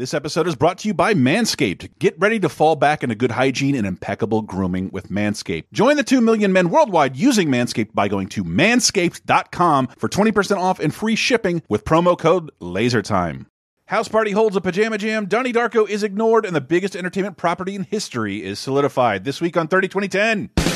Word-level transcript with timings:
This 0.00 0.14
episode 0.14 0.48
is 0.48 0.56
brought 0.56 0.78
to 0.78 0.88
you 0.88 0.94
by 0.94 1.12
Manscaped. 1.12 1.90
Get 1.98 2.18
ready 2.18 2.40
to 2.40 2.48
fall 2.48 2.74
back 2.74 3.02
into 3.02 3.14
good 3.14 3.32
hygiene 3.32 3.74
and 3.74 3.86
impeccable 3.86 4.40
grooming 4.40 4.88
with 4.90 5.10
Manscaped. 5.10 5.64
Join 5.74 5.98
the 5.98 6.02
2 6.02 6.22
million 6.22 6.54
men 6.54 6.70
worldwide 6.70 7.18
using 7.18 7.48
Manscaped 7.48 7.92
by 7.92 8.08
going 8.08 8.26
to 8.28 8.42
manscaped.com 8.42 9.88
for 9.98 10.08
20% 10.08 10.56
off 10.56 10.80
and 10.80 10.94
free 10.94 11.16
shipping 11.16 11.62
with 11.68 11.84
promo 11.84 12.18
code 12.18 12.50
LASERTIME. 12.62 13.44
House 13.88 14.08
Party 14.08 14.30
holds 14.30 14.56
a 14.56 14.62
pajama 14.62 14.96
jam, 14.96 15.26
Donnie 15.26 15.52
Darko 15.52 15.86
is 15.86 16.02
ignored, 16.02 16.46
and 16.46 16.56
the 16.56 16.62
biggest 16.62 16.96
entertainment 16.96 17.36
property 17.36 17.74
in 17.74 17.82
history 17.82 18.42
is 18.42 18.58
solidified. 18.58 19.24
This 19.24 19.42
week 19.42 19.58
on 19.58 19.68
30 19.68 19.88
2010. 19.88 20.69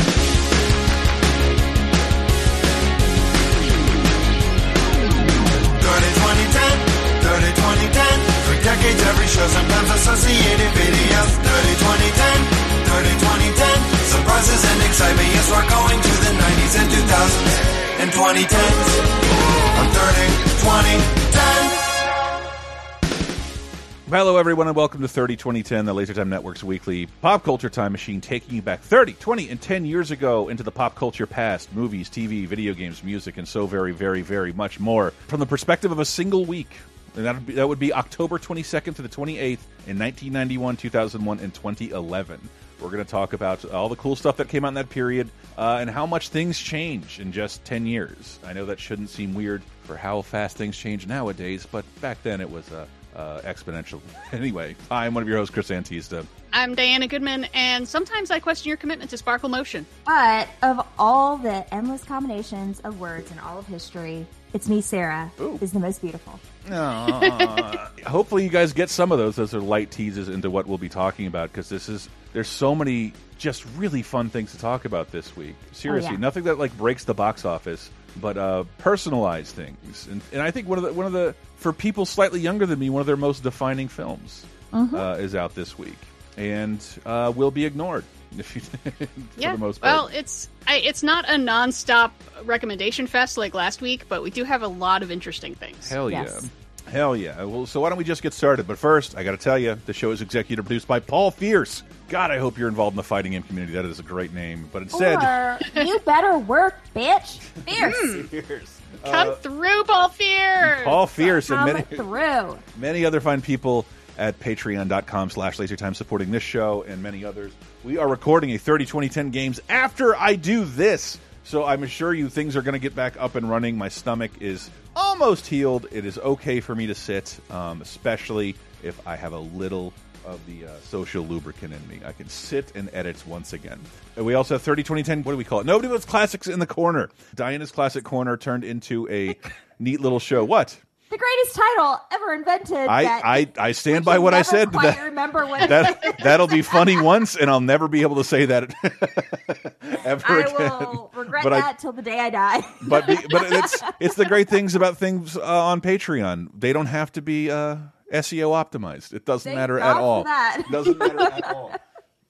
Hello, 24.15 24.37
everyone, 24.37 24.69
and 24.69 24.77
welcome 24.77 25.01
to 25.01 25.09
30 25.09 25.35
2010, 25.35 25.87
the 25.87 25.93
Laser 25.93 26.15
Time 26.15 26.29
Network's 26.29 26.63
weekly 26.63 27.07
pop 27.21 27.43
culture 27.43 27.69
time 27.69 27.91
machine, 27.91 28.21
taking 28.21 28.55
you 28.55 28.63
back 28.63 28.81
30, 28.81 29.15
20, 29.15 29.49
and 29.49 29.61
10 29.61 29.85
years 29.85 30.13
ago 30.13 30.49
into 30.49 30.63
the 30.63 30.71
pop 30.71 30.95
culture 30.95 31.27
past 31.27 31.75
movies, 31.75 32.09
TV, 32.09 32.47
video 32.47 32.75
games, 32.75 33.03
music, 33.03 33.39
and 33.39 33.49
so 33.49 33.67
very, 33.67 33.91
very, 33.91 34.23
very 34.23 34.53
much 34.53 34.79
more 34.79 35.11
from 35.27 35.41
the 35.41 35.47
perspective 35.47 35.91
of 35.91 35.99
a 35.99 36.05
single 36.05 36.45
week. 36.45 36.69
And 37.17 37.27
that 37.27 37.35
would 37.35 37.47
be, 37.47 37.55
that 37.55 37.67
would 37.67 37.81
be 37.81 37.93
October 37.93 38.39
22nd 38.39 38.95
to 38.95 39.03
the 39.03 39.09
28th 39.09 39.59
in 39.89 39.99
1991, 39.99 40.77
2001, 40.77 41.41
and 41.41 41.53
2011. 41.53 42.41
We're 42.81 42.91
going 42.91 43.05
to 43.05 43.11
talk 43.11 43.33
about 43.33 43.65
all 43.65 43.89
the 43.89 43.97
cool 43.97 44.15
stuff 44.15 44.37
that 44.37 44.49
came 44.49 44.65
out 44.65 44.69
in 44.69 44.75
that 44.75 44.91
period 44.91 45.29
uh, 45.59 45.79
and 45.81 45.91
how 45.91 46.07
much 46.07 46.29
things 46.29 46.57
change 46.57 47.19
in 47.19 47.33
just 47.33 47.65
10 47.65 47.85
years. 47.85 48.39
I 48.47 48.53
know 48.53 48.67
that 48.67 48.79
shouldn't 48.79 49.11
seem 49.11 49.35
weird 49.35 49.65
for 49.83 49.97
how 49.97 50.23
fast 50.23 50.57
things 50.57 50.79
change 50.79 51.05
nowadays, 51.09 51.67
but 51.69 51.85
back 52.01 52.23
then 52.23 52.41
it 52.41 52.49
was 52.49 52.71
uh, 52.71 52.87
uh, 53.15 53.41
exponential. 53.41 54.01
Anyway, 54.33 54.75
I'm 54.91 55.15
one 55.15 55.23
of 55.23 55.29
your 55.29 55.39
hosts, 55.39 55.55
Chris 55.55 55.69
Antista. 55.69 56.27
I'm 56.53 56.75
Diana 56.75 57.07
Goodman, 57.07 57.47
and 57.55 57.87
sometimes 57.87 58.31
I 58.31 58.41
question 58.41 58.69
your 58.69 58.77
commitment 58.77 59.11
to 59.11 59.17
sparkle 59.17 59.49
motion. 59.49 59.87
But 60.07 60.49
of 60.63 60.85
all 60.99 61.37
the 61.37 61.73
endless 61.73 62.05
combinations 62.05 62.81
of 62.81 62.99
words 62.99 63.31
in 63.31 63.39
all 63.39 63.59
of 63.59 63.67
history, 63.67 64.27
it's 64.53 64.69
me, 64.69 64.81
Sarah, 64.81 65.31
Ooh. 65.41 65.59
is 65.61 65.73
the 65.73 65.79
most 65.79 66.01
beautiful. 66.01 66.39
Aw. 66.71 67.91
Hopefully, 68.07 68.45
you 68.45 68.51
guys 68.51 68.73
get 68.73 68.91
some 68.91 69.13
of 69.13 69.19
those. 69.19 69.37
Those 69.37 69.55
are 69.55 69.61
light 69.61 69.91
teases 69.91 70.29
into 70.29 70.51
what 70.51 70.67
we'll 70.67 70.79
be 70.79 70.89
talking 70.89 71.27
about 71.27 71.51
because 71.51 71.69
this 71.69 71.89
is 71.89 72.09
there's 72.33 72.49
so 72.49 72.75
many 72.75 73.13
just 73.39 73.65
really 73.77 74.03
fun 74.03 74.31
things 74.31 74.53
to 74.53 74.59
talk 74.59 74.85
about 74.85 75.11
this 75.11 75.37
week. 75.37 75.55
Seriously, 75.73 76.13
yeah. 76.13 76.19
nothing 76.19 76.45
that 76.45 76.59
like 76.59 76.77
breaks 76.77 77.05
the 77.05 77.15
box 77.15 77.45
office, 77.45 77.91
but 78.21 78.37
uh, 78.37 78.65
personalized 78.79 79.55
things. 79.55 80.07
And, 80.11 80.21
and 80.33 80.43
I 80.43 80.51
think 80.51 80.69
one 80.69 80.79
of 80.79 80.85
the 80.85 80.93
one 80.93 81.07
of 81.07 81.13
the 81.13 81.35
for 81.57 81.73
people 81.73 82.07
slightly 82.07 82.41
younger 82.41 82.67
than 82.67 82.79
me, 82.79 82.91
one 82.91 83.01
of 83.01 83.07
their 83.07 83.17
most 83.17 83.43
defining 83.43 83.89
films 83.89 84.45
uh, 84.73 85.17
is 85.19 85.35
out 85.35 85.55
this 85.55 85.79
week, 85.79 85.99
and 86.37 86.85
uh, 87.07 87.33
will 87.35 87.51
be 87.51 87.65
ignored 87.65 88.05
if 88.39 88.55
you 88.55 88.63
for 88.63 89.07
yeah. 89.37 89.53
the 89.53 89.59
most 89.59 89.81
part. 89.81 89.95
Well, 89.95 90.07
it's 90.09 90.49
I, 90.67 90.77
it's 90.77 91.03
not 91.03 91.25
a 91.29 91.35
nonstop 91.35 92.11
recommendation 92.45 93.07
fest 93.07 93.39
like 93.39 93.55
last 93.55 93.81
week, 93.81 94.09
but 94.09 94.23
we 94.23 94.31
do 94.31 94.45
have 94.45 94.63
a 94.63 94.69
lot 94.69 95.03
of 95.03 95.11
interesting 95.11 95.55
things. 95.55 95.89
Hell 95.89 96.11
Yes. 96.11 96.41
yeah. 96.43 96.49
Hell 96.87 97.17
yeah. 97.17 97.43
Well, 97.45 97.67
so 97.67 97.81
why 97.81 97.89
don't 97.89 97.99
we 97.99 98.05
just 98.05 98.23
get 98.23 98.33
started? 98.33 98.67
But 98.67 98.79
first, 98.79 99.17
I 99.17 99.25
got 99.25 99.33
to 99.33 99.37
tell 99.37 99.59
you, 99.59 99.77
the 99.87 99.93
show 99.93 100.11
is 100.11 100.23
executive 100.23 100.65
produced 100.65 100.87
by 100.87 101.01
Paul 101.01 101.31
Fierce. 101.31 101.83
God, 102.09 102.31
I 102.31 102.39
hope 102.39 102.59
you're 102.59 102.69
involved 102.69 102.95
in 102.95 102.97
the 102.97 103.03
fighting 103.03 103.33
game 103.33 103.43
community. 103.43 103.75
That 103.75 103.85
is 103.87 103.99
a 103.99 104.03
great 104.03 104.33
name. 104.33 104.69
But 104.73 104.83
instead, 104.83 105.17
Or 105.17 105.59
you 105.83 105.99
better 106.01 106.39
work, 106.39 106.79
bitch. 106.95 107.39
Fierce. 107.39 108.29
Fierce. 108.29 108.81
Come 109.05 109.35
through, 109.37 109.85
Paul 109.85 110.09
Fear. 110.11 110.77
Uh, 110.81 110.85
Paul 110.85 111.07
Fierce 111.07 111.51
and 111.51 111.59
Come 111.59 111.67
many, 111.67 111.83
through. 111.83 112.59
many 112.77 113.05
other 113.05 113.21
fine 113.21 113.41
people 113.41 113.87
at 114.17 114.39
patreon.com 114.39 115.31
slash 115.31 115.57
lasertime 115.59 115.97
supporting 115.97 116.31
this 116.31 116.43
show 116.43 116.85
and 116.87 117.03
many 117.03 117.25
others. 117.25 117.53
We 117.83 117.99
are 117.99 118.07
recording 118.09 118.51
a 118.53 118.59
30 118.59 118.85
2010 118.87 119.31
games 119.31 119.61
after 119.69 120.15
I 120.15 120.37
do 120.37 120.65
this. 120.65 121.19
So 121.43 121.65
I'm 121.65 121.83
assure 121.83 122.15
you 122.15 122.29
things 122.29 122.57
are 122.57 122.63
going 122.63 122.75
to 122.75 122.79
get 122.79 122.95
back 122.95 123.15
up 123.19 123.35
and 123.35 123.49
running. 123.51 123.77
My 123.77 123.89
stomach 123.89 124.31
is 124.41 124.71
almost 124.97 125.47
healed. 125.47 125.87
It 125.91 126.05
is 126.05 126.19
okay 126.19 126.61
for 126.61 126.75
me 126.75 126.87
to 126.87 126.95
sit, 126.95 127.39
um, 127.51 127.83
especially 127.83 128.57
if 128.83 129.07
I 129.07 129.17
have 129.17 129.33
a 129.33 129.39
little 129.39 129.93
of 130.25 130.45
the 130.47 130.67
uh, 130.67 130.71
social 130.83 131.25
lubricant 131.25 131.73
in 131.73 131.89
me. 131.89 132.01
I 132.05 132.13
can 132.13 132.29
sit 132.29 132.75
and 132.75 132.89
edit 132.93 133.23
once 133.27 133.53
again. 133.53 133.81
And 134.17 134.25
we 134.25 134.35
also 134.35 134.55
have 134.55 134.63
30 134.63 134.83
2010. 134.83 135.23
What 135.23 135.33
do 135.33 135.39
we 135.39 135.45
call 135.45 135.61
it? 135.61 135.67
Nobody 135.67 135.89
puts 135.89 136.05
classics 136.05 136.47
in 136.47 136.59
the 136.59 136.67
corner. 136.67 137.11
Diana's 137.35 137.71
Classic 137.71 138.05
Corner 138.05 138.37
turned 138.37 138.65
into 138.65 139.09
a 139.11 139.37
neat 139.79 140.01
little 140.01 140.21
show. 140.21 140.45
What? 140.45 140.79
The 141.15 141.19
greatest 141.19 141.55
title 141.55 142.01
ever 142.11 142.35
invented. 142.35 142.89
I, 142.89 143.05
I, 143.39 143.49
I 143.57 143.71
stand 143.73 144.05
by 144.05 144.19
what 144.19 144.35
I 144.35 144.43
said. 144.43 144.73
That, 144.73 145.01
remember 145.01 145.47
what 145.47 145.69
that 145.69 146.19
that'll 146.25 146.49
be 146.49 146.63
funny 146.63 147.01
once, 147.01 147.37
and 147.37 147.49
I'll 147.49 147.61
never 147.61 147.87
be 147.87 148.03
able 148.03 148.17
to 148.17 148.25
say 148.25 148.47
that 148.47 148.75
ever 150.05 150.25
I 150.27 150.41
again. 150.41 150.55
will 150.59 151.13
regret 151.15 151.45
But 151.45 151.53
I- 151.53 151.61
that 151.61 151.79
till 151.79 151.93
the 151.93 152.03
day 152.03 152.19
I 152.19 152.31
die. 152.31 152.63
But 152.89 153.07
be, 153.07 153.17
but 153.31 153.53
it's 153.53 153.81
it's 154.01 154.15
the 154.17 154.25
great 154.25 154.49
things 154.49 154.75
about 154.75 154.97
things 154.99 155.37
uh, 155.37 155.43
on 155.43 155.81
Patreon. 155.81 156.49
They 156.59 156.73
don't 156.73 156.87
have 156.87 157.13
to 157.13 157.23
be 157.23 157.49
uh, 157.49 157.77
SEO 158.13 158.51
optimized. 158.51 159.15
It 159.15 159.25
doesn't 159.25 159.49
Thank 159.49 159.57
matter 159.57 159.79
God 159.79 159.97
at 159.97 160.03
all. 160.03 160.25
that. 160.25 160.57
It 160.67 160.73
doesn't 160.73 160.99
matter 160.99 161.21
at 161.21 161.45
all. 161.55 161.73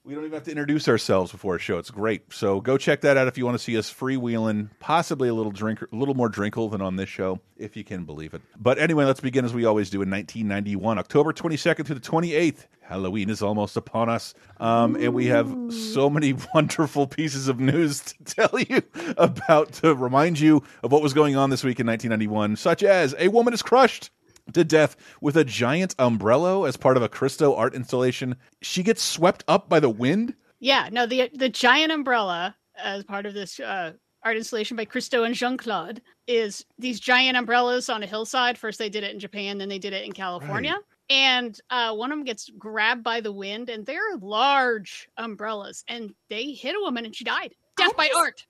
We 0.05 0.13
don't 0.13 0.23
even 0.23 0.35
have 0.35 0.43
to 0.43 0.51
introduce 0.51 0.87
ourselves 0.87 1.31
before 1.31 1.55
a 1.55 1.59
show. 1.59 1.79
It's 1.79 1.89
great. 1.89 2.31
So 2.31 2.61
go 2.61 2.77
check 2.77 3.01
that 3.01 3.17
out 3.17 3.27
if 3.27 3.39
you 3.39 3.45
want 3.45 3.57
to 3.57 3.63
see 3.63 3.75
us 3.75 3.91
freewheeling, 3.91 4.69
possibly 4.79 5.29
a 5.29 5.33
little 5.33 5.51
drink, 5.51 5.81
a 5.81 5.95
little 5.95 6.13
more 6.13 6.29
drinkle 6.29 6.69
than 6.69 6.79
on 6.79 6.95
this 6.95 7.09
show, 7.09 7.39
if 7.57 7.75
you 7.75 7.83
can 7.83 8.05
believe 8.05 8.35
it. 8.35 8.43
But 8.55 8.77
anyway, 8.77 9.05
let's 9.05 9.19
begin 9.19 9.45
as 9.45 9.53
we 9.55 9.65
always 9.65 9.89
do 9.89 10.03
in 10.03 10.11
1991, 10.11 10.99
October 10.99 11.33
22nd 11.33 11.87
through 11.87 11.95
the 11.95 12.01
28th. 12.01 12.67
Halloween 12.81 13.31
is 13.31 13.41
almost 13.41 13.77
upon 13.77 14.09
us, 14.09 14.35
um, 14.59 14.95
and 14.95 15.11
we 15.11 15.25
have 15.25 15.51
so 15.71 16.07
many 16.07 16.35
wonderful 16.53 17.07
pieces 17.07 17.47
of 17.47 17.59
news 17.59 18.01
to 18.01 18.23
tell 18.25 18.59
you 18.59 18.83
about 19.17 19.73
to 19.73 19.95
remind 19.95 20.39
you 20.39 20.61
of 20.83 20.91
what 20.91 21.01
was 21.01 21.15
going 21.15 21.35
on 21.35 21.49
this 21.49 21.63
week 21.63 21.79
in 21.79 21.87
1991, 21.87 22.57
such 22.57 22.83
as 22.83 23.15
a 23.17 23.29
woman 23.29 23.55
is 23.55 23.63
crushed 23.63 24.11
to 24.53 24.63
death 24.63 24.95
with 25.21 25.37
a 25.37 25.43
giant 25.43 25.95
umbrella 25.99 26.67
as 26.67 26.77
part 26.77 26.97
of 26.97 27.03
a 27.03 27.09
Christo 27.09 27.55
art 27.55 27.73
installation. 27.73 28.35
She 28.61 28.83
gets 28.83 29.01
swept 29.01 29.43
up 29.47 29.69
by 29.69 29.79
the 29.79 29.89
wind. 29.89 30.33
Yeah, 30.59 30.89
no, 30.91 31.05
the 31.05 31.29
the 31.33 31.49
giant 31.49 31.91
umbrella 31.91 32.55
as 32.77 33.03
part 33.03 33.25
of 33.25 33.33
this 33.33 33.59
uh, 33.59 33.93
art 34.23 34.37
installation 34.37 34.75
by 34.75 34.85
Christo 34.85 35.23
and 35.23 35.35
Jeanne-Claude 35.35 36.01
is 36.27 36.65
these 36.77 36.99
giant 36.99 37.37
umbrellas 37.37 37.89
on 37.89 38.03
a 38.03 38.07
hillside. 38.07 38.57
First, 38.57 38.79
they 38.79 38.89
did 38.89 39.03
it 39.03 39.13
in 39.13 39.19
Japan, 39.19 39.57
then 39.57 39.69
they 39.69 39.79
did 39.79 39.93
it 39.93 40.05
in 40.05 40.11
California. 40.11 40.75
And 41.09 41.59
uh, 41.69 41.93
one 41.93 42.11
of 42.11 42.17
them 42.17 42.25
gets 42.25 42.49
grabbed 42.57 43.03
by 43.03 43.21
the 43.21 43.31
wind, 43.31 43.69
and 43.69 43.85
they're 43.85 44.17
large 44.19 45.07
umbrellas, 45.17 45.83
and 45.87 46.13
they 46.29 46.51
hit 46.51 46.75
a 46.75 46.81
woman, 46.81 47.05
and 47.05 47.15
she 47.15 47.23
died. 47.23 47.53
Death 47.77 47.95
by 47.95 48.09
art. 48.17 48.45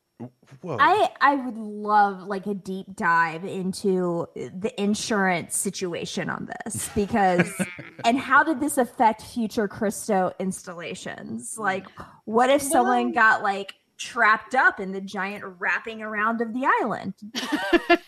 Whoa. 0.65 0.77
I 0.79 1.09
I 1.21 1.35
would 1.35 1.57
love 1.57 2.23
like 2.23 2.47
a 2.47 2.55
deep 2.55 2.87
dive 2.95 3.45
into 3.45 4.27
the 4.35 4.73
insurance 4.81 5.55
situation 5.55 6.27
on 6.27 6.49
this 6.63 6.89
because 6.95 7.53
and 8.03 8.17
how 8.17 8.43
did 8.43 8.59
this 8.59 8.79
affect 8.79 9.21
future 9.21 9.67
Christo 9.67 10.33
installations? 10.39 11.55
Like 11.59 11.85
what 12.23 12.49
if 12.49 12.63
someone 12.63 13.11
got 13.11 13.43
like 13.43 13.75
trapped 13.99 14.55
up 14.55 14.79
in 14.79 14.91
the 14.91 15.01
giant 15.01 15.43
wrapping 15.59 16.01
around 16.01 16.41
of 16.41 16.51
the 16.51 16.67
island? 16.81 17.13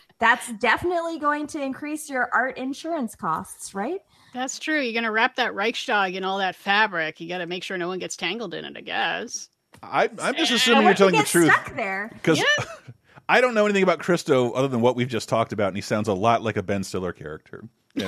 That's 0.19 0.51
definitely 0.53 1.19
going 1.19 1.45
to 1.47 1.61
increase 1.61 2.09
your 2.09 2.27
art 2.33 2.57
insurance 2.57 3.13
costs, 3.13 3.75
right? 3.75 3.99
That's 4.33 4.57
true. 4.57 4.81
You're 4.81 4.99
gonna 4.99 5.11
wrap 5.11 5.35
that 5.35 5.53
Reichstag 5.53 6.15
in 6.15 6.23
all 6.23 6.39
that 6.39 6.55
fabric. 6.55 7.21
You 7.21 7.29
got 7.29 7.37
to 7.37 7.45
make 7.45 7.63
sure 7.63 7.77
no 7.77 7.87
one 7.87 7.99
gets 7.99 8.17
tangled 8.17 8.55
in 8.55 8.65
it. 8.65 8.75
I 8.75 8.81
guess. 8.81 9.47
I, 9.91 10.09
I'm 10.19 10.35
just 10.35 10.51
assuming 10.51 10.83
you're 10.83 10.91
what 10.91 10.99
if 10.99 10.99
you 10.99 11.05
telling 11.11 11.15
the 11.15 11.29
truth 11.29 11.51
Stuck 11.51 11.75
there. 11.75 12.09
because 12.13 12.39
Yeah. 12.39 12.65
I 13.29 13.41
don't 13.41 13.53
know 13.53 13.65
anything 13.65 13.83
about 13.83 13.99
Christo 13.99 14.51
other 14.51 14.69
than 14.69 14.79
what 14.79 14.95
we've 14.95 15.07
just 15.09 15.27
talked 15.27 15.51
about, 15.51 15.67
and 15.67 15.75
he 15.75 15.81
sounds 15.81 16.07
a 16.07 16.13
lot 16.13 16.43
like 16.43 16.55
a 16.55 16.63
Ben 16.63 16.83
Stiller 16.83 17.11
character. 17.11 17.63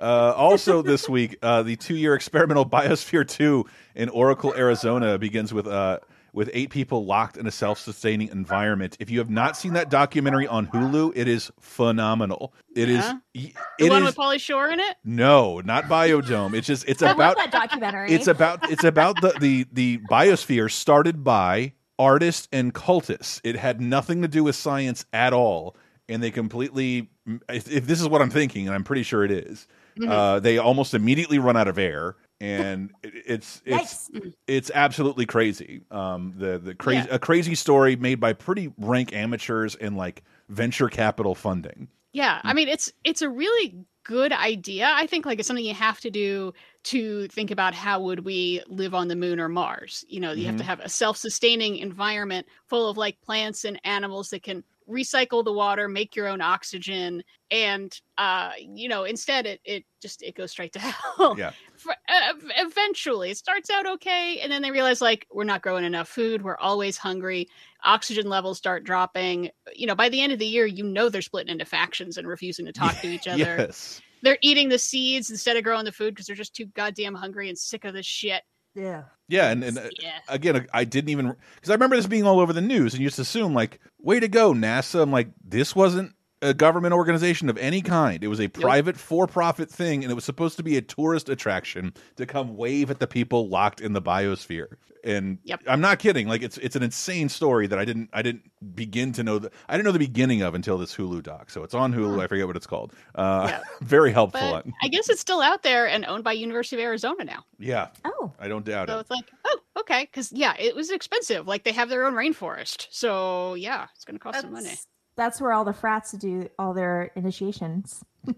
Uh, 0.00 0.32
also, 0.36 0.82
this 0.82 1.08
week, 1.08 1.36
uh, 1.42 1.62
the 1.62 1.76
two-year 1.76 2.14
experimental 2.14 2.64
Biosphere 2.68 3.26
2 3.26 3.64
in 3.94 4.08
Oracle, 4.08 4.54
Arizona, 4.54 5.18
begins 5.18 5.52
with 5.52 5.66
uh, 5.66 5.98
with 6.32 6.50
eight 6.52 6.70
people 6.70 7.04
locked 7.04 7.36
in 7.36 7.46
a 7.46 7.50
self-sustaining 7.50 8.28
environment. 8.28 8.96
If 9.00 9.10
you 9.10 9.18
have 9.18 9.30
not 9.30 9.56
seen 9.56 9.72
that 9.74 9.90
documentary 9.90 10.46
on 10.46 10.66
Hulu, 10.68 11.12
it 11.14 11.28
is 11.28 11.50
phenomenal. 11.60 12.52
It 12.76 12.88
is. 12.88 13.04
Yeah? 13.04 13.12
y- 13.34 13.52
The 13.78 13.86
It 13.86 13.90
one 13.90 14.02
is 14.02 14.06
with 14.06 14.16
Pauly 14.16 14.40
Shore 14.40 14.68
in 14.68 14.80
it. 14.80 14.96
no, 15.04 15.60
not 15.60 15.84
Biodome. 15.84 16.54
It's 16.54 16.66
just 16.66 16.88
it's 16.88 17.02
I 17.02 17.08
love 17.08 17.16
about 17.16 17.36
that 17.36 17.50
documentary. 17.50 18.12
it's 18.12 18.26
about 18.28 18.70
it's 18.70 18.84
about 18.84 19.20
the 19.20 19.34
the 19.40 19.66
the 19.72 19.98
biosphere 20.10 20.70
started 20.70 21.24
by 21.24 21.72
artists 21.98 22.48
and 22.52 22.72
cultists. 22.74 23.40
It 23.44 23.56
had 23.56 23.80
nothing 23.80 24.22
to 24.22 24.28
do 24.28 24.44
with 24.44 24.56
science 24.56 25.04
at 25.12 25.32
all, 25.32 25.76
and 26.08 26.22
they 26.22 26.30
completely. 26.30 27.10
If, 27.48 27.70
if 27.70 27.86
this 27.86 28.00
is 28.00 28.08
what 28.08 28.22
I'm 28.22 28.30
thinking, 28.30 28.66
and 28.66 28.74
I'm 28.74 28.82
pretty 28.84 29.02
sure 29.04 29.24
it 29.24 29.30
is, 29.30 29.66
Mhm. 29.98 30.08
Uh, 30.08 30.40
they 30.40 30.56
almost 30.58 30.94
immediately 30.94 31.38
run 31.38 31.56
out 31.56 31.68
of 31.68 31.78
air, 31.78 32.16
and 32.40 32.90
it's 33.02 33.62
it's 33.66 34.08
Yikes. 34.10 34.34
it's 34.46 34.70
absolutely 34.74 35.26
crazy. 35.26 35.82
Um, 35.90 36.34
the 36.36 36.58
the 36.58 36.74
crazy 36.74 37.06
Yeah. 37.08 37.14
a 37.14 37.18
crazy 37.18 37.54
story 37.54 37.96
made 37.96 38.20
by 38.20 38.32
pretty 38.32 38.72
rank 38.78 39.12
amateurs 39.12 39.74
and 39.76 39.96
like 39.96 40.22
venture 40.48 40.88
capital 40.88 41.34
funding. 41.34 41.88
Yeah, 42.12 42.40
I 42.42 42.54
mean 42.54 42.68
it's 42.68 42.92
it's 43.04 43.22
a 43.22 43.28
really 43.28 43.76
good 44.04 44.32
idea. 44.32 44.90
I 44.92 45.06
think 45.06 45.26
like 45.26 45.38
it's 45.38 45.46
something 45.46 45.64
you 45.64 45.74
have 45.74 46.00
to 46.00 46.10
do 46.10 46.52
to 46.84 47.28
think 47.28 47.50
about 47.50 47.74
how 47.74 48.00
would 48.00 48.24
we 48.24 48.62
live 48.66 48.94
on 48.94 49.08
the 49.08 49.14
moon 49.14 49.38
or 49.38 49.48
Mars. 49.48 50.04
You 50.08 50.18
know, 50.20 50.32
you 50.32 50.46
have 50.46 50.56
to 50.56 50.64
have 50.64 50.80
a 50.80 50.88
self-sustaining 50.88 51.76
environment 51.76 52.46
full 52.66 52.88
of 52.88 52.96
like 52.96 53.20
plants 53.20 53.64
and 53.64 53.78
animals 53.84 54.30
that 54.30 54.42
can 54.42 54.64
recycle 54.88 55.44
the 55.44 55.52
water, 55.52 55.86
make 55.86 56.16
your 56.16 56.26
own 56.26 56.40
oxygen, 56.40 57.22
and 57.52 58.00
uh, 58.18 58.52
you 58.58 58.88
know, 58.88 59.04
instead 59.04 59.46
it 59.46 59.60
it 59.64 59.84
just 60.02 60.22
it 60.22 60.34
goes 60.34 60.50
straight 60.50 60.72
to 60.72 60.78
hell. 60.80 61.36
Yeah. 61.38 61.52
For, 61.80 61.92
uh, 61.92 62.32
eventually, 62.58 63.30
it 63.30 63.38
starts 63.38 63.70
out 63.70 63.86
okay, 63.86 64.38
and 64.40 64.52
then 64.52 64.60
they 64.60 64.70
realize 64.70 65.00
like 65.00 65.26
we're 65.32 65.44
not 65.44 65.62
growing 65.62 65.84
enough 65.84 66.08
food. 66.08 66.42
We're 66.42 66.58
always 66.58 66.98
hungry. 66.98 67.48
Oxygen 67.84 68.28
levels 68.28 68.58
start 68.58 68.84
dropping. 68.84 69.50
You 69.74 69.86
know, 69.86 69.94
by 69.94 70.10
the 70.10 70.20
end 70.20 70.32
of 70.32 70.38
the 70.38 70.46
year, 70.46 70.66
you 70.66 70.84
know 70.84 71.08
they're 71.08 71.22
splitting 71.22 71.50
into 71.52 71.64
factions 71.64 72.18
and 72.18 72.28
refusing 72.28 72.66
to 72.66 72.72
talk 72.72 73.00
to 73.00 73.08
each 73.08 73.26
other. 73.28 73.56
Yes. 73.58 74.02
They're 74.22 74.38
eating 74.42 74.68
the 74.68 74.78
seeds 74.78 75.30
instead 75.30 75.56
of 75.56 75.64
growing 75.64 75.86
the 75.86 75.92
food 75.92 76.14
because 76.14 76.26
they're 76.26 76.36
just 76.36 76.54
too 76.54 76.66
goddamn 76.66 77.14
hungry 77.14 77.48
and 77.48 77.56
sick 77.56 77.86
of 77.86 77.94
this 77.94 78.04
shit. 78.04 78.42
Yeah. 78.74 79.04
Yeah, 79.28 79.50
and, 79.50 79.64
and 79.64 79.78
uh, 79.78 79.88
Yeah. 80.00 80.18
again, 80.28 80.66
I 80.74 80.84
didn't 80.84 81.08
even 81.10 81.34
because 81.54 81.70
I 81.70 81.72
remember 81.74 81.96
this 81.96 82.06
being 82.06 82.24
all 82.24 82.40
over 82.40 82.52
the 82.52 82.60
news, 82.60 82.92
and 82.92 83.02
you 83.02 83.08
just 83.08 83.18
assume 83.18 83.54
like, 83.54 83.80
way 83.98 84.20
to 84.20 84.28
go, 84.28 84.52
NASA. 84.52 85.02
I'm 85.02 85.10
like, 85.10 85.28
this 85.42 85.74
wasn't 85.74 86.12
a 86.42 86.54
government 86.54 86.94
organization 86.94 87.48
of 87.50 87.58
any 87.58 87.82
kind. 87.82 88.24
It 88.24 88.28
was 88.28 88.40
a 88.40 88.48
private, 88.48 88.96
for-profit 88.96 89.70
thing, 89.70 90.02
and 90.04 90.10
it 90.10 90.14
was 90.14 90.24
supposed 90.24 90.56
to 90.56 90.62
be 90.62 90.76
a 90.76 90.82
tourist 90.82 91.28
attraction 91.28 91.92
to 92.16 92.24
come 92.26 92.56
wave 92.56 92.90
at 92.90 92.98
the 92.98 93.06
people 93.06 93.48
locked 93.48 93.80
in 93.80 93.92
the 93.92 94.00
biosphere. 94.02 94.76
And 95.02 95.38
Yep. 95.44 95.62
I'm 95.66 95.80
not 95.80 95.98
kidding. 95.98 96.28
Like, 96.28 96.42
it's 96.42 96.58
it's 96.58 96.76
an 96.76 96.82
insane 96.82 97.30
story 97.30 97.66
that 97.66 97.78
I 97.78 97.84
didn't 97.86 98.10
I 98.12 98.20
didn't 98.20 98.50
begin 98.74 99.12
to 99.12 99.22
know. 99.22 99.38
The, 99.38 99.50
I 99.68 99.74
didn't 99.76 99.86
know 99.86 99.92
the 99.92 99.98
beginning 99.98 100.42
of 100.42 100.54
until 100.54 100.76
this 100.76 100.94
Hulu 100.94 101.22
doc. 101.22 101.48
So 101.50 101.62
it's 101.64 101.72
on 101.74 101.94
Hulu. 101.94 102.22
I 102.22 102.26
forget 102.26 102.46
what 102.46 102.56
it's 102.56 102.66
called. 102.66 102.92
Uh, 103.14 103.46
Yeah. 103.48 103.60
very 103.80 104.12
helpful. 104.12 104.40
But 104.40 104.66
I 104.82 104.88
guess 104.88 105.08
it's 105.08 105.20
still 105.20 105.40
out 105.40 105.62
there 105.62 105.88
and 105.88 106.04
owned 106.04 106.22
by 106.24 106.32
University 106.32 106.76
of 106.82 106.84
Arizona 106.86 107.24
now. 107.24 107.44
yeah, 107.58 107.88
Oh. 108.04 108.32
I 108.38 108.48
don't 108.48 108.64
doubt 108.64 108.88
So 108.88 108.92
it. 108.92 108.96
So 108.96 109.00
it's 109.00 109.10
like, 109.10 109.24
oh, 109.46 109.58
okay, 109.80 110.02
because 110.04 110.32
yeah, 110.32 110.54
it 110.58 110.76
was 110.76 110.90
expensive. 110.90 111.46
Like 111.48 111.64
they 111.64 111.72
have 111.72 111.88
their 111.88 112.04
own 112.06 112.12
rainforest, 112.14 112.86
so 112.90 113.54
yeah, 113.54 113.86
it's 113.94 114.04
going 114.04 114.18
to 114.18 114.22
cost 114.22 114.42
some 114.42 114.52
money. 114.52 114.74
That's, 115.16 115.36
that's 115.36 115.40
where 115.40 115.52
all 115.52 115.64
the 115.64 115.72
frats 115.72 116.12
do 116.12 116.48
all 116.58 116.74
their 116.74 117.10
initiations. 117.14 118.04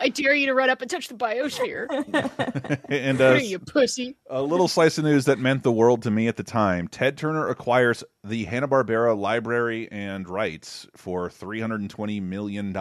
I 0.00 0.08
dare 0.12 0.34
you 0.34 0.46
to 0.46 0.54
run 0.54 0.70
up 0.70 0.80
and 0.82 0.90
touch 0.90 1.08
the 1.08 1.14
biosphere. 1.14 1.88
and 2.88 3.20
uh, 3.20 3.34
you 3.34 3.58
pussy. 3.58 4.16
A 4.28 4.42
little 4.42 4.68
slice 4.68 4.98
of 4.98 5.04
news 5.04 5.24
that 5.24 5.38
meant 5.38 5.62
the 5.62 5.72
world 5.72 6.02
to 6.02 6.10
me 6.10 6.28
at 6.28 6.36
the 6.36 6.44
time. 6.44 6.88
Ted 6.88 7.16
Turner 7.16 7.48
acquires 7.48 8.04
the 8.22 8.44
Hanna-Barbera 8.44 9.18
library 9.18 9.88
and 9.90 10.28
rights 10.28 10.86
for 10.96 11.28
$320 11.28 12.22
million, 12.22 12.76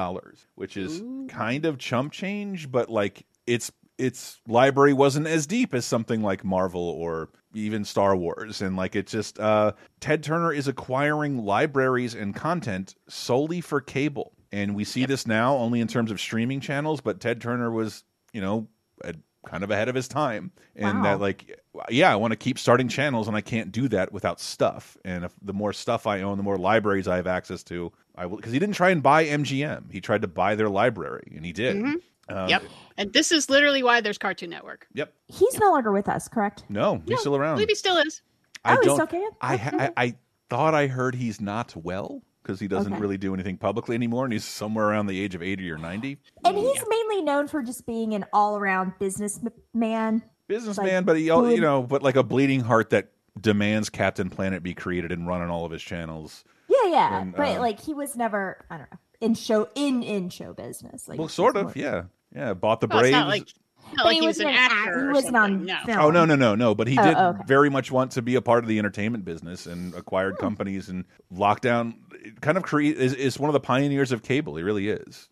which 0.55 0.77
is 0.77 1.01
kind 1.29 1.65
of 1.65 1.77
chump 1.77 2.11
change, 2.11 2.71
but 2.71 2.89
like 2.89 3.25
its 3.47 3.71
its 3.97 4.39
library 4.47 4.93
wasn't 4.93 5.27
as 5.27 5.45
deep 5.45 5.73
as 5.73 5.85
something 5.85 6.21
like 6.21 6.45
Marvel 6.45 6.81
or 6.81 7.29
even 7.53 7.83
Star 7.85 8.15
Wars. 8.15 8.61
And 8.61 8.75
like 8.75 8.95
it's 8.95 9.11
just 9.11 9.39
uh 9.39 9.73
Ted 9.99 10.23
Turner 10.23 10.51
is 10.53 10.67
acquiring 10.67 11.43
libraries 11.45 12.15
and 12.15 12.35
content 12.35 12.95
solely 13.07 13.61
for 13.61 13.81
cable. 13.81 14.33
And 14.51 14.75
we 14.75 14.83
see 14.83 15.05
this 15.05 15.27
now 15.27 15.55
only 15.55 15.79
in 15.79 15.87
terms 15.87 16.09
of 16.11 16.19
streaming 16.19 16.59
channels, 16.59 17.01
but 17.01 17.19
Ted 17.19 17.39
Turner 17.39 17.69
was, 17.71 18.03
you 18.33 18.41
know, 18.41 18.67
a, 19.03 19.13
kind 19.45 19.63
of 19.63 19.71
ahead 19.71 19.87
of 19.89 19.95
his 19.95 20.07
time. 20.07 20.51
And 20.75 20.97
Wow. 20.97 21.03
that 21.03 21.19
like 21.21 21.59
yeah, 21.89 22.11
I 22.11 22.15
want 22.17 22.31
to 22.31 22.35
keep 22.37 22.59
starting 22.59 22.87
channels 22.89 23.27
and 23.27 23.37
I 23.37 23.41
can't 23.41 23.71
do 23.71 23.87
that 23.89 24.11
without 24.11 24.39
stuff. 24.39 24.97
And 25.05 25.23
if 25.23 25.31
the 25.41 25.53
more 25.53 25.71
stuff 25.71 26.07
I 26.07 26.21
own, 26.21 26.37
the 26.37 26.43
more 26.43 26.57
libraries 26.57 27.07
I 27.07 27.15
have 27.17 27.27
access 27.27 27.63
to, 27.65 27.91
I 28.15 28.25
will 28.25 28.37
because 28.37 28.51
he 28.51 28.59
didn't 28.59 28.75
try 28.75 28.89
and 28.89 29.01
buy 29.01 29.25
MGM. 29.25 29.91
He 29.91 30.01
tried 30.01 30.23
to 30.23 30.27
buy 30.27 30.55
their 30.55 30.69
library 30.69 31.31
and 31.35 31.45
he 31.45 31.53
did. 31.53 31.77
Mhm. 31.77 32.01
Um, 32.29 32.49
Yep. 32.49 32.63
And 32.97 33.13
this 33.13 33.31
is 33.31 33.49
literally 33.49 33.81
why 33.81 34.01
there's 34.01 34.17
Cartoon 34.17 34.49
Network. 34.49 34.85
Yep. 34.93 35.13
He's 35.27 35.57
no 35.57 35.71
longer 35.71 35.91
with 35.91 36.09
us, 36.09 36.27
correct? 36.27 36.63
No, 36.69 36.95
he's 37.05 37.11
No, 37.11 37.15
still 37.17 37.35
I 37.35 37.39
around. 37.39 37.55
believe 37.55 37.69
he 37.69 37.75
still 37.75 37.97
is. 37.97 38.21
I 38.65 38.73
oh, 38.73 38.77
he's 38.77 38.85
don't. 38.87 38.95
still 38.95 39.07
can? 39.07 39.29
I, 39.39 39.55
ha- 39.55 39.71
I 39.79 39.91
I 40.05 40.15
thought 40.49 40.73
I 40.75 40.87
heard 40.87 41.15
he's 41.15 41.39
not 41.39 41.73
well 41.77 42.21
because 42.43 42.59
he 42.59 42.67
doesn't 42.67 42.91
Okay. 42.91 43.01
really 43.01 43.17
do 43.17 43.33
anything 43.33 43.57
publicly 43.57 43.95
anymore, 43.95 44.25
and 44.25 44.33
he's 44.33 44.43
somewhere 44.43 44.87
around 44.89 45.07
the 45.07 45.17
age 45.19 45.33
of 45.33 45.41
eighty 45.41 45.69
or 45.71 45.77
ninety. 45.77 46.17
And 46.43 46.57
he's 46.57 46.83
mainly 46.89 47.21
known 47.21 47.47
for 47.47 47.61
just 47.63 47.85
being 47.85 48.13
an 48.15 48.25
all-around 48.33 48.93
businessman. 48.99 50.23
Businessman, 50.47 50.95
Like, 50.95 51.05
but 51.05 51.17
he, 51.17 51.29
al- 51.29 51.49
you 51.51 51.61
know, 51.61 51.83
but 51.83 52.01
like 52.03 52.15
a 52.15 52.23
bleeding 52.23 52.61
heart 52.61 52.89
that 52.89 53.11
demands 53.39 53.89
Captain 53.89 54.29
Planet 54.29 54.63
be 54.63 54.73
created 54.73 55.11
and 55.11 55.27
run 55.27 55.41
on 55.41 55.49
all 55.49 55.63
of 55.63 55.71
his 55.71 55.81
channels. 55.83 56.43
Yeah, 56.67 56.89
yeah, 56.89 57.21
And, 57.21 57.35
but 57.35 57.57
uh, 57.57 57.59
like 57.59 57.79
he 57.79 57.93
was 57.93 58.15
never, 58.15 58.65
I 58.69 58.77
don't 58.77 58.91
know, 58.91 58.97
in 59.21 59.33
show 59.35 59.69
in 59.75 60.03
in 60.03 60.29
show 60.29 60.53
business. 60.53 61.07
Like 61.07 61.19
Well, 61.19 61.27
sort 61.27 61.55
of, 61.57 61.75
yeah, 61.75 62.03
yeah. 62.35 62.53
Bought 62.53 62.81
the 62.81 62.87
Well, 62.87 62.99
Braves. 62.99 63.09
it's 63.09 63.19
not 63.19 63.27
like, 63.27 63.47
not 63.87 63.95
But 63.97 64.05
like 64.05 64.13
he 64.15 64.21
he 64.21 64.27
was 64.27 64.39
an 64.39 64.47
an 64.47 64.53
act- 64.55 64.73
actor. 64.73 65.07
he 65.07 65.13
wasn't 65.13 65.35
on 65.35 65.65
no. 65.65 65.77
film. 65.85 65.99
Oh 65.99 66.11
no 66.11 66.25
no 66.25 66.35
no 66.35 66.55
no! 66.55 66.75
But 66.75 66.87
he 66.87 66.97
Oh, 66.99 67.03
did 67.03 67.17
okay. 67.17 67.43
very 67.47 67.69
much 67.69 67.91
want 67.91 68.11
to 68.11 68.21
be 68.21 68.35
a 68.35 68.41
part 68.41 68.63
of 68.63 68.67
the 68.67 68.77
entertainment 68.79 69.25
business 69.25 69.65
and 69.65 69.93
acquired 69.95 70.35
Hmm. 70.35 70.41
companies 70.45 70.89
and 70.89 71.05
lockdown. 71.33 71.95
Kind 72.41 72.57
of 72.57 72.63
create 72.63 72.97
is, 72.97 73.13
is 73.13 73.39
one 73.39 73.49
of 73.49 73.53
the 73.53 73.59
pioneers 73.59 74.11
of 74.11 74.21
cable. 74.23 74.55
He 74.57 74.63
really 74.63 74.89
is. 74.89 75.27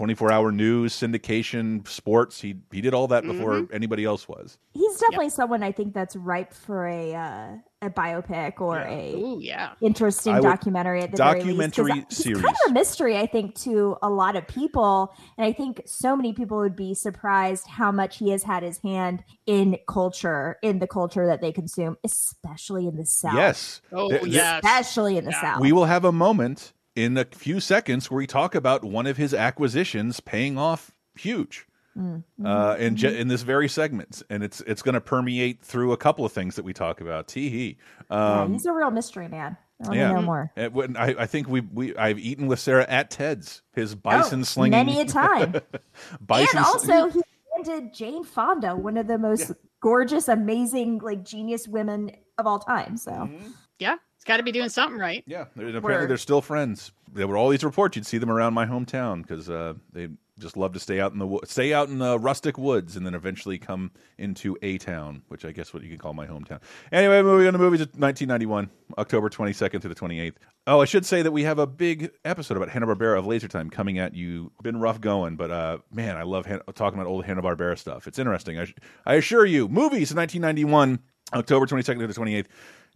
Twenty 0.00 0.14
four 0.14 0.32
hour 0.32 0.50
news, 0.50 0.94
syndication, 0.98 1.86
sports. 1.86 2.40
He 2.40 2.56
he 2.72 2.80
did 2.80 2.94
all 2.94 3.06
that 3.08 3.22
before 3.22 3.50
Mm-hmm. 3.56 3.74
anybody 3.74 4.06
else 4.06 4.26
was. 4.26 4.56
He's 4.72 4.96
definitely 4.98 5.28
someone 5.28 5.62
I 5.62 5.72
think 5.72 5.92
that's 5.92 6.16
ripe 6.16 6.54
for 6.54 6.86
a 6.86 7.14
uh, 7.14 7.48
a 7.82 7.90
biopic 7.90 8.62
or 8.62 8.78
a 8.78 9.12
Ooh, 9.14 9.38
yeah. 9.42 9.72
interesting 9.82 10.32
I 10.32 10.40
would- 10.40 10.46
documentary 10.48 11.02
at 11.02 11.10
the 11.10 11.18
very 11.18 11.42
least. 11.42 11.76
'cause 11.76 11.76
Documentary 11.76 12.06
series. 12.08 12.42
kind 12.42 12.56
of 12.64 12.70
a 12.70 12.72
mystery, 12.72 13.18
I 13.18 13.26
think, 13.26 13.54
to 13.56 13.98
a 14.00 14.08
lot 14.08 14.36
of 14.36 14.46
people, 14.48 15.12
and 15.36 15.44
I 15.46 15.52
think 15.52 15.82
so 15.84 16.16
many 16.16 16.32
people 16.32 16.56
would 16.60 16.76
be 16.76 16.94
surprised 16.94 17.66
how 17.66 17.92
much 17.92 18.16
he 18.18 18.30
has 18.30 18.42
had 18.44 18.62
his 18.62 18.78
hand 18.78 19.22
in 19.44 19.76
culture, 19.86 20.56
in 20.62 20.78
the 20.78 20.86
culture 20.86 21.26
that 21.26 21.42
they 21.42 21.52
consume, 21.52 21.98
especially 22.04 22.86
in 22.86 22.96
the 22.96 23.04
South. 23.04 23.34
Yes. 23.34 23.82
Oh, 23.92 24.08
There- 24.08 24.20
there- 24.20 24.28
yes. 24.28 24.60
especially 24.64 25.18
in 25.18 25.26
the 25.26 25.30
Yeah. 25.32 25.42
South. 25.42 25.60
We 25.60 25.72
will 25.72 25.84
have 25.86 26.06
a 26.06 26.12
moment 26.12 26.72
in 26.96 27.16
a 27.16 27.24
few 27.24 27.60
seconds 27.60 28.10
where 28.10 28.18
we 28.18 28.26
talk 28.26 28.54
about 28.54 28.84
one 28.84 29.06
of 29.06 29.16
his 29.16 29.32
acquisitions 29.34 30.20
paying 30.20 30.58
off 30.58 30.90
huge. 31.16 31.66
Mm-hmm. 31.98 32.46
Uh, 32.46 32.76
in 32.76 32.94
je- 32.96 33.18
in 33.18 33.26
this 33.28 33.42
very 33.42 33.68
segment, 33.68 34.22
and 34.30 34.44
it's 34.44 34.60
it's 34.60 34.80
going 34.80 34.94
to 34.94 35.00
permeate 35.00 35.60
through 35.62 35.92
a 35.92 35.96
couple 35.96 36.24
of 36.24 36.30
things 36.32 36.54
that 36.54 36.64
we 36.64 36.72
talk 36.72 37.00
about. 37.00 37.26
Tee 37.26 37.48
hee. 37.50 37.76
Yeah, 38.10 38.42
Um, 38.42 38.52
he's 38.52 38.64
a 38.64 38.72
real 38.72 38.92
mystery 38.92 39.26
man. 39.28 39.56
I 39.82 39.86
want 39.88 39.98
yeah. 39.98 40.08
to 40.08 40.14
know 40.14 40.22
more. 40.22 40.52
It 40.56 40.72
wouldn't- 40.72 40.98
I, 40.98 41.16
I 41.18 41.26
think 41.26 41.48
we 41.48 41.62
we 41.62 41.96
I've 41.96 42.18
eaten 42.18 42.46
with 42.46 42.60
Sarah 42.60 42.86
at 42.88 43.10
Ted's 43.10 43.62
his 43.72 43.96
bison 43.96 44.40
Oh, 44.40 44.44
slinging 44.44 44.70
many 44.86 45.00
a 45.00 45.04
time. 45.04 45.54
bison 46.20 46.58
and 46.58 46.66
sl- 46.66 46.72
also 46.92 47.10
he 47.10 47.20
landed 47.56 47.92
Jane 47.92 48.22
Fonda, 48.24 48.76
one 48.76 48.96
of 48.96 49.08
the 49.08 49.18
most 49.18 49.50
gorgeous, 49.80 50.28
amazing, 50.28 50.98
like 50.98 51.24
genius 51.24 51.66
women 51.66 52.12
of 52.38 52.46
all 52.46 52.60
time. 52.60 52.96
So 52.96 53.10
Mm-hmm. 53.10 53.48
Yeah. 53.80 53.96
It's 54.20 54.26
got 54.26 54.36
to 54.36 54.42
be 54.42 54.52
doing 54.52 54.68
something 54.68 54.98
right. 54.98 55.24
yeah, 55.26 55.46
they're, 55.56 55.74
apparently 55.74 56.06
they're 56.06 56.18
still 56.18 56.42
friends. 56.42 56.92
There 57.10 57.26
were 57.26 57.38
all 57.38 57.48
these 57.48 57.64
reports 57.64 57.96
you'd 57.96 58.04
see 58.04 58.18
them 58.18 58.30
around 58.30 58.52
my 58.52 58.66
hometown 58.66 59.22
because 59.22 59.48
uh, 59.48 59.72
they 59.94 60.08
just 60.38 60.58
love 60.58 60.74
to 60.74 60.78
stay 60.78 61.00
out 61.00 61.14
in 61.14 61.18
the 61.18 61.40
stay 61.44 61.72
out 61.72 61.88
in 61.88 61.96
the 61.96 62.18
rustic 62.18 62.58
woods 62.58 62.96
and 62.96 63.06
then 63.06 63.14
eventually 63.14 63.56
come 63.56 63.90
into 64.18 64.58
a 64.60 64.76
town, 64.76 65.22
which 65.28 65.46
I 65.46 65.52
guess 65.52 65.72
what 65.72 65.82
you 65.82 65.88
can 65.88 65.96
call 65.96 66.12
my 66.12 66.26
hometown. 66.26 66.60
Anyway, 66.92 67.22
moving 67.22 67.46
on 67.46 67.54
to 67.54 67.58
movies. 67.58 67.80
1991, 67.80 68.68
October 68.98 69.30
22nd 69.30 69.80
to 69.80 69.88
the 69.88 69.94
28th. 69.94 70.34
Oh, 70.66 70.82
I 70.82 70.84
should 70.84 71.06
say 71.06 71.22
that 71.22 71.32
we 71.32 71.44
have 71.44 71.58
a 71.58 71.66
big 71.66 72.10
episode 72.22 72.58
about 72.58 72.68
Hanna 72.68 72.88
Barbera 72.88 73.18
of 73.18 73.26
Laser 73.26 73.48
Time 73.48 73.70
coming 73.70 73.98
at 73.98 74.14
you. 74.14 74.52
Been 74.62 74.78
rough 74.80 75.00
going, 75.00 75.36
but 75.36 75.50
uh, 75.50 75.78
man, 75.90 76.18
I 76.18 76.24
love 76.24 76.44
Han- 76.44 76.60
talking 76.74 77.00
about 77.00 77.08
old 77.08 77.24
Hanna 77.24 77.40
Barbera 77.40 77.78
stuff. 77.78 78.06
It's 78.06 78.18
interesting. 78.18 78.60
I, 78.60 78.66
I 79.06 79.14
assure 79.14 79.46
you, 79.46 79.66
movies 79.66 80.14
1991, 80.14 80.98
October 81.32 81.64
22nd 81.64 82.00
to 82.00 82.06
the 82.06 82.12
28th. 82.12 82.46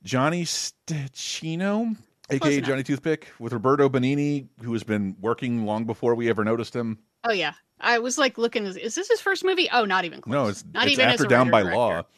Johnny 0.04 0.44
Stecchino, 0.44 1.96
aka 2.30 2.60
Johnny 2.60 2.82
Toothpick, 2.82 3.28
with 3.38 3.52
Roberto 3.52 3.88
Benigni, 3.88 4.48
who 4.62 4.72
has 4.72 4.82
been 4.84 5.16
working 5.20 5.64
long 5.64 5.84
before 5.84 6.14
we 6.14 6.28
ever 6.28 6.44
noticed 6.44 6.74
him. 6.74 6.98
Oh 7.24 7.32
yeah. 7.32 7.52
I 7.80 7.98
was 7.98 8.18
like 8.18 8.38
looking. 8.38 8.66
Is 8.66 8.76
is 8.76 8.94
this 8.94 9.08
his 9.08 9.20
first 9.20 9.44
movie? 9.44 9.68
Oh, 9.72 9.84
not 9.84 10.04
even 10.04 10.20
close. 10.20 10.32
No, 10.32 10.46
it's, 10.46 10.64
not 10.72 10.84
it's 10.84 10.92
even 10.92 11.06
as 11.08 11.14
after 11.14 11.24
a 11.24 11.28
Down 11.28 11.50
by 11.50 11.62
writer 11.62 11.76
Law. 11.76 11.88
director. 11.90 12.12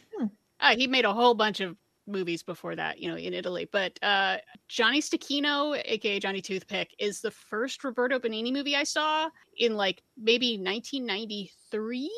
Uh, 0.60 0.76
he 0.76 0.86
made 0.86 1.04
a 1.04 1.12
whole 1.12 1.34
bunch 1.34 1.60
of 1.60 1.76
movies 2.06 2.42
before 2.42 2.74
that, 2.76 2.98
you 2.98 3.10
know, 3.10 3.16
in 3.16 3.34
Italy. 3.34 3.68
But 3.70 3.98
uh, 4.02 4.36
Johnny 4.68 5.00
Stecchino, 5.02 5.80
aka 5.84 6.18
Johnny 6.20 6.40
Toothpick, 6.40 6.94
is 6.98 7.20
the 7.20 7.30
first 7.30 7.82
Roberto 7.84 8.18
Benigni 8.18 8.52
movie 8.52 8.76
I 8.76 8.84
saw 8.84 9.28
in 9.58 9.76
like 9.76 10.02
maybe 10.16 10.56
1993, 10.58 12.10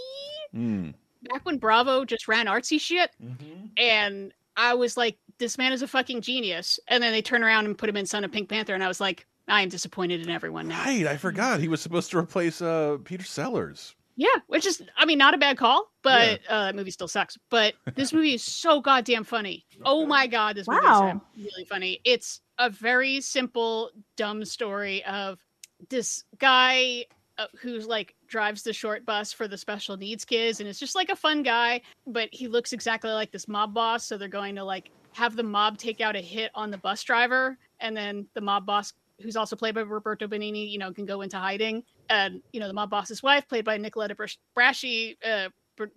Mm. 0.54 0.94
back 1.30 1.44
when 1.44 1.58
Bravo 1.58 2.04
just 2.04 2.26
ran 2.28 2.46
artsy 2.46 2.80
shit. 2.80 3.10
And 3.76 4.32
I 4.58 4.74
was 4.74 4.96
like, 4.96 5.16
this 5.38 5.56
man 5.56 5.72
is 5.72 5.80
a 5.82 5.88
fucking 5.88 6.20
genius. 6.20 6.78
And 6.88 7.02
then 7.02 7.12
they 7.12 7.22
turn 7.22 7.42
around 7.42 7.64
and 7.66 7.78
put 7.78 7.88
him 7.88 7.96
in 7.96 8.04
Son 8.04 8.24
of 8.24 8.32
Pink 8.32 8.48
Panther, 8.48 8.74
and 8.74 8.82
I 8.84 8.88
was 8.88 9.00
like, 9.00 9.26
I 9.46 9.62
am 9.62 9.70
disappointed 9.70 10.20
in 10.20 10.28
everyone 10.28 10.68
now. 10.68 10.84
Right, 10.84 11.06
I 11.06 11.16
forgot 11.16 11.60
he 11.60 11.68
was 11.68 11.80
supposed 11.80 12.10
to 12.10 12.18
replace 12.18 12.60
uh, 12.60 12.98
Peter 13.04 13.24
Sellers. 13.24 13.94
Yeah, 14.16 14.26
which 14.48 14.66
is, 14.66 14.82
I 14.96 15.04
mean, 15.06 15.16
not 15.16 15.32
a 15.32 15.38
bad 15.38 15.56
call, 15.56 15.86
but 16.02 16.40
uh, 16.48 16.64
that 16.66 16.74
movie 16.74 16.90
still 16.90 17.06
sucks. 17.06 17.38
But 17.50 17.74
this 17.94 18.12
movie 18.12 18.34
is 18.34 18.42
so 18.42 18.80
goddamn 18.80 19.22
funny. 19.24 19.64
Oh 19.84 20.06
my 20.06 20.26
god, 20.26 20.56
this 20.56 20.66
movie 20.68 20.84
Wow. 20.84 21.22
is 21.36 21.44
really 21.44 21.64
funny. 21.66 22.00
It's 22.04 22.40
a 22.58 22.68
very 22.68 23.20
simple, 23.20 23.90
dumb 24.16 24.44
story 24.44 25.04
of 25.04 25.38
this 25.88 26.24
guy 26.38 27.04
who's 27.60 27.86
like 27.86 28.14
drives 28.26 28.62
the 28.62 28.72
short 28.72 29.04
bus 29.06 29.32
for 29.32 29.48
the 29.48 29.58
special 29.58 29.96
needs 29.96 30.24
kids, 30.24 30.60
and 30.60 30.68
it's 30.68 30.78
just 30.78 30.94
like 30.94 31.10
a 31.10 31.16
fun 31.16 31.42
guy, 31.42 31.80
but 32.06 32.28
he 32.32 32.48
looks 32.48 32.72
exactly 32.72 33.10
like 33.10 33.30
this 33.30 33.48
mob 33.48 33.74
boss. 33.74 34.04
So 34.04 34.18
they're 34.18 34.28
going 34.28 34.54
to 34.56 34.64
like 34.64 34.90
have 35.12 35.36
the 35.36 35.42
mob 35.42 35.78
take 35.78 36.00
out 36.00 36.16
a 36.16 36.20
hit 36.20 36.50
on 36.54 36.70
the 36.70 36.78
bus 36.78 37.02
driver, 37.02 37.58
and 37.80 37.96
then 37.96 38.26
the 38.34 38.40
mob 38.40 38.66
boss. 38.66 38.92
Who's 39.20 39.34
also 39.34 39.56
played 39.56 39.74
by 39.74 39.80
Roberto 39.80 40.28
Benigni, 40.28 40.70
you 40.70 40.78
know, 40.78 40.92
can 40.92 41.04
go 41.04 41.22
into 41.22 41.38
hiding 41.38 41.82
and 42.10 42.42
you 42.52 42.60
know 42.60 42.66
the 42.68 42.72
mob 42.72 42.90
boss's 42.90 43.22
wife 43.22 43.46
played 43.48 43.64
by 43.64 43.78
nicoletta 43.78 44.16
Brash- 44.16 44.38
braschi 44.56 45.16
uh 45.24 45.48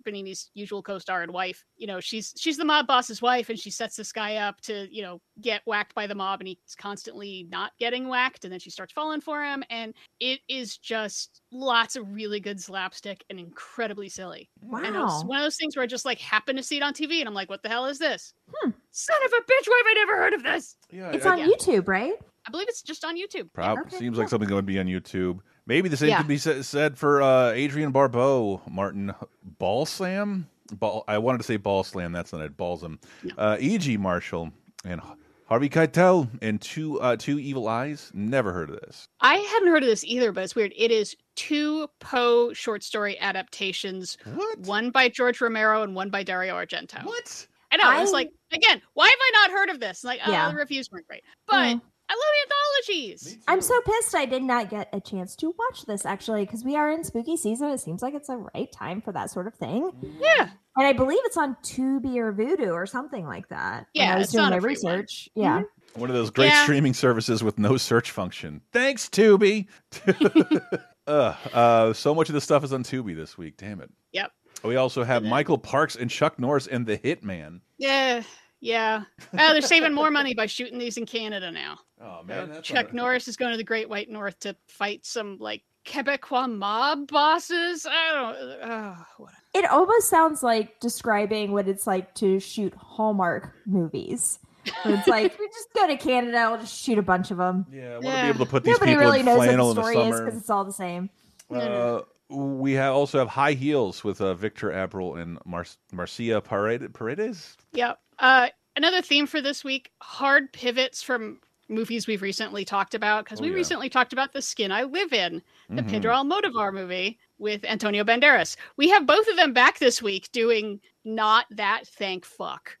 benigni's 0.06 0.50
usual 0.54 0.82
co-star 0.82 1.22
and 1.22 1.32
wife 1.32 1.64
you 1.76 1.86
know 1.86 2.00
she's 2.00 2.32
she's 2.38 2.56
the 2.56 2.64
mob 2.64 2.86
boss's 2.86 3.20
wife 3.20 3.48
and 3.50 3.58
she 3.58 3.70
sets 3.70 3.96
this 3.96 4.12
guy 4.12 4.36
up 4.36 4.60
to 4.60 4.86
you 4.94 5.02
know 5.02 5.20
get 5.40 5.62
whacked 5.66 5.94
by 5.94 6.06
the 6.06 6.14
mob 6.14 6.40
and 6.40 6.48
he's 6.48 6.76
constantly 6.78 7.46
not 7.50 7.72
getting 7.78 8.08
whacked 8.08 8.44
and 8.44 8.52
then 8.52 8.60
she 8.60 8.70
starts 8.70 8.92
falling 8.92 9.20
for 9.20 9.42
him 9.44 9.62
and 9.70 9.94
it 10.20 10.40
is 10.48 10.76
just 10.78 11.40
lots 11.50 11.96
of 11.96 12.08
really 12.12 12.40
good 12.40 12.60
slapstick 12.60 13.24
and 13.30 13.38
incredibly 13.38 14.08
silly 14.08 14.48
Wow. 14.60 14.78
and 14.84 14.94
it's 14.96 15.24
one 15.24 15.38
of 15.38 15.44
those 15.44 15.56
things 15.56 15.76
where 15.76 15.82
i 15.82 15.86
just 15.86 16.04
like 16.04 16.18
happen 16.18 16.56
to 16.56 16.62
see 16.62 16.76
it 16.76 16.82
on 16.82 16.92
tv 16.94 17.18
and 17.20 17.28
i'm 17.28 17.34
like 17.34 17.48
what 17.50 17.62
the 17.62 17.68
hell 17.68 17.86
is 17.86 17.98
this 17.98 18.34
Hmm. 18.62 18.70
son 18.90 19.16
of 19.24 19.32
a 19.32 19.42
bitch 19.42 19.66
why 19.68 19.82
have 19.84 19.90
i 19.90 19.94
never 19.94 20.16
heard 20.16 20.32
of 20.34 20.42
this 20.42 20.76
Yeah, 20.90 21.10
It's 21.12 21.24
I- 21.26 21.30
on 21.32 21.38
yeah. 21.38 21.46
YouTube, 21.46 21.88
right? 21.88 22.12
i 22.46 22.50
believe 22.50 22.68
it's 22.68 22.82
just 22.82 23.04
on 23.04 23.16
youtube 23.16 23.52
Prob- 23.52 23.78
Okay, 23.86 23.96
seems 23.96 24.14
cool. 24.16 24.22
like 24.24 24.28
something 24.28 24.48
going 24.48 24.62
to 24.62 24.66
be 24.66 24.78
on 24.78 24.86
YouTube. 24.86 25.38
Maybe 25.66 25.88
the 25.88 25.96
same 25.96 26.08
Yeah. 26.10 26.18
could 26.18 26.28
be 26.28 26.38
said 26.38 26.98
for 26.98 27.22
uh, 27.22 27.50
Adrienne 27.52 27.92
Barbeau, 27.92 28.60
Martin 28.68 29.14
Ball 29.58 29.86
Slam. 29.86 30.48
Ball. 30.72 31.04
I 31.06 31.18
wanted 31.18 31.38
to 31.38 31.44
say 31.44 31.56
Ball 31.56 31.84
Slam. 31.84 32.12
That's 32.12 32.32
not 32.32 32.42
it. 32.42 32.56
Balsam. 32.56 32.98
No. 33.22 33.34
Uh, 33.36 33.56
E.G. 33.60 33.96
Marshall 33.98 34.50
and 34.84 35.00
Harvey 35.46 35.68
Keitel 35.68 36.28
and 36.40 36.60
two 36.60 36.98
uh, 37.00 37.16
two 37.16 37.38
Evil 37.38 37.68
Eyes. 37.68 38.10
Never 38.14 38.52
heard 38.52 38.70
of 38.70 38.80
this. 38.80 39.06
I 39.20 39.34
hadn't 39.36 39.68
heard 39.68 39.82
of 39.82 39.88
this 39.88 40.02
either, 40.04 40.32
but 40.32 40.44
it's 40.44 40.54
weird. 40.56 40.72
It 40.76 40.90
is 40.90 41.14
two 41.36 41.88
Poe 42.00 42.52
short 42.54 42.82
story 42.82 43.18
adaptations, 43.20 44.16
What? 44.34 44.60
one 44.60 44.90
by 44.90 45.08
George 45.10 45.40
Romero 45.40 45.82
and 45.82 45.94
one 45.94 46.08
by 46.10 46.22
Dario 46.22 46.54
Argento. 46.54 47.04
What? 47.04 47.46
I 47.70 47.76
know. 47.76 48.02
It's 48.02 48.10
I- 48.10 48.14
like 48.14 48.30
again, 48.52 48.80
why 48.94 49.06
have 49.06 49.14
I 49.20 49.30
not 49.46 49.50
heard 49.58 49.68
of 49.70 49.78
this? 49.80 50.02
Like, 50.04 50.20
oh, 50.26 50.30
Yeah. 50.32 50.50
the 50.50 50.56
reviews 50.56 50.90
weren't 50.90 51.06
great, 51.06 51.22
but 51.46 51.76
Mm. 51.76 51.82
I 52.12 52.14
love 52.14 52.96
anthologies. 52.98 53.38
I'm 53.48 53.60
so 53.62 53.80
pissed 53.82 54.14
I 54.14 54.26
did 54.26 54.42
not 54.42 54.68
get 54.68 54.88
a 54.92 55.00
chance 55.00 55.34
to 55.36 55.54
watch 55.58 55.86
this 55.86 56.04
actually 56.04 56.44
because 56.44 56.62
we 56.64 56.76
are 56.76 56.90
in 56.92 57.04
spooky 57.04 57.36
season. 57.38 57.70
It 57.70 57.80
seems 57.80 58.02
like 58.02 58.12
it's 58.14 58.28
a 58.28 58.36
right 58.54 58.70
time 58.70 59.00
for 59.00 59.12
that 59.12 59.30
sort 59.30 59.46
of 59.46 59.54
thing. 59.54 59.90
Yeah, 60.20 60.48
And 60.76 60.86
I 60.86 60.92
believe 60.92 61.20
it's 61.24 61.36
on 61.38 61.56
Tubi 61.62 62.16
or 62.18 62.32
Vudu 62.32 62.72
or 62.72 62.84
something 62.86 63.24
like 63.26 63.48
that. 63.48 63.86
when 63.94 64.04
Yeah, 64.04 64.14
I 64.14 64.18
was 64.18 64.24
it's 64.24 64.32
doing 64.34 64.50
my 64.50 64.56
a 64.56 64.60
free 64.60 64.76
one. 64.82 64.94
research. 64.98 65.28
Yeah. 65.34 65.62
One 65.94 66.10
of 66.10 66.16
those 66.16 66.30
great 66.30 66.48
Yeah. 66.48 66.62
streaming 66.64 66.92
services 66.94 67.42
with 67.42 67.58
no 67.58 67.76
search 67.78 68.10
function. 68.10 68.60
Thanks, 68.72 69.08
Tubi. 69.08 69.68
uh, 71.06 71.34
uh, 71.52 71.92
so 71.92 72.14
much 72.14 72.28
of 72.28 72.34
this 72.34 72.44
stuff 72.44 72.64
is 72.64 72.72
on 72.72 72.82
Tubi 72.84 73.16
this 73.16 73.36
week. 73.38 73.56
Damn 73.56 73.80
it. 73.80 73.90
Yep. 74.12 74.32
We 74.64 74.76
also 74.76 75.02
have 75.04 75.22
then- 75.22 75.30
Michael 75.30 75.58
Parks 75.58 75.96
and 75.96 76.10
Chuck 76.10 76.38
Norris 76.38 76.66
and 76.66 76.86
The 76.86 76.98
Hitman. 76.98 77.60
yeah, 77.78 78.22
yeah. 78.62 79.02
Uh, 79.36 79.52
they're 79.52 79.60
saving 79.60 79.92
more 79.92 80.10
money 80.10 80.32
by 80.34 80.46
shooting 80.46 80.78
these 80.78 80.96
in 80.96 81.04
Canada 81.04 81.50
now. 81.50 81.78
Oh 82.00 82.22
Uh, 82.28 82.60
Chuck 82.62 82.94
Norris 82.94 83.28
is 83.28 83.36
going 83.36 83.50
to 83.50 83.56
the 83.58 83.64
Great 83.64 83.88
White 83.90 84.08
North 84.08 84.38
to 84.40 84.56
fight 84.68 85.04
some 85.04 85.36
like 85.38 85.62
Quebecois 85.84 86.46
mob 86.56 87.08
bosses. 87.08 87.84
I 87.90 88.12
don't. 88.12 88.70
Uh, 88.70 88.94
what 89.18 89.32
It 89.52 89.64
almost 89.70 90.08
sounds 90.08 90.42
like 90.42 90.78
describing 90.80 91.52
what 91.52 91.68
it's 91.68 91.86
like 91.86 92.14
to 92.14 92.38
shoot 92.40 92.72
Hallmark 92.74 93.52
movies. 93.66 94.38
Where 94.84 94.94
it's 94.94 95.08
like 95.08 95.36
we 95.40 95.48
just 95.48 95.72
go 95.74 95.88
to 95.88 95.96
Canada, 95.96 96.46
we'll 96.50 96.60
just 96.60 96.80
shoot 96.80 96.96
a 96.98 97.02
bunch 97.02 97.32
of 97.32 97.36
them. 97.38 97.66
Yeah, 97.72 97.82
I 97.82 97.92
want 97.94 98.02
to 98.04 98.08
Yeah. 98.10 98.22
be 98.22 98.28
able 98.28 98.44
to 98.46 98.50
put 98.50 98.62
these 98.64 98.74
Nobody 98.74 98.92
people 98.92 99.04
really 99.06 99.20
in 99.20 99.26
knows 99.26 99.38
what 99.38 99.44
flannel 99.46 99.74
the 99.74 99.80
in 99.80 99.86
the 99.86 99.90
story 99.92 99.96
is 100.06 100.14
summer. 100.14 100.24
because 100.24 100.40
it's 100.40 100.50
all 100.50 100.64
the 100.64 100.72
same. 100.72 101.10
Uh, 101.50 102.00
we 102.30 102.72
have 102.74 102.94
also 102.94 103.18
have 103.18 103.28
High 103.28 103.52
Heels 103.54 104.04
with 104.04 104.20
uh, 104.20 104.34
Victor 104.34 104.70
Abril 104.70 105.20
and 105.20 105.38
Mar- 105.44 105.66
Marcia 105.92 106.40
Paredes. 106.40 106.88
Paredes? 106.92 107.56
Yep. 107.72 107.98
Uh, 108.22 108.48
another 108.76 109.02
theme 109.02 109.26
for 109.26 109.40
this 109.42 109.62
week: 109.64 109.90
hard 110.00 110.52
pivots 110.52 111.02
from 111.02 111.40
movies 111.68 112.06
we've 112.06 112.22
recently 112.22 112.64
talked 112.64 112.94
about. 112.94 113.24
Because 113.24 113.40
Oh, 113.40 113.42
we 113.42 113.48
yeah. 113.50 113.54
recently 113.56 113.88
talked 113.88 114.12
about 114.12 114.32
the 114.32 114.42
skin 114.42 114.70
I 114.72 114.82
live 114.84 115.12
in, 115.12 115.42
the 115.70 115.82
Mhm. 115.82 115.90
Pedro 115.90 116.14
Almodovar 116.14 116.72
movie 116.72 117.18
with 117.38 117.64
Antonio 117.64 118.04
Banderas. 118.04 118.56
We 118.76 118.88
have 118.90 119.06
both 119.06 119.26
of 119.28 119.36
them 119.36 119.52
back 119.52 119.78
this 119.78 120.00
week 120.02 120.30
doing 120.32 120.80
not 121.04 121.46
that 121.50 121.86
thank 121.86 122.24
fuck. 122.24 122.76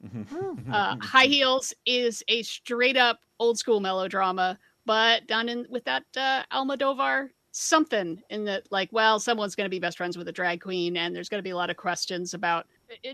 Uh, 0.72 0.96
High 1.02 1.24
Heels 1.26 1.74
is 1.86 2.22
a 2.28 2.42
straight 2.42 2.96
up 2.96 3.20
old 3.40 3.58
school 3.58 3.80
melodrama, 3.80 4.58
but 4.86 5.26
done 5.26 5.48
in 5.48 5.66
with 5.70 5.84
that 5.84 6.04
uh, 6.16 6.44
Almodovar 6.52 7.30
something 7.52 8.22
in 8.30 8.44
that 8.46 8.70
like, 8.70 8.90
well, 8.92 9.18
someone's 9.20 9.54
going 9.54 9.66
to 9.66 9.70
be 9.70 9.78
best 9.78 9.96
friends 9.98 10.16
with 10.16 10.28
a 10.28 10.32
drag 10.32 10.60
queen, 10.60 10.96
and 10.96 11.14
there's 11.14 11.28
going 11.28 11.38
to 11.38 11.42
be 11.46 11.50
a 11.50 11.56
lot 11.56 11.70
of 11.70 11.76
questions 11.76 12.32
about 12.34 12.66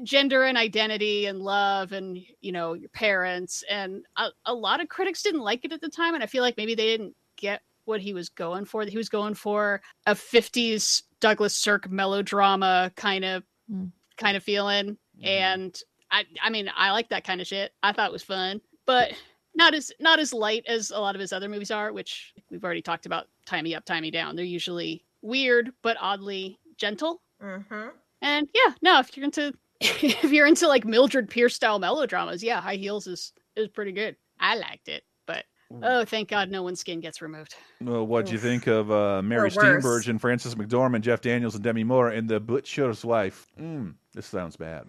gender 0.03 0.45
and 0.45 0.59
identity 0.59 1.27
and 1.27 1.41
love 1.41 1.93
and 1.93 2.19
you 2.41 2.53
know 2.53 2.73
your 2.75 2.89
parents 2.91 3.65
and 3.71 4.05
a, 4.17 4.29
a 4.47 4.55
lot 4.55 4.81
of 4.81 4.89
critics 4.89 5.23
didn't 5.23 5.41
like 5.41 5.65
it 5.65 5.73
at 5.73 5.81
the 5.81 5.89
time 5.89 6.15
and 6.15 6.23
i 6.23 6.27
feel 6.27 6.43
like 6.43 6.57
maybe 6.57 6.75
they 6.75 6.87
didn't 6.87 7.15
get 7.37 7.63
what 7.85 8.01
he 8.01 8.13
was 8.13 8.29
going 8.29 8.65
for 8.65 8.83
he 8.85 8.97
was 8.97 9.09
going 9.09 9.35
for 9.35 9.81
a 10.07 10.15
50s 10.15 11.03
douglas 11.21 11.55
sirk 11.57 11.91
melodrama 11.91 12.93
kind 12.97 13.25
of 13.25 13.43
Mm. 13.71 13.93
kind 14.17 14.35
of 14.35 14.43
feeling 14.43 14.97
and 15.23 15.79
I 16.11 16.25
I 16.43 16.49
mean 16.49 16.71
I 16.75 16.91
like 16.91 17.11
that 17.11 17.25
kind 17.25 17.41
of 17.43 17.47
shit. 17.47 17.73
I 17.83 17.93
thought 17.93 18.09
it 18.09 18.13
was 18.13 18.23
fun, 18.23 18.63
but 18.87 19.13
not 19.55 19.75
as 19.75 19.93
not 20.01 20.19
as 20.19 20.33
light 20.33 20.65
as 20.67 20.91
a 20.91 20.99
lot 20.99 21.15
of 21.15 21.21
his 21.21 21.33
other 21.35 21.51
movies 21.51 21.71
are, 21.71 21.93
which 21.93 22.33
we've 22.51 22.65
already 22.65 22.81
talked 22.81 23.05
about. 23.05 23.27
timey 23.45 23.71
me 23.71 23.75
up, 23.75 23.85
tie 23.85 24.01
me 24.01 24.11
down. 24.11 24.37
They're 24.37 24.45
usually 24.47 25.05
weird 25.21 25.71
but 25.83 25.99
oddly 26.01 26.59
gentle. 26.79 27.21
Mm-hmm. 27.43 27.89
And 28.23 28.49
yeah, 28.55 28.73
no, 28.81 29.01
if 29.01 29.15
you're 29.17 29.25
into 29.25 29.53
if 29.81 30.33
you're 30.33 30.47
into 30.47 30.67
like 30.69 30.85
Mildred 30.85 31.29
Pierce 31.29 31.55
style 31.55 31.79
melodramas, 31.79 32.43
yeah, 32.43 32.61
High 32.61 32.77
Heels 32.77 33.07
is 33.07 33.33
is 33.57 33.69
pretty 33.69 33.93
good. 33.93 34.17
I 34.41 34.57
liked 34.57 34.89
it, 34.89 35.03
but 35.27 35.45
oh, 35.83 36.05
thank 36.05 36.29
God, 36.29 36.51
no 36.51 36.63
one's 36.63 36.81
skin 36.81 37.01
gets 37.01 37.21
removed. 37.23 37.55
Well, 37.81 38.07
what 38.07 38.27
do 38.27 38.33
you 38.33 38.39
think 38.39 38.67
of 38.67 38.91
uh, 38.91 39.23
Mary 39.23 39.51
Or 39.51 39.55
worse. 39.55 39.85
Steenburgen, 39.85 40.21
Frances 40.21 40.55
McDormand, 40.55 41.03
Jeff 41.03 41.21
Daniels, 41.21 41.55
and 41.55 41.65
Demi 41.65 41.85
Moore 41.85 42.11
in 42.11 42.27
The 42.27 42.41
Butcher's 42.41 43.05
Wife? 43.05 43.47
Mm, 43.61 43.95
this 44.15 44.27
sounds 44.27 44.57
bad. 44.57 44.87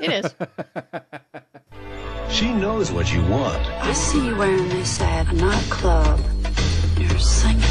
It 0.00 0.24
is. 0.24 0.34
She 2.30 2.52
knows 2.52 2.92
what 2.92 3.12
you 3.12 3.22
want. 3.22 3.56
I 3.82 3.92
see 3.94 4.26
you 4.26 4.36
wearing 4.36 4.68
this 4.68 5.00
at 5.00 5.28
a 5.28 5.34
nightclub. 5.34 6.20
You're 6.98 7.18
singing. 7.18 7.67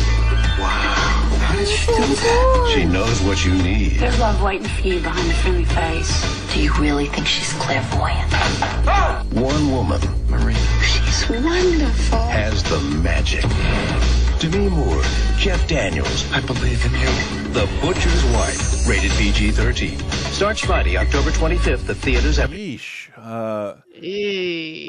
Wow. 1.67 1.95
How 1.95 2.07
did 2.07 2.17
she 2.17 2.23
do 2.23 2.27
that? 2.27 2.71
She 2.73 2.85
knows 2.85 3.21
what 3.21 3.45
you 3.45 3.53
need. 3.53 3.99
There's 3.99 4.19
love 4.19 4.41
waiting 4.41 4.67
for 4.67 4.87
you 4.87 4.99
behind 5.01 5.29
the 5.29 5.33
friendly 5.35 5.65
face. 5.65 6.53
Do 6.53 6.61
you 6.61 6.73
really 6.75 7.07
think 7.07 7.27
she's 7.27 7.51
clairvoyant? 7.53 8.31
One 9.33 9.71
woman 9.71 9.99
Marie. 10.29 10.55
She's 10.81 11.29
wonderful. 11.29 12.19
has 12.19 12.63
the 12.63 12.79
magic. 12.79 13.43
Demi 14.39 14.69
Moore, 14.69 15.01
Jeff 15.37 15.67
Daniels, 15.67 16.31
I 16.31 16.41
believe 16.41 16.85
in 16.85 16.91
you. 16.91 17.53
The 17.53 17.67
Butcher's 17.81 18.23
Wife, 18.25 18.87
rated 18.87 19.11
PG-13. 19.11 19.99
Starts 20.31 20.59
Friday, 20.59 20.95
October 20.95 21.31
25th 21.31 21.89
at 21.89 21.97
theaters 21.97 22.37
every... 22.37 22.77
Yeesh. 22.77 23.09
Uh. 23.17 23.77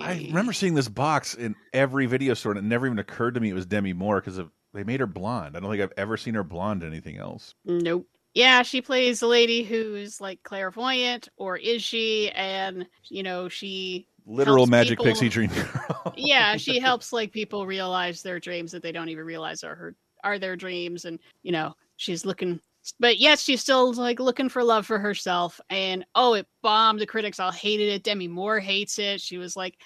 I 0.04 0.26
remember 0.28 0.52
seeing 0.52 0.74
this 0.74 0.88
box 0.88 1.34
in 1.34 1.56
every 1.72 2.04
video 2.04 2.34
store, 2.34 2.52
and 2.52 2.58
it 2.58 2.64
never 2.64 2.86
even 2.86 2.98
occurred 2.98 3.34
to 3.34 3.40
me 3.40 3.48
it 3.48 3.54
was 3.54 3.64
Demi 3.64 3.94
Moore 3.94 4.20
because 4.20 4.38
they 4.74 4.84
made 4.84 5.00
her 5.00 5.06
blonde. 5.06 5.56
I 5.56 5.60
don't 5.60 5.70
think 5.70 5.82
I've 5.82 5.92
ever 5.96 6.16
seen 6.16 6.34
her 6.34 6.44
blonde 6.44 6.82
in 6.82 6.88
anything 6.88 7.18
else. 7.18 7.54
Nope. 7.64 8.06
Yeah, 8.34 8.62
she 8.62 8.80
plays 8.80 9.22
a 9.22 9.26
lady 9.26 9.64
who's 9.64 10.20
like 10.20 10.42
clairvoyant, 10.42 11.28
or 11.36 11.56
is 11.56 11.82
she? 11.82 12.30
And 12.30 12.86
you 13.04 13.22
know, 13.22 13.48
she 13.48 14.06
Literal 14.26 14.66
magic 14.66 14.98
people- 14.98 15.06
pixie 15.06 15.28
dream 15.30 15.50
girl. 15.50 16.12
yeah, 16.16 16.56
she 16.56 16.78
helps 16.80 17.12
like 17.12 17.32
people 17.32 17.66
realize 17.66 18.22
their 18.22 18.38
dreams 18.38 18.70
that 18.72 18.82
they 18.82 18.92
don't 18.92 19.08
even 19.08 19.24
realize 19.24 19.64
are 19.64 19.74
her 19.74 19.94
are 20.22 20.38
their 20.38 20.56
dreams, 20.56 21.04
and 21.04 21.18
you 21.42 21.52
know, 21.52 21.74
she's 21.96 22.24
looking. 22.26 22.60
But 23.00 23.18
yes, 23.18 23.42
she's 23.42 23.60
still 23.60 23.92
like 23.94 24.20
looking 24.20 24.48
for 24.48 24.62
love 24.62 24.86
for 24.86 24.98
herself. 24.98 25.60
And 25.70 26.04
oh, 26.14 26.34
it 26.34 26.46
bombed. 26.62 27.00
The 27.00 27.06
critics 27.06 27.40
all 27.40 27.50
hated 27.50 27.88
it. 27.88 28.02
Demi 28.02 28.28
Moore 28.28 28.60
hates 28.60 28.98
it. 28.98 29.20
She 29.20 29.36
was 29.36 29.56
like, 29.56 29.78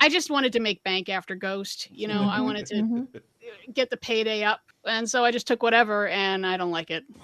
I 0.00 0.08
just 0.08 0.30
wanted 0.30 0.52
to 0.52 0.60
make 0.60 0.82
bank 0.84 1.08
after 1.08 1.34
Ghost. 1.34 1.88
You 1.90 2.08
know, 2.08 2.22
I 2.30 2.40
wanted 2.40 2.66
to 2.66 2.74
mhm. 2.76 3.20
get 3.72 3.90
the 3.90 3.96
payday 3.96 4.42
up, 4.44 4.60
and 4.84 5.08
so 5.08 5.24
I 5.24 5.30
just 5.30 5.46
took 5.46 5.62
whatever, 5.62 6.08
and 6.08 6.46
I 6.46 6.56
don't 6.56 6.70
like 6.70 6.90
it. 6.90 7.04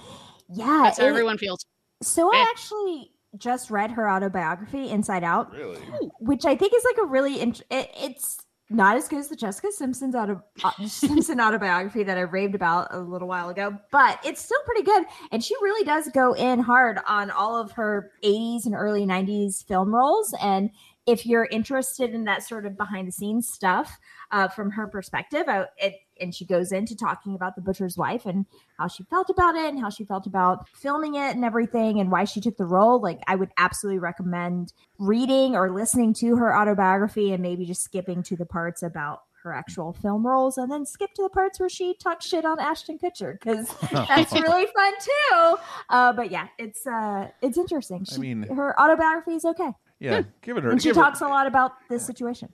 Yeah, 0.55 0.81
That's 0.85 0.99
how 0.99 1.07
it- 1.07 1.09
everyone 1.09 1.39
feels. 1.39 1.65
So 2.03 2.31
I 2.31 2.37
Eh. 2.39 2.47
actually 2.51 3.11
just 3.39 3.71
read 3.71 3.91
her 3.93 4.11
autobiography, 4.11 4.91
Inside 4.91 5.25
Out, 5.25 5.51
really? 5.53 5.81
which 6.21 6.45
I 6.45 6.55
think 6.57 6.75
is 6.77 6.85
like 6.85 6.99
a 7.03 7.07
really 7.07 7.41
int- 7.41 7.63
it, 7.71 7.89
it's 7.99 8.37
not 8.69 8.97
as 8.99 9.09
good 9.09 9.21
as 9.21 9.29
the 9.29 9.37
Jessica 9.37 9.73
Simpson's 9.73 10.15
auto, 10.15 10.43
uh, 10.63 10.73
Simpson 10.87 11.41
autobiography 11.41 12.03
that 12.03 12.19
I 12.19 12.23
raved 12.23 12.55
about 12.55 12.89
a 12.91 12.99
little 12.99 13.29
while 13.29 13.49
ago, 13.49 13.79
but 13.91 14.19
it's 14.27 14.43
still 14.45 14.61
pretty 14.67 14.83
good. 14.83 15.05
And 15.31 15.43
she 15.43 15.55
really 15.63 15.85
does 15.87 16.09
go 16.13 16.35
in 16.35 16.59
hard 16.59 16.99
on 17.07 17.31
all 17.31 17.57
of 17.59 17.73
her 17.73 18.11
80s 18.23 18.67
and 18.67 18.75
early 18.75 19.07
90s 19.07 19.65
film 19.67 19.95
roles. 19.95 20.35
And 20.43 20.69
if 21.07 21.25
you're 21.25 21.47
interested 21.47 22.13
in 22.15 22.25
that 22.25 22.43
sort 22.43 22.67
of 22.67 22.77
behind 22.77 23.09
the 23.09 23.13
scenes 23.13 23.49
stuff 23.49 23.99
uh, 24.33 24.49
from 24.49 24.71
her 24.73 24.87
perspective, 24.87 25.45
I, 25.49 25.65
it, 25.79 25.95
and 26.23 26.35
she 26.35 26.45
goes 26.47 26.73
into 26.73 26.97
talking 26.97 27.35
about 27.35 27.57
the 27.57 27.61
butcher's 27.61 27.97
wife 27.97 28.25
and 28.27 28.47
how 28.79 28.87
she 28.89 29.03
felt 29.05 29.29
about 29.29 29.55
it 29.57 29.69
and 29.69 29.81
how 29.81 29.91
she 29.91 30.05
felt 30.05 30.27
about 30.27 30.69
filming 30.69 31.15
it 31.17 31.35
and 31.35 31.45
everything 31.45 32.01
and 32.01 32.11
why 32.11 32.25
she 32.25 32.41
took 32.41 32.57
the 32.57 32.65
role. 32.65 33.01
Like, 33.01 33.21
I 33.27 33.35
would 33.35 33.51
absolutely 33.59 33.99
recommend 33.99 34.73
reading 34.99 35.57
or 35.57 35.71
listening 35.71 36.15
to 36.15 36.37
her 36.37 36.57
autobiography 36.57 37.33
and 37.33 37.43
maybe 37.43 37.67
just 37.67 37.83
skipping 37.83 38.23
to 38.25 38.37
the 38.37 38.47
parts 38.47 38.83
about 38.83 39.21
her 39.43 39.53
actual 39.53 39.93
film 39.93 40.25
roles 40.25 40.57
and 40.57 40.71
then 40.71 40.87
skip 40.87 41.13
to 41.15 41.23
the 41.25 41.29
parts 41.29 41.59
where 41.59 41.69
she 41.69 41.97
talks 42.01 42.25
shit 42.25 42.45
on 42.45 42.61
Ashton 42.61 42.97
Kutcher 42.97 43.33
because 43.41 43.69
that's 43.93 44.33
really 44.33 44.67
fun 44.67 44.93
too. 45.01 45.57
Uh, 45.91 46.13
but 46.13 46.31
yeah, 46.31 46.47
it's 46.59 46.87
uh, 46.87 47.29
it's 47.41 47.59
interesting. 47.59 48.05
She, 48.05 48.15
I 48.15 48.19
mean- 48.19 48.43
her 48.45 48.81
autobiography 48.81 49.33
is 49.35 49.45
okay, 49.45 49.71
Yeah, 49.99 50.23
give 50.43 50.57
it 50.59 50.63
her. 50.63 50.71
and 50.71 50.81
she 50.81 50.91
give 50.91 50.97
her- 50.97 51.03
talks 51.03 51.23
a 51.23 51.27
lot 51.27 51.49
about 51.49 51.73
this 51.91 52.07
situation. 52.07 52.51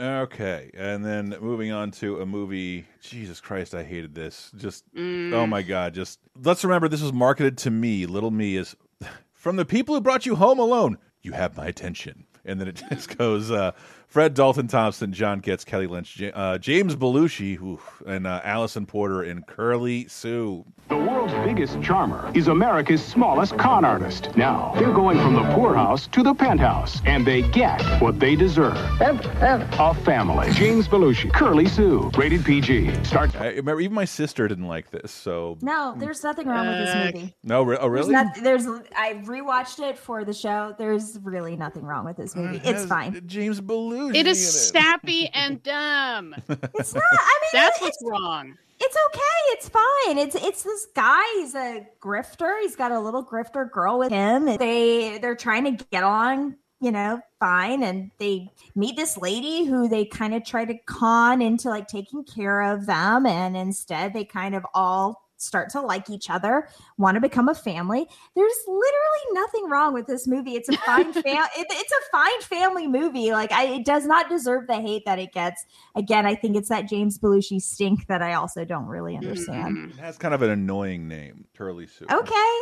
Okay, 0.00 0.70
and 0.74 1.04
then 1.04 1.36
moving 1.40 1.70
on 1.70 1.90
to 1.92 2.20
a 2.20 2.26
movie. 2.26 2.86
Jesus 3.00 3.40
Christ, 3.40 3.74
I 3.74 3.84
hated 3.84 4.14
this. 4.14 4.50
Just 4.56 4.84
oh 4.96 5.46
my 5.46 5.62
god. 5.62 5.94
Just 5.94 6.18
let's 6.42 6.64
remember 6.64 6.88
this 6.88 7.02
was 7.02 7.12
marketed 7.12 7.58
to 7.58 7.70
me. 7.70 8.06
Little 8.06 8.30
me 8.30 8.56
is 8.56 8.74
from 9.32 9.56
the 9.56 9.64
people 9.64 9.94
who 9.94 10.00
brought 10.00 10.26
you 10.26 10.36
Home 10.36 10.58
Alone. 10.58 10.98
You 11.20 11.32
have 11.32 11.56
my 11.56 11.66
attention, 11.66 12.24
and 12.44 12.60
then 12.60 12.68
it 12.68 12.82
just 12.90 13.16
goes. 13.16 13.50
Uh, 13.50 13.72
Fred 14.12 14.34
Dalton 14.34 14.68
Thompson, 14.68 15.10
John 15.10 15.38
Getz, 15.40 15.64
Kelly 15.64 15.86
Lynch, 15.86 16.16
J- 16.16 16.32
uh, 16.32 16.58
James 16.58 16.94
Belushi, 16.94 17.58
oof, 17.62 18.02
and 18.06 18.26
uh, 18.26 18.42
Alisan 18.44 18.86
Porter 18.86 19.22
and 19.22 19.46
Curly 19.46 20.06
Sue. 20.06 20.66
The 20.90 20.96
world's 20.98 21.32
biggest 21.46 21.80
charmer 21.80 22.30
is 22.34 22.48
America's 22.48 23.02
smallest 23.02 23.56
con 23.56 23.86
artist. 23.86 24.36
Now, 24.36 24.74
they're 24.76 24.92
going 24.92 25.16
from 25.16 25.32
the 25.32 25.44
poorhouse 25.54 26.08
to 26.08 26.22
the 26.22 26.34
penthouse, 26.34 27.00
and 27.06 27.26
they 27.26 27.40
get 27.52 27.80
what 28.02 28.20
they 28.20 28.36
deserve. 28.36 28.76
A 29.00 29.94
family. 30.04 30.52
James 30.52 30.86
Belushi, 30.88 31.32
Curly 31.32 31.66
Sue, 31.66 32.10
rated 32.14 32.44
PG. 32.44 33.04
Starts 33.04 33.34
I 33.36 33.46
remember 33.52 33.80
even 33.80 33.94
my 33.94 34.04
sister 34.04 34.46
didn't 34.46 34.68
like 34.68 34.90
this. 34.90 35.10
So 35.10 35.56
No, 35.62 35.94
there's 35.96 36.22
nothing 36.22 36.48
wrong 36.48 36.66
with 36.66 36.76
this 36.76 37.14
movie. 37.14 37.34
no, 37.44 37.62
re- 37.62 37.78
oh 37.80 37.88
There's, 37.88 38.08
really? 38.08 38.12
not, 38.12 38.26
there's 38.42 38.66
I 38.94 39.14
rewatched 39.24 39.80
it 39.80 39.96
for 39.98 40.22
the 40.22 40.34
show. 40.34 40.74
There's 40.78 41.18
really 41.22 41.56
nothing 41.56 41.84
wrong 41.84 42.04
with 42.04 42.18
this 42.18 42.36
movie. 42.36 42.60
It's 42.62 42.84
fine. 42.84 43.22
James 43.26 43.58
Belushi. 43.62 44.01
It 44.10 44.26
is 44.26 44.38
in 44.42 44.80
sappy 44.80 45.28
and 45.34 45.62
dumb. 45.62 46.34
It's 46.48 46.94
not. 46.94 47.04
I 47.12 47.38
mean, 47.42 47.50
That's 47.52 47.80
what's 47.80 47.98
wrong. 48.04 48.56
it's 48.80 48.96
okay. 49.06 49.20
It's 49.48 49.68
fine. 49.68 50.18
It's 50.18 50.34
it's 50.34 50.62
this 50.62 50.86
guy. 50.94 51.22
He's 51.36 51.54
a 51.54 51.86
grifter. 52.00 52.60
He's 52.60 52.76
got 52.76 52.92
a 52.92 52.98
little 53.00 53.24
grifter 53.24 53.70
girl 53.70 53.98
with 53.98 54.10
him. 54.10 54.46
They 54.56 55.18
they're 55.18 55.36
trying 55.36 55.64
to 55.76 55.84
get 55.90 56.02
along, 56.02 56.56
you 56.80 56.90
know, 56.92 57.20
fine. 57.40 57.82
And 57.82 58.10
they 58.18 58.50
meet 58.74 58.96
this 58.96 59.16
lady 59.16 59.64
who 59.64 59.88
they 59.88 60.04
kind 60.04 60.34
of 60.34 60.44
try 60.44 60.64
to 60.64 60.74
con 60.86 61.40
into 61.42 61.68
like 61.68 61.88
taking 61.88 62.24
care 62.24 62.62
of 62.62 62.86
them. 62.86 63.26
And 63.26 63.56
instead, 63.56 64.12
they 64.12 64.24
kind 64.24 64.54
of 64.54 64.66
all 64.74 65.21
start 65.42 65.70
to 65.70 65.80
like 65.80 66.08
each 66.10 66.30
other, 66.30 66.68
want 66.98 67.16
to 67.16 67.20
become 67.20 67.48
a 67.48 67.54
family. 67.54 68.06
There's 68.34 68.54
literally 68.66 69.32
nothing 69.32 69.68
wrong 69.68 69.92
with 69.92 70.06
this 70.06 70.26
movie. 70.26 70.54
It's 70.54 70.68
a 70.68 70.76
fine 70.78 71.12
fam- 71.12 71.24
it, 71.24 71.66
it's 71.70 71.92
a 71.92 72.10
fine 72.10 72.40
family 72.42 72.86
movie. 72.86 73.32
Like 73.32 73.52
I, 73.52 73.64
it 73.66 73.84
does 73.84 74.06
not 74.06 74.28
deserve 74.28 74.66
the 74.66 74.80
hate 74.80 75.04
that 75.06 75.18
it 75.18 75.32
gets. 75.32 75.64
Again, 75.94 76.26
I 76.26 76.34
think 76.34 76.56
it's 76.56 76.68
that 76.68 76.88
James 76.88 77.18
Belushi 77.18 77.60
stink 77.60 78.06
that 78.06 78.22
I 78.22 78.34
also 78.34 78.64
don't 78.64 78.86
really 78.86 79.16
understand. 79.16 79.76
Mm. 79.76 79.90
It 79.90 80.00
has 80.00 80.18
kind 80.18 80.34
of 80.34 80.42
an 80.42 80.50
annoying 80.50 81.08
name, 81.08 81.46
Curly 81.56 81.86
Sue. 81.86 82.06
Okay. 82.10 82.58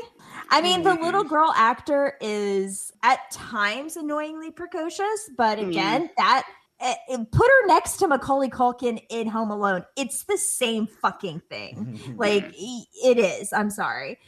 I 0.50 0.60
mean, 0.62 0.82
the 0.82 0.94
little 0.94 1.24
girl 1.24 1.52
actor 1.56 2.16
is 2.20 2.92
at 3.02 3.30
times 3.30 3.96
annoyingly 3.96 4.50
precocious, 4.50 5.30
but 5.36 5.58
again, 5.58 6.10
that 6.16 6.44
eh, 6.46 6.50
eh, 6.50 6.59
put 6.80 7.46
her 7.46 7.66
next 7.66 7.98
to 7.98 8.08
Macaulay 8.08 8.48
Culkin 8.48 9.02
in 9.08 9.28
Home 9.28 9.50
Alone. 9.50 9.84
It's 9.96 10.24
the 10.24 10.38
same 10.38 10.86
fucking 10.86 11.42
thing. 11.48 12.00
like 12.16 12.52
it 12.54 13.18
is. 13.18 13.52
I'm 13.52 13.70
sorry. 13.70 14.18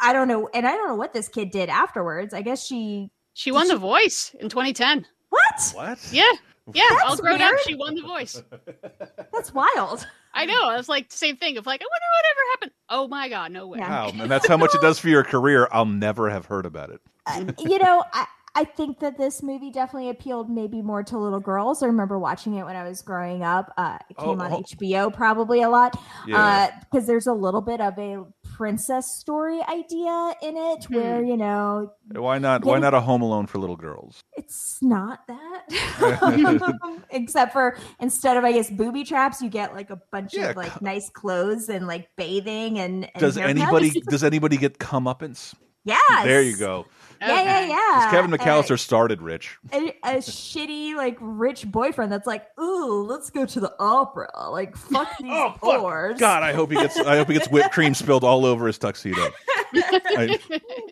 I 0.00 0.12
don't 0.12 0.28
know, 0.28 0.48
and 0.52 0.66
I 0.66 0.72
don't 0.72 0.88
know 0.88 0.96
what 0.96 1.12
this 1.12 1.28
kid 1.28 1.50
did 1.50 1.68
afterwards. 1.68 2.34
I 2.34 2.42
guess 2.42 2.64
she 2.64 3.10
She 3.32 3.52
won 3.52 3.68
The 3.68 3.76
Voice 3.76 4.34
in 4.40 4.48
2010. 4.48 5.06
what? 5.30 5.72
What? 5.74 6.08
Yeah. 6.12 6.24
Yeah, 6.72 6.82
all 7.04 7.10
That's 7.10 7.20
grown 7.20 7.42
up, 7.42 7.54
she 7.66 7.74
won 7.74 7.94
The 7.94 8.02
Voice. 8.02 8.42
That's 9.32 9.52
wild. 9.52 10.06
I 10.32 10.46
know. 10.46 10.62
I 10.64 10.76
was 10.76 10.88
like 10.88 11.10
the 11.10 11.16
same 11.16 11.36
thing 11.36 11.58
of 11.58 11.66
like, 11.66 11.80
I 11.80 11.84
wonder 11.84 12.06
whatever 12.18 12.40
happened. 12.52 12.72
Oh 12.88 13.08
my 13.08 13.28
god, 13.28 13.52
no 13.52 13.66
way. 13.68 13.78
Yeah. 13.78 13.88
Wow, 13.90 14.12
and 14.22 14.30
that's 14.30 14.48
how 14.48 14.56
much 14.56 14.74
it 14.74 14.80
does 14.80 14.98
for 14.98 15.08
your 15.08 15.24
career. 15.24 15.68
I'll 15.72 15.84
never 15.84 16.30
have 16.30 16.46
heard 16.46 16.66
about 16.66 16.90
it. 16.90 17.00
Uh, 17.26 17.44
you 17.58 17.78
know, 17.78 18.02
I, 18.12 18.26
I 18.56 18.64
think 18.64 19.00
that 19.00 19.18
this 19.18 19.42
movie 19.42 19.70
definitely 19.70 20.10
appealed 20.10 20.48
maybe 20.48 20.80
more 20.80 21.02
to 21.02 21.18
little 21.18 21.40
girls. 21.40 21.82
I 21.82 21.86
remember 21.86 22.18
watching 22.18 22.54
it 22.54 22.64
when 22.64 22.76
I 22.76 22.84
was 22.88 23.02
growing 23.02 23.42
up. 23.42 23.72
Uh, 23.76 23.98
it 24.08 24.16
came 24.16 24.40
Oh, 24.40 24.44
on 24.44 24.52
oh. 24.52 24.62
HBO 24.62 25.12
probably 25.12 25.62
a 25.62 25.68
lot 25.68 25.96
Yeah. 26.26 26.70
because 26.80 27.06
there's 27.08 27.26
a 27.26 27.32
little 27.32 27.60
bit 27.60 27.80
of 27.80 27.98
a 27.98 28.24
princess 28.56 29.18
story 29.18 29.60
idea 29.68 30.34
in 30.42 30.56
it 30.56 30.84
where, 30.84 31.22
you 31.24 31.36
know, 31.36 31.90
Why 32.12 32.38
not? 32.38 32.64
Why 32.64 32.78
not 32.78 32.94
a 32.94 33.00
Home 33.00 33.22
Alone 33.22 33.46
for 33.46 33.58
little 33.58 33.76
girls? 33.76 34.20
it's 34.36 34.78
not 34.82 35.26
that. 35.26 37.00
Except 37.10 37.52
for 37.52 37.76
instead 38.00 38.36
of, 38.36 38.44
I 38.44 38.52
guess, 38.52 38.70
booby 38.70 39.02
traps, 39.04 39.42
you 39.42 39.48
get 39.48 39.74
like 39.74 39.90
a 39.90 40.00
bunch 40.12 40.34
Yeah, 40.34 40.50
of 40.50 40.56
like 40.56 40.80
nice 40.82 41.10
clothes 41.10 41.68
and 41.68 41.86
like 41.88 42.08
bathing 42.16 42.78
and, 42.78 43.04
and 43.04 43.20
Does 43.20 43.36
anybody? 43.36 43.90
Does 44.08 44.22
anybody 44.22 44.56
get 44.56 44.78
comeuppance? 44.78 45.54
Yes. 45.84 46.00
There 46.24 46.42
you 46.42 46.56
go. 46.56 46.86
Yeah, 47.20 47.42
yeah, 47.42 47.66
yeah. 47.66 48.10
Kevin 48.10 48.30
McAllister 48.30 48.78
started 48.78 49.20
rich. 49.22 49.56
a, 49.72 49.88
a 50.02 50.14
shitty 50.18 50.94
like 50.94 51.16
rich 51.20 51.70
boyfriend 51.70 52.10
that's 52.12 52.26
like, 52.26 52.46
ooh, 52.60 53.04
let's 53.08 53.30
go 53.30 53.44
to 53.46 53.60
the 53.60 53.74
opera. 53.78 54.28
Like, 54.50 54.76
fuck 54.76 55.08
these 55.20 55.30
Oh, 55.32 55.52
fuck. 55.60 56.18
God, 56.18 56.42
I 56.42 56.52
hope 56.52 56.70
he 56.70 56.76
gets. 56.76 56.98
I 56.98 57.16
hope 57.16 57.28
he 57.28 57.34
gets 57.34 57.48
whipped 57.48 57.72
cream 57.72 57.94
spilled 57.94 58.24
all 58.24 58.44
over 58.46 58.66
his 58.66 58.78
tuxedo. 58.78 59.28
I- 59.74 60.38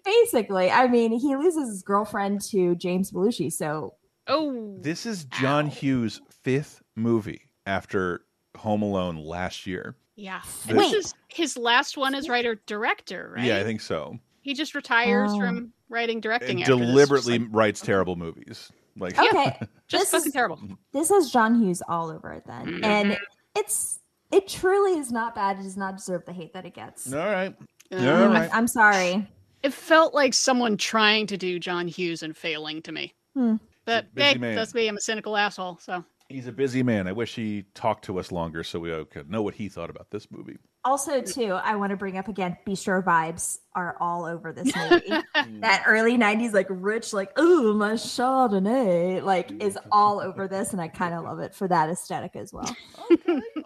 Basically, 0.04 0.70
I 0.70 0.88
mean, 0.88 1.12
he 1.12 1.36
loses 1.36 1.68
his 1.68 1.82
girlfriend 1.82 2.40
to 2.50 2.74
James 2.76 3.10
Belushi. 3.12 3.52
So 3.52 3.94
Oh, 4.26 4.76
this 4.80 5.04
is 5.06 5.24
John 5.24 5.66
Ow. 5.66 5.70
Hughes' 5.70 6.20
fifth 6.44 6.82
movie 6.96 7.48
after 7.66 8.22
Home 8.58 8.82
Alone 8.82 9.16
last 9.16 9.66
year. 9.66 9.96
yeah. 10.16 10.40
The- 10.66 10.74
this 10.74 10.76
Wait. 10.76 10.94
is 10.94 11.14
his 11.28 11.56
last 11.56 11.96
one 11.96 12.14
as 12.14 12.28
writer 12.28 12.60
director, 12.66 13.32
right? 13.36 13.44
Yeah, 13.44 13.58
I 13.58 13.64
think 13.64 13.80
so. 13.80 14.18
he 14.40 14.54
just 14.54 14.74
retires 14.74 15.30
Oh. 15.34 15.38
from 15.40 15.72
writing 15.92 16.20
directing. 16.20 16.50
And 16.50 16.60
after 16.62 16.76
this. 16.76 16.86
deliberately 16.88 17.38
like, 17.38 17.48
writes 17.52 17.80
terrible 17.80 18.16
movies. 18.16 18.70
Like 18.96 19.18
okay, 19.18 19.58
just 19.88 20.04
this 20.04 20.10
fucking 20.10 20.26
is 20.26 20.32
terrible. 20.32 20.58
this 20.92 21.08
has 21.10 21.30
John 21.30 21.54
Hughes 21.62 21.82
all 21.88 22.10
over 22.10 22.32
it 22.32 22.44
then, 22.46 22.66
Mhm. 22.66 22.84
and 22.84 23.18
it's 23.56 24.00
it 24.30 24.48
truly 24.48 24.98
is 24.98 25.12
not 25.12 25.34
bad. 25.34 25.58
It 25.58 25.62
does 25.62 25.76
not 25.76 25.96
deserve 25.96 26.24
the 26.24 26.32
hate 26.32 26.52
that 26.54 26.64
it 26.66 26.74
gets. 26.74 27.12
all 27.12 27.18
right. 27.18 27.54
Yeah, 27.90 28.22
all 28.22 28.28
right. 28.28 28.50
I'm 28.52 28.66
sorry. 28.66 29.26
It 29.62 29.72
felt 29.72 30.12
like 30.14 30.34
someone 30.34 30.76
trying 30.76 31.26
to 31.28 31.36
do 31.36 31.58
John 31.58 31.86
Hughes 31.86 32.22
and 32.22 32.36
failing 32.36 32.82
to 32.82 32.92
me. 32.92 33.14
Hmm. 33.34 33.56
But 33.84 34.06
hey, 34.16 34.34
man. 34.34 34.54
that's 34.56 34.74
me. 34.74 34.88
I'm 34.88 34.96
a 34.96 35.00
cynical 35.00 35.36
asshole. 35.36 35.78
So 35.80 36.04
He's 36.28 36.46
a 36.46 36.52
busy 36.52 36.82
man. 36.82 37.06
I 37.06 37.12
wish 37.12 37.34
he 37.34 37.64
talked 37.74 38.04
to 38.06 38.18
us 38.18 38.32
longer 38.32 38.64
so 38.64 38.78
we 38.80 39.04
could 39.06 39.30
know 39.30 39.42
what 39.42 39.54
he 39.54 39.68
thought 39.68 39.90
about 39.90 40.10
this 40.10 40.30
movie. 40.30 40.56
Also, 40.84 41.20
too, 41.20 41.52
I 41.52 41.76
want 41.76 41.90
to 41.90 41.96
bring 41.96 42.18
up 42.18 42.26
again, 42.26 42.56
Bistro 42.66 43.04
vibes 43.04 43.58
are 43.74 43.96
all 44.00 44.24
over 44.24 44.52
this 44.52 44.74
movie. 44.90 45.22
that 45.60 45.84
early 45.86 46.18
90s, 46.18 46.52
like 46.52 46.66
rich, 46.68 47.12
like, 47.12 47.38
ooh, 47.38 47.72
my 47.74 47.92
Chardonnay, 47.92 49.22
like, 49.22 49.50
is 49.62 49.78
all 49.92 50.18
over 50.20 50.48
this. 50.48 50.72
And 50.72 50.80
I 50.80 50.88
kind 50.88 51.14
of 51.14 51.22
love 51.24 51.38
it 51.38 51.54
for 51.54 51.68
that 51.68 51.88
aesthetic 51.88 52.34
as 52.34 52.52
well. 52.52 52.74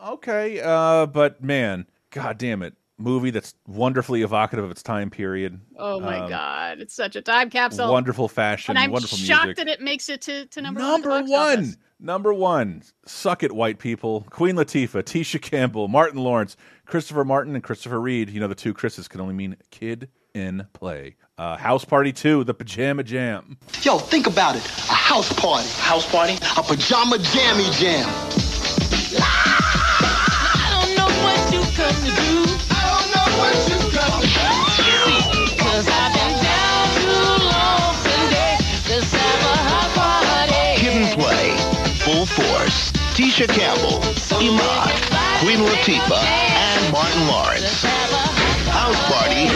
Okay, 0.06 0.60
uh, 0.62 1.06
but 1.06 1.42
man, 1.42 1.86
god 2.10 2.38
damn 2.38 2.62
it, 2.62 2.74
movie 2.98 3.30
that's 3.30 3.54
wonderfully 3.66 4.22
evocative 4.22 4.64
of 4.64 4.70
its 4.70 4.82
time 4.82 5.10
period. 5.10 5.60
oh 5.78 5.98
my 6.00 6.18
Um, 6.20 6.28
god, 6.30 6.80
it's 6.80 6.94
such 6.94 7.16
a 7.16 7.22
time 7.22 7.50
capsule. 7.50 7.90
Wonderful 7.90 8.28
fashion, 8.28 8.72
and 8.76 8.78
I'm 8.78 8.90
wonderful 8.90 9.18
shocked 9.18 9.46
music. 9.46 9.56
that 9.56 9.68
it 9.68 9.80
makes 9.80 10.08
it 10.08 10.20
to, 10.22 10.46
to 10.46 10.60
number, 10.62 10.80
one 10.80 10.90
Number 11.02 11.08
box 11.08 11.30
one. 11.30 11.76
Office. 11.98 12.06
Number 12.06 12.32
one. 12.32 12.82
Suck 13.06 13.42
it, 13.42 13.52
white 13.52 13.78
people. 13.78 14.26
Queen 14.30 14.56
Latifah, 14.56 15.02
Tisha 15.02 15.40
Campbell, 15.40 15.88
Martin 15.88 16.20
Lawrence, 16.20 16.56
Christopher 16.86 17.24
Martin, 17.24 17.54
and 17.54 17.64
Christopher 17.64 18.00
Reid. 18.00 18.30
You 18.30 18.40
know, 18.40 18.48
the 18.48 18.54
two 18.54 18.74
Chris's 18.74 19.08
can 19.08 19.20
only 19.20 19.34
mean 19.34 19.56
kid 19.70 20.08
in 20.34 20.66
play. 20.72 21.16
Uh, 21.38 21.56
House 21.56 21.84
Party 21.84 22.12
2, 22.12 22.44
The 22.44 22.54
Pajama 22.54 23.02
Jam. 23.02 23.58
Yo, 23.82 23.98
think 23.98 24.26
about 24.26 24.56
it. 24.56 24.64
A 24.66 24.94
house 24.94 25.32
party. 25.34 25.68
House 25.80 26.10
party? 26.10 26.34
A 26.56 26.62
pajama 26.62 27.18
jammy 27.18 27.70
jam. 27.72 28.08
I 29.18 30.68
don't 30.72 30.96
know 30.96 31.08
what 31.22 31.52
you 31.52 31.60
come 31.76 31.94
to 31.94 32.10
do. 32.16 32.44
I 32.70 32.82
don't 32.88 33.08
know 33.14 33.28
what 33.38 33.68
you 33.70 33.75
Tisha 43.36 43.48
Campbell, 43.48 44.00
Iman, 44.40 44.88
Queen 45.40 45.58
Latifah, 45.58 46.24
and 46.24 46.90
Martin 46.92 47.26
Lawrence. 47.28 47.82
House 48.70 48.96
Party 49.12 49.48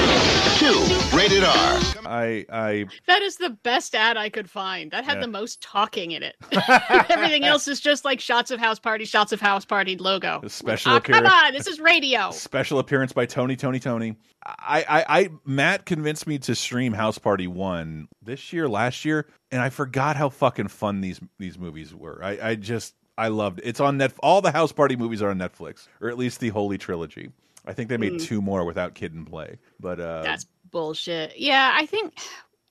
2, 0.59 1.16
rated 1.16 1.45
R. 1.45 1.81
I 2.05 2.45
I 2.53 2.87
That 3.07 3.23
is 3.23 3.37
the 3.37 3.49
best 3.51 3.95
ad 3.95 4.19
I 4.19 4.29
could 4.29 4.51
find. 4.51 4.90
That 4.90 5.05
had 5.05 5.14
Yeah. 5.16 5.21
the 5.23 5.29
most 5.29 5.62
talking 5.62 6.11
in 6.11 6.23
it. 6.23 6.37
Everything 7.09 7.45
else 7.45 7.69
is 7.69 7.81
just 7.81 8.05
like 8.05 8.21
shots 8.21 8.51
of 8.51 8.61
house 8.61 8.79
party, 8.79 9.07
shots 9.07 9.33
of 9.33 9.40
house 9.40 9.64
party 9.64 9.97
logo. 9.97 10.43
special 10.49 10.93
Ah, 10.93 11.01
come 11.01 11.14
appearance. 11.25 11.35
on, 11.47 11.53
this 11.55 11.66
is 11.66 11.81
radio. 11.81 12.31
special 12.33 12.81
appearance 12.81 13.12
by 13.14 13.25
Tony 13.25 13.57
Toni 13.57 13.81
Toné. 13.81 14.14
I, 14.45 14.85
I 14.88 15.05
I 15.21 15.29
Matt 15.47 15.87
convinced 15.87 16.27
me 16.27 16.38
to 16.40 16.55
stream 16.55 16.93
House 16.93 17.16
Party 17.19 17.47
1 17.47 18.09
this 18.23 18.53
year, 18.53 18.69
last 18.69 19.05
year, 19.07 19.27
and 19.51 19.62
I 19.62 19.71
forgot 19.71 20.16
how 20.16 20.29
fucking 20.29 20.69
fun 20.69 21.01
these 21.01 21.21
these 21.38 21.59
movies 21.59 21.95
were. 21.95 22.21
I 22.23 22.38
I 22.43 22.55
just 22.57 22.95
I 23.21 23.29
loved 23.29 23.59
it. 23.61 23.67
It's 23.67 23.81
on 23.81 23.99
net 23.99 24.13
all 24.21 24.41
the 24.41 24.51
House 24.53 24.73
Party 24.73 24.97
movies 24.97 25.23
are 25.23 25.31
on 25.31 25.39
Netflix, 25.39 25.89
or 26.01 26.09
at 26.09 26.19
least 26.19 26.41
the 26.41 26.49
Holy 26.49 26.79
Trilogy. 26.79 27.31
I 27.67 27.73
think 27.75 27.89
they 27.91 27.97
made 27.99 28.15
Mm. 28.15 28.23
two 28.25 28.41
more 28.41 28.65
without 28.65 28.95
Kid 28.95 29.13
and 29.15 29.27
Play. 29.27 29.59
But 29.79 30.01
uh 30.01 30.23
That's 30.23 30.47
bullshit. 30.71 31.39
Yeah, 31.39 31.73
I 31.75 31.85
think 31.87 32.15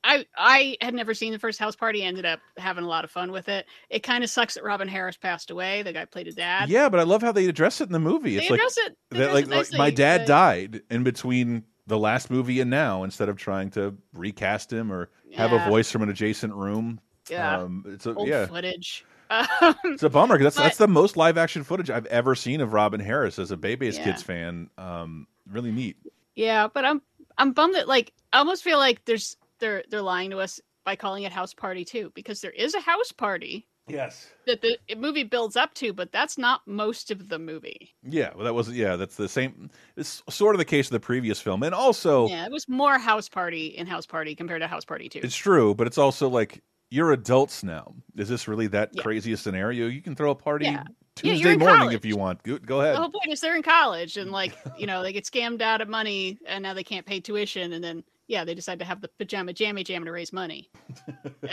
I 0.04 0.26
I 0.38 0.78
had 0.82 0.94
never 0.94 1.14
seen 1.14 1.32
the 1.34 1.40
first 1.40 1.60
house 1.60 1.76
party. 1.76 2.04
Ended 2.04 2.26
up 2.26 2.40
having 2.58 2.84
a 2.84 2.88
lot 2.88 3.04
of 3.04 3.12
fun 3.12 3.32
with 3.32 3.50
it. 3.50 3.66
It 3.90 4.02
kind 4.02 4.24
of 4.24 4.30
sucks 4.30 4.56
that 4.56 4.64
Robin 4.64 4.88
Harris 4.88 5.18
passed 5.18 5.52
away. 5.52 5.84
The 5.84 5.94
guy 5.94 6.06
played 6.06 6.28
a 6.28 6.32
dad. 6.32 6.70
Yeah, 6.70 6.90
but 6.90 7.00
I 7.00 7.04
love 7.04 7.22
how 7.22 7.32
they 7.32 7.46
address 7.48 7.82
it 7.82 7.86
in 7.86 7.94
the 7.94 8.00
movie. 8.00 8.36
They 8.38 8.42
It's 8.44 8.50
like 8.50 8.60
address 8.60 8.78
it- 8.78 8.98
they 9.12 9.20
that, 9.20 9.24
address 9.30 9.34
like, 9.34 9.46
it 9.68 9.72
like 9.74 9.78
my 9.78 9.90
dad 9.92 10.22
but- 10.22 10.28
died 10.28 10.82
in 10.90 11.04
between 11.04 11.64
the 11.86 11.98
last 12.00 12.30
movie 12.32 12.60
and 12.62 12.70
now 12.70 13.04
instead 13.04 13.30
of 13.30 13.38
trying 13.38 13.70
to 13.72 13.96
recast 14.14 14.72
him 14.72 14.92
or 14.92 15.10
have 15.36 15.52
a 15.52 15.60
voice 15.70 15.92
from 15.92 16.02
an 16.04 16.10
adjacent 16.10 16.54
room. 16.54 17.00
Yeah. 17.30 17.60
Um, 17.62 17.84
it's 17.88 18.06
a, 18.06 18.14
Old 18.16 18.28
yeah. 18.28 18.46
footage. 18.48 19.06
Um, 19.30 19.76
It's 19.86 20.04
a 20.04 20.10
bummer 20.10 20.38
'cause 20.38 20.46
that's 20.46 20.56
that's 20.56 20.78
the 20.78 20.88
most 20.88 21.15
live 21.18 21.38
action 21.38 21.63
footage 21.63 21.89
I've 21.89 22.06
ever 22.08 22.36
seen 22.36 22.62
of 22.62 22.74
Robin 22.74 23.00
Harris 23.00 23.38
as 23.39 23.52
a 23.52 23.58
Bebe's 23.58 23.98
Yeah. 23.98 24.06
Kids 24.06 24.24
fan. 24.24 24.70
Um, 24.78 25.28
really 25.50 25.72
neat. 25.72 25.98
Yeah, 26.36 26.68
but 26.68 26.86
I'm 26.86 27.02
I'm 27.38 27.52
bummed 27.54 27.76
that 27.76 27.88
like 27.88 28.13
I 28.34 28.39
almost 28.39 28.63
feel 28.63 28.78
like 28.78 29.06
there's 29.06 29.38
they're 29.60 29.84
they're 29.89 30.02
lying 30.02 30.32
to 30.32 30.39
us 30.39 30.60
by 30.86 30.96
calling 30.96 31.24
it 31.24 31.32
house 31.32 31.54
party 31.54 31.86
too 31.86 32.12
because 32.15 32.42
there 32.42 32.52
is 32.52 32.74
a 32.74 32.80
house 32.82 33.12
party 33.12 33.68
Yes. 33.88 34.30
that 34.46 34.62
the 34.62 34.78
movie 34.96 35.24
builds 35.24 35.56
up 35.56 35.74
to, 35.76 35.94
but 35.94 36.12
that's 36.12 36.38
not 36.38 36.62
most 36.68 37.10
of 37.10 37.28
the 37.28 37.39
movie. 37.39 37.96
Yeah, 38.04 38.32
well, 38.36 38.46
that 38.46 38.54
was 38.54 38.70
yeah. 38.72 38.96
That's 38.96 39.15
the 39.15 39.28
same. 39.28 39.70
It's 39.98 40.22
sort 40.30 40.54
of 40.56 40.60
the 40.60 40.65
case 40.65 40.88
of 40.88 40.92
the 40.92 41.00
previous 41.00 41.42
film, 41.42 41.63
and 41.63 41.74
also 41.76 42.28
Yeah, 42.28 42.46
it 42.46 42.52
was 42.52 42.68
more 42.70 42.98
house 43.00 43.28
party 43.30 43.68
in 43.68 43.88
house 43.88 44.06
party 44.06 44.36
compared 44.36 44.62
to 44.62 44.68
house 44.68 44.86
party 44.86 45.10
two. 45.10 45.20
it's 45.24 45.36
true, 45.36 45.74
but 45.76 45.88
it's 45.88 45.98
also 45.98 46.30
like 46.30 46.62
you're 46.89 47.12
adults 47.12 47.63
now. 47.63 47.93
Is 48.15 48.30
this 48.30 48.47
really 48.47 48.67
that 48.67 48.89
Yeah. 48.93 49.02
crazy 49.04 49.32
a 49.34 49.38
scenario? 49.38 49.88
You 49.88 50.02
can 50.02 50.15
throw 50.15 50.32
a 50.32 50.36
party 50.36 50.65
Yeah. 50.65 50.84
Yeah, 51.21 51.34
Tuesday 51.34 51.49
you're 51.49 51.60
morning 51.60 51.80
college. 51.80 51.95
if 51.95 52.06
you 52.06 52.15
want. 52.15 52.43
Go, 52.43 52.58
go 52.60 52.80
ahead. 52.80 52.95
The 52.95 52.99
whole 53.02 53.10
point 53.12 53.34
is 53.34 53.41
they're 53.41 53.56
in 53.56 53.62
college 53.63 54.15
and 54.15 54.32
like 54.32 54.54
you 54.78 54.88
know 54.88 55.04
they 55.04 55.12
get 55.12 55.25
scammed 55.25 55.62
out 55.62 55.82
of 55.82 55.89
money 55.89 56.38
and 56.45 56.63
now 56.63 56.73
they 56.73 56.84
can't 56.84 57.06
pay 57.06 57.19
tuition 57.19 57.73
and 57.73 57.84
then 57.84 58.04
yeah 58.28 58.45
they 58.45 58.54
decide 58.56 58.80
to 58.80 58.86
have 58.86 59.02
the 59.02 59.10
pajama 59.19 59.52
jammy 59.52 59.84
jam 59.84 60.06
to 60.06 60.12
raise 60.12 60.32
money 60.32 60.69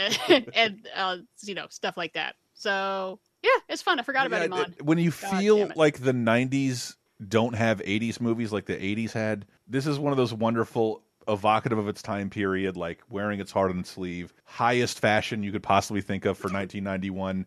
and, 0.53 0.87
uh, 0.95 1.17
you 1.43 1.53
know 1.55 1.65
stuff 1.69 1.97
like 1.97 2.13
that. 2.13 2.35
So 2.53 3.19
yeah, 3.43 3.49
it's 3.69 3.81
fun. 3.81 3.99
I 3.99 4.03
forgot 4.03 4.25
about 4.27 4.49
Yeah, 4.49 4.61
it- 4.63 4.81
when 4.81 4.97
you 4.97 5.11
God 5.11 5.39
feel 5.39 5.69
like 5.75 5.99
the 5.99 6.11
90s 6.13 6.95
don't 7.27 7.55
have 7.55 7.79
80s 7.81 8.21
movies 8.21 8.51
like 8.53 8.65
the 8.67 8.75
80s 8.75 9.11
had 9.11 9.45
this 9.67 9.85
is 9.87 9.97
one 9.99 10.13
of 10.13 10.17
those 10.17 10.33
wonderful 10.33 11.03
evocative 11.27 11.77
of 11.77 11.87
its 11.87 12.01
time 12.01 12.29
period 12.29 12.77
like 12.77 13.01
wearing 13.09 13.39
its 13.39 13.51
heart 13.51 13.71
on 13.71 13.79
its 13.79 13.89
sleeve 13.91 14.33
highest 14.45 14.99
fashion 14.99 15.43
you 15.43 15.51
could 15.51 15.63
possibly 15.63 16.01
think 16.01 16.25
of 16.25 16.37
for 16.37 16.47
1991 16.51 17.45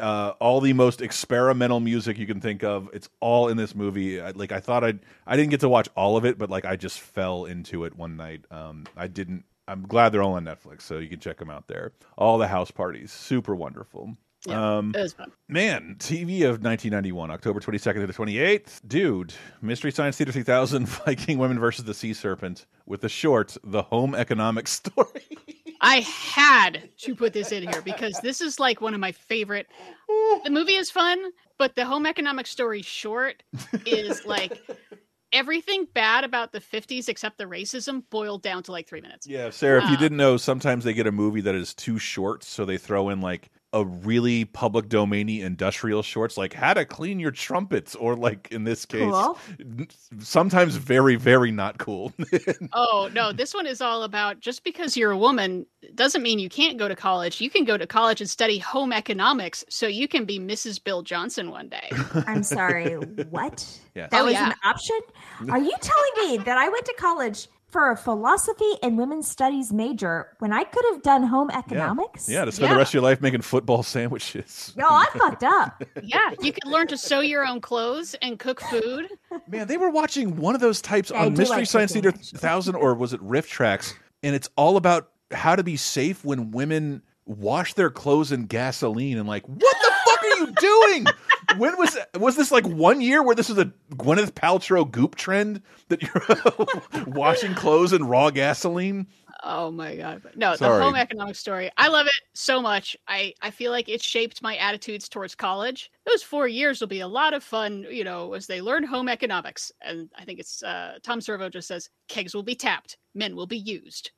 uh, 0.00 0.32
all 0.40 0.60
the 0.60 0.72
most 0.72 1.00
experimental 1.00 1.80
music 1.80 2.18
you 2.18 2.26
can 2.26 2.40
think 2.40 2.62
of. 2.62 2.88
It's 2.92 3.08
all 3.20 3.48
in 3.48 3.56
this 3.56 3.74
movie. 3.74 4.20
I, 4.20 4.30
like 4.30 4.52
i 4.52 4.60
thought 4.60 4.84
i'd 4.84 5.00
i 5.26 5.36
didn't 5.36 5.50
get 5.50 5.60
to 5.60 5.68
watch 5.68 5.88
all 5.96 6.16
of 6.16 6.24
it 6.24 6.38
but 6.38 6.50
like 6.50 6.64
i 6.64 6.76
just 6.76 7.00
fell 7.00 7.44
into 7.46 7.84
it 7.84 7.96
one 7.96 8.16
night. 8.16 8.44
Um 8.50 8.84
i 8.96 9.06
didn't 9.06 9.44
i'm 9.68 9.86
glad 9.86 10.10
they're 10.10 10.22
all 10.22 10.34
on 10.34 10.44
netflix 10.44 10.82
so 10.82 10.98
you 10.98 11.08
can 11.08 11.20
check 11.20 11.38
them 11.38 11.50
out 11.50 11.66
there. 11.68 11.92
All 12.16 12.38
the 12.38 12.48
house 12.48 12.70
parties 12.70 13.12
super 13.12 13.54
wonderful 13.54 14.16
Yeah, 14.46 14.78
um 14.78 14.92
it 14.94 15.00
was 15.00 15.12
fun. 15.12 15.32
Man, 15.48 15.96
TV 15.98 16.42
of 16.42 16.62
1991, 16.62 17.30
October 17.30 17.60
22nd 17.60 17.94
to 18.00 18.06
the 18.06 18.12
28th. 18.12 18.80
Dude, 18.86 19.34
Mystery 19.60 19.90
Science 19.92 20.16
Theater 20.16 20.32
3000, 20.32 20.86
Viking 21.06 21.38
Women 21.38 21.58
versus 21.58 21.84
the 21.84 21.94
Sea 21.94 22.12
Serpent, 22.14 22.66
with 22.86 23.00
the 23.00 23.08
short, 23.08 23.56
The 23.64 23.82
Home 23.82 24.14
Economics 24.14 24.70
Story. 24.84 25.22
I 25.80 26.00
had 26.00 26.88
to 26.98 27.14
put 27.14 27.32
this 27.32 27.52
in 27.52 27.62
here 27.68 27.82
because 27.82 28.18
this 28.20 28.40
is 28.40 28.58
like 28.58 28.80
one 28.80 28.94
of 28.94 29.00
my 29.00 29.12
favorite. 29.12 29.66
The 30.44 30.50
movie 30.50 30.74
is 30.74 30.90
fun, 30.90 31.22
but 31.58 31.74
the 31.74 31.84
home 31.84 32.06
economic 32.06 32.46
story 32.46 32.80
short 32.82 33.42
is 33.84 34.24
like 34.24 34.58
everything 35.32 35.86
bad 35.92 36.24
about 36.24 36.52
the 36.52 36.60
50s 36.60 37.08
except 37.08 37.36
the 37.36 37.44
racism 37.44 38.02
boiled 38.10 38.42
down 38.42 38.62
to 38.64 38.72
like 38.72 38.88
three 38.88 39.00
minutes. 39.02 39.26
Yeah, 39.26 39.50
Sarah, 39.50 39.82
if 39.82 39.90
you 39.90 39.96
Uh, 39.96 40.00
didn't 40.00 40.16
know, 40.18 40.36
sometimes 40.38 40.84
they 40.84 40.94
get 40.94 41.06
a 41.06 41.12
movie 41.12 41.42
that 41.42 41.54
is 41.54 41.74
too 41.74 41.98
short, 41.98 42.42
so 42.42 42.64
they 42.64 42.78
throw 42.78 43.10
in 43.10 43.20
like 43.20 43.50
a 43.76 43.84
really 43.84 44.44
public 44.46 44.88
domainy 44.88 45.40
industrial 45.42 46.02
shorts, 46.02 46.36
like 46.38 46.54
how 46.54 46.72
to 46.74 46.84
clean 46.84 47.20
your 47.20 47.30
trumpets, 47.30 47.94
or 47.94 48.16
like 48.16 48.48
in 48.50 48.64
this 48.64 48.86
case, 48.86 49.10
Cool. 49.12 49.38
sometimes 50.18 50.76
very, 50.76 51.16
very 51.16 51.50
not 51.52 51.78
cool. 51.78 52.12
Oh, 52.72 53.08
no, 53.12 53.32
this 53.32 53.54
one 53.54 53.66
is 53.66 53.80
all 53.80 54.02
about 54.02 54.40
just 54.40 54.64
because 54.64 54.96
you're 54.96 55.10
a 55.12 55.16
woman 55.16 55.66
doesn't 55.94 56.22
mean 56.22 56.38
you 56.38 56.48
can't 56.48 56.78
go 56.78 56.88
to 56.88 56.96
college. 56.96 57.40
You 57.40 57.48
can 57.50 57.64
go 57.64 57.76
to 57.76 57.86
college 57.86 58.20
and 58.20 58.28
study 58.28 58.58
home 58.58 58.92
economics 58.92 59.64
so 59.68 59.86
you 59.86 60.08
can 60.08 60.24
be 60.24 60.38
Mrs. 60.38 60.82
Bill 60.82 61.02
Johnson 61.02 61.50
one 61.50 61.68
day. 61.68 61.90
I'm 62.26 62.42
sorry, 62.42 62.94
what? 63.30 63.64
Yeah. 63.94 64.08
That 64.10 64.22
Oh, 64.22 64.24
was 64.24 64.34
yeah. 64.34 64.48
an 64.50 64.54
option? 64.64 64.98
Are 65.50 65.58
you 65.58 65.72
telling 65.80 66.30
me 66.30 66.38
that 66.44 66.58
I 66.58 66.68
went 66.68 66.84
to 66.86 66.94
college 66.98 67.48
for 67.76 67.90
a 67.90 67.96
philosophy 67.96 68.72
and 68.82 68.96
women's 68.96 69.28
studies 69.28 69.70
major 69.70 70.28
when 70.38 70.50
I 70.50 70.64
could 70.64 70.82
have 70.92 71.02
done 71.02 71.22
home 71.24 71.50
economics? 71.50 72.26
yeah, 72.26 72.46
to 72.46 72.50
spend 72.50 72.68
Yeah. 72.70 72.74
the 72.74 72.78
rest 72.78 72.90
of 72.90 72.94
your 72.94 73.02
life 73.02 73.20
making 73.20 73.42
football 73.42 73.82
sandwiches. 73.94 74.72
Yo, 74.78 74.86
I 74.86 75.04
fucked 75.12 75.44
up. 75.44 75.82
Yeah, 76.02 76.30
you 76.40 76.52
could 76.52 76.64
learn 76.66 76.86
to 76.86 76.96
sew 76.96 77.20
your 77.20 77.44
own 77.44 77.60
clothes 77.60 78.14
and 78.22 78.38
cook 78.38 78.62
food. 78.62 79.08
Man, 79.46 79.66
they 79.66 79.76
were 79.76 79.90
watching 79.90 80.36
one 80.36 80.54
of 80.54 80.62
those 80.62 80.80
types 80.80 81.10
Yeah, 81.10 81.26
on 81.26 81.34
Mystery 81.34 81.58
like 81.58 81.66
Science 81.66 81.92
Theater 81.92 82.12
1000 82.12 82.74
or 82.76 82.94
was 82.94 83.12
it 83.12 83.20
RiffTrax? 83.20 83.92
And 84.22 84.34
it's 84.34 84.48
all 84.56 84.78
about 84.78 85.10
how 85.32 85.54
to 85.54 85.62
be 85.62 85.76
safe 85.76 86.24
when 86.24 86.52
women 86.52 87.02
wash 87.26 87.74
their 87.74 87.90
clothes 87.90 88.32
in 88.32 88.46
gasoline 88.46 89.18
and 89.18 89.28
like, 89.28 89.46
what 89.46 89.58
the 89.58 89.66
fuck 89.66 89.82
are 89.84 89.85
doing? 90.54 91.06
When 91.58 91.76
was 91.78 91.96
was 92.14 92.36
this 92.36 92.50
like 92.50 92.66
one 92.66 93.00
year 93.00 93.22
where 93.22 93.34
this 93.34 93.48
was 93.48 93.58
a 93.58 93.72
Gwyneth 93.92 94.32
Paltrow 94.32 94.90
goop 94.90 95.14
trend 95.14 95.62
that 95.88 96.02
you're 96.02 97.04
washing 97.06 97.54
clothes 97.54 97.92
in 97.92 98.06
raw 98.06 98.30
gasoline? 98.30 99.06
Oh 99.42 99.70
my 99.70 99.96
god. 99.96 100.22
No, 100.34 100.56
Sorry. 100.56 100.78
the 100.78 100.84
home 100.84 100.94
economics 100.94 101.38
story. 101.38 101.70
I 101.76 101.88
love 101.88 102.06
it 102.06 102.22
so 102.34 102.60
much. 102.60 102.96
I 103.08 103.34
I 103.42 103.50
feel 103.50 103.70
like 103.70 103.88
it 103.88 104.02
shaped 104.02 104.42
my 104.42 104.56
attitudes 104.56 105.08
towards 105.08 105.34
college. 105.34 105.90
Those 106.06 106.22
4 106.22 106.48
years 106.48 106.80
will 106.80 106.88
be 106.88 107.00
a 107.00 107.08
lot 107.08 107.34
of 107.34 107.42
fun, 107.42 107.86
you 107.90 108.04
know, 108.04 108.34
as 108.34 108.46
they 108.46 108.60
learn 108.60 108.84
home 108.84 109.08
economics. 109.08 109.72
And 109.82 110.08
I 110.16 110.24
think 110.24 110.40
it's 110.40 110.62
uh 110.62 110.98
Tom 111.02 111.20
Servo 111.20 111.48
just 111.48 111.68
says 111.68 111.90
kegs 112.08 112.34
will 112.34 112.42
be 112.42 112.54
tapped, 112.54 112.96
men 113.14 113.36
will 113.36 113.46
be 113.46 113.58
used. 113.58 114.10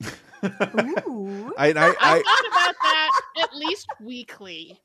Ooh. 0.45 1.53
I, 1.59 1.69
I, 1.69 1.73
I 1.73 1.95
I, 2.01 2.23
thought 2.23 2.47
about 2.49 2.75
that 2.83 3.21
at 3.43 3.55
least 3.57 3.89
weekly. 4.01 4.81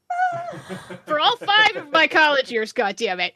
For 1.05 1.19
all 1.19 1.35
5 1.37 1.75
of 1.75 1.91
my 1.91 2.07
college 2.07 2.51
years, 2.51 2.71
god 2.73 2.95
damn 2.95 3.19
it. 3.19 3.33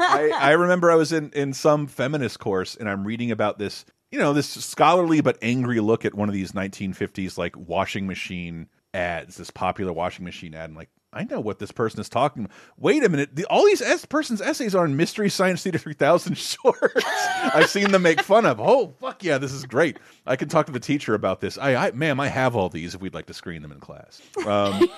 I, 0.00 0.30
I 0.34 0.52
remember 0.52 0.90
I 0.90 0.94
was 0.94 1.12
in, 1.12 1.30
in 1.32 1.52
some 1.52 1.86
feminist 1.86 2.38
course 2.38 2.74
and 2.74 2.88
I'm 2.88 3.04
reading 3.06 3.30
about 3.30 3.58
this, 3.58 3.84
you 4.10 4.18
know, 4.18 4.32
this 4.32 4.48
scholarly 4.48 5.20
but 5.20 5.38
angry 5.42 5.80
look 5.80 6.04
at 6.04 6.14
one 6.14 6.28
of 6.28 6.34
these 6.34 6.52
1950s 6.52 7.36
like 7.36 7.56
washing 7.56 8.06
machine 8.06 8.68
ads, 8.94 9.36
this 9.36 9.50
popular 9.50 9.92
washing 9.92 10.24
machine 10.24 10.54
ad. 10.54 10.70
And 10.70 10.76
like, 10.76 10.88
I 11.12 11.24
know 11.24 11.40
what 11.40 11.58
this 11.58 11.72
person 11.72 12.00
is 12.00 12.08
talking 12.08 12.44
about. 12.44 12.56
Wait 12.76 13.02
a 13.02 13.08
minute. 13.08 13.34
The, 13.34 13.44
all 13.46 13.64
these 13.64 13.80
es- 13.80 14.04
person's 14.04 14.42
essays 14.42 14.74
are 14.74 14.84
in 14.84 14.96
Mystery 14.96 15.30
Science 15.30 15.62
Theater 15.62 15.78
3000 15.78 16.34
shorts. 16.38 17.04
I've 17.06 17.70
seen 17.70 17.92
them 17.92 18.02
make 18.02 18.20
fun 18.20 18.44
of. 18.44 18.60
Oh, 18.60 18.94
fuck 19.00 19.24
yeah, 19.24 19.38
this 19.38 19.52
is 19.52 19.64
great. 19.64 19.98
I 20.26 20.36
can 20.36 20.48
talk 20.48 20.66
to 20.66 20.72
the 20.72 20.80
teacher 20.80 21.14
about 21.14 21.40
this. 21.40 21.56
I, 21.56 21.88
I 21.88 21.90
ma'am, 21.92 22.20
I 22.20 22.28
have 22.28 22.56
all 22.56 22.68
these 22.68 22.94
if 22.94 23.00
we'd 23.00 23.14
like 23.14 23.26
to 23.26 23.34
screen 23.34 23.62
them 23.62 23.72
in 23.72 23.80
class. 23.80 24.20
Um, 24.46 24.88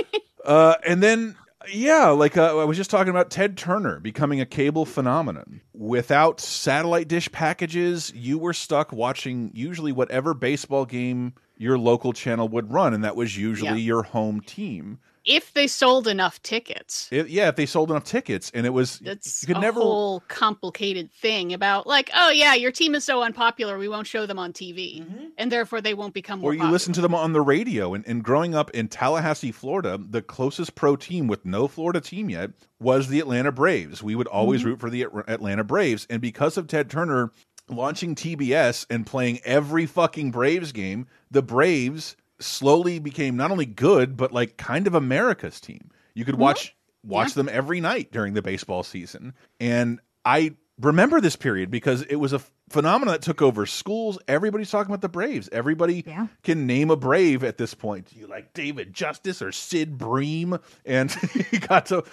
uh, 0.44 0.74
and 0.84 1.02
then, 1.02 1.36
yeah, 1.72 2.08
like 2.08 2.36
uh, 2.36 2.58
I 2.58 2.64
was 2.64 2.76
just 2.76 2.90
talking 2.90 3.10
about 3.10 3.30
Ted 3.30 3.56
Turner 3.56 4.00
becoming 4.00 4.40
a 4.40 4.46
cable 4.46 4.86
phenomenon. 4.86 5.60
Without 5.74 6.40
satellite 6.40 7.08
dish 7.08 7.30
packages, 7.32 8.12
you 8.14 8.38
were 8.38 8.52
stuck 8.54 8.92
watching 8.92 9.50
usually 9.54 9.92
whatever 9.92 10.32
baseball 10.34 10.86
game 10.86 11.34
your 11.56 11.78
local 11.78 12.12
channel 12.14 12.48
would 12.48 12.72
run, 12.72 12.94
and 12.94 13.04
that 13.04 13.16
was 13.16 13.36
usually 13.36 13.80
Yeah. 13.80 13.86
your 13.86 14.02
home 14.02 14.40
team. 14.40 14.98
If 15.24 15.52
they 15.52 15.66
sold 15.66 16.06
enough 16.06 16.42
tickets. 16.42 17.08
It- 17.10 17.28
yeah, 17.28 17.48
if 17.48 17.56
they 17.56 17.66
sold 17.66 17.90
enough 17.90 18.04
tickets, 18.04 18.50
and 18.54 18.66
it 18.66 18.70
was 18.70 18.98
That's 19.00 19.42
you 19.42 19.48
could 19.48 19.58
a 19.58 19.60
never. 19.60 19.80
whole 19.80 20.20
complicated 20.28 21.10
thing 21.12 21.52
about 21.52 21.86
like, 21.86 22.10
oh 22.14 22.30
yeah, 22.30 22.54
your 22.54 22.72
team 22.72 22.94
is 22.94 23.04
so 23.04 23.22
unpopular, 23.22 23.78
we 23.78 23.88
won't 23.88 24.06
show 24.06 24.26
them 24.26 24.38
on 24.38 24.52
TV, 24.52 25.00
mm-hmm. 25.00 25.26
and 25.38 25.52
therefore 25.52 25.80
they 25.80 25.94
won't 25.94 26.14
become 26.14 26.40
more. 26.40 26.50
or 26.50 26.54
you 26.54 26.70
listen 26.70 26.92
to 26.94 27.00
them 27.00 27.14
on 27.14 27.32
the 27.32 27.40
radio. 27.40 27.94
And, 27.94 28.06
and 28.06 28.22
growing 28.22 28.54
up 28.54 28.70
in 28.70 28.88
Tallahassee, 28.88 29.52
Florida, 29.52 29.98
the 29.98 30.22
closest 30.22 30.74
pro 30.74 30.96
team 30.96 31.26
with 31.26 31.44
no 31.44 31.68
Florida 31.68 32.00
team 32.00 32.30
yet 32.30 32.50
was 32.78 33.08
the 33.08 33.20
Atlanta 33.20 33.52
Braves. 33.52 34.02
We 34.02 34.14
would 34.14 34.26
always 34.26 34.60
mm-hmm. 34.60 34.70
root 34.70 34.80
for 34.80 34.90
the 34.90 35.02
Atlanta 35.28 35.64
Braves. 35.64 36.06
And 36.08 36.20
because 36.20 36.56
of 36.56 36.66
Ted 36.66 36.90
Turner 36.90 37.30
launching 37.68 38.14
TBS 38.14 38.86
and 38.90 39.06
playing 39.06 39.40
every 39.44 39.86
fucking 39.86 40.30
Braves 40.30 40.72
game, 40.72 41.06
the 41.30 41.42
Braves 41.42 42.16
slowly 42.40 42.98
became 42.98 43.36
not 43.36 43.50
only 43.50 43.66
good, 43.66 44.16
but 44.16 44.32
like 44.32 44.56
kind 44.56 44.86
of 44.86 44.94
America's 44.94 45.60
team. 45.60 45.90
You 46.14 46.24
could 46.24 46.36
watch 46.36 46.74
watch 47.04 47.34
them 47.34 47.48
every 47.50 47.80
night 47.80 48.12
during 48.12 48.34
the 48.34 48.42
baseball 48.42 48.82
season. 48.82 49.34
And 49.58 50.00
I 50.24 50.54
remember 50.78 51.20
this 51.20 51.36
period 51.36 51.70
because 51.70 52.02
it 52.02 52.16
was 52.16 52.32
a 52.32 52.40
phenomenon 52.68 53.12
that 53.14 53.22
took 53.22 53.42
over 53.42 53.66
schools. 53.66 54.18
Everybody's 54.28 54.70
talking 54.70 54.90
about 54.90 55.00
the 55.00 55.08
Braves. 55.08 55.48
Everybody 55.52 56.04
Yeah. 56.06 56.26
can 56.42 56.66
name 56.66 56.90
a 56.90 56.96
Brave 56.96 57.42
at 57.44 57.58
this 57.58 57.74
point. 57.74 58.08
You 58.14 58.26
like 58.26 58.52
David 58.54 58.92
Justice 58.92 59.40
or 59.42 59.50
Sid 59.52 59.96
Bream, 59.98 60.58
and 60.84 61.14
you 61.52 61.58
got 61.60 61.86
to 61.86 62.04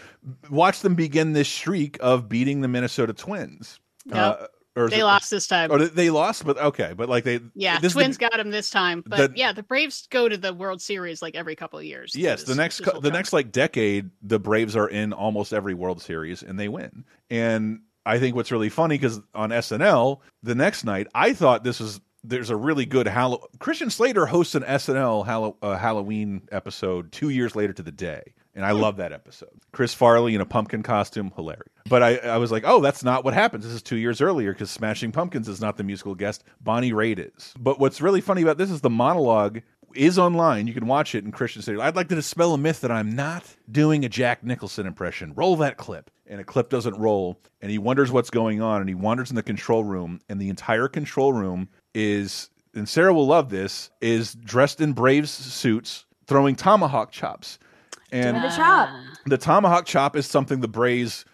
watch 0.50 0.82
them 0.82 0.96
begin 0.96 1.34
this 1.34 1.50
streak 1.50 1.98
of 2.02 2.28
beating 2.30 2.62
the 2.62 2.68
Minnesota 2.68 3.14
Twins. 3.14 3.80
Yep. 4.06 4.16
Uh, 4.42 4.48
or 4.78 4.90
They 4.90 5.00
it- 5.00 5.04
lost 5.06 5.30
this 5.30 5.48
time. 5.48 5.72
Or 5.72 5.80
they- 5.80 5.88
they 5.88 6.10
lost, 6.10 6.46
but 6.46 6.58
okay, 6.58 6.94
but 6.96 7.10
like 7.10 7.24
they 7.24 7.40
yeah, 7.56 7.80
this 7.80 7.90
is 7.90 7.94
the- 7.94 8.00
Twins 8.02 8.18
got 8.18 8.34
them 8.34 8.52
this 8.52 8.70
time, 8.70 9.04
but 9.08 9.34
the- 9.34 9.38
yeah, 9.38 9.52
the 9.52 9.64
Braves 9.64 10.08
go 10.12 10.30
to 10.30 10.38
the 10.38 10.54
World 10.54 10.82
Series 10.82 11.22
like 11.22 11.36
every 11.36 11.56
couple 11.56 11.80
of 11.80 11.86
years. 11.86 12.16
Yes, 12.16 12.42
This- 12.42 12.50
the 12.50 12.56
next 12.56 12.78
this 12.78 12.86
cou- 12.86 12.92
whole 12.94 13.02
the 13.02 13.10
time. 13.10 13.18
next 13.18 13.34
like 13.34 13.52
decade, 13.52 14.10
the 14.22 14.40
Braves 14.40 14.76
are 14.76 14.88
in 14.88 15.14
almost 15.14 15.54
every 15.54 15.74
World 15.74 16.02
Series 16.02 16.44
and 16.44 16.60
they 16.60 16.68
win. 16.70 17.04
And 17.30 17.82
I 18.06 18.20
think 18.20 18.36
what's 18.36 18.52
really 18.52 18.70
funny 18.70 18.96
because 18.98 19.20
on 19.36 19.52
SNL 19.52 20.22
the 20.44 20.56
next 20.56 20.86
night, 20.86 21.08
I 21.14 21.34
thought 21.34 21.64
this 21.64 21.80
was 21.80 22.00
there's 22.24 22.50
a 22.50 22.56
really 22.58 22.86
good 22.86 23.08
Hall- 23.08 23.48
Christian 23.60 23.90
Slater 23.90 24.26
hosts 24.26 24.54
an 24.56 24.64
SNL 24.64 25.24
Hall- 25.26 25.58
uh, 25.62 25.78
Halloween 25.78 26.42
episode 26.52 27.12
two 27.12 27.30
years 27.30 27.56
later 27.56 27.72
to 27.74 27.84
the 27.84 27.92
day, 27.92 28.34
and 28.58 28.66
I 28.66 28.72
love 28.72 28.98
that 28.98 29.14
episode. 29.14 29.52
Chris 29.72 29.94
Farley 29.94 30.34
in 30.34 30.42
a 30.42 30.46
pumpkin 30.46 30.82
costume, 30.82 31.32
hilarious. 31.36 31.72
But 31.88 32.02
I, 32.02 32.18
I 32.18 32.38
was 32.38 32.52
like, 32.52 32.64
oh, 32.66 32.82
that's 32.82 33.04
not 33.04 33.24
what 33.24 33.36
happens. 33.36 33.64
This 33.64 33.74
is 33.74 33.84
two 33.84 33.98
years 33.98 34.20
earlier 34.20 34.52
because 34.52 34.72
Smashing 34.72 35.12
Pumpkins 35.12 35.48
is 35.48 35.62
not 35.62 35.78
the 35.78 35.84
musical 35.84 36.16
guest. 36.16 36.44
Bonnie 36.60 36.92
Raitt 36.92 37.20
is. 37.20 37.54
But 37.60 37.80
what's 37.80 38.02
really 38.02 38.20
funny 38.20 38.42
about 38.42 38.58
this 38.58 38.72
is 38.72 38.82
the 38.82 38.90
monologue 38.90 39.62
is 39.94 40.18
online. 40.18 40.66
You 40.66 40.74
can 40.74 40.88
watch 40.88 41.14
it. 41.14 41.24
And 41.24 41.32
Christian 41.32 41.62
said, 41.62 41.78
I'd 41.78 41.96
like 41.96 42.10
to 42.10 42.16
dispel 42.16 42.56
a 42.56 42.58
myth 42.58 42.82
that 42.82 42.92
I'm 42.92 43.16
not 43.16 43.46
doing 43.72 44.04
a 44.04 44.10
Jack 44.10 44.44
Nicholson 44.44 44.88
impression. 44.88 45.34
Roll 45.36 45.56
that 45.58 45.78
clip. 45.78 46.10
And 46.26 46.42
a 46.42 46.44
clip 46.44 46.70
doesn't 46.70 46.98
roll. 46.98 47.40
And 47.62 47.70
he 47.70 47.78
wonders 47.78 48.12
what's 48.12 48.32
going 48.32 48.60
on. 48.60 48.82
And 48.82 48.90
he 48.90 48.96
wanders 48.96 49.30
in 49.30 49.36
the 49.36 49.44
control 49.44 49.84
room. 49.84 50.20
And 50.30 50.42
the 50.42 50.50
entire 50.50 50.88
control 50.88 51.32
room 51.32 51.70
is, 51.94 52.50
and 52.74 52.90
Sarah 52.90 53.14
will 53.14 53.28
love 53.28 53.52
this, 53.52 53.92
is 54.02 54.34
dressed 54.34 54.82
in 54.82 54.94
Braves 54.94 55.30
suits 55.30 56.06
throwing 56.26 56.56
tomahawk 56.56 57.12
chops. 57.12 57.60
And 58.12 58.38
a 58.38 58.52
shot. 58.52 58.90
the 59.26 59.38
tomahawk 59.38 59.86
chop 59.86 60.16
is 60.16 60.26
something 60.28 60.62
the 60.62 60.68
Braves 60.68 61.26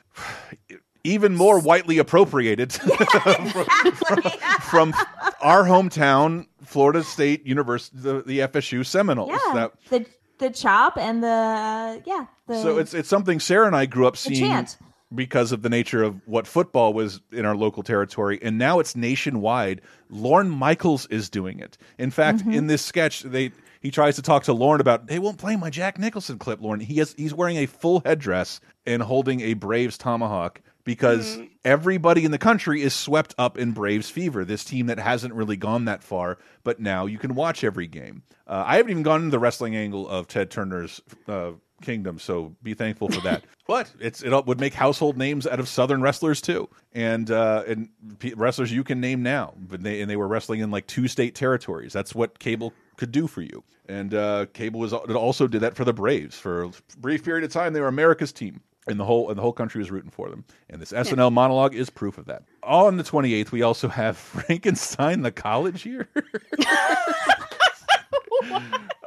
even 1.03 1.35
more 1.35 1.59
widely 1.59 1.97
appropriated 1.97 2.71
from 4.69 4.93
our 5.41 5.63
hometown, 5.63 6.47
Florida 6.63 7.03
State 7.03 7.45
University, 7.45 7.97
the, 7.99 8.21
the 8.25 8.39
FSU 8.39 8.85
Seminoles. 8.85 9.31
Yeah, 9.31 9.53
That- 9.53 9.71
the 9.89 10.05
the 10.39 10.49
chop 10.49 10.97
and 10.97 11.23
the 11.23 12.01
yeah. 12.05 12.25
The, 12.47 12.61
so 12.61 12.77
it's 12.77 12.93
it's 12.93 13.07
something 13.07 13.39
Sarah 13.39 13.67
and 13.67 13.75
I 13.75 13.85
grew 13.85 14.07
up 14.07 14.17
seeing 14.17 14.39
chant. 14.49 14.77
because 15.13 15.51
of 15.51 15.61
the 15.61 15.69
nature 15.69 16.01
of 16.03 16.19
what 16.27 16.47
football 16.47 16.91
was 16.93 17.21
in 17.31 17.45
our 17.45 17.55
local 17.55 17.83
territory, 17.83 18.39
and 18.41 18.57
now 18.57 18.79
it's 18.79 18.95
nationwide. 18.95 19.79
Lorne 20.09 20.49
Michaels 20.49 21.05
is 21.07 21.29
doing 21.29 21.59
it. 21.59 21.77
In 21.97 22.09
fact, 22.11 22.39
Mm-hmm. 22.39 22.53
in 22.53 22.67
this 22.67 22.81
sketch, 22.81 23.21
they 23.21 23.51
he 23.83 23.91
tries 23.91 24.15
to 24.15 24.21
talk 24.21 24.45
to 24.45 24.53
Lorne 24.53 24.79
about 24.79 25.07
they 25.07 25.19
won't 25.19 25.37
play 25.37 25.57
my 25.57 25.69
Jack 25.69 25.99
Nicholson 25.99 26.39
clip. 26.39 26.61
Lorne, 26.61 26.79
he 26.79 26.95
has 26.99 27.13
he's 27.17 27.33
wearing 27.33 27.57
a 27.57 27.65
full 27.65 28.01
headdress 28.05 28.61
and 28.87 29.03
holding 29.03 29.41
a 29.41 29.53
Braves 29.53 29.97
tomahawk 29.97 30.61
because 30.85 31.37
everybody 31.65 32.23
in 32.23 32.31
the 32.31 32.37
country 32.37 32.81
is 32.81 32.93
swept 32.93 33.35
up 33.37 33.57
in 33.57 33.73
Braves 33.73 34.09
fever. 34.09 34.45
This 34.45 34.63
team 34.63 34.87
that 34.87 34.99
hasn't 34.99 35.33
really 35.33 35.57
gone 35.57 35.85
that 35.85 36.01
far, 36.01 36.37
but 36.63 36.79
now 36.79 37.05
you 37.05 37.17
can 37.17 37.35
watch 37.35 37.63
every 37.63 37.87
game. 37.87 38.23
Uh, 38.47 38.63
I 38.65 38.77
haven't 38.77 38.91
even 38.91 39.03
gone 39.03 39.19
into 39.19 39.31
the 39.31 39.39
wrestling 39.39 39.75
angle 39.75 40.07
of 40.07 40.27
Ted 40.27 40.49
Turner's 40.49 41.01
uh, 41.27 41.51
kingdom, 41.81 42.19
so 42.19 42.55
be 42.63 42.73
thankful 42.73 43.09
for 43.09 43.19
that. 43.21 43.43
but 43.67 43.91
it's 43.99 44.23
it 44.23 44.45
would 44.45 44.61
make 44.61 44.73
household 44.73 45.17
names 45.17 45.45
out 45.45 45.59
of 45.59 45.67
Southern 45.67 46.01
wrestlers 46.01 46.39
too, 46.39 46.69
and 46.93 47.29
uh, 47.29 47.63
and 47.67 47.89
wrestlers 48.35 48.71
you 48.71 48.85
can 48.85 49.01
name 49.01 49.23
now. 49.23 49.53
But 49.57 49.83
they 49.83 50.01
and 50.01 50.09
they 50.09 50.15
were 50.15 50.27
wrestling 50.27 50.61
in 50.61 50.71
like 50.71 50.87
two 50.87 51.09
state 51.09 51.35
territories. 51.35 51.91
That's 51.91 52.15
what 52.15 52.39
cable 52.39 52.73
could 53.03 53.11
do 53.11 53.27
for 53.27 53.41
you. 53.41 53.63
And 53.89 54.13
uh, 54.13 54.45
cable 54.53 54.79
was 54.79 54.93
also 54.93 55.45
did 55.45 55.59
that 55.59 55.75
for 55.75 55.83
the 55.83 55.91
Braves 55.91 56.39
for 56.39 56.63
a 56.63 56.71
brief 56.99 57.25
period 57.25 57.43
of 57.43 57.51
time. 57.51 57.73
They 57.73 57.81
were 57.81 57.89
America's 57.89 58.31
team. 58.31 58.61
And 58.87 58.99
the 58.99 59.05
whole 59.05 59.29
and 59.29 59.37
the 59.37 59.41
whole 59.41 59.53
country 59.53 59.79
was 59.79 59.91
rooting 59.91 60.09
for 60.09 60.29
them. 60.29 60.43
And 60.69 60.81
this 60.81 60.91
SNL 60.91 61.31
monologue 61.31 61.73
is 61.73 61.89
proof 61.89 62.17
of 62.17 62.25
that. 62.25 62.43
On 62.63 62.97
the 62.97 63.03
28th, 63.03 63.51
we 63.51 63.61
also 63.61 63.87
have 63.87 64.17
Frankenstein 64.33 65.21
the 65.21 65.31
college 65.31 65.85
year. 65.85 66.09
this 66.15 66.67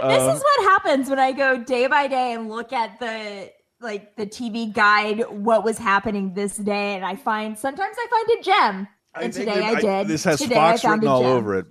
is 0.01 0.43
what 0.43 0.63
happens 0.63 1.11
when 1.11 1.19
I 1.19 1.33
go 1.33 1.63
day 1.63 1.89
by 1.89 2.07
day 2.07 2.33
and 2.33 2.49
look 2.49 2.73
at 2.73 2.99
the 3.01 3.53
like 3.81 4.17
the 4.17 4.25
TV 4.25 4.73
guide, 4.73 5.25
what 5.29 5.63
was 5.63 5.77
happening 5.77 6.33
this 6.33 6.57
day, 6.57 6.97
and 6.97 7.05
I 7.05 7.17
find 7.17 7.59
sometimes 7.59 7.97
I 7.99 8.07
find 8.09 8.41
a 8.41 8.43
gem. 8.43 8.89
And 9.15 9.33
today 9.33 9.61
that- 9.61 9.77
I 9.77 9.81
did. 9.81 10.09
This 10.09 10.25
has 10.25 10.39
today 10.39 10.55
Fox 10.55 10.85
written 10.85 11.07
all 11.07 11.25
over 11.25 11.59
it. 11.59 11.67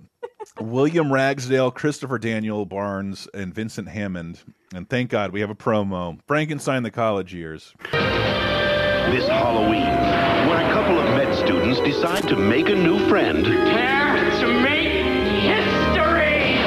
William 0.60 1.12
Ragsdale, 1.12 1.70
Christopher 1.70 2.18
Daniel 2.18 2.64
Barnes, 2.66 3.28
and 3.34 3.54
Vincent 3.54 3.88
Hammond. 3.88 4.42
And 4.74 4.88
thank 4.88 5.10
God 5.10 5.32
we 5.32 5.40
have 5.40 5.50
a 5.50 5.54
promo. 5.54 6.18
Frankenstein 6.26 6.82
the 6.82 6.90
college 6.90 7.34
years. 7.34 7.74
This 7.92 9.28
Halloween, 9.28 9.86
when 10.48 10.58
a 10.64 10.72
couple 10.72 10.98
of 10.98 11.04
med 11.10 11.32
students 11.36 11.78
decide 11.80 12.22
to 12.28 12.36
make 12.36 12.68
a 12.68 12.74
new 12.74 12.98
friend, 13.08 13.44
Prepare 13.44 14.16
to 14.40 14.60
make 14.60 14.88
history! 15.42 16.58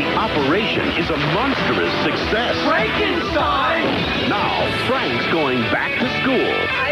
the 0.00 0.06
operation 0.14 0.86
is 0.92 1.10
a 1.10 1.16
monstrous 1.34 1.92
success. 2.04 2.56
Frankenstein! 2.64 3.82
Now, 4.28 4.86
Frank's 4.86 5.26
going 5.32 5.58
back 5.72 5.98
to 5.98 6.08
school, 6.22 6.52
Hi, 6.68 6.91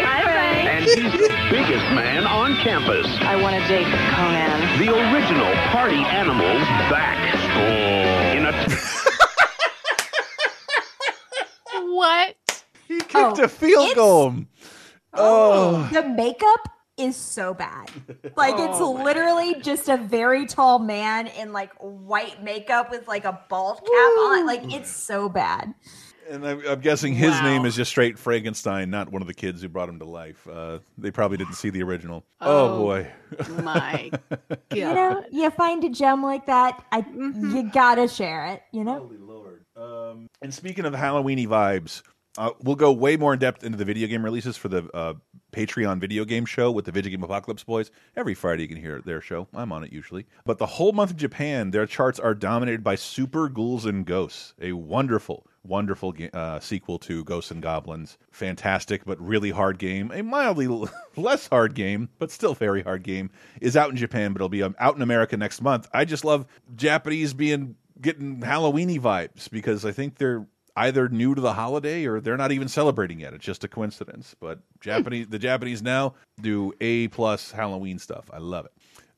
And 0.81 0.89
he's 0.89 1.11
the 1.27 1.47
biggest 1.49 1.85
man 1.93 2.25
on 2.25 2.55
campus. 2.57 3.05
I 3.21 3.35
want 3.41 3.55
to 3.55 3.67
date 3.67 3.85
Conan. 3.85 4.79
The 4.79 4.89
original 5.13 5.53
party 5.69 5.97
animal's 5.97 6.67
back. 6.89 7.19
In 8.35 8.45
a 8.45 8.51
What? 11.93 12.35
He 12.87 12.97
kicked 12.99 13.15
Oh, 13.15 13.43
a 13.43 13.47
field 13.47 13.95
goal. 13.95 14.35
Oh, 15.13 15.15
oh. 15.75 15.89
The 15.93 16.07
makeup 16.07 16.67
is 16.97 17.15
so 17.15 17.53
bad. 17.53 17.89
Like 18.35 18.55
it's 18.57 18.79
Oh, 18.79 19.01
literally 19.03 19.55
just 19.61 19.87
a 19.89 19.97
very 19.97 20.45
tall 20.45 20.79
man 20.79 21.27
in 21.27 21.53
like 21.53 21.71
white 21.79 22.43
makeup 22.43 22.91
with 22.91 23.07
like 23.07 23.25
a 23.25 23.39
bald 23.49 23.77
cap 23.79 23.87
on. 23.87 24.45
Like 24.45 24.73
it's 24.73 24.89
so 24.89 25.29
bad. 25.29 25.73
And 26.31 26.47
I'm, 26.47 26.65
I'm 26.67 26.79
guessing 26.79 27.13
his 27.13 27.31
Wow. 27.31 27.43
name 27.43 27.65
is 27.65 27.75
just 27.75 27.91
straight 27.91 28.17
Frankenstein, 28.17 28.89
not 28.89 29.11
one 29.11 29.21
of 29.21 29.27
the 29.27 29.33
kids 29.33 29.61
who 29.61 29.67
brought 29.69 29.89
him 29.89 29.99
to 29.99 30.05
life. 30.05 30.47
Uh, 30.47 30.79
they 30.97 31.11
probably 31.11 31.37
didn't 31.37 31.55
see 31.55 31.69
the 31.69 31.83
original. 31.83 32.23
Oh, 32.39 32.67
Oh. 32.69 32.77
boy. 32.77 33.11
My 33.63 34.09
God. 34.11 34.19
You 34.71 34.93
know, 34.93 35.23
you 35.31 35.49
find 35.51 35.83
a 35.83 35.89
gem 35.89 36.23
like 36.23 36.45
that, 36.45 36.81
I 36.93 37.01
Mm-hmm. 37.01 37.55
you 37.55 37.69
gotta 37.71 38.07
share 38.07 38.45
it. 38.47 38.63
You 38.71 38.85
know. 38.85 38.99
Holy 38.99 39.17
Lord. 39.17 39.65
Um, 39.75 40.27
and 40.41 40.53
speaking 40.53 40.85
of 40.85 40.93
Halloweeny 40.93 41.45
vibes, 41.47 42.01
uh, 42.37 42.51
we'll 42.61 42.75
go 42.75 42.91
way 42.91 43.17
more 43.17 43.33
in 43.33 43.39
depth 43.39 43.63
into 43.63 43.77
the 43.77 43.85
video 43.85 44.07
game 44.07 44.23
releases 44.23 44.55
for 44.55 44.69
the 44.69 44.89
uh, 44.93 45.13
Patreon 45.51 45.99
video 45.99 46.23
game 46.23 46.45
show 46.45 46.71
with 46.71 46.85
the 46.85 46.91
Video 46.91 47.11
Game 47.11 47.23
Apocalypse 47.23 47.63
Boys. 47.63 47.91
Every 48.15 48.33
Friday 48.33 48.63
you 48.63 48.67
can 48.69 48.77
hear 48.77 49.01
their 49.01 49.19
show. 49.19 49.47
I'm 49.53 49.71
on 49.71 49.83
it 49.83 49.91
usually. 49.91 50.25
But 50.45 50.57
the 50.57 50.65
whole 50.65 50.93
month 50.93 51.11
of 51.11 51.17
Japan, 51.17 51.71
their 51.71 51.85
charts 51.85 52.19
are 52.19 52.33
dominated 52.33 52.83
by 52.83 52.95
Super 52.95 53.49
Ghouls 53.49 53.85
and 53.85 54.05
Ghosts, 54.05 54.53
a 54.61 54.71
wonderful, 54.71 55.45
wonderful 55.63 56.15
uh, 56.33 56.61
sequel 56.61 56.99
to 56.99 57.25
Ghosts 57.25 57.51
and 57.51 57.61
Goblins. 57.61 58.17
Fantastic, 58.31 59.03
but 59.03 59.19
really 59.19 59.51
hard 59.51 59.77
game. 59.77 60.09
A 60.13 60.23
mildly 60.23 60.67
less 61.17 61.47
hard 61.47 61.75
game, 61.75 62.09
but 62.17 62.31
still 62.31 62.53
very 62.53 62.81
hard 62.81 63.03
game, 63.03 63.29
is 63.59 63.75
out 63.75 63.89
in 63.89 63.97
Japan, 63.97 64.31
but 64.31 64.37
it'll 64.37 64.49
be 64.49 64.63
um, 64.63 64.75
out 64.79 64.95
in 64.95 65.01
America 65.01 65.35
next 65.35 65.61
month. 65.61 65.89
I 65.93 66.05
just 66.05 66.23
love 66.23 66.45
Japanese 66.75 67.33
being 67.33 67.75
getting 67.99 68.39
Halloweeny 68.39 68.99
vibes 68.99 69.49
because 69.49 69.85
I 69.85 69.91
think 69.91 70.17
they're 70.17 70.47
either 70.75 71.09
new 71.09 71.35
to 71.35 71.41
the 71.41 71.53
holiday 71.53 72.05
or 72.05 72.19
they're 72.19 72.37
not 72.37 72.51
even 72.51 72.67
celebrating 72.67 73.19
yet. 73.19 73.33
It's 73.33 73.45
just 73.45 73.63
a 73.63 73.67
coincidence. 73.67 74.35
But 74.39 74.59
Japanese, 74.79 75.27
the 75.27 75.39
Japanese 75.39 75.81
now 75.81 76.15
do 76.41 76.73
A 76.81 77.07
plus 77.09 77.51
Halloween 77.51 77.99
stuff. 77.99 78.25
I 78.31 78.37
love 78.39 78.65
it. 78.65 78.71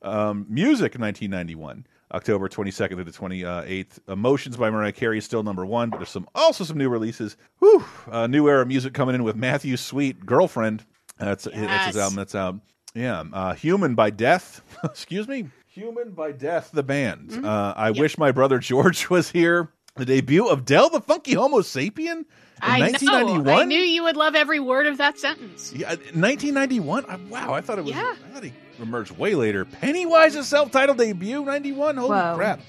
Um, 0.06 0.46
music, 0.48 0.98
1991. 0.98 1.86
October 2.12 2.48
22nd 2.48 2.94
through 2.94 3.04
the 3.04 3.10
28th. 3.10 3.98
Emotions 4.08 4.56
by 4.56 4.70
Mariah 4.70 4.92
Carey 4.92 5.18
is 5.18 5.24
still 5.24 5.42
number 5.42 5.66
one, 5.66 5.90
but 5.90 5.96
there's 5.98 6.10
some 6.10 6.28
also 6.34 6.62
some 6.62 6.78
new 6.78 6.88
releases. 6.88 7.36
Whew, 7.58 7.84
uh, 8.08 8.26
new 8.28 8.48
era 8.48 8.64
music 8.64 8.94
coming 8.94 9.16
in 9.16 9.24
with 9.24 9.34
Matthew 9.34 9.76
Sweet, 9.76 10.24
Girlfriend. 10.24 10.84
That's 11.18 11.44
that's 11.44 11.86
his 11.86 11.96
album. 11.96 12.16
That's 12.16 12.34
out. 12.34 12.60
Yeah, 12.94 13.24
uh, 13.32 13.54
Human 13.54 13.96
by 13.96 14.10
Death. 14.10 14.60
Excuse 14.84 15.26
me, 15.26 15.48
Human 15.66 16.12
by 16.12 16.30
Death, 16.30 16.70
the 16.72 16.84
band. 16.84 17.30
Mm-hmm. 17.30 17.44
Uh, 17.44 17.72
I 17.76 17.90
wish 17.90 18.16
my 18.16 18.30
brother 18.30 18.58
George 18.58 19.10
was 19.10 19.30
here. 19.30 19.70
The 19.96 20.04
debut 20.04 20.48
of 20.48 20.64
Del 20.64 20.88
the 20.90 21.00
Funky 21.00 21.34
Homosapien 21.34 21.96
in 22.16 22.26
I 22.60 22.78
know. 22.80 22.86
1991. 22.86 23.48
I 23.48 23.64
knew 23.64 23.78
you 23.78 24.02
would 24.02 24.16
love 24.16 24.34
every 24.34 24.58
word 24.58 24.86
of 24.86 24.98
that 24.98 25.18
sentence. 25.20 25.72
Yeah, 25.72 25.88
1991. 25.90 27.04
Uh, 27.04 27.18
Wow, 27.30 27.54
I 27.54 27.60
thought 27.60 27.78
it 27.78 27.84
was. 27.84 27.94
Yeah. 27.94 28.14
I 28.30 28.34
thought 28.34 28.42
he 28.42 28.52
emerged 28.80 29.12
way 29.12 29.36
later. 29.36 29.64
Pennywise's 29.64 30.48
self-titled 30.48 30.98
debut, 30.98 31.44
91. 31.44 31.96
Holy 31.96 32.10
Whoa. 32.10 32.34
crap! 32.36 32.60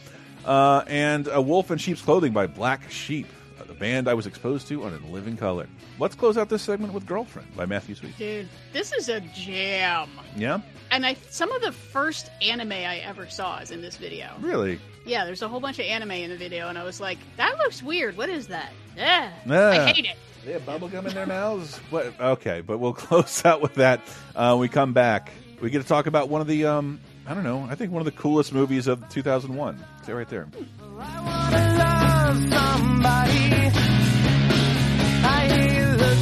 Uh, 0.46 0.84
and 0.88 1.28
a 1.28 1.42
Wolf 1.42 1.72
in 1.72 1.80
Sheep's 1.80 2.02
Clothing 2.04 2.32
by 2.32 2.46
Black 2.46 2.92
Sheep, 2.92 3.26
uh, 3.26 3.45
band 3.76 4.08
I 4.08 4.14
was 4.14 4.26
exposed 4.26 4.68
to 4.70 4.84
on 4.84 4.94
In 4.94 5.12
Living 5.12 5.38
Color. 5.38 5.68
Let's 6.00 6.16
close 6.16 6.38
out 6.38 6.50
this 6.50 6.62
segment 6.62 6.94
with 6.94 7.06
"Girlfriend" 7.06 7.56
by 7.56 7.66
Matthew 7.66 7.96
Sweet. 7.96 8.18
Dude, 8.18 8.48
this 8.74 8.92
is 8.94 9.10
a 9.10 9.20
jam. 9.22 10.10
Yeah, 10.36 10.60
And 10.92 11.06
I 11.06 11.16
some 11.30 11.52
of 11.52 11.62
the 11.62 11.72
first 11.72 12.30
anime 12.42 12.72
I 12.72 12.98
ever 13.00 13.28
saw 13.30 13.60
is 13.60 13.72
in 13.72 13.82
this 13.82 13.98
video. 13.98 14.32
really. 14.40 14.80
Yeah, 15.06 15.24
there's 15.26 15.44
a 15.44 15.48
whole 15.48 15.60
bunch 15.60 15.78
of 15.78 15.86
anime 15.86 16.12
in 16.12 16.32
the 16.32 16.38
video, 16.38 16.68
and 16.68 16.80
I 16.80 16.84
was 16.84 17.00
like, 17.00 17.20
that 17.38 17.58
looks 17.60 17.84
weird. 17.84 18.18
What 18.18 18.28
is 18.30 18.48
that? 18.48 18.72
Yeah. 18.98 19.32
Ah. 19.48 19.70
I 19.70 19.92
hate 19.94 20.06
it. 20.06 20.18
They 20.44 20.54
have 20.54 20.64
bubblegum 20.66 21.06
in 21.08 21.14
their 21.14 21.28
mouths. 21.28 21.78
What? 21.92 22.20
Okay, 22.20 22.62
but 22.62 22.80
we'll 22.80 22.94
close 23.08 23.46
out 23.46 23.62
with 23.62 23.76
that. 23.76 24.02
Uh, 24.36 24.56
we 24.60 24.68
come 24.68 24.94
back. 24.94 25.32
We 25.62 25.70
get 25.70 25.82
to 25.84 25.88
talk 25.88 26.08
about 26.08 26.30
one 26.30 26.42
of 26.42 26.48
the. 26.48 26.66
Um, 26.66 27.00
I 27.28 27.34
don't 27.34 27.44
know. 27.44 27.66
I 27.70 27.76
think 27.76 27.92
one 27.92 28.02
of 28.02 28.06
the 28.06 28.12
coolest 28.20 28.54
movies 28.54 28.86
of 28.88 29.08
2001. 29.10 29.84
Stay 30.04 30.14
right 30.14 30.30
there. 30.30 30.48
love 30.82 32.38
somebody. 32.50 33.45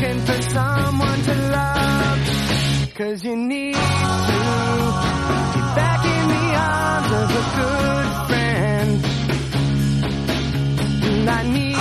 Looking 0.04 0.20
for 0.26 0.42
someone 0.42 1.22
to 1.22 1.34
love. 1.34 2.20
Cause 2.94 3.24
you 3.24 3.38
need 3.38 3.74
to 3.74 3.80
be 3.80 5.62
back 5.80 6.06
in 6.06 6.28
the 6.34 6.56
arms 6.60 7.12
of 7.22 7.30
a 7.32 7.44
good 7.58 8.08
friend. 8.28 9.06
And 11.06 11.30
I 11.30 11.44
need 11.44 11.73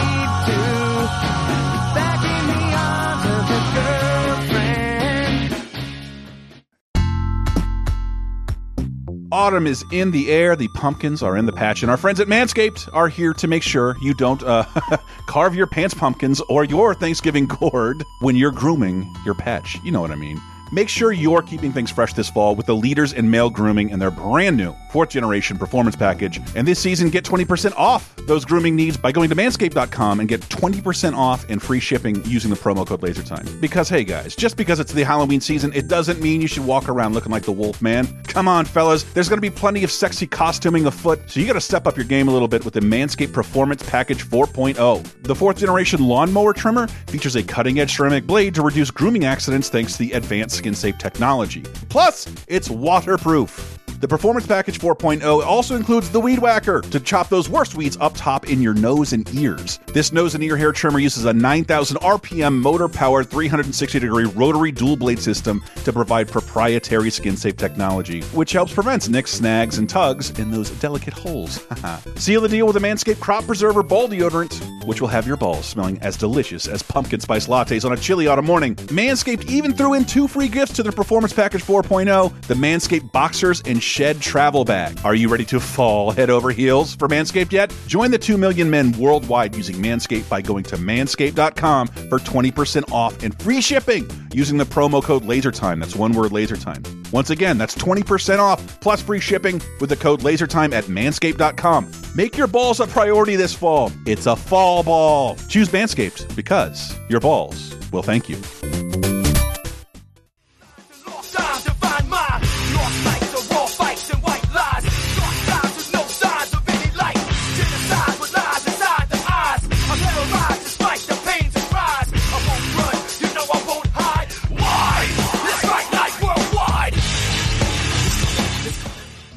Autumn 9.32 9.66
is 9.66 9.82
in 9.90 10.10
the 10.10 10.30
air, 10.30 10.54
the 10.54 10.68
pumpkins 10.68 11.22
are 11.22 11.38
in 11.38 11.46
the 11.46 11.54
patch, 11.54 11.82
and 11.82 11.90
our 11.90 11.96
friends 11.96 12.20
at 12.20 12.28
Manscaped 12.28 12.86
are 12.92 13.08
here 13.08 13.32
to 13.32 13.48
make 13.48 13.62
sure 13.62 13.96
you 13.98 14.12
don't 14.12 14.42
uh, 14.42 14.66
carve 15.26 15.54
your 15.54 15.66
pants 15.66 15.94
pumpkins 15.94 16.42
or 16.50 16.64
your 16.64 16.92
Thanksgiving 16.92 17.46
gourd 17.46 18.04
when 18.20 18.36
you're 18.36 18.50
grooming 18.50 19.16
your 19.24 19.32
patch. 19.32 19.80
You 19.82 19.90
know 19.90 20.02
what 20.02 20.10
I 20.10 20.16
mean. 20.16 20.38
Make 20.74 20.88
sure 20.88 21.12
you're 21.12 21.42
keeping 21.42 21.70
things 21.70 21.90
fresh 21.90 22.14
this 22.14 22.30
fall 22.30 22.56
with 22.56 22.64
the 22.64 22.74
leaders 22.74 23.12
in 23.12 23.30
male 23.30 23.50
grooming 23.50 23.92
and 23.92 24.00
their 24.00 24.10
brand 24.10 24.56
new 24.56 24.74
fourth 24.90 25.10
generation 25.10 25.58
performance 25.58 25.96
package. 25.96 26.40
And 26.54 26.68
this 26.68 26.78
season, 26.78 27.08
get 27.10 27.24
20% 27.24 27.74
off 27.76 28.14
those 28.26 28.44
grooming 28.44 28.76
needs 28.76 28.96
by 28.96 29.10
going 29.10 29.30
to 29.30 29.36
manscaped.com 29.36 30.20
and 30.20 30.28
get 30.28 30.40
20% 30.42 31.16
off 31.16 31.48
and 31.48 31.62
free 31.62 31.80
shipping 31.80 32.22
using 32.26 32.50
the 32.50 32.56
promo 32.56 32.86
code 32.86 33.00
LaserTime. 33.00 33.60
Because, 33.60 33.88
hey 33.88 34.04
guys, 34.04 34.36
just 34.36 34.56
because 34.56 34.80
it's 34.80 34.92
the 34.92 35.02
Halloween 35.02 35.40
season, 35.40 35.72
it 35.74 35.88
doesn't 35.88 36.20
mean 36.20 36.40
you 36.42 36.46
should 36.46 36.64
walk 36.64 36.88
around 36.90 37.14
looking 37.14 37.32
like 37.32 37.42
the 37.42 37.52
wolf 37.52 37.80
man. 37.80 38.06
Come 38.24 38.48
on, 38.48 38.64
fellas, 38.64 39.02
there's 39.02 39.28
going 39.28 39.38
to 39.38 39.42
be 39.42 39.50
plenty 39.50 39.82
of 39.82 39.90
sexy 39.90 40.26
costuming 40.26 40.86
afoot, 40.86 41.20
so 41.26 41.40
you 41.40 41.46
got 41.46 41.54
to 41.54 41.60
step 41.60 41.86
up 41.86 41.96
your 41.96 42.06
game 42.06 42.28
a 42.28 42.32
little 42.32 42.48
bit 42.48 42.64
with 42.64 42.74
the 42.74 42.80
Manscaped 42.80 43.32
Performance 43.32 43.82
Package 43.82 44.24
4.0. 44.26 45.22
The 45.22 45.34
fourth 45.34 45.58
generation 45.58 46.02
lawnmower 46.02 46.52
trimmer 46.52 46.86
features 46.86 47.36
a 47.36 47.42
cutting 47.42 47.80
edge 47.80 47.94
ceramic 47.94 48.26
blade 48.26 48.54
to 48.54 48.62
reduce 48.62 48.90
grooming 48.90 49.24
accidents 49.24 49.70
thanks 49.70 49.92
to 49.94 49.98
the 50.00 50.12
advanced 50.12 50.61
skin 50.62 50.74
safe 50.74 50.96
technology. 50.98 51.62
Plus, 51.88 52.28
it's 52.46 52.70
waterproof. 52.70 53.71
The 54.02 54.08
Performance 54.08 54.48
Package 54.48 54.80
4.0 54.80 55.46
also 55.46 55.76
includes 55.76 56.10
the 56.10 56.18
Weed 56.18 56.40
Whacker 56.40 56.80
to 56.80 56.98
chop 56.98 57.28
those 57.28 57.48
worst 57.48 57.76
weeds 57.76 57.96
up 58.00 58.14
top 58.16 58.50
in 58.50 58.60
your 58.60 58.74
nose 58.74 59.12
and 59.12 59.32
ears. 59.32 59.78
This 59.94 60.12
nose 60.12 60.34
and 60.34 60.42
ear 60.42 60.56
hair 60.56 60.72
trimmer 60.72 60.98
uses 60.98 61.24
a 61.24 61.32
9,000 61.32 61.98
RPM 61.98 62.52
motor 62.52 62.88
powered 62.88 63.30
360 63.30 64.00
degree 64.00 64.24
rotary 64.24 64.72
dual 64.72 64.96
blade 64.96 65.20
system 65.20 65.62
to 65.84 65.92
provide 65.92 66.26
proprietary 66.26 67.10
skin 67.10 67.36
safe 67.36 67.56
technology, 67.56 68.22
which 68.32 68.50
helps 68.50 68.74
prevent 68.74 69.08
nicks, 69.08 69.30
snags, 69.30 69.78
and 69.78 69.88
tugs 69.88 70.36
in 70.36 70.50
those 70.50 70.70
delicate 70.80 71.14
holes. 71.14 71.64
Seal 72.16 72.40
the 72.40 72.48
deal 72.48 72.66
with 72.66 72.76
a 72.76 72.80
Manscaped 72.80 73.20
Crop 73.20 73.46
Preserver 73.46 73.84
Ball 73.84 74.08
Deodorant, 74.08 74.84
which 74.84 75.00
will 75.00 75.06
have 75.06 75.28
your 75.28 75.36
balls 75.36 75.64
smelling 75.64 76.00
as 76.02 76.16
delicious 76.16 76.66
as 76.66 76.82
pumpkin 76.82 77.20
spice 77.20 77.46
lattes 77.46 77.84
on 77.84 77.92
a 77.92 77.96
chilly 77.96 78.26
autumn 78.26 78.46
morning. 78.46 78.74
Manscaped 78.74 79.48
even 79.48 79.72
threw 79.72 79.94
in 79.94 80.04
two 80.04 80.26
free 80.26 80.48
gifts 80.48 80.72
to 80.72 80.82
their 80.82 80.90
Performance 80.90 81.32
Package 81.32 81.62
4.0 81.62 82.32
the 82.48 82.54
Manscaped 82.54 83.12
Boxers 83.12 83.62
and 83.64 83.80
Shed 83.92 84.22
Travel 84.22 84.64
Bag. 84.64 84.98
Are 85.04 85.14
you 85.14 85.28
ready 85.28 85.44
to 85.44 85.60
fall 85.60 86.12
head 86.12 86.30
over 86.30 86.50
heels 86.50 86.94
for 86.94 87.08
Manscaped 87.08 87.52
yet? 87.52 87.70
Join 87.88 88.10
the 88.10 88.16
2 88.16 88.38
million 88.38 88.70
men 88.70 88.92
worldwide 88.92 89.54
using 89.54 89.76
Manscaped 89.76 90.30
by 90.30 90.40
going 90.40 90.64
to 90.64 90.78
manscaped.com 90.78 91.88
for 91.88 92.18
20% 92.18 92.90
off 92.90 93.22
and 93.22 93.38
free 93.42 93.60
shipping 93.60 94.10
using 94.32 94.56
the 94.56 94.64
promo 94.64 95.02
code 95.02 95.24
LASERTIME. 95.24 95.80
That's 95.80 95.94
one 95.94 96.14
word 96.14 96.32
LASERTIME. 96.32 97.12
Once 97.12 97.28
again, 97.28 97.58
that's 97.58 97.74
20% 97.74 98.38
off 98.38 98.80
plus 98.80 99.02
free 99.02 99.20
shipping 99.20 99.60
with 99.78 99.90
the 99.90 99.96
code 99.96 100.20
LASERTIME 100.20 100.72
at 100.72 100.84
manscaped.com. 100.84 101.92
Make 102.14 102.38
your 102.38 102.46
balls 102.46 102.80
a 102.80 102.86
priority 102.86 103.36
this 103.36 103.52
fall. 103.52 103.92
It's 104.06 104.24
a 104.24 104.34
fall 104.34 104.82
ball. 104.82 105.36
Choose 105.50 105.68
Manscaped 105.68 106.34
because 106.34 106.98
your 107.10 107.20
balls 107.20 107.76
will 107.92 108.02
thank 108.02 108.30
you. 108.30 108.38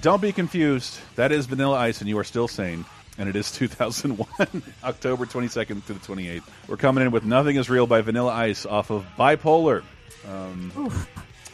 Don't 0.06 0.22
be 0.22 0.32
confused. 0.32 1.00
That 1.16 1.32
is 1.32 1.48
Vanilla 1.48 1.80
Ice, 1.80 2.00
and 2.00 2.08
you 2.08 2.20
are 2.20 2.24
still 2.24 2.48
sane. 2.48 2.86
And 3.18 3.28
it 3.28 3.36
is 3.36 3.52
2001, 3.58 4.62
October 4.84 5.26
22nd 5.26 5.84
to 5.88 5.94
the 5.94 6.00
28th. 6.00 6.44
We're 6.68 6.78
coming 6.78 7.04
in 7.04 7.10
with 7.10 7.26
Nothing 7.26 7.56
is 7.56 7.72
Real 7.72 7.88
by 7.88 8.02
Vanilla 8.02 8.32
Ice 8.32 8.68
off 8.68 8.92
of 8.92 9.04
Bipolar. 9.18 9.82
Um, 10.30 10.72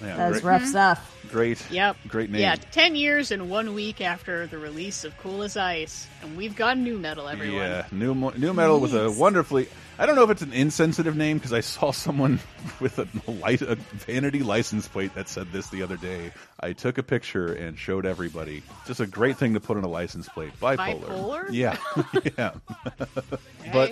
yeah, 0.02 0.18
That's 0.18 0.42
great, 0.42 0.44
rough 0.44 0.66
stuff. 0.66 1.26
great, 1.32 1.64
Yep. 1.72 1.96
great 2.10 2.30
name. 2.30 2.42
Yeah, 2.42 2.56
10 2.56 2.98
years 2.98 3.32
and 3.32 3.50
one 3.50 3.74
week 3.74 4.02
after 4.02 4.48
the 4.48 4.58
release 4.58 5.06
of 5.06 5.18
Cool 5.20 5.44
as 5.44 5.56
Ice. 5.56 6.06
And 6.22 6.36
we've 6.36 6.58
got 6.58 6.78
new 6.78 7.00
metal, 7.00 7.30
everyone. 7.30 7.56
Yeah, 7.56 7.86
new 7.94 8.14
new 8.32 8.52
metal 8.54 8.82
with 8.82 8.94
a 8.94 9.10
wonderfully. 9.10 9.70
I 10.00 10.06
don't 10.06 10.16
know 10.16 10.24
if 10.24 10.30
it's 10.32 10.42
an 10.42 10.54
insensitive 10.54 11.16
name 11.16 11.38
because 11.38 11.54
I 11.54 11.60
saw 11.60 11.92
someone 11.92 12.40
with 12.80 12.98
a, 12.98 13.08
li- 13.28 13.58
a 13.62 13.76
vanity 13.76 14.40
license 14.42 14.88
plate 14.88 15.14
that 15.16 15.28
said 15.30 15.52
this 15.52 15.70
the 15.70 15.84
other 15.84 15.98
day. 15.98 16.32
I 16.60 16.74
took 16.74 16.98
a 16.98 17.04
picture 17.04 17.54
and 17.54 17.78
showed 17.78 18.06
everybody. 18.06 18.64
Just 18.88 19.00
a 19.00 19.08
great 19.08 19.38
thing 19.38 19.54
to 19.54 19.60
put 19.60 19.78
on 19.78 19.84
a 19.84 19.88
license 19.88 20.28
plate. 20.30 20.52
Bipolar. 20.60 21.02
Bipolar? 21.02 21.48
Yeah, 21.52 21.78
yeah. 22.38 22.54
but 23.74 23.92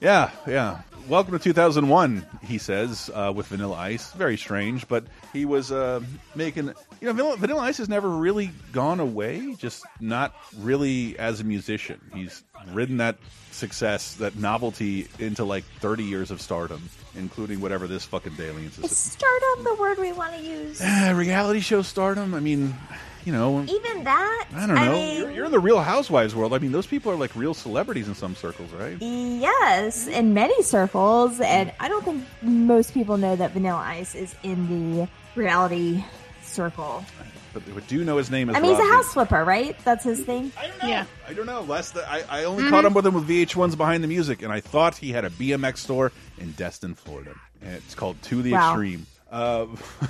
yeah, 0.00 0.30
yeah. 0.46 0.82
Welcome 1.08 1.36
to 1.36 1.42
2001, 1.42 2.24
he 2.42 2.58
says, 2.58 3.10
uh, 3.12 3.32
with 3.34 3.48
Vanilla 3.48 3.76
Ice. 3.76 4.12
Very 4.12 4.36
strange, 4.36 4.86
but 4.86 5.04
he 5.32 5.44
was 5.44 5.72
uh, 5.72 6.00
making. 6.36 6.66
You 7.00 7.08
know, 7.08 7.12
Vanilla, 7.12 7.36
Vanilla 7.36 7.60
Ice 7.62 7.78
has 7.78 7.88
never 7.88 8.08
really 8.08 8.52
gone 8.70 9.00
away, 9.00 9.54
just 9.56 9.84
not 10.00 10.32
really 10.58 11.18
as 11.18 11.40
a 11.40 11.44
musician. 11.44 12.00
He's 12.14 12.44
ridden 12.68 12.98
that 12.98 13.16
success, 13.50 14.14
that 14.14 14.36
novelty, 14.36 15.08
into 15.18 15.44
like 15.44 15.64
30 15.80 16.04
years 16.04 16.30
of 16.30 16.40
stardom, 16.40 16.88
including 17.16 17.60
whatever 17.60 17.88
this 17.88 18.04
fucking 18.04 18.32
Dalians 18.32 18.78
Is 18.82 18.92
is. 18.92 18.96
stardom 18.96 19.64
the 19.64 19.74
word 19.74 19.98
we 19.98 20.12
want 20.12 20.34
to 20.36 20.42
use? 20.42 20.80
Uh, 20.80 21.12
reality 21.16 21.60
show 21.60 21.82
stardom? 21.82 22.32
I 22.32 22.40
mean, 22.40 22.74
you 23.24 23.32
know. 23.32 23.62
Even 23.62 24.04
that? 24.04 24.48
I 24.54 24.66
don't 24.66 24.74
know. 24.76 24.92
mean, 24.92 25.18
you're, 25.20 25.30
you're 25.30 25.44
in 25.46 25.50
the 25.52 25.58
Real 25.60 25.80
Housewives 25.80 26.34
world. 26.34 26.52
I 26.54 26.58
mean, 26.58 26.72
those 26.72 26.86
people 26.86 27.12
are 27.12 27.16
like 27.16 27.34
real 27.36 27.54
celebrities 27.54 28.08
in 28.08 28.14
some 28.14 28.34
circles, 28.36 28.70
right? 28.72 28.96
Yes, 29.00 30.06
in 30.06 30.34
many 30.34 30.62
circles, 30.62 31.40
and 31.40 31.72
I 31.80 31.88
don't 31.88 32.04
think 32.04 32.24
most 32.42 32.94
people 32.94 33.16
know 33.16 33.36
that 33.36 33.52
Vanilla 33.52 33.78
Ice 33.78 34.14
is 34.14 34.34
in 34.42 34.68
the 35.00 35.08
reality 35.34 36.04
circle. 36.42 37.04
But 37.54 37.66
we 37.66 37.82
do 37.82 38.02
know 38.04 38.16
his 38.16 38.30
name 38.30 38.48
is. 38.48 38.56
I 38.56 38.60
mean, 38.60 38.70
he's 38.70 38.78
a 38.78 38.82
Rob 38.82 38.92
house 38.92 39.12
flipper, 39.12 39.44
right? 39.44 39.76
That's 39.84 40.04
his 40.04 40.20
thing. 40.20 40.50
I 40.58 40.66
don't 40.68 40.82
know. 40.82 40.88
Yeah. 40.88 41.04
I 41.28 41.34
don't 41.34 41.44
know. 41.44 41.60
Last 41.62 41.96
I, 41.98 42.22
I 42.30 42.44
only 42.44 42.62
Mm-hmm. 42.62 42.70
caught 42.70 42.84
him 42.86 42.94
with 42.94 43.06
him 43.06 43.12
with 43.14 43.28
VH1's 43.28 43.76
Behind 43.76 44.02
the 44.02 44.08
Music, 44.08 44.40
and 44.42 44.50
I 44.50 44.60
thought 44.60 44.96
he 44.96 45.12
had 45.12 45.26
a 45.26 45.30
BMX 45.30 45.76
store 45.78 46.12
in 46.38 46.52
Destin, 46.52 46.94
Florida, 46.94 47.34
and 47.60 47.74
it's 47.74 47.94
called 47.94 48.20
To 48.22 48.40
the 48.40 48.52
Wow. 48.52 48.70
Extreme. 48.72 49.06
Uh, 49.30 49.66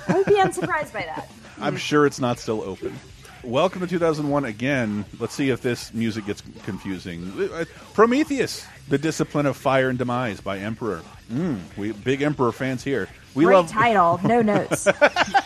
I 0.07 0.17
would 0.17 0.25
be 0.25 0.35
unsurprised 0.39 0.93
by 0.93 1.01
that. 1.03 1.29
I'm 1.59 1.75
sure 1.77 2.05
it's 2.05 2.19
not 2.21 2.39
still 2.39 2.61
open. 2.61 2.97
Welcome 3.43 3.81
to 3.81 3.87
2001 3.87 4.45
again. 4.45 5.05
Let's 5.19 5.33
see 5.33 5.49
if 5.49 5.61
this 5.61 5.93
music 5.93 6.25
gets 6.25 6.41
confusing. 6.63 7.49
Uh, 7.53 7.65
Prometheus, 7.93 8.65
the 8.89 8.97
discipline 8.97 9.45
of 9.45 9.57
fire 9.57 9.89
and 9.89 9.97
demise 9.97 10.41
by 10.41 10.59
Emperor. 10.59 11.01
Mm, 11.31 11.59
we 11.77 11.91
big 11.91 12.21
Emperor 12.21 12.51
fans 12.51 12.83
here. 12.83 13.07
We 13.33 13.45
Great 13.45 13.55
love 13.55 13.69
title, 13.69 14.19
no 14.23 14.41
notes. 14.43 14.87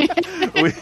we, 0.55 0.73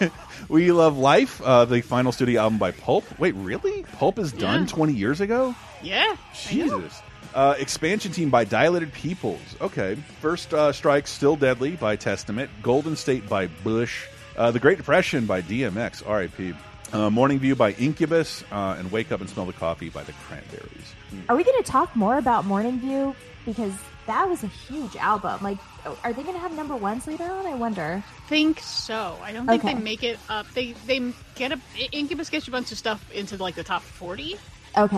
we 0.50 0.72
love 0.72 0.98
life. 0.98 1.42
Uh, 1.42 1.66
the 1.66 1.82
final 1.82 2.12
studio 2.12 2.42
album 2.42 2.58
by 2.58 2.72
Pulp. 2.72 3.04
Wait, 3.20 3.36
really? 3.36 3.84
Pulp 3.94 4.18
is 4.20 4.32
done 4.32 4.62
Yeah. 4.62 4.68
20 4.68 4.94
years 4.94 5.22
ago. 5.22 5.56
Yeah. 5.84 6.16
Jesus. 6.34 7.02
Uh, 7.34 7.54
expansion 7.60 8.12
team 8.14 8.30
by 8.30 8.46
Dilated 8.46 8.94
Peoples. 8.94 9.42
Okay. 9.62 9.96
First 10.22 10.54
uh, 10.54 10.72
Strike, 10.72 11.06
Still 11.06 11.36
Deadly 11.36 11.72
by 11.76 11.96
Testament. 11.98 12.50
Golden 12.64 12.96
State 12.96 13.28
by 13.28 13.48
Bush. 13.48 14.06
Uh, 14.38 14.52
the 14.52 14.60
Great 14.60 14.78
Depression 14.78 15.26
by 15.26 15.42
DMX. 15.42 16.08
R.I.P. 16.08 16.54
Uh, 16.94 17.10
Morning 17.10 17.40
View 17.40 17.56
by 17.56 17.72
Incubus. 17.74 18.44
Uh, 18.52 18.76
and 18.78 18.92
Wake 18.92 19.12
Up 19.12 19.20
and 19.22 19.30
Smell 19.30 19.46
the 19.46 19.54
Coffee 19.54 19.90
by 19.90 20.04
the 20.04 20.14
Cranberries. 20.28 20.94
Are 21.30 21.36
we 21.36 21.44
going 21.44 21.62
to 21.62 21.70
talk 21.70 21.96
more 21.96 22.18
about 22.18 22.46
Morning 22.46 22.80
View? 22.80 23.16
Because 23.46 23.74
that 24.08 24.30
was 24.30 24.44
a 24.44 24.48
huge 24.48 24.96
album. 24.96 25.40
Like, 25.44 25.58
are 26.04 26.14
they 26.14 26.22
going 26.24 26.36
to 26.36 26.40
have 26.40 26.54
number 26.56 26.76
ones 26.76 27.06
later 27.08 27.24
on? 27.26 27.46
I 27.46 27.56
wonder. 27.56 28.04
think 28.28 28.60
so. 28.60 29.18
I 29.22 29.32
don't 29.34 29.46
think 29.46 29.64
Okay. 29.64 29.74
they 29.76 29.80
make 29.80 30.04
it 30.04 30.18
up. 30.30 30.48
They 30.54 30.72
they 30.88 31.14
get 31.36 31.52
a 31.52 31.60
Incubus 31.92 32.30
gets 32.30 32.48
a 32.48 32.52
bunch 32.52 32.72
of 32.72 32.78
stuff 32.78 33.04
into 33.12 33.38
like 33.38 33.54
the 33.56 33.64
top 33.64 33.84
forty, 33.84 34.36
Okay. 34.76 34.96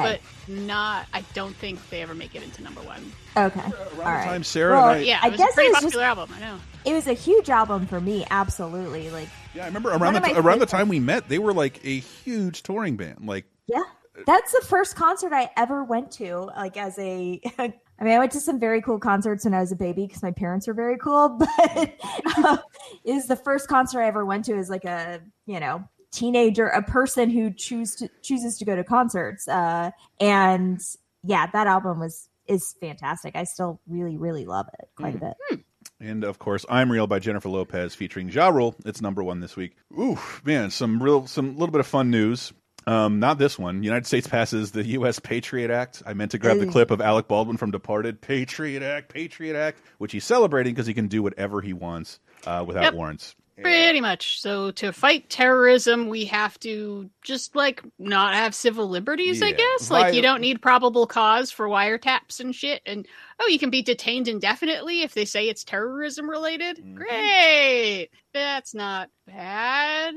but 0.48 0.54
not. 0.54 1.08
I 1.14 1.24
don't 1.34 1.54
think 1.56 1.90
they 1.90 2.02
ever 2.02 2.16
make 2.16 2.36
it 2.36 2.44
into 2.44 2.64
number 2.64 2.80
one. 2.82 3.12
okay. 3.36 3.60
Around 3.60 3.74
All 3.74 3.90
the 3.96 4.02
right. 4.02 4.24
time 4.26 4.44
Sarah 4.46 4.74
Well, 4.78 4.90
and 4.90 5.00
I. 5.00 5.04
Yeah, 5.04 5.20
I 5.22 5.28
it 5.28 5.32
was 5.32 5.38
guess 5.40 5.52
a 5.52 5.54
pretty 5.56 5.68
it 5.68 5.72
was 5.74 5.84
popular 5.84 6.06
just- 6.06 6.18
album. 6.18 6.36
I 6.36 6.40
know. 6.40 6.58
It 6.86 6.94
was 6.94 7.08
a 7.08 7.14
huge 7.14 7.50
album 7.50 7.86
for 7.86 8.00
me. 8.00 8.26
Absolutely. 8.32 9.10
Like, 9.10 9.28
Yeah, 9.54 9.64
I 9.64 9.68
remember 9.68 9.92
One 9.92 10.02
around 10.02 10.14
the 10.14 10.30
of 10.30 10.36
my 10.36 10.40
around 10.40 10.60
the 10.60 10.66
time 10.66 10.88
we 10.88 11.00
met, 11.00 11.30
they 11.30 11.40
were 11.40 11.54
like 11.54 11.84
a 11.86 12.00
huge 12.00 12.64
touring 12.64 12.98
band. 12.98 13.26
Like, 13.26 13.46
yeah. 13.68 13.84
That's 14.26 14.52
the 14.52 14.66
first 14.66 14.96
concert 14.96 15.32
I 15.32 15.50
ever 15.58 15.84
went 15.84 16.12
to. 16.14 16.50
Like, 16.56 16.76
as 16.78 16.98
a. 16.98 17.42
I 18.00 18.04
mean, 18.04 18.14
I 18.14 18.20
went 18.20 18.32
to 18.34 18.40
some 18.40 18.60
very 18.60 18.82
cool 18.82 19.00
concerts 19.00 19.46
when 19.46 19.56
I 19.56 19.60
was 19.60 19.72
a 19.72 19.76
baby 19.76 20.06
because 20.06 20.22
my 20.22 20.32
parents 20.32 20.68
were 20.68 20.74
very 20.74 20.98
cool. 20.98 21.30
But 21.40 21.98
uh, 22.38 22.58
it 23.04 23.14
was 23.14 23.28
the 23.28 23.36
first 23.36 23.68
concert 23.68 24.02
I 24.02 24.08
ever 24.08 24.24
went 24.26 24.46
to 24.46 24.56
as 24.56 24.70
like 24.70 24.86
a 24.86 25.22
you 25.46 25.60
know 25.60 25.84
teenager, 26.12 26.68
a 26.68 26.84
person 26.84 27.30
who 27.30 27.52
choose 27.52 27.96
to 27.96 28.10
chooses 28.22 28.58
to 28.60 28.66
go 28.66 28.76
to 28.76 28.84
concerts. 28.84 29.48
Uh, 29.48 29.92
and 30.20 30.80
yeah, 31.24 31.48
that 31.48 31.68
album 31.68 32.00
was 32.00 32.30
is 32.48 32.76
fantastic. 32.80 33.36
I 33.36 33.44
still 33.46 33.82
really 33.88 34.18
really 34.18 34.46
love 34.46 34.68
it 34.80 34.90
quite 34.96 35.16
a 35.16 35.20
bit. 35.50 35.62
And 36.00 36.24
of 36.24 36.38
course, 36.40 36.66
I'm 36.70 36.92
Real 36.92 37.08
by 37.08 37.20
Jennifer 37.20 37.50
Lopez 37.50 37.96
featuring 37.96 38.30
Ja 38.30 38.50
Rule. 38.50 38.76
It's 38.86 39.02
number 39.02 39.24
one 39.24 39.40
this 39.40 39.56
week. 39.56 39.76
Ooh, 39.98 40.20
man, 40.46 40.70
some 40.70 41.02
real, 41.02 41.26
some 41.28 41.54
little 41.58 41.72
bit 41.72 41.80
of 41.80 41.88
fun 41.88 42.12
news. 42.12 42.54
Um, 42.86 43.20
not 43.20 43.38
this 43.38 43.60
one. 43.60 43.84
United 43.84 44.06
States 44.06 44.28
passes 44.28 44.72
the 44.72 44.86
U.S. 44.86 45.20
Patriot 45.20 45.70
Act. 45.72 46.04
I 46.06 46.14
meant 46.14 46.32
to 46.32 46.38
grab 46.38 46.60
the 46.60 46.68
clip 46.68 46.90
of 46.90 47.02
Alec 47.02 47.28
Baldwin 47.28 47.58
from 47.58 47.72
Departed. 47.72 48.22
Patriot 48.22 48.82
Act, 48.82 49.10
Patriot 49.10 49.58
Act, 49.58 49.82
which 49.98 50.14
he's 50.14 50.24
celebrating 50.24 50.74
because 50.74 50.88
he 50.88 50.94
can 50.94 51.08
do 51.08 51.22
whatever 51.22 51.60
he 51.60 51.74
wants 51.74 52.20
uh, 52.46 52.64
without 52.66 52.84
Yep. 52.84 52.94
warrants. 52.94 53.36
Pretty 53.64 54.02
much. 54.02 54.40
So 54.40 54.72
to 54.72 54.92
fight 54.94 55.30
terrorism, 55.30 56.10
we 56.10 56.26
have 56.26 56.60
to 56.60 57.10
just 57.24 57.56
like 57.56 57.82
not 57.98 58.36
have 58.36 58.54
civil 58.54 58.88
liberties. 58.88 59.42
I 59.42 59.52
guess. 59.52 59.90
Like 59.90 60.14
you 60.14 60.22
don't 60.22 60.42
need 60.42 60.62
probable 60.62 61.08
cause 61.08 61.50
for 61.52 61.68
wiretaps 61.68 62.40
and 62.40 62.54
shit. 62.54 62.82
And 62.86 63.08
oh, 63.40 63.48
you 63.48 63.58
can 63.58 63.70
be 63.70 63.82
detained 63.82 64.28
indefinitely 64.28 65.02
if 65.02 65.14
they 65.14 65.26
say 65.26 65.50
it's 65.50 65.64
terrorism 65.64 66.30
related. 66.30 66.78
Mhm. 66.78 66.96
Great. 66.96 68.10
That's 68.34 68.76
not 68.76 69.10
bad. 69.26 70.14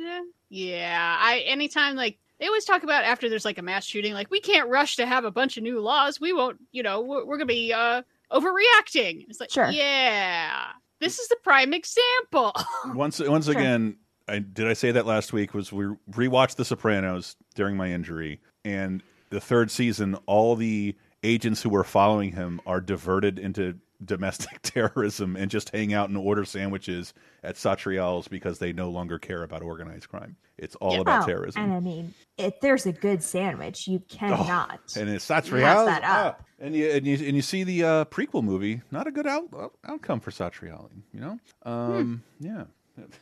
Yeah. 0.51 1.17
I 1.19 1.39
anytime 1.47 1.97
like 1.97 2.19
they 2.39 2.47
always 2.47 2.65
talk 2.65 2.83
about 2.83 3.05
after 3.05 3.29
there's 3.29 3.45
like 3.45 3.59
a 3.59 3.63
mass 3.63 3.85
shooting, 3.85 4.13
like 4.15 4.31
we 4.31 4.41
can't 4.41 4.69
rush 4.69 4.97
to 4.97 5.07
have 5.07 5.25
a 5.25 5.31
bunch 5.31 5.57
of 5.57 5.63
new 5.63 5.81
laws. 5.81 6.21
We 6.21 6.33
won't. 6.33 6.59
You 6.73 6.83
know, 6.83 7.01
we're, 7.01 7.25
we're 7.25 7.37
gonna 7.39 7.47
be 7.47 7.73
uh 7.73 8.03
overreacting. 8.31 9.27
It's 9.29 9.41
like, 9.41 9.51
Sure. 9.51 9.69
yeah. 9.71 10.67
This 11.01 11.19
is 11.19 11.29
the 11.29 11.37
prime 11.43 11.73
example. 11.73 12.55
Once, 12.95 13.21
once 13.21 13.49
again, 13.49 13.97
I, 14.29 14.39
did 14.39 14.69
I 14.69 14.75
say 14.75 14.93
that 14.93 15.07
last 15.07 15.33
week? 15.33 15.55
Was 15.55 15.73
we 15.73 15.85
rewatched 16.11 16.57
The 16.57 16.65
Sopranos 16.65 17.37
during 17.55 17.77
my 17.77 17.91
injury, 17.91 18.41
and 18.65 19.03
the 19.31 19.41
third 19.41 19.71
season, 19.71 20.17
all 20.27 20.57
the 20.57 20.95
agents 21.23 21.63
who 21.63 21.71
were 21.71 21.85
following 21.85 22.33
him 22.33 22.61
are 22.67 22.81
diverted 22.81 23.39
into 23.39 23.79
domestic 24.05 24.61
terrorism 24.63 25.37
and 25.37 25.51
just 25.51 25.71
hang 25.71 25.93
out 25.93 26.09
and 26.09 26.17
order 26.17 26.45
sandwiches 26.45 27.13
at 27.43 27.57
Satriale's 27.57 28.29
because 28.29 28.59
they 28.59 28.73
no 28.73 28.91
longer 28.91 29.19
care 29.19 29.43
about 29.43 29.63
organized 29.63 30.09
crime. 30.09 30.37
It's 30.61 30.77
all 30.77 30.95
Yeah. 30.95 31.01
about 31.01 31.23
Oh, 31.25 31.27
terrorism. 31.27 31.63
And 31.63 31.73
I 31.73 31.81
mean, 31.81 32.15
if 32.39 32.61
there's 32.61 32.87
a 32.87 32.93
good 32.93 33.23
sandwich, 33.23 33.89
you 33.89 34.01
cannot. 34.09 34.81
and 34.97 35.09
it's 35.09 35.27
Pass 35.27 35.49
Satriale's. 35.49 35.87
that 35.87 36.03
up. 36.05 36.41
ah. 36.41 36.45
and 36.61 36.75
you 36.75 36.91
and 36.91 37.07
you 37.07 37.15
and 37.15 37.35
you 37.37 37.43
see 37.43 37.65
the 37.65 37.83
uh, 37.85 38.05
prequel 38.07 38.43
movie. 38.45 38.83
Not 38.91 39.07
a 39.07 39.11
good 39.11 39.27
out, 39.27 39.49
outcome 39.85 40.21
for 40.21 40.31
Satriale. 40.31 40.91
You 41.13 41.21
know, 41.21 41.39
um, 41.65 42.23
yeah. 42.39 42.65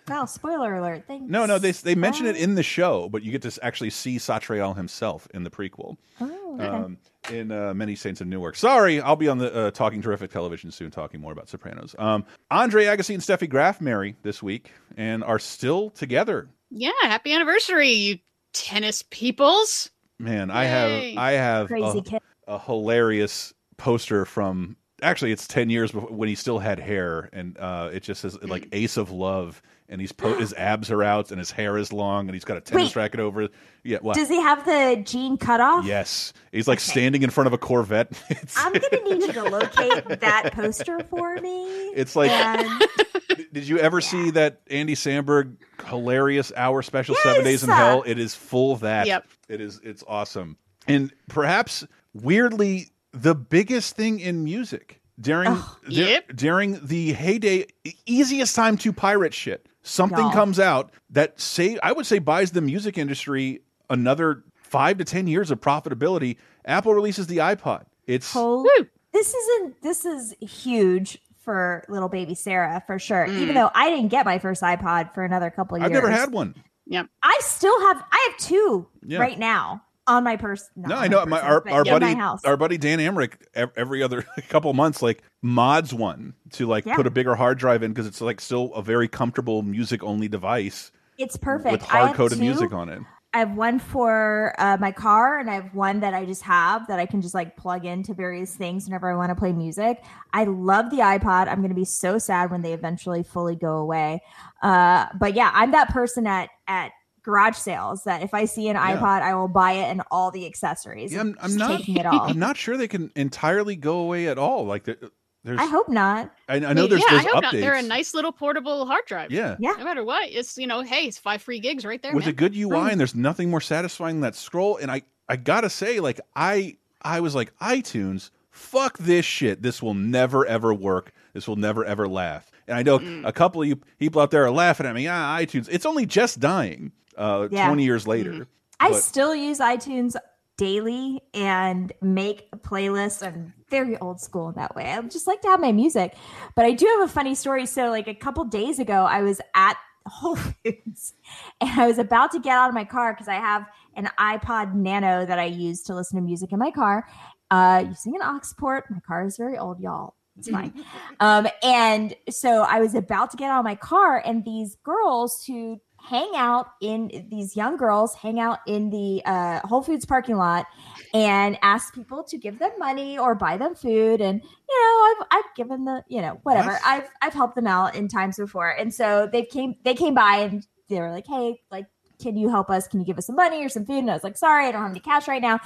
Well, 0.08 0.26
spoiler 0.26 0.76
alert. 0.76 1.04
Thanks. 1.06 1.30
No, 1.30 1.46
no, 1.46 1.58
they 1.60 1.70
they 1.70 1.94
mention 1.94 2.26
it 2.26 2.36
in 2.36 2.56
the 2.56 2.64
show, 2.64 3.08
but 3.08 3.22
you 3.22 3.30
get 3.30 3.42
to 3.42 3.58
actually 3.64 3.90
see 3.90 4.16
Satrial 4.16 4.74
himself 4.76 5.28
in 5.32 5.44
the 5.44 5.50
prequel. 5.50 5.96
Oh, 6.20 6.54
okay. 6.54 6.66
Um, 6.66 6.98
in 7.30 7.52
uh, 7.52 7.74
Many 7.74 7.94
Saints 7.94 8.20
of 8.20 8.26
Newark. 8.26 8.56
Sorry, 8.56 9.00
I'll 9.00 9.14
be 9.14 9.28
on 9.28 9.38
the 9.38 9.54
uh, 9.54 9.70
Talking 9.70 10.00
Terrific 10.02 10.30
television 10.32 10.70
soon, 10.72 10.90
talking 10.90 11.20
more 11.20 11.30
about 11.30 11.48
Sopranos. 11.48 11.94
Um, 11.98 12.24
Andre 12.50 12.86
Agassi 12.86 13.14
and 13.14 13.22
Steffi 13.22 13.48
Graf 13.48 13.80
marry 13.80 14.16
this 14.22 14.42
week 14.42 14.72
and 14.96 15.22
are 15.22 15.38
still 15.38 15.90
together. 15.90 16.48
Yeah, 16.70 16.90
happy 17.02 17.32
anniversary, 17.32 17.90
you 17.90 18.18
tennis 18.52 19.02
peoples. 19.02 19.90
Man, 20.18 20.50
I 20.50 20.64
have 20.64 21.04
I 21.16 21.32
have 21.32 21.70
a, 21.70 22.02
a 22.46 22.58
hilarious 22.58 23.52
poster 23.76 24.24
from 24.24 24.76
actually 25.00 25.30
it's 25.30 25.46
10 25.46 25.70
years 25.70 25.92
before 25.92 26.08
when 26.10 26.28
he 26.28 26.34
still 26.34 26.58
had 26.58 26.80
hair 26.80 27.30
and 27.32 27.56
uh 27.58 27.88
it 27.92 28.02
just 28.02 28.20
says 28.20 28.36
like 28.42 28.66
ace 28.72 28.96
of 28.96 29.12
love 29.12 29.62
and 29.88 30.00
he's 30.00 30.10
po 30.10 30.34
his 30.34 30.52
abs 30.58 30.90
are 30.90 31.04
out 31.04 31.30
and 31.30 31.38
his 31.38 31.52
hair 31.52 31.78
is 31.78 31.92
long 31.92 32.26
and 32.26 32.34
he's 32.34 32.42
got 32.44 32.56
a 32.56 32.60
tennis 32.60 32.96
Wait. 32.96 32.96
racket 32.96 33.20
over 33.20 33.48
yeah 33.84 33.98
what 34.00 34.16
Does 34.16 34.28
he 34.28 34.40
have 34.42 34.64
the 34.64 35.00
jean 35.04 35.36
cutoff? 35.36 35.84
yes 35.86 36.32
he's 36.50 36.66
like 36.66 36.78
Okay. 36.78 36.90
standing 36.90 37.22
in 37.22 37.30
front 37.30 37.46
of 37.46 37.52
a 37.52 37.58
corvette 37.58 38.10
it's, 38.28 38.58
I'm 38.58 38.72
gonna 38.72 39.04
need 39.04 39.22
you 39.28 39.32
to 39.34 39.44
locate 39.44 40.04
that 40.20 40.50
poster 40.52 40.98
for 41.04 41.36
me. 41.36 41.66
it's 41.94 42.16
like 42.16 42.32
And 42.32 42.82
did 43.52 43.66
you 43.68 43.78
ever 43.78 44.00
see 44.00 44.30
that 44.32 44.60
andy 44.68 44.94
samberg 44.94 45.56
hilarious 45.86 46.52
hour 46.56 46.82
special 46.82 47.14
seven 47.22 47.44
days 47.44 47.62
in 47.62 47.68
Yes! 47.68 47.78
hell 47.78 48.02
it 48.06 48.18
is 48.18 48.34
full 48.34 48.72
of 48.72 48.80
that 48.80 49.06
Yep. 49.06 49.26
it 49.48 49.60
is 49.60 49.80
it's 49.82 50.04
awesome 50.06 50.56
and 50.86 51.12
perhaps 51.28 51.84
weirdly 52.14 52.88
the 53.12 53.34
biggest 53.34 53.96
thing 53.96 54.20
in 54.20 54.44
music 54.44 55.00
during 55.20 55.54
dur- 55.54 55.62
Yep. 55.88 56.36
during 56.36 56.86
the 56.86 57.12
heyday 57.12 57.66
easiest 58.06 58.54
time 58.54 58.76
to 58.78 58.92
pirate 58.92 59.34
shit 59.34 59.68
something 59.82 60.18
Y'all. 60.18 60.32
comes 60.32 60.58
out 60.60 60.90
that 61.10 61.40
say 61.40 61.78
i 61.82 61.92
would 61.92 62.06
say 62.06 62.18
buys 62.18 62.50
the 62.52 62.60
music 62.60 62.98
industry 62.98 63.60
another 63.90 64.44
five 64.54 64.98
to 64.98 65.04
ten 65.04 65.26
years 65.26 65.50
of 65.50 65.60
profitability 65.60 66.36
apple 66.64 66.92
releases 66.94 67.26
the 67.26 67.38
ipod 67.38 67.84
it's 68.06 68.32
holy, 68.32 68.70
this 69.12 69.34
isn't. 69.34 69.82
This 69.82 70.04
is 70.06 70.34
huge 70.40 71.18
for 71.48 71.82
little 71.88 72.10
baby 72.10 72.34
Sarah 72.34 72.82
for 72.86 72.98
sure. 72.98 73.26
Mm. 73.26 73.38
Even 73.40 73.54
though 73.54 73.70
I 73.74 73.88
didn't 73.88 74.08
get 74.08 74.26
my 74.26 74.38
first 74.38 74.60
iPod 74.60 75.14
for 75.14 75.24
another 75.24 75.48
couple 75.50 75.78
of 75.78 75.82
i've 75.82 75.90
years. 75.90 76.02
never 76.02 76.12
had 76.14 76.30
one 76.30 76.54
Yeah, 76.86 77.04
I 77.22 77.38
still 77.40 77.80
have. 77.86 78.04
I 78.12 78.28
have 78.30 78.38
two 78.38 78.86
Yeah. 79.06 79.18
right 79.18 79.38
now 79.38 79.82
on 80.06 80.24
my 80.24 80.36
person. 80.36 80.68
No, 80.76 80.94
I 80.96 81.08
know 81.08 81.24
my 81.24 81.40
our, 81.40 81.66
our 81.70 81.80
in 81.84 81.90
buddy 81.90 82.04
my 82.04 82.14
house. 82.14 82.44
our 82.44 82.58
buddy 82.58 82.76
Dan 82.76 83.00
Emmerich 83.00 83.38
ev- 83.54 83.72
every 83.76 84.02
other 84.02 84.26
couple 84.50 84.70
months 84.74 85.00
like 85.00 85.22
mods 85.40 85.94
one 85.94 86.34
to 86.52 86.66
like 86.66 86.84
Yeah. 86.84 86.96
put 86.96 87.06
a 87.06 87.10
bigger 87.10 87.34
hard 87.34 87.56
drive 87.58 87.82
in 87.82 87.92
because 87.92 88.06
it's 88.06 88.20
like 88.20 88.42
still 88.42 88.74
a 88.74 88.82
very 88.82 89.08
comfortable 89.08 89.62
music 89.62 90.02
only 90.02 90.28
device 90.28 90.92
it's 91.16 91.38
perfect. 91.38 91.72
with 91.72 91.82
hard 91.82 92.14
coded 92.14 92.38
music 92.38 92.72
on 92.74 92.90
it. 92.90 93.00
I 93.34 93.40
have 93.40 93.56
one 93.56 93.78
for 93.78 94.54
uh, 94.58 94.78
my 94.80 94.90
car, 94.90 95.38
and 95.38 95.50
I 95.50 95.54
have 95.54 95.74
one 95.74 96.00
that 96.00 96.14
I 96.14 96.24
just 96.24 96.42
have 96.42 96.86
that 96.88 96.98
I 96.98 97.04
can 97.04 97.20
just 97.20 97.34
like 97.34 97.56
plug 97.56 97.84
into 97.84 98.14
various 98.14 98.56
things 98.56 98.86
whenever 98.86 99.10
I 99.10 99.16
want 99.16 99.28
to 99.30 99.34
play 99.34 99.52
music. 99.52 100.02
I 100.32 100.44
love 100.44 100.90
the 100.90 100.98
iPod. 100.98 101.46
I'm 101.46 101.58
going 101.58 101.68
to 101.68 101.74
be 101.74 101.84
so 101.84 102.16
sad 102.16 102.50
when 102.50 102.62
they 102.62 102.72
eventually 102.72 103.22
fully 103.22 103.54
go 103.54 103.76
away. 103.76 104.22
Uh, 104.62 105.06
but 105.20 105.34
yeah, 105.34 105.50
I'm 105.52 105.72
that 105.72 105.90
person 105.90 106.26
at 106.26 106.48
at 106.66 106.92
garage 107.22 107.56
sales 107.56 108.04
that 108.04 108.22
if 108.22 108.32
I 108.32 108.46
see 108.46 108.68
an 108.68 108.76
Yeah. 108.76 108.96
iPod, 108.96 109.20
I 109.20 109.34
will 109.34 109.48
buy 109.48 109.72
it 109.72 109.90
and 109.90 110.00
all 110.10 110.30
the 110.30 110.46
accessories. 110.46 111.12
Yeah, 111.12 111.20
I'm, 111.20 111.36
I'm 111.42 111.56
not 111.56 111.76
taking 111.76 111.96
it 111.96 112.06
all. 112.06 112.22
I'm 112.30 112.38
not 112.38 112.56
sure 112.56 112.78
they 112.78 112.88
can 112.88 113.12
entirely 113.14 113.76
go 113.76 113.98
away 113.98 114.28
at 114.28 114.38
all. 114.38 114.64
Like 114.64 114.84
there, 114.84 114.96
there's 115.44 115.58
I 115.60 115.66
hope 115.66 115.88
not. 115.88 116.32
I, 116.48 116.56
I 116.56 116.72
know 116.72 116.86
there's 116.86 117.00
yeah, 117.00 117.06
there's 117.10 117.24
I 117.26 117.28
hope 117.28 117.36
updates. 117.36 117.42
not. 117.42 117.52
They're 117.54 117.74
a 117.74 117.82
nice 117.82 118.12
little 118.14 118.32
portable 118.32 118.84
hard 118.86 119.04
drive. 119.06 119.30
yeah. 119.30 119.56
Yeah. 119.58 119.72
No 119.78 119.84
matter 119.84 120.04
what, 120.04 120.28
it's 120.30 120.58
you 120.58 120.66
know, 120.66 120.82
hey, 120.82 121.04
it's 121.06 121.18
five 121.18 121.40
free 121.42 121.60
gigs 121.60 121.84
right 121.84 122.02
there, 122.02 122.14
with 122.14 122.24
man. 122.24 122.30
a 122.30 122.36
good 122.36 122.56
UI 122.56 122.70
Right. 122.72 122.90
and 122.92 123.00
there's 123.00 123.14
nothing 123.14 123.50
more 123.50 123.60
satisfying 123.60 124.16
than 124.16 124.20
that 124.22 124.34
scroll. 124.34 124.76
And 124.76 124.90
I 124.90 125.02
I 125.28 125.36
gotta 125.36 125.70
say, 125.70 126.00
like 126.00 126.20
I 126.36 126.76
I 127.02 127.20
was 127.20 127.34
like 127.34 127.56
iTunes, 127.58 128.30
fuck 128.50 128.98
this 128.98 129.24
shit. 129.24 129.62
This 129.62 129.82
will 129.82 129.94
never 129.94 130.44
ever 130.46 130.74
work. 130.74 131.12
This 131.32 131.46
will 131.46 131.56
never 131.56 131.84
ever 131.84 132.08
laugh. 132.08 132.50
And 132.66 132.76
I 132.76 132.82
know 132.82 132.98
Mm. 132.98 133.26
a 133.26 133.32
couple 133.32 133.62
of 133.62 133.68
you 133.68 133.76
people 133.98 134.20
out 134.20 134.30
there 134.30 134.44
are 134.44 134.50
laughing 134.50 134.86
at 134.86 134.94
me. 134.94 135.06
Ah, 135.08 135.38
iTunes. 135.38 135.68
It's 135.70 135.86
only 135.86 136.04
just 136.06 136.40
dying. 136.40 136.92
Uh, 137.16 137.48
Yeah. 137.50 137.66
twenty 137.66 137.84
years 137.84 138.06
later. 138.06 138.46
I 138.80 138.92
still 138.92 139.34
use 139.34 139.58
iTunes 139.58 140.14
daily 140.58 141.22
and 141.32 141.90
make 142.02 142.48
a 142.52 142.56
playlist. 142.56 143.26
I'm 143.26 143.54
very 143.70 143.96
old 143.98 144.20
school 144.20 144.50
in 144.50 144.56
that 144.56 144.76
way. 144.76 144.84
I 144.84 145.00
just 145.02 145.26
like 145.26 145.40
to 145.42 145.48
have 145.48 145.60
my 145.60 145.72
music. 145.72 146.14
But 146.54 146.66
I 146.66 146.72
do 146.72 146.84
have 146.84 147.08
a 147.08 147.12
funny 147.12 147.34
story. 147.34 147.64
So, 147.64 147.88
like 147.88 148.08
a 148.08 148.14
couple 148.14 148.44
days 148.44 148.78
ago, 148.78 149.04
I 149.04 149.22
was 149.22 149.40
at 149.54 149.76
Whole 150.06 150.36
Foods 150.36 151.14
and 151.60 151.80
I 151.80 151.86
was 151.86 151.98
about 151.98 152.32
to 152.32 152.40
get 152.40 152.56
out 152.56 152.68
of 152.68 152.74
my 152.74 152.84
car 152.84 153.12
because 153.12 153.28
I 153.28 153.34
have 153.34 153.64
an 153.94 154.08
iPod 154.18 154.74
Nano 154.74 155.24
that 155.24 155.38
I 155.38 155.44
use 155.44 155.82
to 155.84 155.94
listen 155.94 156.16
to 156.16 156.22
music 156.22 156.52
in 156.52 156.58
my 156.58 156.70
car 156.70 157.06
uh, 157.50 157.84
using 157.86 158.14
an 158.14 158.22
aux 158.22 158.40
port. 158.58 158.90
My 158.90 159.00
car 159.00 159.24
is 159.24 159.36
very 159.36 159.58
old, 159.58 159.80
y'all. 159.80 160.14
It's 160.38 160.48
fine. 160.48 160.72
um, 161.20 161.48
and 161.62 162.14
so 162.30 162.62
I 162.62 162.80
was 162.80 162.94
about 162.94 163.30
to 163.32 163.36
get 163.36 163.50
out 163.50 163.58
of 163.58 163.64
my 163.64 163.74
car, 163.74 164.22
and 164.24 164.44
these 164.44 164.76
girls 164.84 165.44
who 165.46 165.80
hang 166.00 166.30
out 166.34 166.68
in 166.80 167.26
these 167.30 167.56
young 167.56 167.76
girls 167.76 168.14
hang 168.14 168.40
out 168.40 168.60
in 168.66 168.90
the 168.90 169.22
uh, 169.24 169.60
Whole 169.66 169.82
Foods 169.82 170.06
parking 170.06 170.36
lot 170.36 170.66
and 171.12 171.58
ask 171.62 171.94
people 171.94 172.22
to 172.24 172.38
give 172.38 172.58
them 172.58 172.70
money 172.78 173.18
or 173.18 173.34
buy 173.34 173.56
them 173.56 173.74
food. 173.74 174.20
And 174.20 174.42
you 174.42 174.80
know, 174.80 175.04
I've 175.04 175.26
I've 175.30 175.54
given 175.56 175.84
the 175.84 176.02
you 176.08 176.20
know 176.20 176.40
whatever. 176.42 176.70
What? 176.72 176.80
I've 176.84 177.08
I've 177.22 177.34
helped 177.34 177.56
them 177.56 177.66
out 177.66 177.94
in 177.94 178.08
times 178.08 178.36
before, 178.36 178.70
and 178.70 178.92
so 178.92 179.28
they 179.30 179.44
came 179.44 179.74
they 179.84 179.94
came 179.94 180.14
by 180.14 180.36
and 180.36 180.66
they 180.88 181.00
were 181.00 181.10
like, 181.10 181.26
hey, 181.26 181.60
like. 181.70 181.86
Can 182.20 182.36
you 182.36 182.48
help 182.48 182.68
us? 182.68 182.88
Can 182.88 182.98
you 182.98 183.06
give 183.06 183.16
us 183.16 183.28
some 183.28 183.36
money 183.36 183.64
or 183.64 183.68
some 183.68 183.86
food? 183.86 183.98
And 183.98 184.10
I 184.10 184.14
was 184.14 184.24
like, 184.24 184.36
sorry, 184.36 184.66
I 184.66 184.72
don't 184.72 184.82
have 184.82 184.90
any 184.90 184.98
cash 184.98 185.28
right 185.28 185.40
now. 185.40 185.60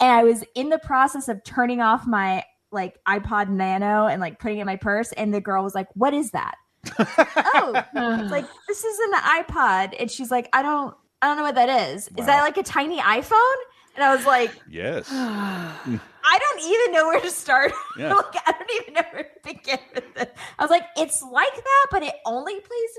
And 0.00 0.10
I 0.10 0.24
was 0.24 0.42
in 0.54 0.70
the 0.70 0.78
process 0.78 1.28
of 1.28 1.44
turning 1.44 1.82
off 1.82 2.06
my 2.06 2.44
like 2.72 2.96
iPod 3.06 3.50
Nano 3.50 4.06
and 4.06 4.18
like 4.18 4.38
putting 4.38 4.56
it 4.56 4.62
in 4.62 4.66
my 4.66 4.76
purse. 4.76 5.12
And 5.12 5.34
the 5.34 5.42
girl 5.42 5.62
was 5.62 5.74
like, 5.74 5.88
What 5.92 6.14
is 6.14 6.30
that? 6.30 6.54
Oh, 6.98 7.84
it's 7.94 8.30
like 8.30 8.46
this 8.68 8.84
is 8.84 8.98
an 8.98 9.12
iPod. 9.20 9.94
And 9.98 10.10
she's 10.10 10.30
like, 10.30 10.48
I 10.52 10.62
don't 10.62 10.94
I 11.22 11.26
don't 11.26 11.36
know 11.36 11.42
what 11.42 11.54
that 11.56 11.90
is. 11.90 12.08
Is 12.16 12.26
that 12.26 12.42
like 12.42 12.56
a 12.56 12.62
tiny 12.62 12.98
iPhone? 12.98 13.56
And 13.94 14.04
I 14.04 14.14
was 14.14 14.24
like, 14.26 14.52
Yes. 14.70 15.08
I 15.12 16.38
don't 16.38 16.60
even 16.60 16.92
know 16.92 17.06
where 17.06 17.20
to 17.20 17.30
start. 17.30 17.72
Yeah. 17.98 18.14
like, 18.14 18.36
I 18.46 18.52
don't 18.52 18.70
even 18.82 18.94
know 18.94 19.02
where 19.12 19.24
to 19.24 19.40
begin 19.44 19.78
with 19.94 20.14
this. 20.14 20.26
I 20.58 20.62
was 20.62 20.70
like, 20.70 20.84
it's 20.96 21.20
like 21.22 21.54
that, 21.54 21.86
but 21.90 22.02
it 22.04 22.14
only 22.26 22.54
plays 22.60 22.98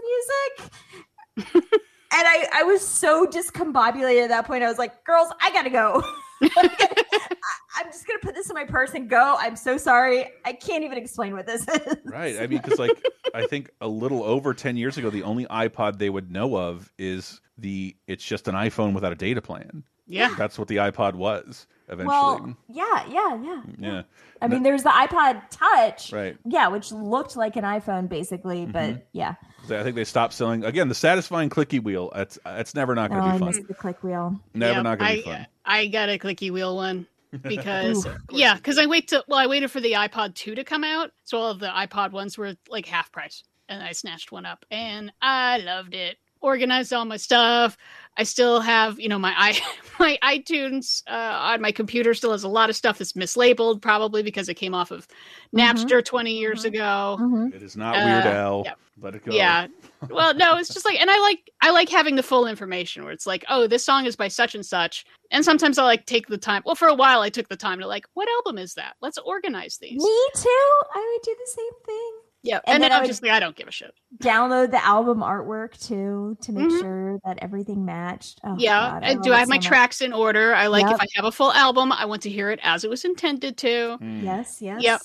music. 1.45 1.63
And 2.11 2.27
I, 2.27 2.47
I 2.53 2.63
was 2.63 2.85
so 2.85 3.25
discombobulated 3.25 4.23
at 4.23 4.29
that 4.29 4.45
point. 4.45 4.63
I 4.63 4.67
was 4.67 4.77
like, 4.77 5.03
girls, 5.03 5.29
I 5.41 5.51
gotta 5.51 5.69
go. 5.69 6.03
I'm 6.41 7.85
just 7.85 8.07
gonna 8.07 8.19
put 8.21 8.35
this 8.35 8.49
in 8.49 8.55
my 8.55 8.65
purse 8.65 8.93
and 8.93 9.09
go. 9.09 9.35
I'm 9.39 9.55
so 9.55 9.77
sorry. 9.77 10.25
I 10.45 10.53
can't 10.53 10.83
even 10.83 10.97
explain 10.97 11.33
what 11.33 11.45
this 11.45 11.67
is. 11.67 11.97
Right. 12.05 12.37
I 12.39 12.47
mean, 12.47 12.61
because 12.61 12.79
like 12.79 13.01
I 13.33 13.45
think 13.45 13.69
a 13.81 13.87
little 13.87 14.23
over 14.23 14.53
ten 14.53 14.75
years 14.75 14.97
ago, 14.97 15.09
the 15.09 15.23
only 15.23 15.45
iPod 15.45 15.97
they 15.97 16.09
would 16.09 16.31
know 16.31 16.57
of 16.57 16.91
is 16.97 17.41
the 17.57 17.95
it's 18.07 18.23
just 18.23 18.47
an 18.47 18.55
iPhone 18.55 18.93
without 18.93 19.11
a 19.11 19.15
data 19.15 19.41
plan. 19.41 19.83
Yeah. 20.09 20.33
That's 20.37 20.59
what 20.59 20.67
the 20.67 20.77
iPod 20.77 21.13
was 21.15 21.67
eventually. 21.87 22.07
Well, 22.07 22.55
yeah, 22.67 23.05
yeah, 23.07 23.41
yeah. 23.41 23.61
yeah. 23.79 24.01
I 24.41 24.47
mean, 24.47 24.63
there's 24.63 24.83
the 24.83 24.89
iPod 24.89 25.41
Touch, 25.49 26.11
Right. 26.11 26.37
Yeah, 26.45 26.67
which 26.69 26.91
looked 26.91 27.35
like 27.37 27.55
an 27.55 27.63
iPhone 27.63 28.09
basically, 28.09 28.63
mm-hmm. 28.63 28.71
but 28.71 29.07
yeah. 29.13 29.35
I 29.65 29.83
think 29.83 29.95
they 29.95 30.03
stopped 30.05 30.33
selling 30.33 30.63
again 30.65 30.87
the 30.87 30.95
satisfying 30.95 31.49
clicky 31.49 31.81
wheel. 31.83 32.11
That's 32.15 32.39
that's 32.43 32.73
never 32.73 32.95
not 32.95 33.11
Oh, 33.11 33.15
going 33.15 33.23
to 33.23 33.35
I 33.35 33.37
be 33.37 33.45
missed 33.45 33.59
fun. 33.59 33.65
the 33.67 33.73
click 33.75 34.03
wheel. 34.03 34.39
Never 34.53 34.75
Yep, 34.75 34.83
not 34.83 34.97
going 34.99 35.07
to 35.07 35.13
I, 35.13 35.15
be 35.17 35.21
fun. 35.21 35.47
I 35.65 35.87
got 35.87 36.09
a 36.09 36.17
clicky 36.17 36.51
wheel 36.51 36.75
one 36.75 37.05
because 37.43 38.05
Ooh. 38.05 38.15
yeah, 38.31 38.55
because 38.55 38.77
I 38.79 38.85
wait 38.87 39.09
to 39.09 39.23
well, 39.27 39.39
I 39.39 39.47
waited 39.47 39.69
for 39.69 39.79
the 39.79 39.93
iPod 39.93 40.33
two 40.35 40.55
to 40.55 40.63
come 40.63 40.83
out, 40.83 41.11
so 41.25 41.37
all 41.37 41.51
of 41.51 41.59
the 41.59 41.67
iPod 41.67 42.11
ones 42.11 42.37
were 42.37 42.55
like 42.69 42.85
half 42.87 43.11
price, 43.11 43.43
and 43.67 43.83
I 43.83 43.91
snatched 43.91 44.31
one 44.31 44.45
up, 44.45 44.65
and 44.71 45.11
I 45.21 45.57
loved 45.59 45.93
it. 45.93 46.17
Organized 46.41 46.93
all 46.93 47.03
my 47.05 47.17
stuff. 47.17 47.77
I 48.19 48.23
still 48.23 48.59
have, 48.59 48.99
you 48.99 49.07
know, 49.07 49.17
my 49.17 49.33
i 49.37 49.57
my 49.99 50.17
iTunes 50.23 51.01
uh, 51.09 51.13
on 51.53 51.61
my 51.61 51.71
computer 51.71 52.13
still 52.13 52.31
has 52.33 52.43
a 52.43 52.49
lot 52.49 52.69
of 52.69 52.75
stuff 52.75 52.97
that's 52.97 53.13
mislabeled, 53.13 53.81
probably 53.81 54.21
because 54.23 54.49
it 54.49 54.55
came 54.55 54.75
off 54.75 54.91
of 54.91 55.07
Napster 55.55 56.03
20 56.03 56.37
years 56.37 56.65
ago. 56.65 57.17
Mhm. 57.19 57.53
It 57.55 57.63
is 57.63 57.77
not 57.77 57.95
Uh, 57.95 58.05
Weird 58.05 58.25
Al. 58.25 58.63
yeah. 58.65 58.73
Let 59.01 59.15
it 59.15 59.23
go. 59.25 59.31
Yeah. 59.33 59.67
Well, 60.09 60.33
no, 60.33 60.55
it's 60.55 60.73
just 60.73 60.85
like, 60.85 60.97
and 61.01 61.09
I 61.11 61.19
like, 61.19 61.51
I 61.61 61.71
like 61.71 61.89
having 61.89 62.15
the 62.15 62.23
full 62.23 62.47
information 62.47 63.03
where 63.03 63.11
it's 63.11 63.27
like, 63.27 63.43
oh, 63.49 63.67
this 63.67 63.83
song 63.83 64.05
is 64.05 64.15
by 64.15 64.29
such 64.29 64.55
and 64.55 64.65
such. 64.65 65.03
And 65.29 65.43
sometimes 65.43 65.77
I 65.77 65.83
like 65.83 66.05
take 66.05 66.27
the 66.27 66.37
time. 66.37 66.61
Well, 66.65 66.75
for 66.75 66.87
a 66.87 66.93
while, 66.95 67.19
I 67.19 67.27
took 67.29 67.49
the 67.49 67.57
time 67.57 67.79
to 67.79 67.85
like, 67.87 68.05
what 68.13 68.29
album 68.37 68.57
is 68.57 68.75
that? 68.75 68.95
Let's 69.01 69.17
organize 69.17 69.77
these. 69.77 70.01
Me 70.01 70.27
too. 70.35 70.71
I 70.95 70.99
would 71.19 71.21
do 71.25 71.35
the 71.37 71.51
same 71.51 71.73
thing. 71.85 72.11
Yeah. 72.41 72.55
And 72.57 72.63
And, 72.67 72.73
then 72.75 72.81
then 72.81 72.91
I 72.91 72.95
would- 72.95 73.01
obviously, 73.03 73.29
I 73.29 73.39
don't 73.39 73.55
give 73.55 73.67
a 73.67 73.71
shit. 73.71 73.93
Download 74.17 74.71
the 74.71 74.83
album 74.85 75.19
artwork 75.19 75.77
too 75.85 76.37
to 76.41 76.51
make 76.53 76.69
Mhm. 76.69 76.79
sure 76.79 77.19
that 77.25 77.37
everything 77.41 77.83
matched. 77.85 78.39
Oh, 78.43 78.55
yeah. 78.57 78.91
God, 78.91 79.03
and 79.03 79.21
do 79.21 79.33
I 79.33 79.39
have 79.39 79.47
so 79.47 79.49
my 79.49 79.55
much. 79.57 79.65
tracks 79.65 80.01
in 80.01 80.13
order? 80.13 80.53
I 80.55 80.67
like 80.67 80.85
Yep. 80.85 80.95
if 80.95 81.01
I 81.01 81.05
have 81.15 81.25
a 81.25 81.31
full 81.31 81.51
album, 81.51 81.91
I 81.91 82.05
want 82.05 82.21
to 82.23 82.29
hear 82.29 82.49
it 82.49 82.59
as 82.63 82.83
it 82.83 82.89
was 82.89 83.03
intended 83.03 83.57
to. 83.57 83.97
Mm. 84.01 84.23
Yes, 84.23 84.61
yes. 84.61 84.81
Yep. 84.81 85.01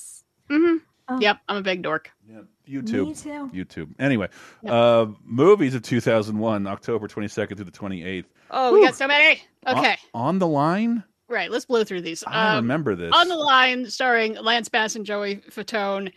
Mm-hmm. 0.51 0.77
Oh. 1.09 1.19
Yep. 1.21 1.39
I'm 1.49 1.57
a 1.57 1.63
big 1.63 1.83
dork. 1.83 2.11
Yeah. 2.29 2.41
YouTube. 2.69 3.07
Me 3.09 3.15
too. 3.15 3.51
YouTube. 3.53 3.95
Anyway, 3.99 4.29
Yep. 4.63 4.73
uh, 4.73 5.07
movies 5.25 5.75
of 5.75 5.83
2001, 5.83 6.67
October 6.67 7.09
22nd 7.09 7.57
through 7.57 7.67
the 7.67 7.71
28th. 7.71 8.25
Oh, 8.51 8.73
we 8.73 8.83
got 8.83 8.95
so 8.95 9.07
many. 9.07 9.43
On- 9.67 9.77
Okay. 9.79 9.97
On, 10.15 10.39
the 10.39 10.47
line? 10.47 11.03
Right. 11.29 11.51
Let's 11.51 11.65
blow 11.67 11.85
through 11.85 12.03
these. 12.03 12.23
I 12.27 12.51
Um, 12.51 12.57
remember 12.65 12.95
this. 12.95 13.13
On 13.15 13.29
the 13.29 13.37
Line, 13.37 13.89
starring 13.91 14.35
Lance 14.35 14.69
Bass 14.69 14.95
and 14.95 15.05
Joey 15.05 15.37
Fatone, 15.51 16.13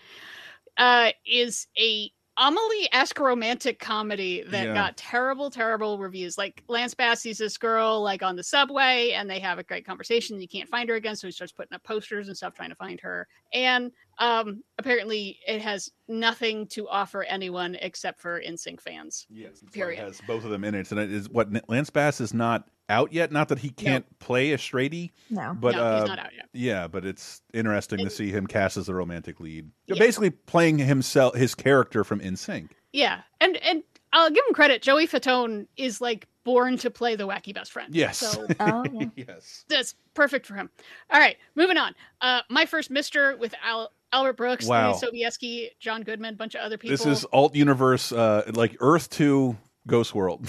uh, 0.78 1.12
is 1.26 1.68
a 1.80 2.12
Amelie 2.40 2.88
esque 2.92 3.20
romantic 3.20 3.80
comedy 3.80 4.44
that 4.50 4.68
Yeah. 4.68 4.74
got 4.76 4.96
terrible, 4.96 5.50
terrible 5.50 5.98
reviews. 5.98 6.38
Like 6.38 6.64
Lance 6.68 6.94
Bass 6.94 7.22
sees 7.22 7.40
this 7.40 7.58
girl 7.58 8.04
like 8.04 8.22
on 8.22 8.36
the 8.36 8.44
subway, 8.44 9.14
and 9.14 9.28
they 9.28 9.40
have 9.40 9.58
a 9.58 9.64
great 9.64 9.88
conversation. 9.88 10.40
You 10.40 10.48
can't 10.48 10.70
find 10.70 10.88
her 10.90 10.96
again, 10.96 11.16
so 11.16 11.28
he 11.28 11.32
starts 11.32 11.52
putting 11.52 11.74
up 11.74 11.84
posters 11.84 12.28
and 12.28 12.38
stuff 12.38 12.54
trying 12.54 12.70
to 12.70 12.76
find 12.76 13.00
her. 13.02 13.28
And 13.54 13.92
um, 14.20 14.62
apparently, 14.78 15.40
it 15.48 15.62
has 15.64 15.90
nothing 16.08 16.68
to 16.68 16.88
offer 16.88 17.24
anyone 17.24 17.76
except 17.82 18.20
for 18.20 18.40
NSYNC 18.40 18.82
fans. 18.82 19.26
Yes, 19.32 19.64
Period. 19.72 20.00
It 20.00 20.04
has 20.06 20.22
both 20.28 20.44
of 20.44 20.52
them 20.52 20.64
in 20.64 20.76
it, 20.76 20.92
and 20.92 21.00
it 21.00 21.12
is 21.12 21.30
what 21.30 21.50
Lance 21.68 21.90
Bass 21.90 22.22
is 22.22 22.36
not 22.36 22.70
out 22.90 23.12
yet. 23.14 23.32
Not 23.32 23.50
that 23.50 23.60
he 23.60 23.70
can't 23.70 24.06
play 24.20 24.52
a 24.54 24.58
straighty, 24.58 25.12
No. 25.30 25.56
but 25.60 25.76
no, 25.76 25.84
uh, 25.84 26.00
he's 26.02 26.10
not 26.10 26.20
out 26.20 26.34
yet. 26.36 26.50
yeah, 26.54 26.88
but 26.88 27.06
it's 27.06 27.42
interesting 27.54 28.00
to 28.00 28.10
see 28.10 28.30
him 28.32 28.48
cast 28.48 28.78
as 28.78 28.86
the 28.88 28.94
romantic 28.96 29.40
lead, 29.40 29.70
Yeah. 29.88 29.96
basically 30.00 30.30
playing 30.30 30.78
himself, 30.80 31.36
his 31.36 31.54
character 31.56 32.04
from 32.04 32.20
NSYNC. 32.22 32.70
Yeah, 32.94 33.22
and 33.42 33.58
and 33.58 33.84
I'll 34.14 34.30
give 34.30 34.44
him 34.48 34.54
credit. 34.54 34.82
Joey 34.82 35.06
Fatone 35.08 35.68
is 35.76 36.00
like 36.00 36.28
born 36.46 36.78
to 36.78 36.90
play 36.90 37.16
the 37.18 37.28
wacky 37.28 37.54
best 37.54 37.74
friend. 37.74 37.94
Yes. 37.94 38.18
So 38.20 38.48
Oh, 38.62 38.84
yeah. 38.94 39.08
yes. 39.28 39.66
that's 39.68 39.94
perfect 40.14 40.46
for 40.46 40.56
him. 40.56 40.70
All 41.12 41.20
right, 41.20 41.36
moving 41.56 41.76
on. 41.78 41.94
Uh, 42.22 42.42
my 42.50 42.66
first 42.66 42.90
Mister 42.90 43.36
with 43.36 43.54
Al- 43.64 43.92
Albert 44.14 44.38
Brooks, 44.38 44.66
Wow. 44.66 44.94
Leelee 44.94 45.04
Sobieski, 45.04 45.68
John 45.82 46.02
Goodman, 46.04 46.36
bunch 46.36 46.56
of 46.56 46.62
other 46.62 46.78
people. 46.78 46.96
This 46.96 47.06
is 47.06 47.26
alt 47.34 47.54
universe, 47.54 48.14
uh, 48.14 48.50
like 48.54 48.78
Earth 48.80 49.10
to 49.12 49.58
Ghost 49.88 50.14
World. 50.14 50.48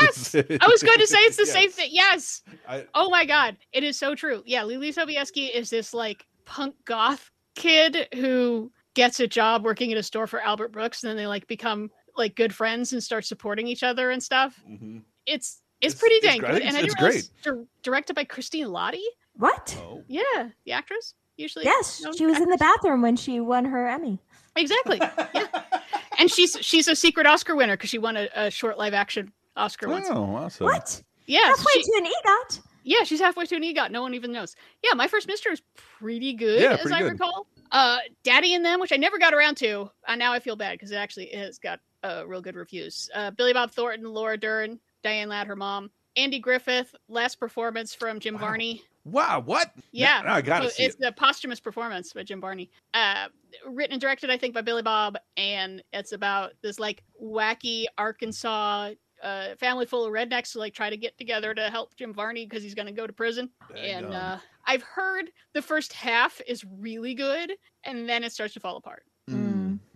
yes. 0.00 0.34
I 0.60 0.66
was 0.68 0.82
going 0.82 0.98
to 0.98 1.06
say 1.06 1.18
it's 1.20 1.36
the 1.36 1.46
same 1.46 1.70
thing. 1.70 1.90
Yes. 1.92 2.42
I- 2.68 2.86
Oh 2.94 3.10
my 3.10 3.24
god, 3.24 3.56
it 3.72 3.84
is 3.84 3.98
so 3.98 4.14
true. 4.14 4.42
Yeah, 4.46 4.62
Leelee 4.62 4.94
Sobieski 4.94 5.50
is 5.54 5.70
this 5.70 5.94
like 5.94 6.26
punk 6.44 6.74
goth 6.84 7.30
kid 7.54 8.08
who 8.14 8.72
gets 8.94 9.20
a 9.20 9.26
job 9.26 9.64
working 9.64 9.92
at 9.92 9.98
a 9.98 10.02
store 10.02 10.26
for 10.26 10.40
Albert 10.40 10.72
Brooks, 10.72 11.02
and 11.02 11.10
then 11.10 11.16
they 11.16 11.26
like 11.26 11.46
become 11.46 11.90
like 12.16 12.34
good 12.34 12.54
friends 12.54 12.92
and 12.92 13.02
start 13.02 13.24
supporting 13.24 13.66
each 13.66 13.82
other 13.82 14.10
and 14.10 14.22
stuff. 14.22 14.60
Mhm. 14.68 15.02
It's 15.26 15.60
it's, 15.80 15.94
It's- 15.94 16.00
pretty 16.00 16.20
dang 16.20 16.38
great. 16.40 16.52
Good, 16.52 16.62
and 16.62 16.76
I 16.76 16.80
it's- 16.80 16.94
didn't 16.94 17.04
realize 17.06 17.30
dir- 17.42 17.66
directed 17.82 18.14
by 18.14 18.24
Christine 18.24 18.66
Lahti. 18.66 19.02
What? 19.34 19.76
Oh. 19.80 20.02
Yeah, 20.08 20.50
the 20.64 20.72
actress 20.72 21.14
usually. 21.36 21.64
Yes, 21.64 22.04
she 22.16 22.26
was 22.26 22.38
in 22.38 22.48
the 22.50 22.58
bathroom 22.58 23.00
when 23.02 23.16
she 23.16 23.40
won 23.40 23.64
her 23.64 23.88
Emmy. 23.88 24.18
Exactly. 24.56 24.98
Yeah, 25.34 25.46
and 26.18 26.30
she's 26.30 26.56
she's 26.60 26.88
a 26.88 26.94
secret 26.96 27.26
Oscar 27.26 27.56
winner 27.56 27.74
because 27.76 27.90
she 27.90 27.98
won 27.98 28.16
a, 28.16 28.28
a 28.34 28.50
short 28.50 28.78
live 28.78 28.94
action 28.94 29.32
Oscar 29.56 29.88
once. 29.88 30.08
Oh, 30.10 30.22
awesome. 30.34 30.64
What? 30.66 31.02
Yeah, 31.26 31.46
Halfway 31.46 31.72
she- 31.74 31.82
to 31.84 31.92
an 31.98 32.06
EGOT. 32.06 32.60
yeah, 32.84 33.04
she's 33.04 33.20
halfway 33.20 33.46
to 33.46 33.56
an 33.56 33.62
EGOT. 33.62 33.90
No 33.90 34.02
one 34.02 34.12
even 34.14 34.32
knows. 34.32 34.54
Yeah, 34.82 34.94
my 34.94 35.08
first 35.08 35.26
Mister 35.28 35.50
is 35.50 35.62
pretty 35.98 36.34
good, 36.34 36.60
Yeah, 36.60 36.76
as 36.84 36.90
I 36.92 37.00
good. 37.00 37.12
recall. 37.12 37.46
Uh, 37.70 37.98
Daddy 38.24 38.54
and 38.54 38.64
Them, 38.64 38.80
which 38.80 38.92
I 38.92 38.96
never 38.96 39.18
got 39.18 39.32
around 39.32 39.54
to, 39.58 39.90
and 40.06 40.18
now 40.18 40.32
I 40.34 40.40
feel 40.40 40.56
bad 40.56 40.72
because 40.72 40.90
it 40.90 40.96
actually 40.96 41.28
has 41.28 41.58
got 41.58 41.80
uh, 42.02 42.24
real 42.26 42.42
good 42.42 42.56
reviews. 42.56 43.08
Uh, 43.14 43.30
Billy 43.30 43.54
Bob 43.54 43.70
Thornton, 43.70 44.04
Laura 44.12 44.36
Dern, 44.36 44.78
Diane 45.02 45.28
Ladd, 45.30 45.46
her 45.46 45.56
mom, 45.56 45.90
Andy 46.16 46.38
Griffith, 46.38 46.94
last 47.08 47.40
performance 47.40 47.94
from 47.94 48.20
Jim 48.20 48.34
Wow. 48.34 48.40
Varney. 48.40 48.82
Wow, 49.04 49.42
what? 49.44 49.72
Yeah, 49.90 50.22
Now 50.24 50.34
I 50.34 50.42
so 50.42 50.68
see 50.68 50.84
it's 50.84 50.94
it. 50.94 51.00
the 51.00 51.12
posthumous 51.12 51.58
performance 51.58 52.12
by 52.12 52.22
Jim 52.22 52.40
Varney. 52.40 52.70
Uh, 52.94 53.28
written 53.66 53.94
and 53.94 54.00
directed, 54.00 54.30
I 54.30 54.36
think, 54.38 54.54
by 54.54 54.62
Billy 54.62 54.82
Bob, 54.82 55.16
and 55.36 55.82
it's 55.92 56.12
about 56.12 56.52
this 56.62 56.78
like 56.78 57.02
wacky 57.20 57.86
Arkansas 57.98 58.92
uh, 59.22 59.54
family 59.56 59.86
full 59.86 60.04
of 60.04 60.12
rednecks 60.12 60.52
who 60.52 60.58
like 60.58 60.74
try 60.74 60.90
to 60.90 60.96
get 60.96 61.16
together 61.16 61.54
to 61.54 61.70
help 61.70 61.94
Jim 61.96 62.12
Varney 62.12 62.44
because 62.46 62.62
he's 62.62 62.74
going 62.74 62.86
to 62.86 62.92
go 62.92 63.06
to 63.06 63.12
prison. 63.12 63.50
And 63.76 64.06
uh, 64.06 64.38
I've 64.66 64.82
heard 64.82 65.30
the 65.54 65.62
first 65.62 65.92
half 65.92 66.40
is 66.46 66.64
really 66.78 67.14
good, 67.14 67.52
and 67.84 68.08
then 68.08 68.24
it 68.24 68.32
starts 68.32 68.54
to 68.54 68.60
fall 68.60 68.76
apart. 68.76 69.04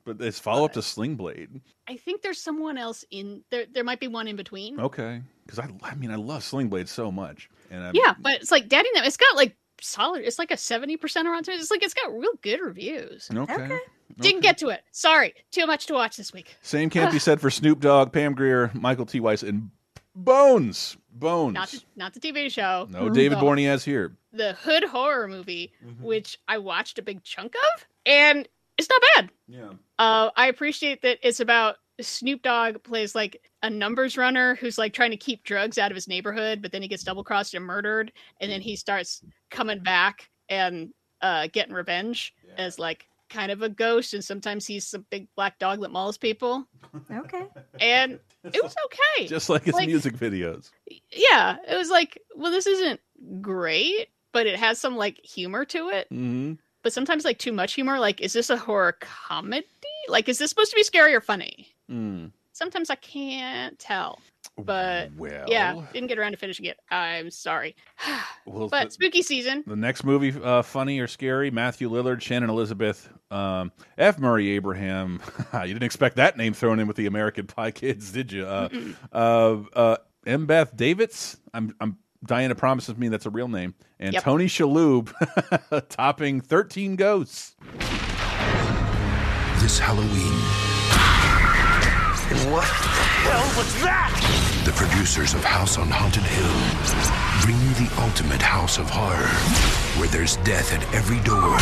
But 0.06 0.20
it's 0.22 0.38
follow 0.38 0.64
up 0.64 0.72
to 0.74 0.82
Sling 0.82 1.16
Blade. 1.16 1.60
I 1.88 1.96
think 1.96 2.22
there's 2.22 2.40
someone 2.40 2.78
else 2.78 3.04
in 3.10 3.42
there. 3.50 3.66
There 3.70 3.84
might 3.84 4.00
be 4.00 4.08
one 4.08 4.28
in 4.28 4.36
between. 4.36 4.80
Okay, 4.80 5.20
because 5.44 5.58
I, 5.58 5.68
I 5.82 5.94
mean, 5.96 6.10
I 6.10 6.14
love 6.16 6.42
Sling 6.44 6.68
Blade 6.68 6.88
so 6.88 7.10
much, 7.12 7.50
and 7.70 7.82
I'm, 7.84 7.94
Yeah, 7.94 8.14
but 8.18 8.34
it's 8.40 8.50
like 8.52 8.68
Daddy. 8.68 8.88
Now 8.94 9.02
it's 9.04 9.16
got 9.18 9.36
like 9.36 9.56
solid. 9.82 10.22
It's 10.24 10.38
like 10.38 10.50
a 10.52 10.56
seventy 10.56 10.96
percent 10.96 11.26
around. 11.28 11.46
It's 11.48 11.70
like 11.70 11.82
it's 11.82 11.92
got 11.94 12.12
real 12.16 12.30
good 12.40 12.60
reviews. 12.60 13.28
okay. 13.34 13.78
Didn't 14.20 14.40
get 14.42 14.58
to 14.58 14.68
it. 14.68 14.82
Sorry, 14.92 15.34
too 15.50 15.66
much 15.66 15.86
to 15.86 15.94
watch 15.94 16.16
this 16.16 16.32
week. 16.32 16.56
Same 16.62 16.88
can't 16.88 17.10
be 17.12 17.18
said 17.20 17.40
for 17.40 17.50
Snoop 17.50 17.80
Dogg, 17.80 18.12
Pam 18.12 18.34
Grier, 18.34 18.70
Michael 18.72 19.04
T. 19.06 19.18
Weiss, 19.20 19.42
and 19.42 19.70
Bones. 20.14 20.96
Bones. 21.12 21.54
Not 21.54 21.68
the, 21.70 21.82
not 21.96 22.14
the 22.14 22.20
TV 22.20 22.50
show. 22.50 22.86
no 22.90 23.08
David 23.10 23.38
The- 23.38 23.42
Borneaz 23.42 23.84
here. 23.84 24.16
The 24.32 24.52
Hood 24.54 24.84
horror 24.84 25.28
movie, 25.28 25.72
Mm-hmm. 25.84 26.04
which 26.04 26.38
I 26.46 26.58
watched 26.58 26.98
a 26.98 27.02
big 27.02 27.22
chunk 27.22 27.54
of, 27.54 27.86
and 28.06 28.46
it's 28.78 28.88
not 28.88 29.02
bad. 29.14 29.30
Yeah. 29.48 29.70
Uh, 29.98 30.30
I 30.36 30.48
appreciate 30.48 31.02
that 31.02 31.18
it's 31.22 31.40
about 31.40 31.76
Snoop 32.00 32.42
Dogg 32.42 32.82
plays 32.82 33.14
like 33.14 33.42
a 33.62 33.70
numbers 33.70 34.16
runner 34.18 34.54
who's 34.56 34.76
like 34.76 34.92
trying 34.92 35.12
to 35.12 35.16
keep 35.16 35.44
drugs 35.44 35.78
out 35.78 35.90
of 35.90 35.94
his 35.94 36.08
neighborhood, 36.08 36.60
but 36.60 36.70
then 36.72 36.82
he 36.82 36.88
gets 36.88 37.02
double 37.04 37.24
crossed 37.24 37.54
and 37.54 37.64
murdered, 37.64 38.12
and 38.40 38.50
then 38.50 38.60
he 38.60 38.76
starts 38.76 39.22
coming 39.50 39.78
back 39.78 40.28
and 40.50 40.90
uh, 41.22 41.48
getting 41.52 41.72
revenge 41.74 42.34
as 42.58 42.78
like 42.78 43.06
kind 43.30 43.50
of 43.50 43.62
a 43.62 43.68
ghost, 43.68 44.12
and 44.14 44.22
sometimes 44.22 44.66
he's 44.66 44.92
a 44.94 44.98
big 44.98 45.26
black 45.36 45.58
dog 45.58 45.80
that 45.80 45.90
mauls 45.90 46.18
people, 46.18 46.68
Okay. 47.10 47.46
and 47.80 48.20
it 48.44 48.62
was 48.62 48.74
okay. 48.84 49.26
Just 49.26 49.48
like 49.48 49.64
his 49.64 49.74
Like- 49.74 49.88
music 49.88 50.14
videos. 50.16 50.70
yeah, 51.10 51.56
it 51.66 51.76
was 51.76 51.88
like, 51.88 52.20
well, 52.34 52.50
this 52.52 52.66
isn't 52.66 53.00
great, 53.40 54.08
but 54.32 54.46
it 54.46 54.58
has 54.58 54.78
some 54.78 54.96
like 54.96 55.18
humor 55.24 55.64
to 55.64 55.88
it. 55.88 56.06
hmm 56.10 56.52
But 56.86 56.92
sometimes 56.92 57.24
like 57.24 57.38
too 57.38 57.50
much 57.50 57.72
humor. 57.72 57.98
Like, 57.98 58.20
is 58.20 58.32
this 58.32 58.48
a 58.48 58.56
horror 58.56 58.92
comedy? 59.00 59.66
Like, 60.06 60.28
is 60.28 60.38
this 60.38 60.50
supposed 60.50 60.70
to 60.70 60.76
be 60.76 60.84
scary 60.84 61.16
or 61.16 61.20
funny? 61.20 61.66
Mm. 61.90 62.30
Sometimes 62.52 62.90
I 62.90 62.94
can't 62.94 63.76
tell. 63.76 64.20
But 64.56 65.10
Well, 65.16 65.46
yeah, 65.48 65.82
didn't 65.92 66.06
get 66.06 66.16
around 66.16 66.30
to 66.30 66.36
finishing 66.36 66.66
it. 66.66 66.78
I'm 66.92 67.32
sorry. 67.32 67.74
Well, 68.46 68.68
but 68.68 68.84
the- 68.84 68.90
spooky 68.92 69.22
season. 69.22 69.64
The 69.66 69.74
next 69.74 70.04
movie, 70.04 70.32
uh, 70.40 70.62
funny 70.62 71.00
or 71.00 71.08
scary? 71.08 71.50
Matthew 71.50 71.90
Lillard, 71.90 72.20
Shannon 72.20 72.50
Elizabeth, 72.50 73.12
um, 73.32 73.72
F. 73.98 74.20
Murray 74.20 74.50
Abraham. 74.50 75.20
you 75.54 75.72
didn't 75.72 75.82
expect 75.82 76.14
that 76.14 76.36
name 76.36 76.54
thrown 76.54 76.78
in 76.78 76.86
with 76.86 76.96
the 76.96 77.06
American 77.06 77.48
Pie 77.48 77.72
kids, 77.72 78.12
did 78.12 78.30
you? 78.30 78.46
Uh, 78.46 78.68
uh, 79.12 79.56
uh, 79.72 79.96
Embeth 80.24 80.76
Davidtz. 80.76 81.38
I'm, 81.52 81.74
I'm. 81.80 81.98
Diana 82.26 82.54
promises 82.54 82.96
me 82.96 83.08
that's 83.08 83.26
a 83.26 83.30
real 83.30 83.48
name. 83.48 83.74
And 83.98 84.12
Yep. 84.14 84.22
Tony 84.24 84.46
Shalhoub, 84.46 85.88
topping 85.88 86.40
thirteen 86.40 86.96
ghosts. 86.96 87.54
This 89.60 89.78
Halloween, 89.78 90.34
What 92.52 92.66
the 92.66 93.30
hell 93.30 93.46
was 93.56 93.82
that? 93.82 94.12
the 94.64 94.72
producers 94.72 95.32
of 95.34 95.44
House 95.44 95.78
on 95.78 95.88
Haunted 95.88 96.22
Hill 96.24 96.58
bring 97.42 97.56
you 97.62 97.72
the 97.86 98.02
ultimate 98.02 98.42
house 98.42 98.78
of 98.78 98.90
horror, 98.90 99.30
where 99.98 100.08
there's 100.08 100.36
death 100.38 100.72
at 100.74 100.82
every 100.94 101.18
door, 101.22 101.56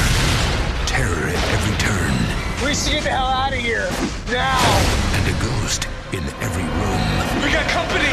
terror 0.89 1.29
at 1.29 1.41
every 1.53 1.77
turn, 1.81 2.13
We 2.65 2.75
should 2.75 2.93
get 2.95 3.05
the 3.05 3.11
hell 3.11 3.27
out 3.29 3.53
of 3.53 3.59
here 3.61 3.89
now. 4.33 4.59
and 5.17 5.25
a 5.29 5.37
ghost 5.45 5.87
in 6.13 6.25
every 6.41 6.65
room. 6.65 7.03
We 7.45 7.53
got 7.53 7.69
company. 7.71 8.09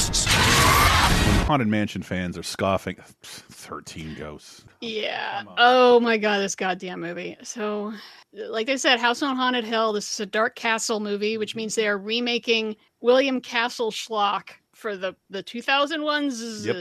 13 0.00 0.08
ghosts. 0.08 1.46
Haunted 1.46 1.68
Mansion 1.68 2.02
fans 2.02 2.38
are 2.38 2.42
scoffing. 2.42 2.96
Thirteen 3.22 4.14
ghosts. 4.14 4.64
Yeah. 4.80 5.42
Oh 5.58 6.00
my 6.00 6.16
god, 6.16 6.38
this 6.38 6.54
goddamn 6.54 7.00
movie. 7.00 7.36
So, 7.42 7.92
like 8.32 8.68
I 8.68 8.76
said, 8.76 9.00
House 9.00 9.22
on 9.22 9.36
Haunted 9.36 9.64
Hill. 9.64 9.92
This 9.92 10.10
is 10.12 10.20
a 10.20 10.26
Dark 10.26 10.54
Castle 10.54 11.00
movie, 11.00 11.38
which 11.38 11.56
means 11.56 11.74
they 11.74 11.88
are 11.88 11.98
remaking 11.98 12.76
William 13.00 13.40
Castle 13.40 13.90
schlock 13.90 14.50
for 14.74 14.96
the 14.96 15.16
the 15.28 15.42
2000 15.42 16.02
ones. 16.02 16.64
Yep. 16.64 16.76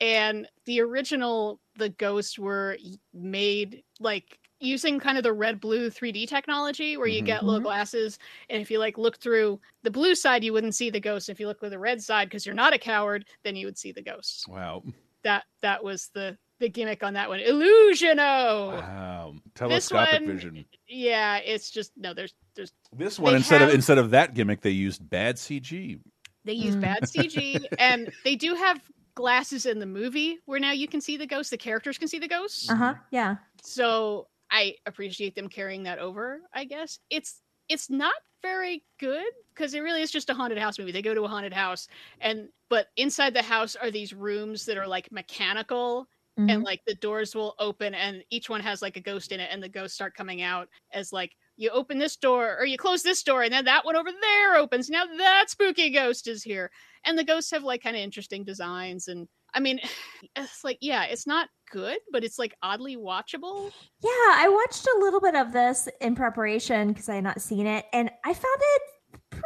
And 0.00 0.48
the 0.64 0.80
original, 0.80 1.60
the 1.76 1.88
ghosts 1.88 2.38
were 2.38 2.76
made 3.12 3.82
like 4.00 4.38
using 4.64 4.98
kind 4.98 5.16
of 5.18 5.22
the 5.24 5.32
red 5.32 5.60
blue 5.60 5.90
3D 5.90 6.26
technology 6.26 6.96
where 6.96 7.06
you 7.06 7.22
Mhm. 7.22 7.26
get 7.26 7.44
little 7.44 7.60
glasses 7.60 8.18
and 8.50 8.60
if 8.62 8.70
you 8.70 8.78
like 8.78 8.96
look 8.98 9.18
through 9.18 9.60
the 9.82 9.90
blue 9.90 10.14
side 10.14 10.42
you 10.42 10.52
wouldn't 10.52 10.74
see 10.74 10.90
the 10.90 11.00
ghost 11.00 11.28
if 11.28 11.38
you 11.38 11.46
look 11.46 11.60
with 11.62 11.70
the 11.72 11.78
red 11.78 12.02
side 12.02 12.28
because 12.28 12.44
you're 12.46 12.54
not 12.54 12.72
a 12.72 12.78
coward 12.78 13.24
then 13.42 13.54
you 13.56 13.66
would 13.66 13.78
see 13.78 13.92
the 13.92 14.02
ghosts 14.02 14.46
Wow. 14.48 14.82
that 15.22 15.44
that 15.62 15.84
was 15.84 16.08
the 16.14 16.36
the 16.60 16.68
gimmick 16.68 17.02
on 17.02 17.14
that 17.14 17.28
one. 17.28 17.40
Illusion-O. 17.40 18.68
Wow. 18.70 19.32
This 19.34 19.42
Telescopic 19.54 20.20
one- 20.20 20.26
vision. 20.36 20.64
Yeah, 20.88 21.38
it's 21.38 21.68
just 21.70 21.90
no. 21.96 22.14
There's 22.14 22.32
there's 22.54 22.72
This 22.92 23.18
one 23.18 23.32
They 23.32 23.38
instead 23.38 23.60
of 23.62 23.70
instead 23.74 23.98
of 23.98 24.10
that 24.10 24.34
gimmick, 24.34 24.60
they 24.60 24.70
used 24.70 25.08
bad 25.10 25.36
CG. 25.36 25.98
they 26.44 26.52
use 26.52 26.76
bad 26.76 27.02
CG 27.02 27.64
and 27.78 28.12
they 28.24 28.36
do 28.36 28.54
have 28.54 28.80
glasses 29.16 29.66
in 29.66 29.78
the 29.80 29.86
movie 29.86 30.38
where 30.46 30.60
now 30.60 30.70
you 30.72 30.86
can 30.86 31.00
see 31.00 31.16
the 31.16 31.26
ghosts. 31.26 31.50
The 31.50 31.56
characters 31.58 31.98
can 31.98 32.06
see 32.08 32.18
the 32.20 32.28
ghosts. 32.28 32.70
Uh 32.70 32.76
huh. 32.76 32.94
Yeah. 33.10 33.36
So 33.62 34.28
I 34.50 34.76
appreciate 34.86 35.34
them 35.34 35.48
carrying 35.48 35.84
that 35.84 35.98
over. 35.98 36.42
I 36.52 36.64
guess 36.64 36.98
it's 37.10 37.42
it's 37.68 37.88
not 37.90 38.14
very 38.42 38.84
good 38.98 39.32
because 39.54 39.72
it 39.74 39.80
really 39.80 40.02
is 40.02 40.10
just 40.10 40.28
a 40.30 40.34
haunted 40.34 40.58
house 40.58 40.78
movie. 40.78 40.92
They 40.92 41.02
go 41.02 41.14
to 41.14 41.24
a 41.24 41.28
haunted 41.28 41.52
house 41.54 41.88
and 42.20 42.50
but 42.68 42.88
inside 42.96 43.34
the 43.34 43.42
house 43.42 43.74
are 43.76 43.90
these 43.90 44.12
rooms 44.12 44.66
that 44.66 44.76
are 44.76 44.86
like 44.86 45.10
mechanical 45.10 46.08
Mhm. 46.36 46.46
and 46.46 46.62
like 46.62 46.82
the 46.86 46.94
doors 46.94 47.34
will 47.34 47.54
open 47.58 47.94
and 47.94 48.22
each 48.30 48.50
one 48.50 48.60
has 48.60 48.82
like 48.82 48.96
a 48.96 49.00
ghost 49.00 49.32
in 49.32 49.40
it 49.40 49.48
and 49.50 49.62
the 49.62 49.68
ghosts 49.68 49.94
start 49.94 50.14
coming 50.14 50.42
out 50.42 50.68
as 50.92 51.10
like 51.12 51.36
you 51.56 51.70
open 51.70 51.98
this 51.98 52.16
door 52.16 52.56
or 52.58 52.66
you 52.66 52.76
close 52.76 53.02
this 53.02 53.22
door 53.22 53.42
and 53.42 53.52
then 53.52 53.64
that 53.64 53.84
one 53.84 53.96
over 53.96 54.10
there 54.20 54.56
opens 54.56 54.90
now 54.90 55.06
that 55.06 55.48
spooky 55.48 55.88
ghost 55.90 56.28
is 56.28 56.42
here 56.42 56.70
and 57.04 57.16
the 57.18 57.24
ghosts 57.24 57.50
have 57.50 57.64
like 57.64 57.82
kind 57.82 57.96
of 57.96 58.02
interesting 58.02 58.44
designs 58.44 59.08
and 59.08 59.26
i 59.54 59.60
mean 59.60 59.80
it's 60.36 60.62
like 60.64 60.78
yeah 60.80 61.04
it's 61.04 61.26
not 61.26 61.48
good 61.72 61.98
but 62.12 62.22
it's 62.24 62.38
like 62.38 62.54
oddly 62.62 62.96
watchable 62.96 63.70
Yeah, 64.00 64.10
I 64.10 64.48
watched 64.48 64.86
a 64.86 64.98
little 65.00 65.20
bit 65.20 65.34
of 65.34 65.52
this 65.52 65.88
in 66.00 66.14
preparation 66.14 66.88
because 66.88 67.08
I 67.08 67.16
had 67.16 67.24
not 67.24 67.40
seen 67.40 67.66
it, 67.66 67.86
and 67.92 68.10
I 68.24 68.32
found 68.34 68.58
it 68.60 68.82
pretty 69.30 69.44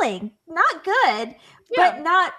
compelling. 0.00 0.32
Not 0.48 0.84
good, 0.84 1.36
but 1.76 2.00
not 2.02 2.32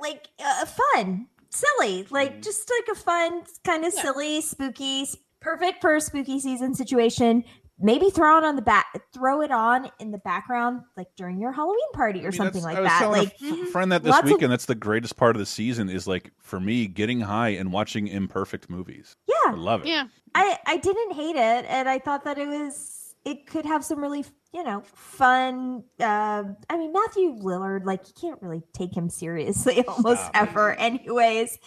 like 0.00 0.26
uh, 0.42 0.64
fun, 0.66 1.26
silly, 1.50 2.06
like 2.10 2.40
just 2.42 2.70
like 2.80 2.96
a 2.96 2.98
fun, 2.98 3.42
kind 3.64 3.84
of 3.84 3.92
Yeah. 3.94 4.02
silly, 4.02 4.40
spooky, 4.40 5.06
perfect 5.40 5.80
for 5.80 5.94
a 5.94 6.00
spooky 6.00 6.40
season 6.40 6.74
situation. 6.74 7.44
Maybe 7.82 8.10
throw 8.10 8.38
it 8.38 8.44
on 8.44 8.56
the 8.56 8.62
back, 8.62 8.86
throw 9.12 9.42
it 9.42 9.50
on 9.50 9.90
in 9.98 10.10
the 10.12 10.18
background, 10.18 10.82
like 10.96 11.08
during 11.16 11.40
your 11.40 11.52
Halloween 11.52 11.92
party 11.92 12.20
or 12.20 12.28
I 12.28 12.30
mean, 12.30 12.32
something 12.38 12.62
like 12.62 12.76
I 12.76 12.80
was 12.80 12.88
that. 12.90 13.10
Like 13.10 13.34
f- 13.42 13.68
friend 13.70 13.90
that 13.92 14.02
this 14.02 14.10
lots 14.10 14.24
of- 14.24 14.30
weekend. 14.32 14.52
That's 14.52 14.66
the 14.66 14.74
greatest 14.74 15.16
part 15.16 15.34
of 15.36 15.40
the 15.40 15.46
season. 15.46 15.88
Is 15.90 16.06
like 16.06 16.30
for 16.38 16.60
me 16.60 16.86
getting 16.86 17.20
high 17.20 17.50
and 17.50 17.72
watching 17.72 18.06
imperfect 18.08 18.70
movies. 18.70 19.16
Yeah 19.28 19.34
i 19.46 19.52
love 19.52 19.82
it. 19.82 19.88
yeah 19.88 20.04
I 20.34 20.58
I 20.66 20.76
didn't 20.78 21.12
hate 21.12 21.36
it, 21.36 21.66
and 21.68 21.88
I 21.88 21.98
thought 21.98 22.24
that 22.24 22.38
it 22.38 22.46
was 22.48 23.14
it 23.24 23.46
could 23.46 23.64
have 23.66 23.84
some 23.84 24.00
really 24.00 24.24
you 24.52 24.62
know 24.64 24.82
fun. 24.94 25.84
Uh, 26.00 26.44
I 26.70 26.76
mean 26.76 26.92
Matthew 26.92 27.34
Lillard, 27.36 27.84
like 27.84 28.06
you 28.08 28.14
can't 28.20 28.40
really 28.42 28.62
take 28.72 28.96
him 28.96 29.08
seriously 29.10 29.84
almost 29.88 30.22
Stop 30.22 30.34
it. 30.34 30.38
ever, 30.48 30.72
anyways. 30.74 31.58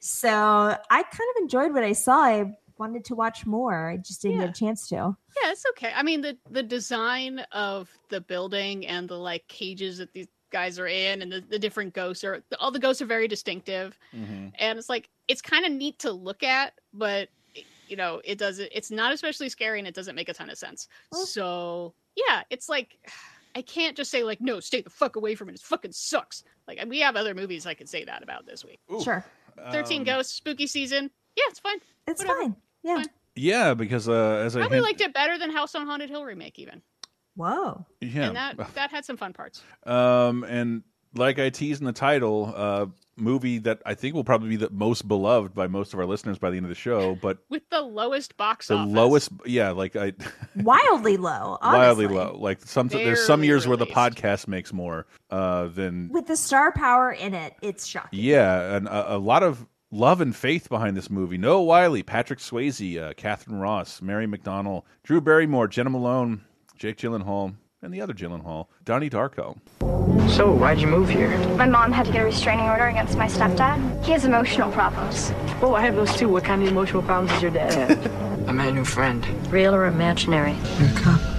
So 0.00 0.28
I 0.30 1.02
kind 1.02 1.30
of 1.36 1.42
enjoyed 1.42 1.72
what 1.72 1.84
I 1.84 1.92
saw. 1.92 2.22
I 2.22 2.52
wanted 2.82 3.04
to 3.06 3.14
watch 3.14 3.46
more. 3.46 3.88
I 3.90 3.96
just 3.96 4.22
didn't 4.22 4.38
Yeah. 4.38 4.46
get 4.46 4.56
a 4.56 4.60
chance 4.60 4.88
to. 4.88 4.96
yeah 5.42 5.50
it's 5.52 5.64
okay 5.70 5.92
i 5.94 6.02
mean 6.02 6.20
the 6.20 6.36
the 6.50 6.62
design 6.62 7.38
of 7.52 7.88
the 8.10 8.20
building 8.20 8.86
and 8.86 9.08
the 9.08 9.16
like 9.18 9.46
cages 9.48 9.98
that 9.98 10.12
these 10.12 10.28
guys 10.50 10.78
are 10.78 10.86
in 10.86 11.22
and 11.22 11.32
the, 11.32 11.40
the 11.40 11.58
different 11.58 11.94
ghosts 11.94 12.22
are 12.24 12.42
all 12.60 12.70
the 12.70 12.78
ghosts 12.78 13.00
are 13.00 13.06
very 13.16 13.26
distinctive 13.28 13.98
Mhm. 14.14 14.52
and 14.58 14.78
it's 14.78 14.88
like 14.90 15.08
it's 15.28 15.40
kind 15.40 15.64
of 15.64 15.72
neat 15.72 15.98
to 16.00 16.12
look 16.12 16.42
at 16.42 16.74
but 16.92 17.28
you 17.88 17.96
know 17.96 18.20
it 18.24 18.36
doesn't 18.38 18.68
it's 18.78 18.90
not 18.90 19.10
especially 19.12 19.48
scary 19.48 19.78
and 19.78 19.88
it 19.88 19.94
doesn't 19.94 20.14
make 20.14 20.28
a 20.28 20.34
ton 20.34 20.50
of 20.50 20.58
sense 20.58 20.88
Well- 21.10 21.24
so 21.24 21.94
yeah 22.16 22.42
it's 22.50 22.68
like 22.68 22.98
i 23.54 23.62
can't 23.62 23.96
just 23.96 24.10
say 24.10 24.22
like 24.24 24.40
no 24.42 24.60
stay 24.60 24.82
the 24.82 24.90
fuck 24.90 25.16
away 25.16 25.34
from 25.34 25.48
it 25.48 25.54
it 25.54 25.60
fucking 25.62 25.92
sucks 25.92 26.44
like 26.68 26.78
we 26.86 27.00
have 27.00 27.16
other 27.16 27.34
movies 27.34 27.64
i 27.66 27.74
could 27.74 27.88
say 27.88 28.04
that 28.04 28.22
about 28.22 28.44
this 28.44 28.62
week 28.64 28.80
Ooh. 28.92 29.02
Sure, 29.02 29.24
13 29.72 30.00
Um, 30.00 30.04
ghosts 30.04 30.34
spooky 30.34 30.66
season 30.66 31.10
yeah 31.36 31.44
it's 31.48 31.60
fine 31.60 31.80
it's 32.06 32.22
Whatever. 32.22 32.40
fine. 32.42 32.56
Yeah. 32.82 32.96
Fine. 32.96 33.06
Yeah, 33.34 33.74
because 33.74 34.08
uh, 34.08 34.42
as 34.44 34.56
I 34.56 34.60
probably 34.60 34.76
hint- 34.78 34.86
liked 34.86 35.00
it 35.00 35.14
better 35.14 35.38
than 35.38 35.50
house 35.50 35.74
on 35.74 35.86
haunted 35.86 36.10
hill 36.10 36.24
remake 36.24 36.58
even 36.58 36.82
Whoa. 37.34 37.86
yeah, 38.00 38.26
and 38.26 38.36
that 38.36 38.74
that 38.74 38.90
had 38.90 39.04
some 39.06 39.16
fun 39.16 39.32
parts 39.32 39.62
Um, 39.86 40.44
and 40.44 40.82
like 41.14 41.38
I 41.38 41.48
teased 41.50 41.80
in 41.80 41.86
the 41.86 41.92
title, 41.92 42.52
uh, 42.54 42.86
movie 43.16 43.58
that 43.58 43.80
I 43.86 43.92
think 43.94 44.14
will 44.14 44.24
probably 44.24 44.48
be 44.50 44.56
the 44.56 44.70
most 44.70 45.06
beloved 45.08 45.54
by 45.54 45.66
most 45.66 45.92
of 45.94 46.00
our 46.00 46.06
listeners 46.06 46.38
by 46.38 46.48
the 46.50 46.56
end 46.58 46.64
of 46.66 46.70
the 46.70 46.74
show, 46.74 47.14
but 47.14 47.38
with 47.48 47.62
the 47.70 47.80
lowest 47.80 48.36
box 48.36 48.68
the 48.68 48.74
office. 48.76 48.92
lowest, 48.94 49.30
yeah, 49.46 49.70
like 49.70 49.96
I 49.96 50.12
Wildly 50.56 51.16
low. 51.16 51.56
wildly 51.62 52.06
low. 52.08 52.36
Like 52.38 52.60
some 52.62 52.88
there's 52.88 53.24
some 53.24 53.40
Barely 53.40 53.48
years 53.48 53.66
where 53.66 53.76
the 53.78 53.86
podcast 53.86 54.46
makes 54.48 54.72
more 54.74 55.06
uh, 55.30 55.68
than 55.68 56.08
With 56.12 56.26
the 56.26 56.36
star 56.36 56.72
power 56.72 57.12
in 57.12 57.32
it, 57.34 57.54
it's 57.62 57.86
shocking. 57.86 58.18
yeah, 58.20 58.76
and 58.76 58.88
a, 58.88 59.14
a 59.14 59.18
lot 59.18 59.42
of 59.42 59.66
love 59.92 60.20
and 60.20 60.34
faith 60.34 60.68
behind 60.68 60.96
this 60.96 61.10
movie. 61.10 61.38
Noah 61.38 61.62
Wyle, 61.62 62.02
Patrick 62.02 62.40
Swayze, 62.40 63.00
uh, 63.00 63.12
Katharine 63.14 63.60
Ross, 63.60 64.02
Mary 64.02 64.26
McDonnell, 64.26 64.82
Drew 65.04 65.20
Barrymore, 65.20 65.68
Jena 65.68 65.90
Malone, 65.90 66.40
Jake 66.76 66.96
Gyllenhaal, 66.96 67.54
and 67.82 67.92
the 67.92 68.00
other 68.00 68.14
Gyllenhaal, 68.14 68.66
Donnie 68.84 69.10
Darko. 69.10 69.58
So, 70.30 70.50
why'd 70.50 70.80
you 70.80 70.86
move 70.86 71.08
here? 71.08 71.36
My 71.56 71.66
mom 71.66 71.92
had 71.92 72.06
to 72.06 72.12
get 72.12 72.22
a 72.22 72.24
restraining 72.24 72.68
order 72.68 72.86
against 72.86 73.18
my 73.18 73.26
stepdad. 73.26 74.04
He 74.04 74.12
has 74.12 74.24
emotional 74.24 74.70
problems. 74.72 75.32
Oh, 75.60 75.74
I 75.74 75.82
have 75.82 75.94
those 75.94 76.16
too. 76.16 76.28
What 76.28 76.44
kind 76.44 76.62
of 76.62 76.68
emotional 76.68 77.02
problems 77.02 77.32
does 77.32 77.42
your 77.42 77.50
dad 77.50 77.72
have? 77.90 78.48
I 78.48 78.52
met 78.52 78.68
a 78.68 78.72
new 78.72 78.84
friend. 78.84 79.24
Real 79.52 79.74
or 79.74 79.86
imaginary? 79.86 80.56
You're 80.78 80.88
a 80.88 80.94
cop, 80.94 81.20
Tony. 81.20 81.31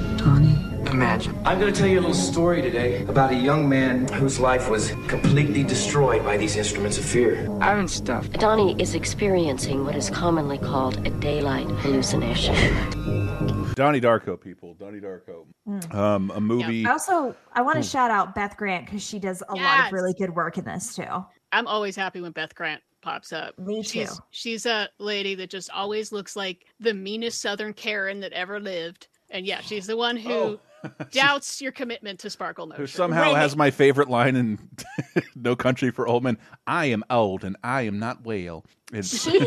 Imagine. 0.93 1.35
I'm 1.43 1.59
going 1.59 1.73
to 1.73 1.77
tell 1.79 1.89
you 1.89 1.97
a 1.99 2.01
little 2.01 2.13
story 2.13 2.61
today 2.61 3.03
about 3.05 3.31
a 3.31 3.35
young 3.35 3.67
man 3.67 4.07
whose 4.09 4.39
life 4.39 4.69
was 4.69 4.91
completely 5.07 5.63
destroyed 5.63 6.23
by 6.23 6.37
these 6.37 6.55
instruments 6.55 6.99
of 6.99 7.03
fear. 7.05 7.49
Iron 7.61 7.87
stuff. 7.87 8.29
Donnie 8.33 8.79
is 8.79 8.93
experiencing 8.93 9.85
what 9.85 9.95
is 9.95 10.11
commonly 10.11 10.59
called 10.59 10.97
a 11.07 11.09
daylight 11.09 11.65
hallucination. 11.81 12.53
Donnie 13.73 13.99
Darko, 14.01 14.39
people. 14.39 14.75
Donnie 14.75 14.99
Darko. 14.99 15.47
Mm. 15.67 15.95
Um, 15.95 16.31
a 16.35 16.39
movie. 16.39 16.85
I 16.85 16.91
also 16.91 17.35
I 17.53 17.63
want 17.63 17.77
to 17.77 17.81
Hmm. 17.81 17.87
shout 17.87 18.11
out 18.11 18.35
Beth 18.35 18.55
Grant 18.55 18.85
because 18.85 19.01
she 19.01 19.17
does 19.17 19.41
a 19.49 19.55
lot 19.55 19.87
of 19.87 19.93
really 19.93 20.13
good 20.13 20.35
work 20.35 20.59
in 20.59 20.65
this 20.65 20.95
too. 20.95 21.25
I'm 21.51 21.65
always 21.65 21.95
happy 21.95 22.21
when 22.21 22.33
Beth 22.33 22.53
Grant 22.53 22.83
pops 23.01 23.33
up. 23.33 23.57
Me 23.57 23.81
She's, 23.81 24.11
too. 24.15 24.23
she's 24.29 24.67
a 24.67 24.89
lady 24.99 25.33
that 25.35 25.49
just 25.49 25.71
always 25.71 26.11
looks 26.11 26.35
like 26.35 26.65
the 26.79 26.93
meanest 26.93 27.41
Southern 27.41 27.73
Karen 27.73 28.19
that 28.19 28.31
ever 28.33 28.59
lived. 28.59 29.07
And 29.31 29.43
yeah, 29.47 29.61
she's 29.61 29.87
the 29.87 29.97
one 29.97 30.17
who 30.17 30.59
doubts 31.11 31.61
your 31.61 31.71
commitment 31.71 32.19
to 32.21 32.29
Sparkle 32.29 32.65
Who 32.67 32.71
Motion. 32.83 32.87
somehow 32.87 33.33
has 33.33 33.55
my 33.55 33.71
favorite 33.71 34.09
line 34.09 34.35
in 34.35 34.59
No 35.35 35.55
Country 35.55 35.91
for 35.91 36.07
Old 36.07 36.23
Men. 36.23 36.37
I 36.67 36.85
am 36.85 37.03
old 37.09 37.43
and 37.43 37.55
I 37.63 37.83
am 37.83 37.99
not 37.99 38.23
well. 38.25 38.65
It's- 38.91 39.23
She 39.23 39.37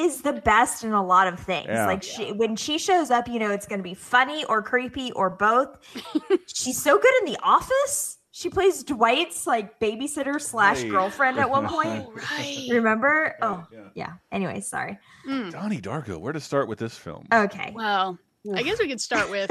is 0.00 0.22
the 0.22 0.32
best 0.44 0.84
in 0.84 0.92
a 0.92 1.04
lot 1.04 1.26
of 1.26 1.38
things. 1.38 1.66
Yeah. 1.68 1.86
Like 1.86 2.02
she 2.02 2.32
when 2.32 2.56
she 2.56 2.78
shows 2.78 3.10
up, 3.10 3.28
you 3.28 3.38
know 3.38 3.50
it's 3.50 3.66
going 3.66 3.78
to 3.78 3.84
be 3.84 3.94
funny 3.94 4.44
or 4.44 4.62
creepy 4.62 5.12
or 5.12 5.30
both. 5.30 5.78
She's 6.46 6.80
so 6.82 6.98
good 6.98 7.12
in 7.20 7.32
The 7.32 7.38
Office. 7.42 8.18
She 8.32 8.48
plays 8.48 8.82
Dwight's 8.84 9.46
like 9.46 9.78
babysitter 9.80 10.40
slash 10.40 10.82
Right. 10.82 10.90
girlfriend 10.90 11.38
at 11.38 11.50
one 11.50 11.66
point. 11.68 12.06
Oh, 12.08 12.12
right. 12.14 12.66
Remember? 12.70 13.36
Oh, 13.42 13.66
yeah. 13.94 14.12
Anyway, 14.32 14.60
sorry. 14.60 14.98
Hmm. 15.26 15.50
Donnie 15.50 15.80
Darko. 15.80 16.18
Where 16.18 16.32
to 16.32 16.40
start 16.40 16.66
with 16.66 16.78
this 16.78 16.96
film? 16.96 17.26
Okay. 17.32 17.72
Well, 17.74 18.18
I 18.54 18.62
guess 18.62 18.78
we 18.78 18.88
could 18.88 19.00
start 19.00 19.30
with 19.30 19.50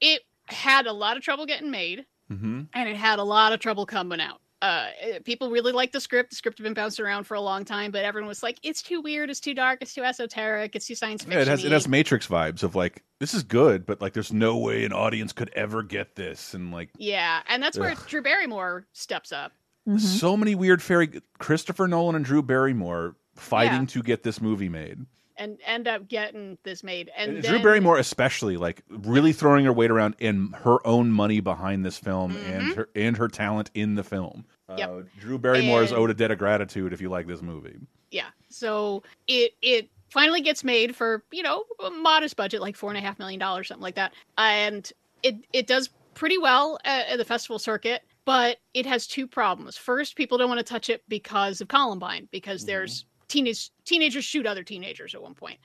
it 0.00 0.22
had 0.46 0.86
a 0.86 0.92
lot 0.92 1.16
of 1.16 1.22
trouble 1.22 1.46
getting 1.46 1.70
made 1.70 2.06
Mm-hmm. 2.32 2.62
and 2.72 2.88
it 2.88 2.96
had 2.96 3.18
a 3.18 3.22
lot 3.22 3.52
of 3.52 3.60
trouble 3.60 3.84
coming 3.84 4.18
out. 4.20 4.40
Uh, 4.62 4.86
people 5.24 5.50
really 5.50 5.72
liked 5.72 5.92
the 5.92 6.00
script. 6.00 6.30
The 6.30 6.36
script 6.36 6.56
had 6.56 6.64
been 6.64 6.72
bouncing 6.72 7.04
around 7.04 7.24
for 7.24 7.34
a 7.34 7.40
long 7.40 7.66
time, 7.66 7.90
but 7.90 8.02
everyone 8.02 8.28
was 8.28 8.42
like, 8.42 8.58
"It's 8.62 8.80
too 8.80 9.02
weird. 9.02 9.28
It's 9.28 9.40
too 9.40 9.52
dark. 9.52 9.80
It's 9.82 9.92
too 9.92 10.02
esoteric. 10.02 10.74
It's 10.74 10.86
too 10.86 10.94
science 10.94 11.22
fiction." 11.22 11.36
Yeah, 11.38 11.42
it 11.42 11.48
has 11.48 11.64
it 11.66 11.72
has 11.72 11.86
Matrix 11.86 12.26
vibes 12.26 12.62
of 12.62 12.74
like 12.74 13.04
this 13.20 13.34
is 13.34 13.42
good, 13.42 13.84
but 13.84 14.00
like 14.00 14.14
there's 14.14 14.32
no 14.32 14.56
way 14.56 14.86
an 14.86 14.92
audience 14.94 15.34
could 15.34 15.50
ever 15.50 15.82
get 15.82 16.16
this, 16.16 16.54
and 16.54 16.72
like 16.72 16.88
Yeah, 16.96 17.42
and 17.46 17.62
that's 17.62 17.78
where 17.78 17.90
Ugh. 17.90 17.98
Drew 18.08 18.22
Barrymore 18.22 18.86
steps 18.94 19.32
up. 19.32 19.52
Mm-hmm. 19.86 19.98
so 19.98 20.34
many 20.34 20.54
weird 20.54 20.82
fairy. 20.82 21.20
Christopher 21.38 21.86
Nolan 21.86 22.14
and 22.16 22.24
Drew 22.24 22.40
Barrymore 22.42 23.16
fighting 23.36 23.80
Yeah. 23.80 23.86
to 23.88 24.02
get 24.02 24.22
this 24.22 24.40
movie 24.40 24.70
made. 24.70 25.00
And 25.36 25.58
end 25.66 25.88
up 25.88 26.08
getting 26.08 26.58
this 26.62 26.82
made. 26.82 27.10
And, 27.16 27.36
And 27.36 27.42
then, 27.42 27.50
Drew 27.50 27.62
Barrymore, 27.62 27.98
especially, 27.98 28.56
like 28.56 28.82
really 28.88 29.32
throwing 29.32 29.64
her 29.64 29.72
weight 29.72 29.90
around 29.90 30.16
and 30.20 30.54
her 30.56 30.84
own 30.86 31.10
money 31.10 31.40
behind 31.40 31.84
this 31.84 31.98
film 31.98 32.36
and 32.36 32.74
her 32.74 32.88
and 32.94 33.16
her 33.16 33.28
talent 33.28 33.70
in 33.74 33.94
the 33.94 34.04
film. 34.04 34.44
Mm-hmm. 34.70 34.78
Yep. 34.78 34.88
Uh, 34.90 35.00
Drew 35.20 35.38
Barrymore 35.38 35.82
is 35.82 35.92
owed 35.92 36.10
a 36.10 36.14
debt 36.14 36.30
of 36.30 36.38
gratitude 36.38 36.92
if 36.92 37.00
you 37.00 37.08
like 37.08 37.26
this 37.26 37.42
movie. 37.42 37.76
yeah. 38.10 38.28
So 38.48 39.02
it 39.26 39.52
it 39.62 39.90
finally 40.10 40.40
gets 40.40 40.62
made 40.62 40.94
for 40.94 41.24
you 41.32 41.42
know 41.42 41.64
a 41.84 41.90
modest 41.90 42.36
budget, 42.36 42.60
like 42.60 42.76
four 42.76 42.90
and 42.90 42.98
a 42.98 43.00
half 43.00 43.18
million 43.18 43.40
dollars, 43.40 43.68
something 43.68 43.82
like 43.82 43.96
that, 43.96 44.12
and 44.38 44.90
it 45.22 45.36
it 45.52 45.66
does 45.66 45.90
pretty 46.14 46.38
well 46.38 46.78
at, 46.84 47.08
at 47.08 47.18
the 47.18 47.24
festival 47.24 47.58
circuit. 47.58 48.02
But 48.24 48.56
it 48.72 48.86
has 48.86 49.06
two 49.06 49.26
problems. 49.26 49.76
First, 49.76 50.16
people 50.16 50.38
don't 50.38 50.48
want 50.48 50.58
to 50.58 50.64
touch 50.64 50.88
it 50.88 51.02
because 51.08 51.60
of 51.60 51.68
Columbine, 51.68 52.26
because 52.32 52.64
there's 52.64 53.04
teenage 53.34 53.70
teenagers 53.84 54.24
shoot 54.24 54.46
other 54.46 54.62
teenagers 54.62 55.14
at 55.14 55.20
one 55.22 55.34
point. 55.34 55.58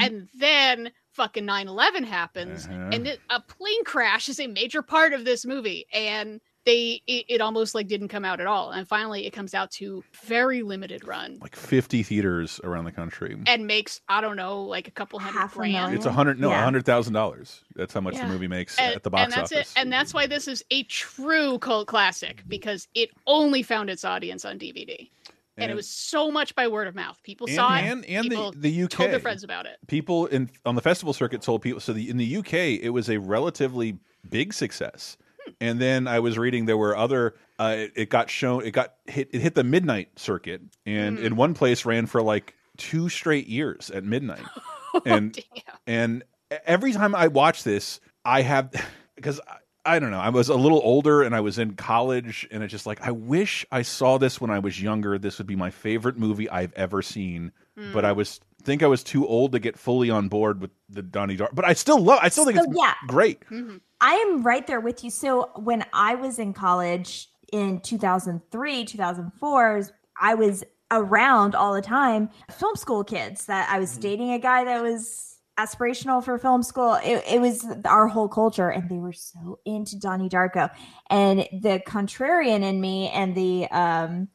and 0.00 0.28
then 0.38 0.90
fucking 1.12 1.44
9-11 1.44 2.04
happens 2.04 2.66
Uh-huh. 2.66 2.90
and 2.92 3.06
it, 3.06 3.20
a 3.30 3.40
plane 3.40 3.84
crash 3.84 4.28
is 4.28 4.38
a 4.40 4.46
major 4.46 4.82
part 4.82 5.12
of 5.12 5.24
this 5.24 5.44
movie 5.44 5.86
and 5.92 6.40
they 6.66 7.00
it, 7.06 7.24
it 7.28 7.40
almost 7.40 7.74
like 7.76 7.86
didn't 7.86 8.08
come 8.08 8.24
out 8.24 8.40
at 8.40 8.46
all 8.46 8.70
and 8.72 8.86
finally 8.88 9.24
it 9.26 9.30
comes 9.32 9.54
out 9.54 9.70
to 9.70 10.02
very 10.24 10.62
limited 10.62 11.06
run 11.06 11.38
Like 11.40 11.56
50 11.56 12.02
theaters 12.02 12.60
around 12.64 12.84
the 12.84 12.92
country. 12.92 13.36
and 13.46 13.66
makes 13.66 14.00
i 14.08 14.20
don't 14.20 14.36
know 14.36 14.62
like 14.62 14.88
a 14.88 14.90
couple 14.90 15.18
hundred 15.18 15.38
Half 15.40 15.54
a 15.54 15.58
grand 15.58 15.72
million? 15.72 15.94
It's 15.96 16.06
a 16.06 16.12
hundred 16.12 16.38
no, 16.40 16.48
a 16.48 16.52
Yeah. 16.52 16.64
hundred 16.64 16.84
thousand 16.84 17.14
dollars. 17.14 17.62
That's 17.76 17.94
how 17.94 18.00
much 18.02 18.14
Yeah. 18.14 18.26
the 18.26 18.32
movie 18.32 18.48
makes 18.48 18.78
and, 18.78 18.94
at 18.96 19.02
the 19.02 19.10
box 19.10 19.24
and 19.24 19.32
that's 19.32 19.52
office. 19.52 19.72
it 19.74 19.80
and 19.80 19.92
that's 19.92 20.12
why 20.12 20.26
this 20.26 20.46
is 20.48 20.62
a 20.70 20.82
true 20.84 21.58
cult 21.60 21.86
classic 21.88 22.42
because 22.48 22.88
it 22.94 23.10
only 23.26 23.62
found 23.62 23.88
its 23.90 24.04
audience 24.04 24.44
on 24.44 24.58
dvd 24.58 25.10
and, 25.56 25.70
it 25.70 25.74
was 25.74 25.88
so 25.88 26.30
much 26.30 26.54
by 26.54 26.68
word 26.68 26.86
of 26.86 26.94
mouth 26.94 27.18
people 27.22 27.46
And- 27.46 27.56
saw 27.56 27.70
and- 27.74 28.04
it 28.04 28.08
and 28.10 28.24
the- 28.26 28.28
people 28.30 28.52
the 28.56 28.82
UK. 28.84 28.90
told 28.90 29.10
their 29.10 29.20
friends 29.20 29.42
about 29.44 29.66
it 29.66 29.76
people 29.86 30.26
in 30.26 30.50
on 30.64 30.74
the 30.74 30.82
festival 30.82 31.12
circuit 31.12 31.42
told 31.42 31.62
people 31.62 31.80
so 31.80 31.92
the, 31.92 32.08
in 32.10 32.16
the 32.16 32.36
UK 32.36 32.54
it 32.82 32.90
was 32.92 33.08
a 33.10 33.18
relatively 33.18 33.98
big 34.28 34.52
success. 34.52 35.16
Hmm. 35.46 35.52
And 35.60 35.80
then 35.80 36.08
I 36.08 36.18
was 36.20 36.36
reading 36.38 36.66
there 36.66 36.76
were 36.76 36.96
other 36.96 37.34
uh, 37.58 37.74
it, 37.78 37.92
it 37.96 38.10
got 38.10 38.28
shown 38.30 38.64
it 38.66 38.72
got 38.72 38.94
hit 39.06 39.28
it 39.32 39.40
hit 39.40 39.54
the 39.54 39.64
midnight 39.64 40.18
circuit 40.18 40.60
and 40.84 41.18
Hmm. 41.18 41.24
in 41.24 41.36
one 41.36 41.54
place 41.54 41.84
ran 41.84 42.06
for 42.06 42.20
like 42.22 42.54
two 42.76 43.08
straight 43.08 43.46
years 43.46 43.90
at 43.90 44.04
midnight. 44.04 44.42
and 45.06 45.38
and 45.86 46.22
every 46.66 46.92
time 46.92 47.14
I 47.14 47.28
watch 47.28 47.62
this 47.64 48.00
I 48.24 48.42
have 48.42 48.70
because 49.16 49.40
I, 49.86 49.98
don't 49.98 50.10
know 50.10 50.20
I 50.20 50.30
was 50.30 50.48
a 50.48 50.54
little 50.54 50.80
older 50.82 51.22
and 51.22 51.34
I 51.34 51.40
was 51.40 51.58
in 51.58 51.74
college 51.74 52.46
and 52.50 52.62
it's 52.62 52.70
just 52.70 52.86
like 52.86 53.00
I 53.06 53.10
wish 53.10 53.64
I 53.70 53.82
saw 53.82 54.18
this 54.18 54.40
when 54.40 54.50
I 54.50 54.58
was 54.58 54.80
younger 54.80 55.18
this 55.18 55.38
would 55.38 55.46
be 55.46 55.56
my 55.56 55.70
favorite 55.70 56.18
movie 56.18 56.48
I've 56.50 56.72
ever 56.74 57.02
seen 57.02 57.52
but 57.92 58.04
I 58.06 58.12
was 58.12 58.40
think 58.66 58.82
I 58.82 58.86
was 58.86 59.02
too 59.02 59.26
old 59.26 59.52
to 59.52 59.58
get 59.58 59.78
fully 59.78 60.10
on 60.10 60.28
board 60.28 60.60
with 60.60 60.70
the 60.90 61.00
Donnie 61.00 61.36
Darko. 61.36 61.54
But 61.54 61.64
I 61.64 61.72
still 61.72 62.02
love. 62.02 62.18
I 62.22 62.28
still 62.28 62.44
think 62.44 62.58
So, 62.58 62.64
it's 62.64 62.76
yeah. 62.76 62.94
great. 63.06 63.40
Mm-hmm. 63.48 63.76
I 64.00 64.14
am 64.14 64.42
right 64.42 64.66
there 64.66 64.80
with 64.80 65.04
you. 65.04 65.10
So 65.10 65.50
when 65.54 65.84
I 65.92 66.16
was 66.16 66.38
in 66.38 66.52
college 66.52 67.28
in 67.52 67.80
2003, 67.80 68.84
2004, 68.84 69.82
I 70.20 70.34
was 70.34 70.64
around 70.90 71.54
all 71.54 71.74
the 71.74 71.82
time 71.82 72.28
film 72.50 72.76
school 72.76 73.04
kids 73.04 73.46
that 73.46 73.68
I 73.70 73.78
was 73.78 73.92
mm-hmm. 73.92 74.00
dating 74.00 74.32
a 74.32 74.38
guy 74.38 74.64
that 74.64 74.82
was 74.82 75.35
aspirational 75.58 76.22
for 76.24 76.38
film 76.38 76.62
school. 76.62 76.94
It, 77.04 77.24
it 77.28 77.40
was 77.40 77.66
our 77.84 78.08
whole 78.08 78.28
culture 78.28 78.68
and 78.68 78.88
they 78.88 78.98
were 78.98 79.12
so 79.12 79.58
into 79.64 79.98
Donnie 79.98 80.28
Darko 80.28 80.70
and 81.10 81.40
the 81.52 81.82
contrarian 81.86 82.62
in 82.62 82.80
me 82.80 83.08
and 83.08 83.34
the 83.34 83.66
um 83.70 84.28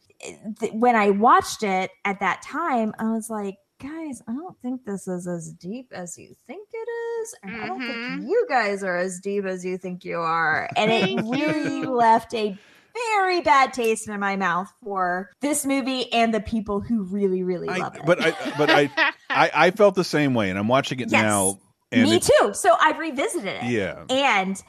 th- 0.59 0.73
when 0.73 0.95
I 0.95 1.09
watched 1.09 1.63
it 1.63 1.91
at 2.05 2.19
that 2.19 2.41
time, 2.41 2.93
I 2.99 3.11
was 3.11 3.29
like, 3.29 3.55
guys, 3.81 4.21
I 4.27 4.33
don't 4.33 4.59
think 4.61 4.85
this 4.85 5.07
is 5.07 5.27
as 5.27 5.51
deep 5.53 5.91
as 5.91 6.17
you 6.17 6.35
think 6.47 6.67
it 6.71 6.89
is. 7.21 7.35
And 7.43 7.61
I 7.61 7.67
don't 7.67 7.81
think 7.81 8.29
you 8.29 8.45
guys 8.47 8.83
are 8.83 8.97
as 8.97 9.19
deep 9.19 9.45
as 9.45 9.65
you 9.65 9.77
think 9.77 10.05
you 10.05 10.19
are. 10.19 10.69
And 10.75 10.91
it 10.91 11.23
really 11.23 11.83
left 11.85 12.33
a 12.33 12.57
very 12.93 13.41
bad 13.41 13.73
taste 13.73 14.07
in 14.07 14.19
my 14.19 14.35
mouth 14.35 14.71
for 14.83 15.29
this 15.41 15.65
movie 15.65 16.11
and 16.13 16.33
the 16.33 16.39
people 16.41 16.79
who 16.81 17.03
really, 17.03 17.43
really 17.43 17.67
love 17.67 17.95
it. 17.95 18.01
But 18.05 18.21
I 18.21 18.31
but 18.57 18.69
I, 18.69 18.89
I 19.29 19.51
I 19.53 19.71
felt 19.71 19.95
the 19.95 20.03
same 20.03 20.33
way, 20.33 20.49
and 20.49 20.57
I'm 20.59 20.67
watching 20.67 20.99
it 20.99 21.11
Yes. 21.11 21.21
now. 21.21 21.59
And 21.93 22.09
Me 22.09 22.19
too. 22.19 22.51
So 22.53 22.73
I've 22.79 22.97
revisited 22.97 23.47
it. 23.47 23.63
Yeah. 23.65 24.03
And 24.09 24.61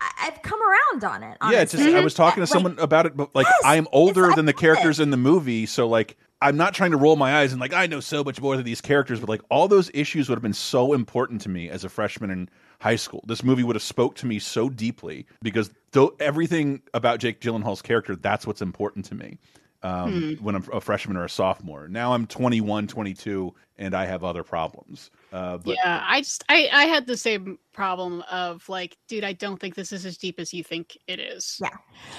I- 0.00 0.28
I've 0.28 0.40
come 0.42 0.60
around 0.62 1.04
on 1.04 1.22
it. 1.22 1.36
Yeah, 1.42 1.60
it's 1.60 1.72
just 1.72 1.82
honestly. 1.82 2.00
I 2.00 2.02
was 2.04 2.14
talking 2.14 2.36
to 2.36 2.40
Like, 2.42 2.48
someone 2.48 2.78
about 2.78 3.04
it, 3.04 3.14
but 3.16 3.34
like 3.34 3.44
Yes, 3.46 3.54
I 3.64 3.76
am 3.76 3.86
older 3.92 4.30
than 4.34 4.46
the 4.46 4.54
characters 4.54 4.98
in 4.98 5.10
the 5.10 5.18
movie, 5.18 5.66
so 5.66 5.86
like 5.86 6.16
I'm 6.40 6.56
not 6.56 6.72
trying 6.72 6.92
to 6.92 6.96
roll 6.96 7.16
my 7.16 7.36
eyes 7.40 7.52
and 7.52 7.60
like 7.60 7.74
I 7.74 7.86
know 7.86 8.00
so 8.00 8.24
much 8.24 8.40
more 8.40 8.56
than 8.56 8.64
these 8.64 8.80
characters, 8.80 9.20
but 9.20 9.28
like 9.28 9.42
all 9.50 9.68
those 9.68 9.90
issues 9.92 10.30
would 10.30 10.36
have 10.36 10.42
been 10.42 10.54
so 10.54 10.94
important 10.94 11.42
to 11.42 11.50
me 11.50 11.68
as 11.68 11.84
a 11.84 11.90
freshman 11.90 12.30
in 12.30 12.48
high 12.80 12.96
school. 12.96 13.22
This 13.26 13.42
movie 13.44 13.62
would 13.62 13.76
have 13.76 13.82
spoke 13.82 14.16
to 14.16 14.26
me 14.26 14.38
so 14.38 14.68
deeply 14.68 15.26
because 15.42 15.70
though 15.92 16.14
everything 16.18 16.82
about 16.94 17.20
Jake 17.20 17.40
Gyllenhaal's 17.40 17.82
character, 17.82 18.16
that's 18.16 18.46
what's 18.46 18.62
important 18.62 19.04
to 19.06 19.14
me. 19.14 19.38
Um, 19.82 20.36
Hmm. 20.36 20.44
when 20.44 20.54
I'm 20.56 20.64
a 20.74 20.80
freshman 20.82 21.16
or 21.16 21.24
a 21.24 21.30
sophomore. 21.30 21.88
Now 21.88 22.12
I'm 22.12 22.26
21, 22.26 22.86
22, 22.86 23.54
and 23.78 23.94
I 23.94 24.04
have 24.04 24.22
other 24.24 24.42
problems. 24.42 25.10
Uh, 25.32 25.56
but 25.56 25.74
yeah, 25.82 26.04
I 26.06 26.20
just 26.20 26.44
I 26.50 26.68
I 26.70 26.84
had 26.84 27.06
the 27.06 27.16
same 27.16 27.58
problem 27.72 28.22
of 28.30 28.68
like, 28.68 28.98
dude, 29.08 29.24
I 29.24 29.32
don't 29.32 29.58
think 29.58 29.76
this 29.76 29.90
is 29.90 30.04
as 30.04 30.18
deep 30.18 30.38
as 30.38 30.52
you 30.52 30.62
think 30.62 30.98
it 31.06 31.18
is. 31.18 31.56
Yeah. 31.62 31.70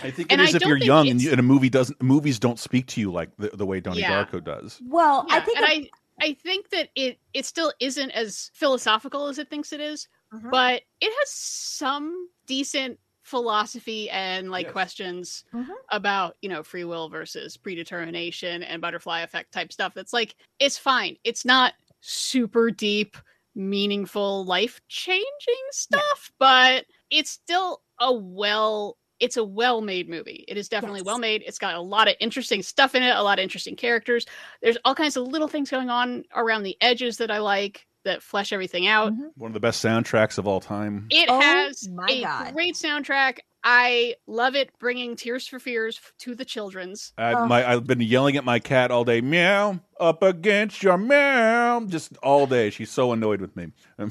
I 0.02 0.10
think 0.10 0.32
And 0.32 0.42
it 0.42 0.50
is 0.50 0.56
I 0.56 0.58
if 0.58 0.64
you're 0.66 0.78
young 0.78 1.08
and, 1.08 1.22
you, 1.22 1.30
and 1.30 1.40
a 1.40 1.44
movie 1.44 1.70
doesn't 1.70 2.02
movies 2.02 2.40
don't 2.40 2.58
speak 2.58 2.88
to 2.88 3.00
you 3.00 3.12
like 3.12 3.30
the, 3.38 3.50
the 3.54 3.66
way 3.68 3.80
Donnie 3.80 4.00
Yeah. 4.00 4.26
Darko 4.26 4.44
does. 4.44 4.82
Well, 4.84 5.28
I 5.30 5.40
think 5.42 5.58
and 5.60 5.66
it- 5.68 5.92
I 6.20 6.26
I 6.30 6.34
think 6.34 6.70
that 6.72 6.90
it 6.96 7.20
it 7.36 7.46
still 7.46 7.72
isn't 7.80 8.10
as 8.10 8.50
philosophical 8.56 9.28
as 9.28 9.38
it 9.38 9.52
thinks 9.52 9.72
it 9.72 9.82
is, 9.82 10.08
Mhm. 10.34 10.50
but 10.52 10.84
it 11.02 11.12
has 11.20 11.30
some 11.32 12.30
decent 12.46 13.00
philosophy 13.24 14.10
and 14.10 14.50
like 14.52 14.68
Yes. 14.68 14.74
questions 14.74 15.44
Mhm. 15.54 15.76
about 15.92 16.38
you 16.42 16.50
know 16.50 16.64
free 16.64 16.84
will 16.86 17.10
versus 17.10 17.58
predetermination 17.58 18.64
and 18.64 18.82
butterfly 18.82 19.22
effect 19.22 19.52
type 19.52 19.72
stuff 19.72 19.94
that's 19.94 20.14
like 20.14 20.36
it's 20.60 20.78
fine 20.78 21.16
it's 21.24 21.46
not 21.46 21.74
super 22.02 22.72
deep 22.72 23.18
meaningful 23.56 24.44
life 24.46 24.82
changing 24.88 25.66
stuff 25.72 26.32
but 26.40 26.86
it's 27.12 27.30
still 27.30 27.82
a 28.00 28.12
well 28.12 28.98
it's 29.20 29.38
a 29.38 29.44
well 29.44 29.82
made 29.82 30.10
movie 30.10 30.44
it 30.48 30.58
is 30.58 30.68
definitely 30.70 31.02
Yes. 31.02 31.06
well 31.06 31.20
made 31.20 31.44
it's 31.46 31.60
got 31.60 31.76
a 31.76 31.82
lot 31.82 32.08
of 32.08 32.16
interesting 32.20 32.64
stuff 32.64 32.96
in 32.96 33.04
it 33.04 33.16
a 33.16 33.22
lot 33.22 33.38
of 33.40 33.44
interesting 33.44 33.76
characters 33.76 34.26
there's 34.62 34.78
all 34.86 34.96
kinds 34.96 35.16
of 35.18 35.28
little 35.28 35.48
things 35.48 35.70
going 35.70 35.90
on 35.90 36.24
around 36.36 36.64
the 36.64 36.78
edges 36.82 37.18
that 37.18 37.30
i 37.30 37.38
like 37.40 37.86
that 38.04 38.24
flesh 38.24 38.52
everything 38.54 38.88
out 38.88 39.14
mm-hmm. 39.14 39.28
One 39.36 39.50
of 39.50 39.54
the 39.54 39.60
best 39.60 39.84
soundtracks 39.84 40.38
of 40.38 40.48
all 40.48 40.60
time. 40.60 41.08
it 41.10 41.28
Oh 41.30 41.40
has 41.40 41.88
my 41.90 42.08
a 42.10 42.22
God. 42.22 42.54
great 42.54 42.76
soundtrack. 42.76 43.40
I 43.64 44.16
love 44.26 44.56
it 44.56 44.72
bringing 44.80 45.16
Tears 45.16 45.48
for 45.48 45.60
Fears 45.60 46.00
to 46.20 46.34
the 46.34 46.44
children's. 46.46 47.14
I, 47.18 47.34
Oh. 47.34 47.46
my, 47.46 47.64
I've 47.70 47.86
been 47.86 48.02
yelling 48.02 48.36
at 48.36 48.44
my 48.44 48.58
cat 48.58 48.90
all 48.90 49.04
day. 49.06 49.22
Meow, 49.22 49.80
up 50.00 50.24
against 50.24 50.82
your 50.82 50.98
meow, 50.98 51.82
just 51.88 52.18
all 52.24 52.48
day. 52.48 52.72
She's 52.72 52.90
so 52.90 53.12
annoyed 53.12 53.40
with 53.40 53.56
me. 53.56 53.68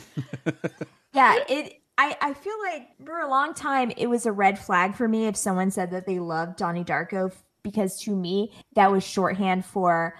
Yeah, 1.12 1.36
it. 1.48 1.74
I, 1.98 2.16
I 2.20 2.32
feel 2.34 2.54
like 2.62 2.88
for 3.04 3.18
a 3.20 3.28
long 3.28 3.52
time 3.52 3.92
it 3.96 4.06
was 4.06 4.24
a 4.24 4.32
red 4.32 4.58
flag 4.58 4.94
for 4.94 5.06
me 5.08 5.26
if 5.26 5.36
someone 5.36 5.70
said 5.70 5.90
that 5.90 6.06
they 6.06 6.18
loved 6.18 6.56
Donnie 6.56 6.84
Darko 6.84 7.32
because 7.62 8.00
to 8.02 8.14
me 8.16 8.52
that 8.74 8.90
was 8.90 9.04
shorthand 9.04 9.64
for 9.66 10.14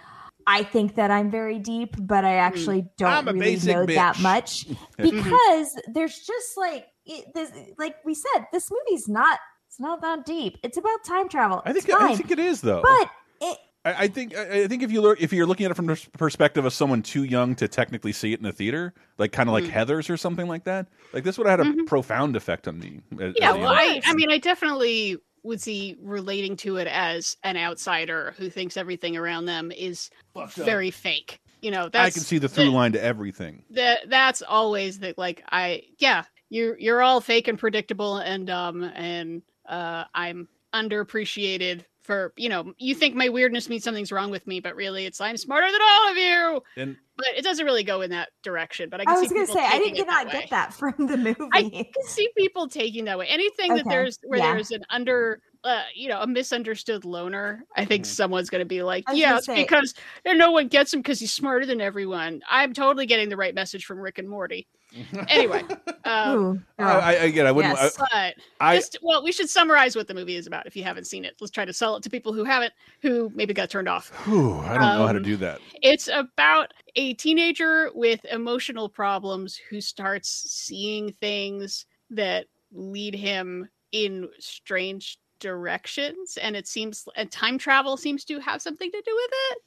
I 0.46 0.62
think 0.62 0.96
that 0.96 1.10
I'm 1.10 1.30
very 1.30 1.58
deep, 1.58 1.94
but 1.98 2.24
I 2.24 2.36
actually 2.36 2.82
mm. 2.82 2.90
don't 2.96 3.26
really 3.26 3.38
basic 3.40 3.74
know 3.74 3.86
that 3.86 4.20
much 4.20 4.66
because 4.96 5.80
there's 5.92 6.18
just 6.18 6.56
like 6.56 6.86
it, 7.06 7.26
this, 7.34 7.50
like 7.78 7.96
we 8.04 8.14
said, 8.14 8.46
this 8.52 8.70
movie's 8.70 9.08
not 9.08 9.38
it's 9.68 9.78
not 9.78 10.00
that 10.02 10.26
deep. 10.26 10.58
It's 10.62 10.76
about 10.76 11.04
time 11.04 11.28
travel. 11.28 11.62
I 11.64 11.72
think 11.72 11.88
it's 11.88 11.94
I 11.94 12.14
think 12.16 12.30
it 12.30 12.38
is 12.38 12.60
though. 12.60 12.82
but 12.82 13.10
it, 13.40 13.58
I, 13.84 13.94
I 14.04 14.08
think 14.08 14.36
I 14.36 14.62
I 14.62 14.66
think 14.66 14.82
if 14.82 14.90
you 14.90 15.00
look 15.00 15.20
if 15.20 15.32
you're 15.32 15.46
looking 15.46 15.64
at 15.64 15.70
it 15.70 15.74
from 15.74 15.86
the 15.86 16.08
perspective 16.18 16.64
of 16.64 16.72
someone 16.72 17.02
too 17.02 17.22
young 17.22 17.54
to 17.56 17.68
technically 17.68 18.12
see 18.12 18.32
it 18.32 18.40
in 18.40 18.44
the 18.44 18.52
theater, 18.52 18.94
like 19.16 19.32
kind 19.32 19.48
of 19.48 19.52
like 19.52 19.64
Mm. 19.64 19.70
Heather's 19.70 20.10
or 20.10 20.16
something 20.16 20.48
like 20.48 20.64
that, 20.64 20.88
like 21.12 21.22
this 21.22 21.38
would 21.38 21.46
have 21.46 21.60
had 21.60 21.68
a 21.68 21.70
mm-hmm. 21.70 21.84
profound 21.84 22.34
effect 22.34 22.66
on 22.66 22.78
me. 22.80 23.00
Uh, 23.12 23.32
yeah, 23.36 23.52
well, 23.52 23.68
I, 23.68 24.00
I 24.04 24.14
mean, 24.14 24.30
I 24.30 24.38
definitely 24.38 25.18
would 25.42 25.60
see 25.60 25.96
relating 26.00 26.56
to 26.56 26.76
it 26.76 26.86
as 26.86 27.36
an 27.42 27.56
outsider 27.56 28.34
who 28.36 28.50
thinks 28.50 28.76
everything 28.76 29.16
around 29.16 29.46
them 29.46 29.72
is 29.72 30.10
very 30.54 30.90
fake. 30.90 31.40
You 31.62 31.70
know, 31.70 31.88
that's 31.88 32.06
I 32.06 32.10
can 32.10 32.22
see 32.22 32.38
the 32.38 32.48
through 32.48 32.70
line 32.70 32.92
to 32.92 33.02
everything. 33.02 33.64
that 33.70 34.08
that's 34.08 34.42
always 34.42 34.98
the 34.98 35.14
like 35.16 35.42
I 35.50 35.82
yeah 35.98 36.24
you're 36.48 36.78
you're 36.78 37.02
all 37.02 37.20
fake 37.20 37.48
and 37.48 37.58
predictable 37.58 38.16
and 38.16 38.48
um 38.50 38.82
and 38.82 39.42
uh 39.68 40.04
I'm 40.14 40.48
underappreciated 40.74 41.84
for 42.02 42.32
you 42.36 42.48
know 42.48 42.72
you 42.78 42.94
think 42.94 43.14
my 43.14 43.28
weirdness 43.28 43.68
means 43.68 43.84
something's 43.84 44.10
wrong 44.10 44.30
with 44.30 44.46
me 44.46 44.58
but 44.60 44.74
really 44.74 45.04
it's 45.06 45.20
I'm 45.20 45.36
smarter 45.36 45.70
than 45.70 45.80
all 45.82 46.10
of 46.10 46.16
you 46.16 46.62
And 46.76 46.96
but 47.16 47.26
it 47.36 47.44
doesn't 47.44 47.66
really 47.66 47.84
go 47.84 48.00
in 48.00 48.10
that 48.10 48.30
direction 48.42 48.88
but 48.88 49.00
I 49.00 49.04
can 49.04 49.16
I 49.16 49.20
was 49.20 49.28
see 49.28 49.34
gonna 49.34 49.46
people 49.46 49.60
say 49.60 49.66
I 49.66 49.78
taking 49.78 49.94
did 49.94 50.06
not 50.06 50.24
that 50.26 50.32
get 50.32 50.42
way. 50.44 50.48
that 50.50 50.74
from 50.74 51.06
the 51.06 51.16
movie. 51.16 51.48
I 51.52 51.62
can 51.68 52.04
see 52.06 52.28
people 52.36 52.68
taking 52.68 53.04
that 53.04 53.18
way. 53.18 53.26
Anything 53.28 53.74
that 53.76 53.84
there's 53.86 54.18
where 54.24 54.38
yeah. 54.38 54.54
there's 54.54 54.70
an 54.70 54.82
under, 54.90 55.40
uh, 55.64 55.82
you 55.94 56.08
know, 56.08 56.20
a 56.20 56.26
misunderstood 56.26 57.04
loner. 57.04 57.64
I 57.76 57.84
think 57.84 58.06
someone's 58.06 58.48
going 58.48 58.60
to 58.60 58.66
be 58.66 58.82
like, 58.82 59.04
I 59.06 59.12
was 59.12 59.20
yeah, 59.20 59.36
it's 59.36 59.46
say- 59.46 59.62
because 59.62 59.94
no 60.26 60.50
one 60.52 60.68
gets 60.68 60.94
him 60.94 61.00
because 61.00 61.20
he's 61.20 61.32
smarter 61.32 61.66
than 61.66 61.80
everyone. 61.80 62.40
I'm 62.48 62.72
totally 62.72 63.06
getting 63.06 63.28
the 63.28 63.36
right 63.36 63.54
message 63.54 63.84
from 63.84 63.98
Rick 63.98 64.18
and 64.18 64.28
Morty. 64.28 64.66
Anyway, 65.28 65.62
um, 66.04 66.38
Ooh, 66.38 66.60
I, 66.78 66.84
I 67.00 67.12
again, 67.12 67.46
I 67.46 67.52
wouldn't. 67.52 67.74
Yes. 67.74 67.96
I, 68.00 68.06
but 68.12 68.44
I- 68.60 68.76
just 68.76 68.98
well, 69.02 69.22
we 69.22 69.32
should 69.32 69.48
summarize 69.48 69.94
what 69.96 70.08
the 70.08 70.14
movie 70.14 70.36
is 70.36 70.46
about 70.46 70.66
if 70.66 70.74
you 70.76 70.82
haven't 70.82 71.06
seen 71.06 71.24
it. 71.24 71.36
Let's 71.40 71.50
try 71.50 71.64
to 71.64 71.72
sell 71.72 71.96
it 71.96 72.02
to 72.02 72.10
people 72.10 72.32
who 72.32 72.44
haven't, 72.44 72.72
who 73.02 73.30
maybe 73.34 73.54
got 73.54 73.70
turned 73.70 73.88
off. 73.88 74.10
whew, 74.26 74.58
I 74.60 74.74
don't 74.74 74.80
know 74.80 75.06
how 75.06 75.12
to 75.12 75.18
Um, 75.18 75.22
do 75.24 75.36
that. 75.36 75.60
It's 75.82 76.08
about 76.12 76.72
a 76.96 77.14
teenager 77.14 77.90
with 77.94 78.24
emotional 78.24 78.88
problems 78.88 79.56
who 79.56 79.80
starts 79.80 80.28
seeing 80.28 81.12
things 81.12 81.86
that 82.10 82.46
lead 82.72 83.14
him 83.14 83.68
in 83.92 84.28
strange 84.38 85.18
directions, 85.38 86.36
and 86.40 86.54
it 86.56 86.66
seems 86.68 87.06
and 87.16 87.30
time 87.30 87.58
travel 87.58 87.96
seems 87.96 88.24
to 88.24 88.38
have 88.40 88.60
something 88.62 88.90
to 88.90 89.02
do 89.04 89.14
with 89.14 89.30
it. 89.52 89.58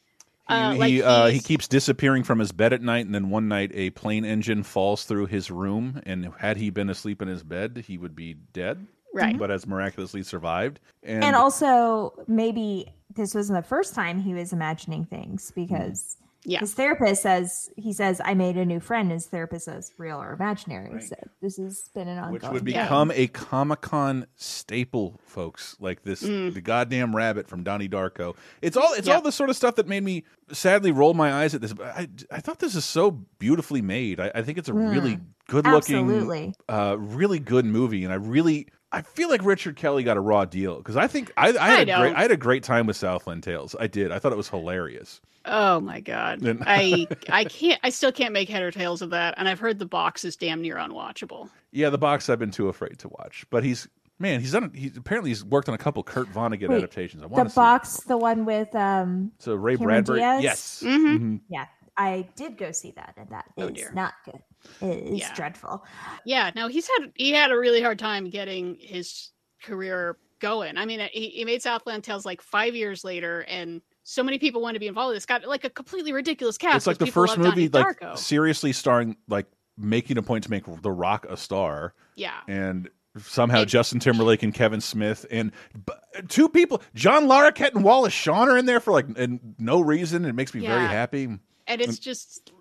He 0.47 0.53
Uh, 0.53 0.73
he, 0.73 1.03
uh, 1.03 1.27
he 1.27 1.39
keeps 1.39 1.67
disappearing 1.67 2.23
from 2.23 2.39
his 2.39 2.51
bed 2.51 2.73
at 2.73 2.81
night, 2.81 3.05
and 3.05 3.15
then 3.15 3.29
one 3.29 3.47
night 3.47 3.71
a 3.73 3.91
plane 3.91 4.25
engine 4.25 4.63
falls 4.63 5.05
through 5.05 5.27
his 5.27 5.49
room. 5.49 6.01
And 6.05 6.29
had 6.37 6.57
he 6.57 6.69
been 6.69 6.89
asleep 6.89 7.21
in 7.21 7.27
his 7.27 7.43
bed, 7.43 7.83
he 7.87 7.97
would 7.97 8.15
be 8.15 8.33
dead. 8.33 8.85
Right. 9.13 9.37
But 9.37 9.51
has 9.51 9.67
miraculously 9.67 10.23
survived. 10.23 10.79
And, 11.03 11.23
and 11.23 11.35
also 11.35 12.13
maybe 12.27 12.91
this 13.15 13.35
wasn't 13.35 13.59
the 13.59 13.67
first 13.67 13.93
time 13.93 14.19
he 14.19 14.33
was 14.33 14.53
imagining 14.53 15.05
things 15.05 15.51
because 15.53 16.17
Yeah. 16.45 16.59
his 16.59 16.73
therapist 16.73 17.21
says 17.21 17.69
he 17.77 17.93
says 17.93 18.19
I 18.23 18.33
made 18.33 18.57
a 18.57 18.65
new 18.65 18.79
friend. 18.79 19.11
His 19.11 19.25
therapist 19.27 19.65
says 19.65 19.91
real 19.97 20.21
or 20.21 20.33
imaginary. 20.33 21.01
So 21.01 21.15
this 21.41 21.57
has 21.57 21.89
been 21.95 22.07
an 22.07 22.17
ongoing. 22.17 22.33
which 22.33 22.43
would 22.43 22.65
thing. 22.65 22.73
become 22.73 23.11
a 23.11 23.27
Comic 23.27 23.81
Con 23.81 24.27
staple, 24.35 25.19
folks. 25.25 25.75
Like 25.79 26.03
this, 26.03 26.23
Mm. 26.23 26.53
the 26.53 26.61
goddamn 26.61 27.15
rabbit 27.15 27.47
from 27.47 27.63
Donnie 27.63 27.87
Darko. 27.89 28.35
It's 28.61 28.75
all 28.77 28.93
it's 28.93 29.07
Yeah. 29.07 29.15
all 29.15 29.21
the 29.21 29.31
sort 29.31 29.49
of 29.49 29.55
stuff 29.55 29.75
that 29.75 29.87
made 29.87 30.03
me 30.03 30.23
sadly 30.51 30.91
roll 30.91 31.13
my 31.13 31.33
eyes 31.33 31.55
at 31.55 31.61
this. 31.61 31.73
But 31.73 31.87
I, 31.87 32.07
I 32.31 32.39
thought 32.41 32.59
this 32.59 32.75
is 32.75 32.85
so 32.85 33.11
beautifully 33.39 33.81
made. 33.81 34.19
I, 34.19 34.31
I 34.35 34.41
think 34.41 34.57
it's 34.57 34.69
a 34.69 34.73
really 34.73 35.19
good 35.47 35.65
looking, 35.65 35.95
Mm. 36.07 36.13
Absolutely. 36.13 36.53
uh, 36.69 36.95
really 36.99 37.39
good 37.39 37.65
movie, 37.65 38.03
and 38.03 38.11
I 38.13 38.17
really. 38.17 38.67
I 38.93 39.01
feel 39.01 39.29
like 39.29 39.43
Richard 39.43 39.75
Kelly 39.75 40.03
got 40.03 40.17
a 40.17 40.21
raw 40.21 40.45
deal 40.45 40.77
because 40.77 40.95
I 40.95 41.07
think 41.07 41.31
I, 41.35 41.49
I 41.49 41.69
had 41.69 41.89
I 41.89 41.95
a 41.95 41.99
great. 41.99 42.15
I 42.15 42.21
had 42.21 42.31
a 42.31 42.37
great 42.37 42.63
time 42.63 42.85
with 42.85 42.95
Southland 42.95 43.43
Tales. 43.43 43.75
I 43.79 43.87
did. 43.87 44.11
I 44.11 44.19
thought 44.19 44.31
it 44.31 44.37
was 44.37 44.47
hilarious. 44.49 45.19
Oh 45.45 45.79
my 45.81 45.99
god, 45.99 46.39
Then- 46.41 46.63
I 46.67 47.07
I 47.29 47.43
can't. 47.45 47.79
I 47.83 47.89
still 47.89 48.11
can't 48.11 48.31
make 48.33 48.47
head 48.49 48.61
or 48.63 48.71
tails 48.71 49.01
of 49.01 49.09
that, 49.09 49.33
and 49.37 49.49
I've 49.49 49.59
heard 49.59 49.79
the 49.79 49.85
box 49.85 50.23
is 50.23 50.35
damn 50.35 50.61
near 50.61 50.75
unwatchable. 50.77 51.49
Yeah, 51.71 51.89
the 51.89 51.97
box 51.97 52.29
I've 52.29 52.39
been 52.39 52.51
too 52.51 52.69
afraid 52.69 52.99
to 52.99 53.09
watch, 53.09 53.45
but 53.49 53.63
he's 53.63 53.87
man. 54.19 54.39
He's 54.39 54.51
done. 54.53 54.71
He's 54.73 54.95
apparently 54.95 55.31
he's 55.31 55.43
worked 55.43 55.67
on 55.67 55.75
a 55.75 55.77
couple 55.79 56.01
Kurt 56.03 56.31
Vonnegut 56.31 56.69
Wait, 56.69 56.77
adaptations. 56.77 57.23
I 57.23 57.27
the 57.27 57.33
want 57.33 57.47
to 57.47 57.51
see. 57.51 57.55
box, 57.55 57.97
the 58.01 58.17
one 58.17 58.45
with 58.45 58.73
um 58.75 59.31
So 59.39 59.55
Ray 59.55 59.75
Cameron 59.75 60.03
Bradbury, 60.05 60.19
Diaz? 60.19 60.43
yes, 60.43 60.83
Mhm. 60.85 61.17
Mhm. 61.19 61.39
yeah, 61.49 61.65
I 61.97 62.27
did 62.35 62.57
go 62.57 62.71
see 62.71 62.91
that 62.91 63.15
and 63.17 63.29
that 63.31 63.45
Oh, 63.57 63.69
dear. 63.69 63.91
not 63.93 64.13
good. 64.23 64.39
It 64.81 65.03
is 65.13 65.19
Yeah. 65.19 65.33
dreadful. 65.35 65.83
Yeah, 66.25 66.51
no, 66.55 66.67
he's 66.67 66.87
had 66.97 67.11
he 67.15 67.31
had 67.31 67.51
a 67.51 67.57
really 67.57 67.81
hard 67.81 67.99
time 67.99 68.29
getting 68.29 68.77
his 68.79 69.29
career 69.63 70.17
going. 70.39 70.77
I 70.77 70.85
mean, 70.85 70.99
he, 71.11 71.29
he 71.29 71.45
made 71.45 71.61
Southland 71.61 72.03
Tales 72.03 72.25
like 72.25 72.41
five 72.41 72.75
years 72.75 73.03
later, 73.03 73.41
and 73.47 73.81
so 74.03 74.23
many 74.23 74.37
people 74.39 74.61
want 74.61 74.73
to 74.75 74.79
be 74.79 74.87
involved 74.87 75.09
with 75.09 75.17
this. 75.17 75.25
Got 75.25 75.45
like 75.45 75.63
a 75.63 75.69
completely 75.69 76.11
ridiculous 76.13 76.57
cast. 76.57 76.75
It's 76.77 76.87
like 76.87 76.97
the 76.97 77.07
first 77.07 77.37
movie, 77.37 77.69
Donnie 77.69 77.95
like 78.01 78.17
seriously 78.17 78.73
starring, 78.73 79.15
like 79.27 79.45
making 79.77 80.17
a 80.17 80.21
point 80.21 80.43
to 80.43 80.51
make 80.51 80.65
The 80.81 80.91
Rock 80.91 81.25
a 81.29 81.37
star, 81.37 81.93
yeah, 82.15 82.39
and 82.47 82.89
somehow 83.19 83.59
And- 83.61 83.69
Justin 83.69 83.99
Timberlake 83.99 84.43
and 84.43 84.53
Kevin 84.53 84.81
Smith 84.81 85.25
and 85.31 85.51
b- 85.85 85.93
two 86.29 86.49
people, 86.49 86.81
John 86.95 87.25
Larroquette 87.27 87.73
and 87.75 87.83
Wallace 87.83 88.11
Shawn 88.13 88.49
are 88.49 88.57
in 88.57 88.65
there 88.65 88.79
for 88.79 88.91
like 88.91 89.05
and 89.17 89.55
no 89.59 89.79
reason. 89.81 90.25
It 90.25 90.33
makes 90.35 90.53
me 90.53 90.61
very 90.65 90.85
happy. 90.87 91.25
and 91.67 91.81
it's 91.81 91.99
just 91.99 92.51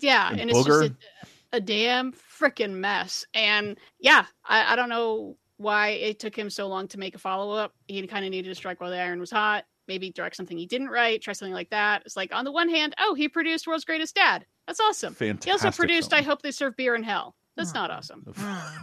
yeah, 0.00 0.30
and 0.30 0.40
and, 0.40 0.50
it's 0.50 0.58
just 0.64 0.68
Booger. 0.68 0.90
a, 0.90 1.26
a 1.52 1.60
damn 1.60 2.12
freaking 2.12 2.72
mess. 2.72 3.24
And 3.34 3.78
yeah, 3.98 4.26
I, 4.44 4.72
I 4.72 4.76
don't 4.76 4.88
know 4.88 5.36
why 5.56 5.88
it 5.90 6.18
took 6.18 6.36
him 6.36 6.48
so 6.48 6.68
long 6.68 6.88
to 6.88 6.98
make 6.98 7.14
a 7.14 7.18
follow 7.18 7.52
up. 7.52 7.74
He 7.86 8.04
kind 8.06 8.24
of 8.24 8.30
needed 8.30 8.48
to 8.48 8.54
strike 8.54 8.80
while 8.80 8.90
the 8.90 8.98
iron 8.98 9.20
was 9.20 9.30
hot. 9.30 9.64
Maybe 9.88 10.10
direct 10.10 10.36
something 10.36 10.56
he 10.56 10.66
didn't 10.66 10.88
write, 10.88 11.20
try 11.20 11.32
something 11.32 11.52
like 11.52 11.70
that. 11.70 12.02
It's 12.06 12.16
like 12.16 12.34
on 12.34 12.44
the 12.44 12.52
one 12.52 12.68
hand, 12.68 12.94
oh, 13.00 13.14
he 13.14 13.28
produced 13.28 13.66
World's 13.66 13.84
Greatest 13.84 14.14
Dad. 14.14 14.46
That's 14.66 14.80
awesome. 14.80 15.16
he 15.18 15.50
also 15.50 15.70
produced 15.72 16.10
film. 16.10 16.20
I 16.20 16.22
Hope 16.22 16.42
They 16.42 16.52
Serve 16.52 16.76
Beer 16.76 16.94
in 16.94 17.02
Hell. 17.02 17.34
That's 17.56 17.74
not 17.74 17.90
awesome. 17.90 18.24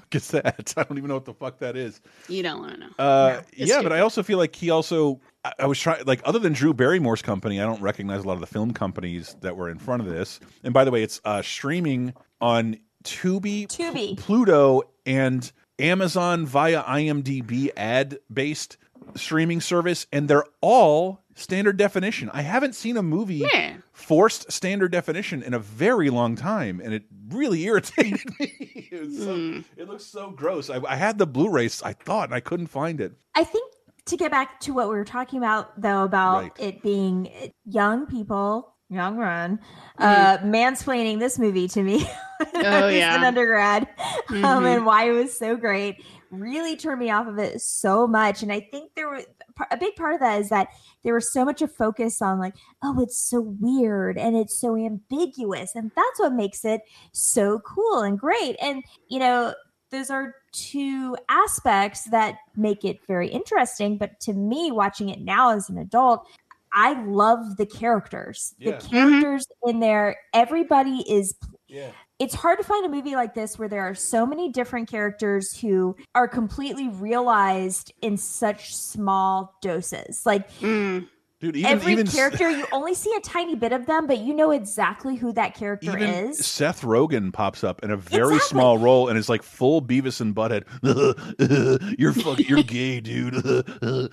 Gets 0.10 0.28
that? 0.32 0.74
I 0.78 0.84
don't 0.84 0.98
even 0.98 1.08
know 1.08 1.16
what 1.16 1.26
the 1.26 1.34
fuck 1.34 1.58
that 1.60 1.76
is. 1.76 2.02
You 2.28 2.44
don't 2.44 2.60
want 2.60 2.74
to 2.74 2.80
know. 2.80 2.90
Uh, 3.00 3.42
it's 3.54 3.70
yeah, 3.70 3.82
but 3.82 3.92
I 3.92 4.02
also 4.02 4.22
feel 4.24 4.38
like 4.38 4.56
he 4.56 4.70
also. 4.70 5.20
I, 5.48 5.64
I 5.64 5.66
was 5.66 5.80
trying, 5.80 6.04
like, 6.06 6.22
other 6.26 6.40
than 6.40 6.54
Drew 6.54 6.74
Barrymore's 6.74 7.22
company, 7.22 7.60
I 7.62 7.66
don't 7.66 7.82
recognize 7.82 8.24
a 8.24 8.28
lot 8.28 8.34
of 8.34 8.40
the 8.42 8.48
film 8.48 8.74
companies 8.74 9.36
that 9.42 9.56
were 9.56 9.70
in 9.70 9.80
front 9.80 10.02
of 10.02 10.10
this. 10.10 10.40
And 10.64 10.74
by 10.74 10.84
the 10.86 10.92
way, 10.92 11.04
it's 11.04 11.22
uh, 11.26 11.42
streaming 11.42 12.14
on 12.42 12.78
Tubi, 13.04 13.68
Tubi. 13.68 14.18
Pluto, 14.18 14.84
and 15.06 15.50
Amazon 15.80 16.46
via 16.46 16.84
IMDb 16.84 17.70
ad 17.78 18.20
based 18.34 18.78
streaming 19.16 19.62
service, 19.62 20.06
and 20.12 20.28
they're 20.28 20.46
all 20.62 21.24
standard 21.36 21.78
definition. 21.78 22.30
I 22.34 22.42
haven't 22.42 22.74
seen 22.74 22.98
a 22.98 23.04
movie 23.04 23.46
Yeah. 23.54 23.76
forced 23.94 24.52
standard 24.52 24.92
definition 24.92 25.44
in 25.44 25.54
a 25.54 25.60
very 25.60 26.10
long 26.10 26.36
time, 26.36 26.82
and 26.84 26.94
it 26.94 27.04
really 27.30 27.64
irritated 27.64 28.26
me. 28.40 28.52
it, 28.92 29.12
so, 29.24 29.36
Hmm. 29.36 29.60
it 29.78 29.88
looks 29.88 30.04
so 30.06 30.32
gross. 30.32 30.70
I, 30.70 30.82
I 30.88 30.96
had 30.96 31.20
the 31.20 31.28
Blu-rays, 31.28 31.82
I 31.84 31.94
thought, 31.94 32.30
and 32.30 32.36
I 32.36 32.40
couldn't 32.40 32.68
find 32.68 33.00
it. 33.00 33.14
I 33.36 33.44
think 33.44 33.72
to 34.08 34.18
get 34.18 34.32
back 34.32 34.60
to 34.62 34.74
what 34.74 34.90
we 34.90 34.96
were 34.96 35.06
talking 35.06 35.38
about 35.40 35.80
though 35.82 36.04
about 36.04 36.42
Right. 36.44 36.52
it 36.60 36.82
being 36.82 37.30
young 37.66 38.06
people, 38.08 38.74
young 38.90 39.18
run, 39.18 39.60
uh 40.00 40.38
mansplaining 40.40 41.20
this 41.20 41.38
movie 41.40 41.68
to 41.70 41.84
me. 41.84 42.00
when 42.52 42.66
Oh, 42.66 42.88
yeah. 42.88 43.16
an 43.16 43.24
undergrad, 43.24 43.88
um, 44.30 44.36
Mhm. 44.64 44.76
and 44.78 44.86
why 44.86 45.10
it 45.10 45.12
was 45.14 45.38
so 45.38 45.56
great. 45.56 46.04
really 46.30 46.76
turned 46.76 47.00
me 47.00 47.10
off 47.10 47.26
of 47.26 47.40
it 47.40 47.62
so 47.62 48.06
much. 48.06 48.44
And 48.44 48.52
I 48.52 48.60
think 48.60 48.92
there 48.96 49.08
was 49.10 49.24
a 49.72 49.78
big 49.78 49.96
part 49.96 50.14
of 50.16 50.20
that 50.20 50.42
is 50.42 50.50
that 50.50 50.68
there 51.06 51.14
was 51.14 51.32
so 51.32 51.46
much 51.46 51.62
of 51.62 51.72
focus 51.74 52.22
on 52.22 52.38
like, 52.38 52.54
oh, 52.84 53.00
it's 53.02 53.18
so 53.18 53.40
weird 53.62 54.18
and 54.18 54.36
it's 54.36 54.60
so 54.60 54.76
ambiguous. 54.76 55.74
And 55.74 55.90
that's 55.96 56.20
what 56.20 56.34
makes 56.34 56.66
it 56.66 56.82
so 57.14 57.60
cool 57.60 58.00
and 58.02 58.20
great. 58.20 58.58
And, 58.62 58.84
you 59.08 59.20
know, 59.20 59.54
those 59.90 60.10
are 60.10 60.36
two 60.52 61.16
aspects 61.30 62.06
that 62.06 62.38
make 62.56 62.84
it 62.84 63.00
very 63.08 63.30
interesting. 63.30 63.98
But 63.98 64.20
to 64.22 64.34
me, 64.34 64.72
watching 64.72 65.10
it 65.10 65.22
now 65.22 65.56
as 65.56 65.70
an 65.70 65.78
adult, 65.78 66.28
I 66.74 67.02
love 67.06 67.58
the 67.58 67.66
characters. 67.66 68.54
Yeah. 68.60 68.72
The 68.78 68.88
characters 68.88 69.48
in 69.66 69.80
there, 69.80 70.18
everybody 70.34 71.04
is 71.10 71.36
Yeah. 71.68 71.92
it's 72.20 72.36
hard 72.36 72.60
to 72.60 72.64
find 72.64 72.86
a 72.86 72.90
movie 72.90 73.16
like 73.16 73.34
this 73.34 73.58
where 73.58 73.70
there 73.70 73.82
are 73.88 73.96
so 73.96 74.26
many 74.26 74.52
different 74.52 74.90
characters 74.90 75.58
who 75.58 75.96
are 76.16 76.28
completely 76.28 76.90
realized 76.90 77.94
in 78.02 78.18
such 78.18 78.76
small 78.76 79.56
doses. 79.62 80.26
Like 80.26 80.52
mm. 80.60 81.08
Dude, 81.40 81.56
even 81.56 81.72
every 81.72 81.92
even 81.92 82.08
character, 82.08 82.50
you 82.50 82.66
only 82.72 82.96
see 82.96 83.14
a 83.16 83.20
tiny 83.22 83.54
bit 83.54 83.72
of 83.72 83.86
them, 83.86 84.08
but 84.08 84.18
you 84.18 84.34
know 84.34 84.50
exactly 84.50 85.16
who 85.16 85.32
that 85.34 85.54
character 85.54 85.96
even 85.96 86.10
is. 86.30 86.44
Seth 86.44 86.82
Rogen 86.82 87.32
pops 87.32 87.64
up 87.64 87.84
in 87.84 87.92
a 87.92 87.98
very 87.98 88.36
Exactly. 88.38 88.58
small 88.58 88.78
role 88.80 89.08
and 89.08 89.20
is 89.20 89.30
like 89.30 89.44
full 89.44 89.80
Beavis 89.82 90.20
and 90.20 90.36
Butthead. 90.36 90.64
you're 92.00 92.14
fuck, 92.14 92.40
you're 92.40 92.64
gay, 92.64 93.00
dude. 93.02 93.36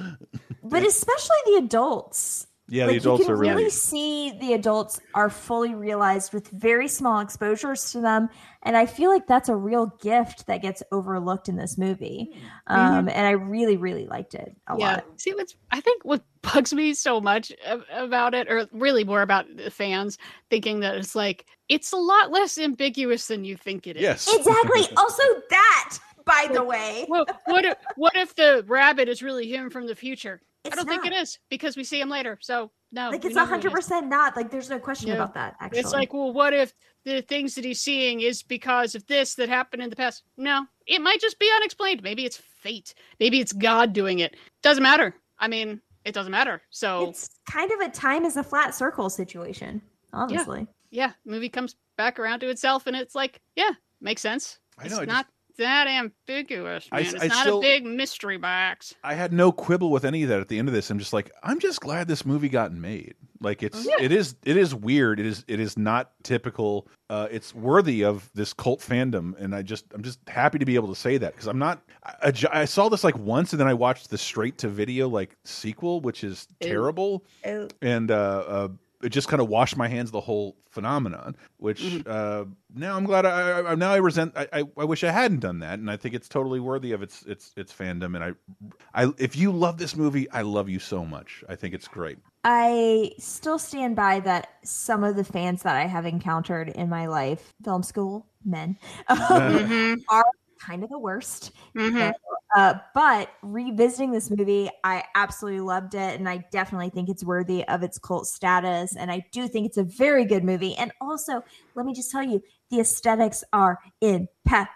But 0.66 0.82
especially 0.82 1.36
the 1.46 1.56
adults. 1.64 2.46
Yeah, 2.68 2.86
the 2.86 2.92
Like, 2.92 3.00
adults 3.02 3.20
you 3.20 3.24
can 3.26 3.34
are 3.34 3.36
really- 3.38 3.54
really 3.54 3.70
see 3.70 4.32
the 4.40 4.54
adults 4.54 4.98
are 5.14 5.28
fully 5.28 5.74
realized 5.74 6.32
with 6.32 6.48
very 6.48 6.88
small 6.88 7.20
exposures 7.20 7.92
to 7.92 8.00
them, 8.00 8.30
and 8.62 8.74
I 8.76 8.86
feel 8.86 9.10
like 9.10 9.26
that's 9.26 9.50
a 9.50 9.56
real 9.56 9.92
gift 10.00 10.46
that 10.46 10.62
gets 10.62 10.82
overlooked 10.90 11.50
in 11.50 11.56
this 11.56 11.76
movie. 11.76 12.34
Um, 12.66 13.08
and 13.10 13.26
I 13.26 13.32
really, 13.32 13.76
really 13.76 14.06
liked 14.06 14.34
it 14.34 14.56
a 14.66 14.78
yeah. 14.78 14.94
lot. 14.94 15.04
See, 15.20 15.34
what's 15.34 15.54
I 15.70 15.80
think 15.82 16.02
what 16.06 16.22
bugs 16.53 16.72
me 16.72 16.95
so 16.95 17.20
much 17.20 17.53
about 17.92 18.34
it, 18.34 18.51
or 18.51 18.68
really 18.72 19.05
more 19.05 19.22
about 19.22 19.47
the 19.57 19.70
fans 19.70 20.18
thinking 20.51 20.80
that 20.80 20.97
it's 20.97 21.14
like 21.14 21.47
it's 21.68 21.92
a 21.92 21.97
lot 21.97 22.30
less 22.30 22.59
ambiguous 22.59 23.26
than 23.26 23.45
you 23.45 23.57
think 23.57 23.86
it 23.86 23.97
is. 23.97 24.03
Yes. 24.03 24.34
Exactly. 24.34 24.82
also, 24.97 25.22
that, 25.51 25.99
by 26.24 26.49
the 26.53 26.62
way. 26.62 27.07
Well, 27.09 27.26
what 27.47 27.64
if 27.64 27.76
what 27.97 28.16
if 28.16 28.34
the 28.34 28.64
rabbit 28.66 29.09
is 29.09 29.22
really 29.22 29.49
him 29.49 29.70
from 29.70 29.86
the 29.86 29.95
future? 29.95 30.40
I 30.66 30.70
don't 30.76 30.88
think 30.88 31.05
it 31.05 31.12
is 31.12 31.38
because 31.51 31.76
we 31.76 31.84
see 31.84 32.01
him 32.01 32.09
later. 32.09 32.38
So 32.40 32.70
no, 32.90 33.11
like 33.11 33.24
it's 33.24 33.34
know 33.34 33.42
who 33.42 33.47
it 33.47 33.51
hundred 33.51 33.68
is. 33.68 33.74
percent 33.74 34.07
not. 34.09 34.34
Like 34.36 34.51
there's 34.51 34.70
no 34.70 34.78
question 34.78 35.09
Yeah. 35.09 35.14
about 35.16 35.34
that. 35.34 35.57
Actually, 35.61 35.80
It's 35.80 35.92
like, 35.92 36.14
well, 36.14 36.32
what 36.32 36.55
if 36.55 36.72
the 37.05 37.20
things 37.20 37.55
that 37.57 37.64
he's 37.64 37.82
seeing 37.82 38.20
is 38.22 38.42
because 38.42 38.95
of 38.95 39.07
this 39.07 39.34
that 39.34 39.49
happened 39.51 39.82
in 39.82 39.90
the 39.90 39.97
past? 39.97 40.22
No, 40.38 40.64
it 40.86 41.03
might 41.03 41.20
just 41.20 41.38
be 41.38 41.51
unexplained. 41.57 42.03
Maybe 42.03 42.24
it's 42.24 42.38
fate. 42.38 42.95
Maybe 43.20 43.40
it's 43.40 43.53
God 43.53 43.92
doing 43.92 44.20
it. 44.20 44.36
Doesn't 44.62 44.82
matter. 44.82 45.14
I 45.38 45.49
mean, 45.49 45.82
it 46.05 46.12
doesn't 46.12 46.32
matter. 46.32 46.62
So 46.70 47.09
it's 47.11 47.28
kind 47.50 47.70
of 47.72 47.80
a 47.80 47.88
time 47.90 48.24
is 48.24 48.36
a 48.36 48.42
flat 48.44 48.74
circle 48.74 49.09
situation. 49.11 49.82
Honestly, 50.12 50.66
yeah, 50.90 51.12
movie 51.24 51.48
comes 51.48 51.74
back 51.96 52.18
around 52.18 52.40
to 52.40 52.48
itself, 52.50 52.86
and 52.86 52.94
it's 52.96 53.14
like, 53.14 53.40
yeah, 53.57 53.70
makes 54.00 54.22
sense. 54.22 54.59
I 54.78 54.84
It's 54.86 54.94
know, 54.94 55.00
I 55.00 55.05
not 55.07 55.26
that 55.59 55.86
ambiguous, 55.88 56.88
man. 56.92 57.00
s- 57.02 57.14
it's 57.14 57.22
I 57.24 57.26
not 57.28 57.38
still- 57.38 57.59
a 57.59 57.62
big 57.62 57.84
mystery 57.84 58.36
box. 58.38 58.94
I 59.05 59.14
had 59.14 59.32
no 59.32 59.52
quibble 59.52 59.90
with 59.90 60.05
any 60.05 60.22
of 60.24 60.28
that 60.28 60.40
at 60.40 60.48
the 60.48 60.59
end 60.59 60.68
of 60.68 60.74
this. 60.74 60.90
I'm 60.90 60.98
just 60.98 61.12
like, 61.12 61.30
I'm 61.42 61.59
just 61.61 61.80
glad 61.80 62.09
this 62.09 62.24
movie 62.26 62.48
got 62.48 62.72
made. 62.72 63.14
Like 63.45 63.62
it's 63.62 63.84
Yeah. 63.86 63.95
it 64.01 64.11
is 64.11 64.34
it 64.45 64.57
is 64.57 64.74
weird. 64.74 65.20
It 65.20 65.26
is 65.26 65.45
it 65.47 65.61
is 65.61 65.76
not 65.78 66.12
typical. 66.22 66.88
Uh, 67.11 67.28
it's 67.30 67.55
worthy 67.55 68.03
of 68.05 68.28
this 68.34 68.53
cult 68.53 68.80
fandom, 68.80 69.34
and 69.38 69.55
I 69.55 69.62
just 69.62 69.84
I'm 69.95 70.03
just 70.03 70.18
happy 70.26 70.59
to 70.59 70.64
be 70.64 70.74
able 70.74 70.88
to 70.88 70.99
say 70.99 71.18
that 71.18 71.32
because 71.32 71.47
I'm 71.47 71.59
not. 71.59 71.82
I, 72.05 72.32
I- 72.53 72.64
saw 72.64 72.88
this 72.88 73.05
like 73.05 73.16
once, 73.18 73.53
and 73.53 73.61
then 73.61 73.68
I 73.68 73.74
watched 73.74 74.11
the 74.11 74.18
straight 74.18 74.59
to 74.59 74.68
video 74.68 75.09
like 75.09 75.36
sequel, 75.45 76.01
which 76.01 76.24
is 76.24 76.49
terrible, 76.61 77.24
Ew. 77.45 77.68
and 77.82 78.11
uh, 78.11 78.14
uh, 78.14 78.68
it 79.03 79.11
just 79.11 79.28
kind 79.28 79.40
of 79.42 79.49
washed 79.49 79.76
my 79.76 79.86
hands 79.86 80.09
of 80.09 80.12
the 80.12 80.20
whole 80.22 80.57
phenomenon. 80.70 81.36
Which 81.59 81.82
Mm-hmm. 81.82 82.11
uh, 82.11 82.45
now 82.74 82.97
I'm 82.97 83.05
glad 83.05 83.26
I, 83.26 83.61
I 83.70 83.74
now 83.74 83.92
I 83.92 83.97
resent. 83.99 84.32
I, 84.34 84.49
I 84.53 84.64
I 84.78 84.84
wish 84.84 85.05
I 85.05 85.11
hadn't 85.11 85.40
done 85.40 85.59
that, 85.61 85.78
and 85.78 85.90
I 85.90 85.97
think 85.99 86.14
it's 86.14 86.28
totally 86.28 86.59
worthy 86.61 86.92
of 86.92 87.03
its 87.03 87.22
its 87.26 87.53
its 87.57 87.72
fandom. 87.72 88.16
And 88.16 88.24
I 88.24 89.05
I 89.05 89.12
if 89.18 89.36
you 89.36 89.53
love 89.53 89.76
this 89.76 89.95
movie, 89.95 90.28
I 90.30 90.40
love 90.42 90.68
you 90.70 90.78
so 90.78 91.05
much. 91.05 91.45
I 91.49 91.55
think 91.55 91.74
it's 91.74 91.86
great. 91.86 92.18
I 92.45 93.12
still 93.18 93.59
stand 93.59 93.97
by 93.97 94.20
that. 94.20 94.49
Some 94.64 95.03
of 95.05 95.16
the 95.16 95.24
fans 95.24 95.62
that 95.62 95.76
I 95.76 95.86
have 95.86 96.07
encountered 96.07 96.68
in 96.70 96.88
my 96.88 97.07
life, 97.07 97.53
film 97.64 97.82
school 97.82 98.26
men, 98.45 98.76
um, 99.09 99.18
Mhm. 99.28 100.03
are 100.11 100.24
kind 100.61 100.82
of 100.84 100.90
the 100.90 100.99
worst. 100.99 101.53
Mhm. 101.76 102.12
Uh, 102.57 102.74
but 102.95 103.30
revisiting 103.42 104.12
this 104.12 104.30
movie, 104.30 104.70
I 104.84 105.05
absolutely 105.14 105.61
loved 105.61 105.95
it, 105.95 106.18
and 106.20 106.28
I 106.28 106.45
definitely 106.53 106.90
think 106.90 107.09
it's 107.09 107.24
worthy 107.24 107.64
of 107.66 107.82
its 107.82 107.99
cult 107.99 108.26
status. 108.26 108.95
And 108.97 109.11
I 109.11 109.24
do 109.32 109.49
think 109.49 109.66
it's 109.66 109.76
a 109.78 109.84
very 109.84 110.24
good 110.24 110.45
movie. 110.45 110.74
And 110.76 110.92
also, 111.01 111.42
let 111.74 111.84
me 111.86 111.92
just 111.95 112.11
tell 112.11 112.22
you, 112.22 112.40
the 112.70 112.80
aesthetics 112.80 113.42
are 113.53 113.78
impeccable. 114.01 114.70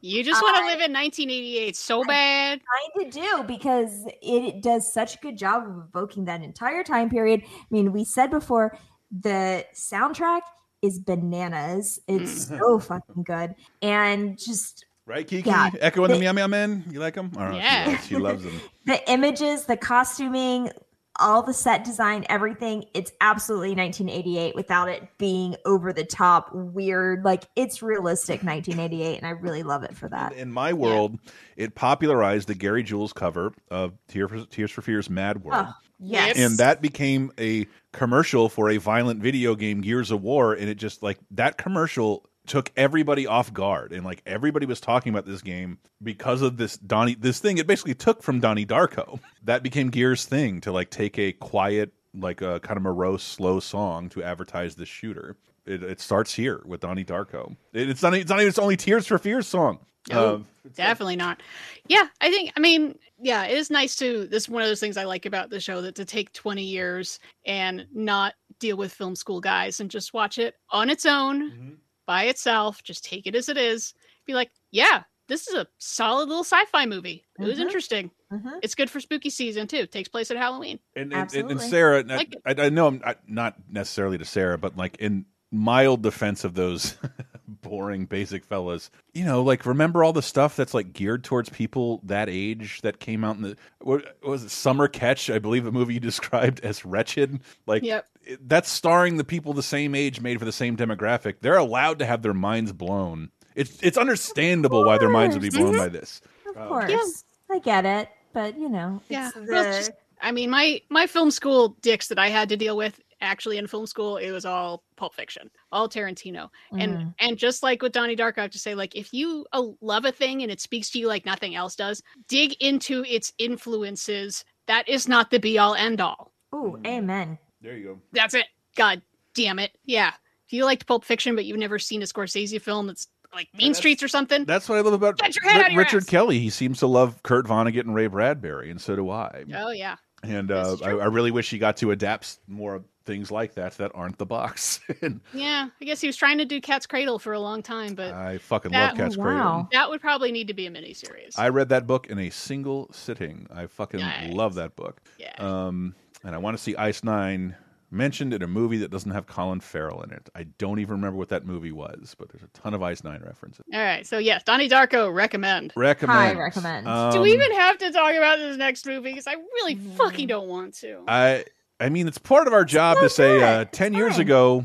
You 0.00 0.24
just 0.24 0.42
want 0.42 0.56
to 0.56 0.62
live 0.64 0.80
in 0.80 0.92
1988 0.92 1.76
so 1.76 2.02
bad. 2.04 2.60
kind 2.96 3.06
of 3.06 3.12
do 3.12 3.44
because 3.46 4.04
it 4.22 4.62
does 4.62 4.92
such 4.92 5.14
a 5.16 5.18
good 5.18 5.36
job 5.38 5.64
of 5.66 5.84
evoking 5.88 6.24
that 6.26 6.42
entire 6.42 6.82
time 6.84 7.08
period. 7.10 7.42
I 7.46 7.64
mean, 7.70 7.92
we 7.92 8.04
said 8.04 8.30
before 8.30 8.76
the 9.10 9.64
soundtrack 9.74 10.40
is 10.82 10.98
bananas. 10.98 12.00
It's 12.08 12.46
Mm. 12.46 12.58
so 12.58 12.78
fucking 12.78 13.22
good, 13.24 13.54
and 13.80 14.38
just 14.38 14.86
Right, 15.04 15.26
Kiki? 15.26 15.48
Yeah, 15.50 15.70
Echo 15.80 16.04
and 16.04 16.12
the 16.12 16.18
the- 16.18 16.20
Meow 16.20 16.32
Meow 16.32 16.46
Men. 16.46 16.84
You 16.90 17.00
like 17.00 17.14
them? 17.14 17.32
All 17.36 17.46
right, 17.46 17.56
Yeah. 17.56 17.84
she, 17.84 17.90
loves, 17.90 18.06
she 18.06 18.16
loves 18.16 18.44
them. 18.44 18.60
the 18.86 19.10
images, 19.10 19.64
the 19.66 19.76
costuming, 19.76 20.70
all 21.18 21.42
the 21.42 21.52
set 21.52 21.84
design, 21.84 22.24
everything. 22.28 22.84
It's 22.94 23.12
absolutely 23.20 23.74
1988 23.74 24.54
without 24.54 24.88
it 24.88 25.06
being 25.18 25.56
over 25.64 25.92
the 25.92 26.04
top, 26.04 26.50
weird. 26.52 27.24
Like 27.24 27.44
it's 27.56 27.82
realistic 27.82 28.42
1988, 28.42 29.18
and 29.18 29.26
I 29.26 29.30
really 29.30 29.62
love 29.62 29.82
it 29.82 29.96
for 29.96 30.08
that. 30.08 30.32
In 30.32 30.50
my 30.52 30.72
world, 30.72 31.18
it 31.56 31.74
popularized 31.74 32.48
the 32.48 32.54
Gary 32.54 32.82
Jules 32.82 33.12
cover 33.12 33.52
of 33.70 33.92
for, 34.08 34.46
Tears 34.46 34.70
for 34.70 34.82
Fears 34.82 35.10
Mad 35.10 35.44
World. 35.44 35.66
Oh, 35.68 35.74
yes. 35.98 36.38
And 36.38 36.58
that 36.58 36.80
became 36.80 37.30
a 37.38 37.66
commercial 37.92 38.48
for 38.48 38.70
a 38.70 38.78
violent 38.78 39.20
video 39.20 39.54
game, 39.54 39.80
Gears 39.80 40.10
of 40.10 40.22
War. 40.22 40.54
And 40.54 40.68
it 40.68 40.76
just 40.76 41.02
like 41.02 41.18
that 41.32 41.58
commercial 41.58 42.26
took 42.46 42.72
everybody 42.76 43.26
off 43.26 43.52
guard. 43.52 43.92
And 43.92 44.04
like 44.04 44.22
everybody 44.26 44.66
was 44.66 44.80
talking 44.80 45.10
about 45.10 45.26
this 45.26 45.42
game 45.42 45.78
because 46.02 46.42
of 46.42 46.56
this 46.56 46.76
Donnie, 46.76 47.14
this 47.14 47.38
thing 47.38 47.58
it 47.58 47.66
basically 47.66 47.94
took 47.94 48.22
from 48.22 48.40
Donnie 48.40 48.66
Darko. 48.66 49.20
That 49.44 49.64
became 49.64 49.90
Gears' 49.90 50.24
thing 50.24 50.60
to 50.60 50.70
like 50.70 50.90
take 50.90 51.18
a 51.18 51.32
quiet, 51.32 51.92
like 52.14 52.42
a 52.42 52.60
kind 52.60 52.76
of 52.76 52.84
morose, 52.84 53.24
slow 53.24 53.58
song 53.58 54.08
to 54.10 54.22
advertise 54.22 54.76
the 54.76 54.86
shooter. 54.86 55.36
It, 55.66 55.82
it 55.82 56.00
starts 56.00 56.32
here 56.32 56.62
with 56.64 56.80
Donnie 56.80 57.04
Darko. 57.04 57.56
It, 57.72 57.90
it's 57.90 58.02
not. 58.02 58.14
It's 58.14 58.30
not 58.30 58.38
even 58.38 58.48
its 58.48 58.58
only 58.60 58.76
Tears 58.76 59.06
for 59.08 59.18
Fears 59.18 59.48
song. 59.48 59.80
No, 60.10 60.34
Um, 60.36 60.46
definitely 60.74 61.16
not. 61.16 61.40
Yeah, 61.88 62.06
I 62.20 62.30
think. 62.30 62.52
I 62.56 62.60
mean, 62.60 62.98
yeah, 63.20 63.44
it 63.46 63.56
is 63.58 63.68
nice 63.70 63.96
to. 63.96 64.26
This 64.26 64.44
is 64.44 64.48
one 64.48 64.62
of 64.62 64.68
those 64.68 64.80
things 64.80 64.96
I 64.96 65.04
like 65.04 65.26
about 65.26 65.50
the 65.50 65.58
show 65.60 65.80
that 65.82 65.96
to 65.96 66.04
take 66.04 66.32
twenty 66.32 66.64
years 66.64 67.18
and 67.44 67.86
not 67.92 68.34
deal 68.60 68.76
with 68.76 68.92
film 68.94 69.16
school 69.16 69.40
guys 69.40 69.80
and 69.80 69.90
just 69.90 70.14
watch 70.14 70.38
it 70.38 70.54
on 70.70 70.88
its 70.88 71.04
own 71.04 71.50
Mm-hmm. 71.50 71.70
By 72.06 72.24
itself. 72.24 72.82
Just 72.82 73.04
take 73.04 73.26
it 73.26 73.34
as 73.34 73.48
it 73.48 73.56
is. 73.56 73.94
Be 74.26 74.34
like, 74.34 74.50
yeah, 74.70 75.02
this 75.28 75.48
is 75.48 75.54
a 75.54 75.66
solid 75.78 76.28
little 76.28 76.44
sci-fi 76.44 76.86
movie. 76.86 77.24
It 77.38 77.44
was 77.44 77.58
Mhm. 77.58 77.62
interesting. 77.62 78.10
Mhm. 78.32 78.58
It's 78.62 78.74
good 78.74 78.90
for 78.90 79.00
spooky 79.00 79.30
season 79.30 79.66
too. 79.66 79.86
Takes 79.86 80.08
place 80.08 80.30
at 80.30 80.36
Halloween. 80.36 80.78
And, 80.96 81.12
and, 81.12 81.32
and, 81.34 81.50
and 81.50 81.60
Sarah, 81.60 81.98
I, 82.08 82.16
Like 82.16 82.36
I, 82.44 82.54
I 82.58 82.68
know 82.68 82.86
I'm 82.86 82.98
not, 83.04 83.18
not 83.28 83.56
necessarily 83.70 84.18
to 84.18 84.24
Sarah, 84.24 84.58
but 84.58 84.76
like 84.76 84.96
in 84.98 85.26
mild 85.50 86.02
defense 86.02 86.44
of 86.44 86.54
those 86.54 86.96
boring 87.62 88.04
basic 88.04 88.44
fellas, 88.44 88.90
you 89.14 89.24
know, 89.24 89.42
like 89.42 89.64
remember 89.64 90.04
all 90.04 90.12
the 90.12 90.22
stuff 90.22 90.56
that's 90.56 90.74
like 90.74 90.92
geared 90.92 91.24
towards 91.24 91.48
people 91.48 92.00
that 92.04 92.28
age 92.28 92.80
that 92.82 93.00
came 93.00 93.24
out 93.24 93.36
in 93.36 93.42
the 93.42 93.56
what, 93.80 94.04
what 94.20 94.30
was 94.30 94.44
it 94.44 94.50
Summer 94.50 94.88
Catch? 94.88 95.30
I 95.30 95.38
believe 95.38 95.66
a 95.66 95.72
movie 95.72 95.94
you 95.94 96.00
described 96.12 96.60
as 96.60 96.84
wretched. 96.84 97.40
Like 97.66 97.82
Yep. 97.82 98.06
it- 98.24 98.48
that's 98.48 98.70
starring 98.70 99.16
the 99.16 99.24
people 99.24 99.54
the 99.54 99.62
same 99.62 99.94
age, 99.94 100.20
made 100.20 100.38
for 100.38 100.44
the 100.44 100.52
same 100.52 100.76
demographic. 100.76 101.36
They're 101.40 101.56
allowed 101.56 101.98
to 102.00 102.06
have 102.06 102.22
their 102.22 102.34
minds 102.34 102.72
blown. 102.72 103.30
It's 103.54 103.78
it's 103.82 103.98
understandable 103.98 104.84
why 104.84 104.98
their 104.98 105.10
minds 105.10 105.34
would 105.34 105.42
be 105.42 105.50
blown 105.50 105.76
by 105.76 105.86
mm-hmm. 105.86 105.94
this. 105.96 106.20
Of 106.48 106.56
um, 106.56 106.68
course, 106.68 107.24
I 107.50 107.58
get 107.58 107.84
it, 107.84 108.08
but 108.32 108.58
you 108.58 108.68
know, 108.68 109.00
Yeah, 109.08 109.28
it's 109.28 109.50
well, 109.50 109.64
the- 109.64 109.94
I 110.22 110.30
mean, 110.30 110.50
my 110.50 110.80
my 110.88 111.06
film 111.06 111.30
school 111.30 111.76
dicks 111.82 112.08
that 112.08 112.18
I 112.18 112.28
had 112.28 112.48
to 112.50 112.56
deal 112.56 112.76
with 112.76 113.00
actually 113.22 113.56
in 113.56 113.66
film 113.66 113.86
school, 113.86 114.18
it 114.18 114.30
was 114.30 114.44
all 114.44 114.82
Pulp 114.96 115.14
Fiction, 115.14 115.48
all 115.70 115.88
Tarantino, 115.88 116.50
and 116.78 116.92
Mm. 116.98 117.14
and 117.20 117.38
just 117.38 117.62
like 117.62 117.80
with 117.80 117.92
Donnie 117.92 118.16
Darko, 118.16 118.38
I 118.38 118.42
have 118.42 118.50
to 118.50 118.58
say, 118.58 118.74
like, 118.74 118.94
if 118.94 119.14
you 119.14 119.46
uh, 119.52 119.68
love 119.80 120.04
a 120.04 120.12
thing 120.12 120.42
and 120.42 120.50
it 120.52 120.60
speaks 120.60 120.90
to 120.90 120.98
you 120.98 121.06
like 121.08 121.24
nothing 121.24 121.54
else 121.54 121.74
does, 121.76 122.02
dig 122.28 122.52
into 122.60 123.04
its 123.08 123.32
influences. 123.38 124.44
That 124.66 124.88
is 124.88 125.08
not 125.08 125.30
the 125.30 125.38
be 125.38 125.58
all 125.58 125.74
end 125.74 126.00
all. 126.00 126.32
Ooh, 126.54 126.78
amen. 126.86 127.38
There 127.60 127.76
you 127.76 127.84
go. 127.84 128.00
That's 128.12 128.34
it. 128.34 128.46
God 128.76 129.02
damn 129.34 129.58
it. 129.58 129.72
Yeah. 129.84 130.12
If 130.46 130.52
you 130.52 130.64
liked 130.64 130.86
Pulp 130.86 131.04
Fiction, 131.04 131.34
but 131.34 131.44
you've 131.46 131.58
never 131.58 131.78
seen 131.78 132.02
a 132.02 132.04
Scorsese 132.04 132.60
film 132.60 132.86
that's 132.86 133.08
like 133.34 133.48
Mean 133.54 133.72
Streets 133.72 134.02
or 134.02 134.08
something. 134.08 134.44
That's 134.44 134.68
what 134.68 134.76
I 134.76 134.82
love 134.82 134.92
about 134.92 135.16
Get 135.18 135.34
your 135.34 135.50
head 135.50 135.60
out 135.62 135.66
of 135.68 135.72
your 135.72 135.82
Richard 135.82 136.02
ass. 136.02 136.08
Kelly. 136.08 136.38
He 136.38 136.50
seems 136.50 136.78
to 136.80 136.86
love 136.86 137.22
Kurt 137.22 137.46
Vonnegut 137.46 137.80
and 137.80 137.94
Ray 137.94 138.06
Bradbury, 138.08 138.70
and 138.70 138.78
so 138.80 138.94
do 138.94 139.08
I. 139.10 139.44
Oh 139.56 139.70
yeah. 139.70 139.96
And 140.22 140.50
uh, 140.50 140.76
I, 140.84 140.90
I 140.90 141.06
really 141.06 141.30
wish 141.30 141.50
he 141.50 141.58
got 141.58 141.76
to 141.78 141.90
adapt 141.90 142.38
more 142.46 142.84
things 143.04 143.30
like 143.30 143.54
that 143.54 143.76
that 143.78 143.90
aren't 143.94 144.18
the 144.18 144.26
box. 144.26 144.80
and 145.02 145.20
Yeah, 145.32 145.68
I 145.80 145.84
guess 145.84 146.00
he 146.00 146.06
was 146.06 146.16
trying 146.16 146.38
to 146.38 146.44
do 146.44 146.60
Cat's 146.60 146.86
Cradle 146.86 147.18
for 147.18 147.32
a 147.32 147.40
long 147.40 147.62
time, 147.62 147.94
but 147.94 148.12
I 148.14 148.38
fucking 148.38 148.70
that, 148.72 148.90
love 148.90 148.96
Cat's 148.96 149.16
Cradle. 149.16 149.68
That 149.72 149.90
would 149.90 150.00
probably 150.00 150.30
need 150.30 150.46
to 150.48 150.54
be 150.54 150.66
a 150.66 150.70
miniseries. 150.70 151.36
I 151.36 151.48
read 151.48 151.70
that 151.70 151.86
book 151.86 152.06
in 152.08 152.18
a 152.18 152.30
single 152.30 152.88
sitting. 152.92 153.46
I 153.52 153.66
fucking 153.66 154.00
Nice. 154.00 154.32
love 154.32 154.54
that 154.54 154.76
book. 154.76 155.02
Yeah. 155.18 155.34
Um, 155.38 155.94
and 156.24 156.34
I 156.34 156.38
want 156.38 156.56
to 156.56 156.62
see 156.62 156.76
Ice 156.76 157.02
Nine 157.02 157.56
mentioned 157.92 158.32
in 158.32 158.42
a 158.42 158.46
movie 158.46 158.78
that 158.78 158.90
doesn't 158.90 159.10
have 159.10 159.26
Colin 159.26 159.60
Farrell 159.60 160.02
in 160.02 160.10
it. 160.10 160.28
I 160.34 160.44
don't 160.58 160.78
even 160.78 160.96
remember 160.96 161.18
what 161.18 161.28
that 161.28 161.44
movie 161.46 161.72
was, 161.72 162.14
but 162.18 162.28
there's 162.30 162.42
a 162.42 162.48
ton 162.48 162.74
of 162.74 162.82
Ice 162.82 163.04
Nine 163.04 163.22
references. 163.24 163.64
All 163.72 163.80
right, 163.80 164.06
so 164.06 164.18
yes, 164.18 164.42
Donnie 164.44 164.68
Darko 164.68 165.14
recommend. 165.14 165.72
Recommend. 165.76 166.38
recommend. 166.38 166.86
Do 167.12 167.20
we 167.20 167.32
Um, 167.32 167.40
even 167.42 167.52
have 167.58 167.78
to 167.78 167.90
talk 167.92 168.14
about 168.14 168.38
this 168.38 168.56
next 168.56 168.86
movie? 168.86 169.10
Because 169.10 169.26
I 169.26 169.34
really 169.34 169.76
Mm. 169.76 169.96
fucking 169.96 170.26
don't 170.28 170.48
want 170.48 170.74
to. 170.78 171.04
I 171.06 171.44
I 171.80 171.88
mean, 171.88 172.06
it's 172.06 172.18
part 172.18 172.46
of 172.46 172.52
our 172.52 172.64
job 172.64 172.98
to 172.98 173.08
say 173.10 173.42
uh, 173.42 173.64
ten 173.66 173.92
years 173.92 174.18
ago, 174.18 174.64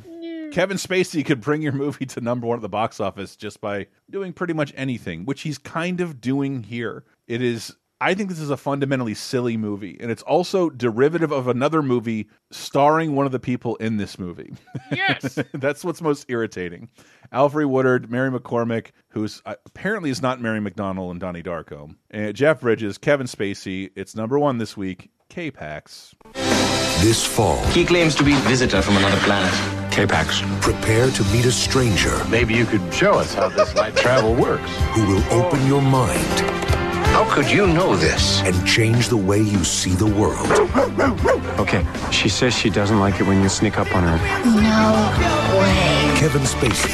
Kevin 0.51 0.77
Spacey 0.77 1.25
could 1.25 1.41
bring 1.41 1.61
your 1.63 1.71
movie 1.73 2.05
to 2.05 2.21
number 2.21 2.45
one 2.47 2.57
at 2.57 2.61
the 2.61 2.69
box 2.69 2.99
office 2.99 3.35
just 3.35 3.59
by 3.59 3.87
doing 4.09 4.33
pretty 4.33 4.53
much 4.53 4.71
anything, 4.77 5.25
which 5.25 5.41
he's 5.41 5.57
kind 5.57 5.99
of 5.99 6.21
doing 6.21 6.63
here. 6.63 7.03
It 7.27 7.41
is. 7.41 7.75
I 7.99 8.13
think 8.13 8.29
this 8.29 8.39
is 8.39 8.51
a 8.51 8.57
fundamentally 8.57 9.15
silly 9.15 9.57
movie, 9.57 9.97
and 9.99 10.11
it's 10.11 10.21
also 10.21 10.69
derivative 10.69 11.31
of 11.31 11.47
another 11.47 11.81
movie 11.81 12.29
starring 12.51 13.15
one 13.15 13.25
of 13.25 13.31
the 13.31 13.39
people 13.39 13.75
in 13.77 13.97
this 13.97 14.19
movie. 14.19 14.53
Yes, 14.91 15.39
that's 15.53 15.83
what's 15.83 16.01
most 16.01 16.25
irritating. 16.29 16.89
Alfre 17.33 17.67
Woodard, 17.67 18.11
Mary 18.11 18.29
McCormack, 18.29 18.91
who's 19.09 19.41
uh, 19.47 19.55
apparently 19.65 20.11
is 20.11 20.21
not 20.21 20.39
Mary 20.39 20.59
McDonnell 20.59 21.09
and 21.09 21.19
Donnie 21.19 21.41
Darko, 21.41 21.95
and 22.11 22.35
Jeff 22.35 22.61
Bridges, 22.61 22.99
Kevin 22.99 23.25
Spacey. 23.25 23.89
It's 23.95 24.15
number 24.15 24.37
one 24.37 24.59
this 24.59 24.77
week. 24.77 25.09
K-Pax. 25.29 26.15
This 27.01 27.25
fall, 27.25 27.63
He 27.67 27.85
claims 27.85 28.15
to 28.15 28.23
be 28.23 28.33
a 28.33 28.37
visitor 28.39 28.81
from 28.81 28.97
another 28.97 29.17
planet. 29.17 29.53
K-Pax. 29.91 30.41
Prepare 30.61 31.11
to 31.11 31.23
meet 31.25 31.45
a 31.45 31.51
stranger. 31.51 32.23
Maybe 32.29 32.53
you 32.53 32.65
could 32.65 32.93
show 32.93 33.13
us 33.13 33.33
how 33.33 33.49
this 33.49 33.73
light 33.75 33.95
travel 33.95 34.33
works. 34.35 34.69
Who 34.93 35.05
will 35.07 35.23
open 35.33 35.65
your 35.67 35.81
mind. 35.81 36.56
How 37.17 37.25
could 37.33 37.49
you 37.49 37.65
know 37.65 37.95
this? 37.95 38.43
And 38.43 38.53
change 38.67 39.09
the 39.09 39.17
way 39.17 39.39
you 39.41 39.63
see 39.63 39.89
the 39.89 40.05
world. 40.05 40.51
Okay, 41.59 41.83
she 42.11 42.29
says 42.29 42.53
she 42.55 42.69
doesn't 42.69 42.99
like 42.99 43.19
it 43.19 43.23
when 43.23 43.41
you 43.41 43.49
sneak 43.49 43.79
up 43.79 43.87
on 43.95 44.03
her. 44.03 44.17
No 44.45 45.57
way. 45.59 46.13
Kevin 46.19 46.43
Spacey, 46.43 46.93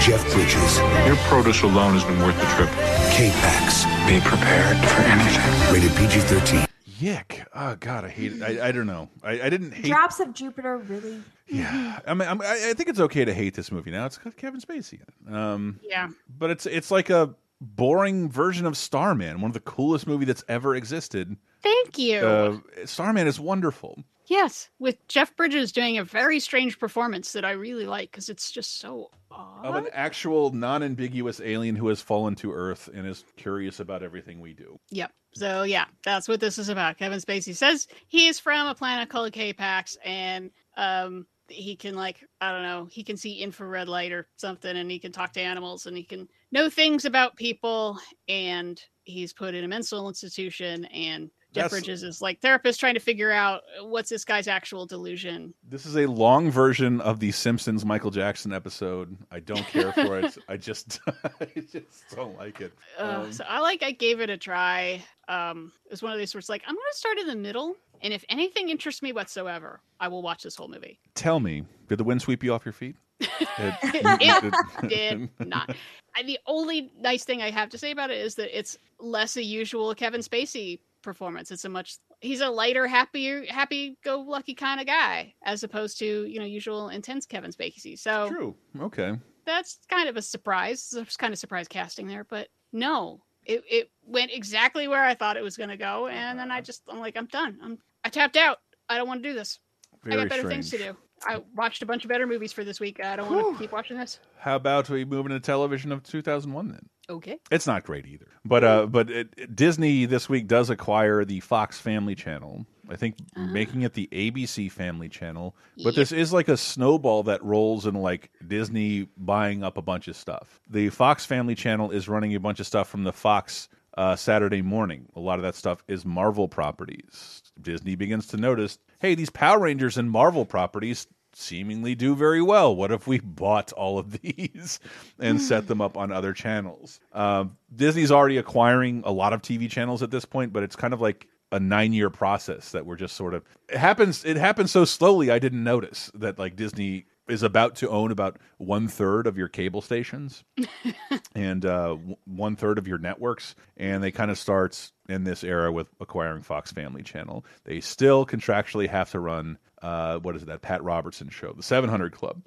Jeff 0.00 0.28
Bridges. 0.32 0.78
Your 1.06 1.14
produce 1.28 1.62
alone 1.62 1.92
has 1.92 2.02
been 2.02 2.18
worth 2.18 2.36
the 2.36 2.46
trip. 2.56 2.68
K-Pax. 3.12 3.84
Be 4.10 4.18
prepared 4.28 4.76
for 4.88 5.02
anything. 5.02 5.72
Rated 5.72 5.96
PG-13. 5.98 6.66
Yick. 6.98 7.46
Oh 7.54 7.76
God, 7.78 8.04
I 8.04 8.08
hate 8.08 8.32
it. 8.32 8.42
I, 8.42 8.68
I 8.68 8.72
don't 8.72 8.88
know. 8.88 9.08
I, 9.22 9.40
I 9.42 9.50
didn't 9.50 9.70
hate. 9.70 9.84
Drops 9.86 10.18
of 10.18 10.34
Jupiter 10.34 10.78
really. 10.78 11.22
Yeah, 11.46 12.00
I 12.08 12.14
mean, 12.14 12.28
I'm, 12.28 12.40
I 12.40 12.70
I 12.70 12.74
think 12.74 12.88
it's 12.88 12.98
okay 13.00 13.24
to 13.24 13.32
hate 13.32 13.54
this 13.54 13.70
movie 13.70 13.92
now. 13.92 14.06
It's 14.06 14.18
got 14.18 14.36
Kevin 14.36 14.60
Spacey. 14.60 14.94
In 15.28 15.32
it. 15.32 15.36
Um, 15.36 15.78
Yeah. 15.82 16.08
but 16.38 16.50
it's 16.50 16.66
it's 16.66 16.90
like 16.90 17.10
a 17.10 17.34
boring 17.60 18.28
version 18.28 18.66
of 18.66 18.76
Starman, 18.76 19.40
one 19.40 19.50
of 19.50 19.54
the 19.54 19.60
coolest 19.60 20.06
movie 20.06 20.24
that's 20.24 20.44
ever 20.48 20.74
existed. 20.74 21.36
Thank 21.62 21.98
you. 21.98 22.18
Uh, 22.18 22.58
Starman 22.84 23.26
is 23.26 23.40
wonderful. 23.40 24.02
yes, 24.26 24.68
with 24.78 24.96
Jeff 25.08 25.34
Bridges 25.36 25.72
doing 25.72 25.98
a 25.98 26.04
very 26.04 26.40
strange 26.40 26.78
performance 26.78 27.32
that 27.32 27.44
I 27.44 27.52
really 27.52 27.86
like 27.86 28.10
because 28.10 28.28
it's 28.28 28.50
just 28.50 28.80
so 28.80 29.10
odd. 29.30 29.64
Of 29.64 29.74
an 29.76 29.88
actual 29.92 30.50
non-ambiguous 30.52 31.40
alien 31.42 31.76
who 31.76 31.88
has 31.88 32.00
fallen 32.00 32.34
to 32.36 32.52
Earth 32.52 32.88
and 32.92 33.06
is 33.06 33.24
curious 33.36 33.80
about 33.80 34.02
everything 34.02 34.40
we 34.40 34.52
do. 34.52 34.78
Yep. 34.90 35.12
So 35.34 35.62
yeah, 35.62 35.86
that's 36.04 36.28
what 36.28 36.40
this 36.40 36.58
is 36.58 36.68
about. 36.68 36.98
Kevin 36.98 37.18
Spacey 37.18 37.54
says 37.56 37.86
he 38.08 38.28
is 38.28 38.38
from 38.38 38.66
a 38.66 38.74
planet 38.74 39.08
called 39.08 39.32
K-Pax, 39.32 39.96
and 40.04 40.50
um, 40.76 41.26
he 41.48 41.76
can 41.76 41.94
like 41.94 42.24
I 42.40 42.52
don't 42.52 42.62
know, 42.62 42.86
he 42.90 43.02
can 43.02 43.16
see 43.16 43.40
infrared 43.40 43.88
light 43.88 44.12
or 44.12 44.28
something, 44.36 44.76
and 44.76 44.90
he 44.90 44.98
can 44.98 45.12
talk 45.12 45.32
to 45.34 45.40
animals, 45.40 45.86
and 45.86 45.96
he 45.96 46.02
can 46.02 46.28
know 46.52 46.68
things 46.70 47.04
about 47.04 47.36
people, 47.36 47.98
and 48.28 48.80
he's 49.04 49.32
put 49.32 49.54
in 49.54 49.64
a 49.64 49.68
mental 49.68 50.08
institution, 50.08 50.84
and 50.86 51.30
Jeff 51.54 51.70
That's- 51.70 51.70
Bridges 51.70 52.02
is 52.02 52.20
like 52.20 52.40
therapist 52.40 52.80
trying 52.80 52.94
to 52.94 53.00
figure 53.00 53.30
out 53.30 53.62
what's 53.82 54.10
this 54.10 54.24
guy's 54.24 54.48
actual 54.48 54.86
delusion. 54.86 55.54
This 55.68 55.86
is 55.86 55.96
a 55.96 56.06
long 56.06 56.50
version 56.50 57.00
of 57.00 57.20
the 57.20 57.30
Simpsons 57.30 57.84
Michael 57.84 58.10
Jackson 58.10 58.52
episode. 58.52 59.16
I 59.30 59.40
don't 59.40 59.64
care 59.68 59.92
for 59.92 60.18
it. 60.18 60.36
I 60.48 60.56
just, 60.56 61.00
I 61.24 61.46
just 61.70 61.86
don't 62.14 62.36
like 62.36 62.60
it. 62.60 62.72
Uh, 62.98 63.22
Um, 63.24 63.32
so 63.32 63.44
I 63.48 63.60
like 63.60 63.82
I 63.82 63.92
gave 63.92 64.20
it 64.20 64.30
a 64.30 64.36
try. 64.36 65.02
Um, 65.28 65.72
it 65.86 65.92
was 65.92 66.02
one 66.02 66.12
of 66.12 66.18
these 66.18 66.34
where 66.34 66.40
it's 66.40 66.48
like 66.48 66.62
I'm 66.66 66.74
going 66.74 66.84
to 66.92 66.98
start 66.98 67.18
in 67.18 67.26
the 67.28 67.36
middle, 67.36 67.76
and 68.02 68.12
if 68.12 68.24
anything 68.28 68.68
interests 68.68 69.00
me 69.00 69.12
whatsoever, 69.12 69.80
I 70.00 70.08
will 70.08 70.22
watch 70.22 70.42
this 70.42 70.56
whole 70.56 70.68
movie. 70.68 70.98
tell 71.14 71.38
me, 71.40 71.62
did 71.88 71.98
the 71.98 72.04
wind 72.04 72.20
sweep 72.20 72.42
you 72.42 72.52
off 72.52 72.64
your 72.66 72.72
feet? 72.72 72.96
It- 73.58 73.74
it 74.20 74.88
did 74.88 75.30
not. 75.46 75.74
I, 76.16 76.22
the 76.24 76.38
only 76.46 76.90
nice 76.98 77.24
thing 77.24 77.40
I 77.42 77.50
have 77.50 77.68
to 77.70 77.78
say 77.78 77.90
about 77.90 78.10
it 78.10 78.18
is 78.18 78.34
that 78.36 78.56
it's 78.56 78.76
less 78.98 79.36
a 79.36 79.42
usual 79.42 79.94
Kevin 79.94 80.20
Spacey 80.20 80.80
performance. 81.04 81.50
It's 81.50 81.64
a 81.64 81.68
much 81.68 81.98
he's 82.20 82.40
a 82.40 82.48
lighter, 82.48 82.86
happier, 82.86 83.44
happy-go-lucky 83.48 84.54
kind 84.54 84.80
of 84.80 84.86
guy, 84.86 85.34
as 85.44 85.62
opposed 85.62 85.98
to 85.98 86.24
you 86.24 86.38
know 86.38 86.44
usual 86.44 86.88
intense 86.88 87.26
Kevin 87.26 87.52
Spacey. 87.52 87.98
So 87.98 88.28
True. 88.28 88.56
Okay. 88.80 89.12
that's 89.44 89.78
kind 89.88 90.08
of 90.08 90.16
a 90.16 90.22
surprise. 90.22 90.92
It's 90.96 91.16
kind 91.16 91.32
of 91.32 91.38
surprise 91.38 91.68
casting 91.68 92.06
there, 92.06 92.24
but 92.24 92.48
no, 92.72 93.22
it 93.44 93.62
it 93.70 93.90
went 94.04 94.32
exactly 94.32 94.88
where 94.88 95.04
I 95.04 95.14
thought 95.14 95.36
it 95.36 95.44
was 95.44 95.56
going 95.56 95.70
to 95.70 95.76
go, 95.76 96.08
and 96.08 96.38
then 96.38 96.50
I 96.50 96.56
uh-huh. 96.56 96.62
just 96.62 96.82
I'm 96.88 96.98
like 96.98 97.16
I'm 97.16 97.26
done. 97.26 97.58
I'm 97.62 97.78
I 98.02 98.08
tapped 98.08 98.36
out. 98.36 98.58
I 98.88 98.96
don't 98.96 99.08
want 99.08 99.22
to 99.22 99.28
do 99.28 99.34
this. 99.34 99.60
I 100.04 100.16
got 100.16 100.28
better 100.28 100.48
things 100.48 100.70
to 100.70 100.78
do. 100.78 100.96
I 101.26 101.42
watched 101.54 101.82
a 101.82 101.86
bunch 101.86 102.04
of 102.04 102.08
better 102.08 102.26
movies 102.26 102.52
for 102.52 102.64
this 102.64 102.80
week. 102.80 103.02
I 103.02 103.16
don't 103.16 103.30
want 103.30 103.56
to 103.56 103.62
keep 103.62 103.72
watching 103.72 103.96
this. 103.96 104.18
How 104.38 104.56
about 104.56 104.90
we 104.90 105.04
move 105.04 105.24
into 105.26 105.40
television 105.40 105.92
of 105.92 106.02
2001 106.02 106.68
then? 106.68 106.88
Okay. 107.08 107.38
It's 107.50 107.66
not 107.66 107.84
great 107.84 108.06
either. 108.06 108.26
But 108.44 108.64
uh, 108.64 108.86
but 108.86 109.10
it, 109.10 109.54
Disney 109.54 110.06
this 110.06 110.28
week 110.28 110.46
does 110.46 110.70
acquire 110.70 111.24
the 111.24 111.40
Fox 111.40 111.78
Family 111.78 112.14
Channel. 112.14 112.66
I 112.88 112.96
think 112.96 113.16
making 113.36 113.82
it 113.82 113.94
the 113.94 114.08
ABC 114.12 114.70
Family 114.70 115.08
Channel. 115.08 115.56
But 115.82 115.94
this 115.94 116.12
is 116.12 116.32
like 116.32 116.48
a 116.48 116.56
snowball 116.56 117.24
that 117.24 117.42
rolls 117.42 117.86
in 117.86 117.94
like 117.94 118.30
Disney 118.46 119.08
buying 119.16 119.62
up 119.64 119.78
a 119.78 119.82
bunch 119.82 120.08
of 120.08 120.16
stuff. 120.16 120.60
The 120.68 120.90
Fox 120.90 121.24
Family 121.24 121.54
Channel 121.54 121.90
is 121.90 122.08
running 122.08 122.34
a 122.34 122.40
bunch 122.40 122.60
of 122.60 122.66
stuff 122.66 122.88
from 122.88 123.04
the 123.04 123.12
Fox 123.12 123.68
uh, 123.96 124.16
Saturday 124.16 124.62
morning. 124.62 125.06
A 125.16 125.20
lot 125.20 125.38
of 125.38 125.42
that 125.42 125.54
stuff 125.54 125.82
is 125.88 126.04
Marvel 126.04 126.48
properties. 126.48 127.42
Disney 127.60 127.94
begins 127.94 128.26
to 128.28 128.36
notice, 128.36 128.78
hey, 128.98 129.14
these 129.14 129.30
Power 129.30 129.60
Rangers 129.60 129.96
and 129.96 130.10
Marvel 130.10 130.44
properties 130.44 131.06
seemingly 131.36 131.94
do 131.94 132.14
very 132.14 132.42
well. 132.42 132.74
What 132.74 132.90
if 132.92 133.06
we 133.06 133.20
bought 133.20 133.72
all 133.72 133.98
of 133.98 134.12
these 134.22 134.80
and 135.18 135.40
set 135.40 135.66
them 135.66 135.80
up 135.80 135.96
on 135.96 136.12
other 136.12 136.32
channels? 136.32 137.00
Um, 137.12 137.56
Disney's 137.74 138.10
already 138.10 138.36
acquiring 138.36 139.02
a 139.04 139.12
lot 139.12 139.32
of 139.32 139.42
TV 139.42 139.70
channels 139.70 140.02
at 140.02 140.10
this 140.10 140.24
point, 140.24 140.52
but 140.52 140.62
it's 140.62 140.76
kind 140.76 140.94
of 140.94 141.00
like 141.00 141.28
a 141.52 141.60
nine 141.60 141.92
year 141.92 142.10
process 142.10 142.72
that 142.72 142.84
we're 142.84 142.96
just 142.96 143.14
sort 143.14 143.32
of 143.32 143.44
it 143.68 143.76
happens 143.76 144.24
it 144.24 144.36
happens 144.36 144.72
so 144.72 144.84
slowly 144.84 145.30
I 145.30 145.38
didn't 145.38 145.62
notice 145.62 146.10
that 146.14 146.36
like 146.36 146.56
Disney 146.56 147.06
is 147.28 147.42
about 147.42 147.76
to 147.76 147.88
own 147.88 148.10
about 148.10 148.38
one 148.58 148.88
third 148.88 149.26
of 149.26 149.38
your 149.38 149.48
cable 149.48 149.80
stations 149.80 150.44
and 151.34 151.64
uh, 151.64 151.96
one 152.26 152.56
third 152.56 152.78
of 152.78 152.86
your 152.86 152.98
networks. 152.98 153.54
And 153.76 154.02
they 154.02 154.10
kind 154.10 154.30
of 154.30 154.38
starts 154.38 154.92
in 155.08 155.24
this 155.24 155.42
era 155.44 155.72
with 155.72 155.88
acquiring 156.00 156.42
Fox 156.42 156.72
Family 156.72 157.02
Channel. 157.02 157.44
They 157.64 157.80
still 157.80 158.26
contractually 158.26 158.88
have 158.88 159.10
to 159.12 159.20
run 159.20 159.58
uh, 159.82 160.18
what 160.18 160.34
is 160.34 160.42
it, 160.42 160.46
that 160.46 160.62
Pat 160.62 160.82
Robertson 160.82 161.28
show, 161.28 161.52
the 161.52 161.62
700 161.62 162.12
Club, 162.12 162.42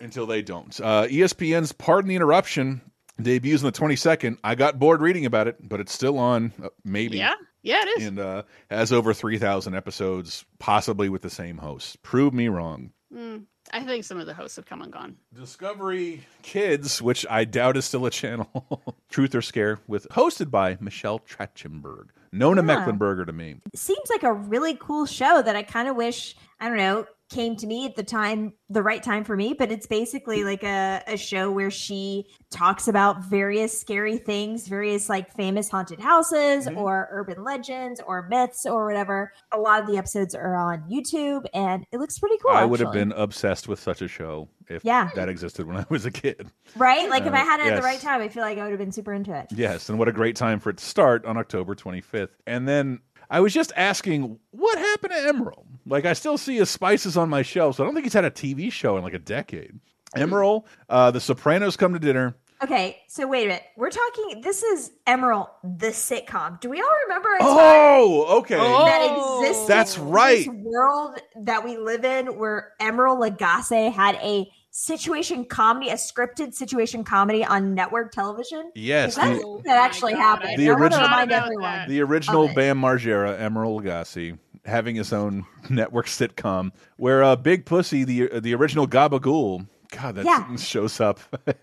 until 0.00 0.26
they 0.26 0.42
don't. 0.42 0.78
Uh, 0.80 1.06
ESPN's 1.06 1.72
Pardon 1.72 2.08
the 2.08 2.14
Interruption 2.14 2.80
debuts 3.20 3.64
on 3.64 3.72
the 3.72 3.78
22nd. 3.78 4.38
I 4.44 4.54
got 4.54 4.78
bored 4.78 5.00
reading 5.00 5.26
about 5.26 5.48
it, 5.48 5.56
but 5.60 5.80
it's 5.80 5.92
still 5.92 6.18
on, 6.18 6.52
uh, 6.62 6.68
maybe. 6.84 7.18
Yeah. 7.18 7.34
Yeah, 7.62 7.82
it 7.82 8.00
is. 8.00 8.06
And 8.06 8.18
uh, 8.20 8.42
has 8.70 8.92
over 8.92 9.12
3,000 9.12 9.74
episodes, 9.74 10.44
possibly 10.60 11.08
with 11.08 11.22
the 11.22 11.30
same 11.30 11.58
hosts. 11.58 11.96
Prove 12.00 12.32
me 12.32 12.46
wrong. 12.46 12.92
Mm, 13.14 13.44
I 13.72 13.84
think 13.84 14.04
some 14.04 14.18
of 14.18 14.26
the 14.26 14.34
hosts 14.34 14.56
have 14.56 14.66
come 14.66 14.82
and 14.82 14.92
gone. 14.92 15.16
Discovery 15.32 16.24
Kids, 16.42 17.00
which 17.00 17.24
I 17.30 17.44
doubt 17.44 17.76
is 17.76 17.84
still 17.84 18.04
a 18.06 18.10
channel. 18.10 18.96
Truth 19.10 19.34
or 19.34 19.42
Scare, 19.42 19.78
with 19.86 20.08
hosted 20.10 20.50
by 20.50 20.76
Michelle 20.80 21.20
Trachtenberg. 21.20 22.08
Nona 22.32 22.62
Yeah. 22.62 22.84
Mecklenburger 22.84 23.24
to 23.26 23.32
me. 23.32 23.56
seems 23.74 24.10
like 24.10 24.22
a 24.24 24.32
really 24.32 24.74
cool 24.74 25.06
show 25.06 25.40
that 25.40 25.54
I 25.56 25.62
kind 25.62 25.88
of 25.88 25.96
wish 25.96 26.34
I 26.60 26.68
don't 26.68 26.76
know 26.78 27.06
came 27.30 27.56
to 27.56 27.66
me 27.66 27.84
at 27.86 27.96
the 27.96 28.02
time, 28.02 28.52
the 28.70 28.82
right 28.82 29.02
time 29.02 29.24
for 29.24 29.36
me. 29.36 29.54
But 29.58 29.70
it's 29.72 29.86
basically 29.86 30.44
like 30.44 30.62
a, 30.62 31.02
a 31.06 31.16
show 31.16 31.50
where 31.50 31.70
she 31.70 32.26
talks 32.50 32.88
about 32.88 33.24
various 33.24 33.78
scary 33.78 34.18
things, 34.18 34.68
various 34.68 35.08
like 35.08 35.32
famous 35.34 35.68
haunted 35.68 36.00
houses 36.00 36.66
Mm-hmm. 36.66 36.78
or 36.78 37.08
urban 37.10 37.42
legends 37.44 38.00
or 38.06 38.28
myths 38.28 38.64
or 38.66 38.86
whatever. 38.86 39.32
A 39.52 39.58
lot 39.58 39.80
of 39.80 39.86
the 39.88 39.96
episodes 39.96 40.34
are 40.34 40.56
on 40.56 40.88
YouTube 40.90 41.44
and 41.52 41.84
it 41.92 41.98
looks 41.98 42.18
pretty 42.18 42.36
cool. 42.42 42.52
I 42.52 42.64
would 42.64 42.80
have 42.80 42.92
been 42.92 43.12
obsessed 43.12 43.68
with 43.68 43.78
such 43.80 44.02
a 44.02 44.08
show 44.08 44.48
if 44.68 44.84
Yeah. 44.84 45.10
that 45.14 45.28
existed 45.28 45.66
when 45.66 45.76
I 45.76 45.84
was 45.88 46.06
a 46.06 46.10
kid. 46.10 46.48
right. 46.76 47.08
Like 47.10 47.24
if 47.26 47.32
Uh, 47.32 47.36
I 47.36 47.40
had 47.40 47.60
it 47.60 47.66
at 47.72 47.76
the 47.76 47.82
right 47.82 48.00
time, 48.00 48.20
I 48.22 48.28
feel 48.28 48.42
like 48.42 48.58
I 48.58 48.62
would 48.62 48.70
have 48.70 48.78
been 48.78 48.92
super 48.92 49.12
into 49.12 49.36
it. 49.36 49.46
Yes, 49.50 49.88
and 49.88 49.98
what 49.98 50.08
a 50.08 50.12
great 50.12 50.36
time 50.36 50.60
for 50.60 50.70
it 50.70 50.78
to 50.78 50.84
start 50.84 51.24
on 51.24 51.36
October 51.36 51.74
25th. 51.74 52.30
And 52.46 52.66
then 52.68 53.00
I 53.30 53.40
was 53.40 53.52
just 53.52 53.72
asking, 53.76 54.38
what 54.52 54.78
happened 54.78 55.12
to 55.12 55.32
Emeril? 55.32 55.64
Like, 55.86 56.04
I 56.04 56.12
still 56.14 56.36
see 56.36 56.56
his 56.56 56.68
spices 56.68 57.16
on 57.16 57.28
my 57.30 57.42
shelf, 57.42 57.76
so 57.76 57.84
I 57.84 57.86
don't 57.86 57.94
think 57.94 58.04
he's 58.06 58.12
had 58.12 58.24
a 58.24 58.30
TV 58.30 58.70
show 58.72 58.96
in 58.96 59.04
like 59.04 59.14
a 59.14 59.18
decade. 59.18 59.78
Emeril, 60.16 60.64
uh, 60.88 61.10
The 61.10 61.20
Sopranos 61.20 61.76
come 61.76 61.92
to 61.92 61.98
dinner. 61.98 62.36
Okay, 62.64 62.96
so 63.06 63.26
wait 63.26 63.44
a 63.44 63.48
minute. 63.48 63.62
We're 63.76 63.90
talking. 63.90 64.40
This 64.40 64.62
is 64.62 64.90
Emeril, 65.06 65.48
the 65.62 65.88
sitcom. 65.88 66.58
Do 66.60 66.70
we 66.70 66.80
all 66.80 66.88
remember 67.04 67.28
a 67.34 67.38
time 67.38 67.48
Oh, 67.50 68.38
okay. 68.38 68.56
that 68.56 69.42
existed? 69.44 69.68
That's 69.68 69.98
right. 69.98 70.38
This 70.38 70.48
world 70.48 71.18
that 71.42 71.62
we 71.64 71.76
live 71.76 72.04
in, 72.06 72.38
where 72.38 72.72
Emeril 72.80 73.20
Lagasse 73.30 73.92
had 73.92 74.14
a 74.16 74.50
situation 74.70 75.44
comedy, 75.44 75.90
a 75.90 75.94
scripted 75.94 76.54
situation 76.54 77.04
comedy 77.04 77.44
on 77.44 77.74
network 77.74 78.12
television. 78.12 78.70
Yes, 78.74 79.14
Because 79.16 79.38
the- 79.38 79.44
that, 79.44 79.62
that 79.64 79.76
actually 79.84 80.14
happened. 80.14 80.58
The 80.58 80.68
I 80.70 80.72
want 80.72 80.78
to 80.92 80.98
original- 80.98 81.08
remind 81.08 81.32
everyone. 81.32 81.88
The 81.88 82.00
original 82.02 82.44
of. 82.46 82.54
Bam 82.54 82.80
Margera, 82.80 83.38
Emeril 83.38 83.82
Lagasse, 83.82 84.38
having 84.66 84.96
his 84.96 85.12
own 85.12 85.46
network 85.70 86.06
sitcom, 86.06 86.72
where 86.96 87.22
uh, 87.24 87.36
Big 87.36 87.64
Pussy, 87.64 88.04
the 88.04 88.40
the 88.40 88.54
original 88.54 88.86
Gabagool, 88.86 89.66
God, 89.90 90.16
that 90.16 90.24
Yeah. 90.24 90.56
shows 90.56 91.00
up. 91.00 91.20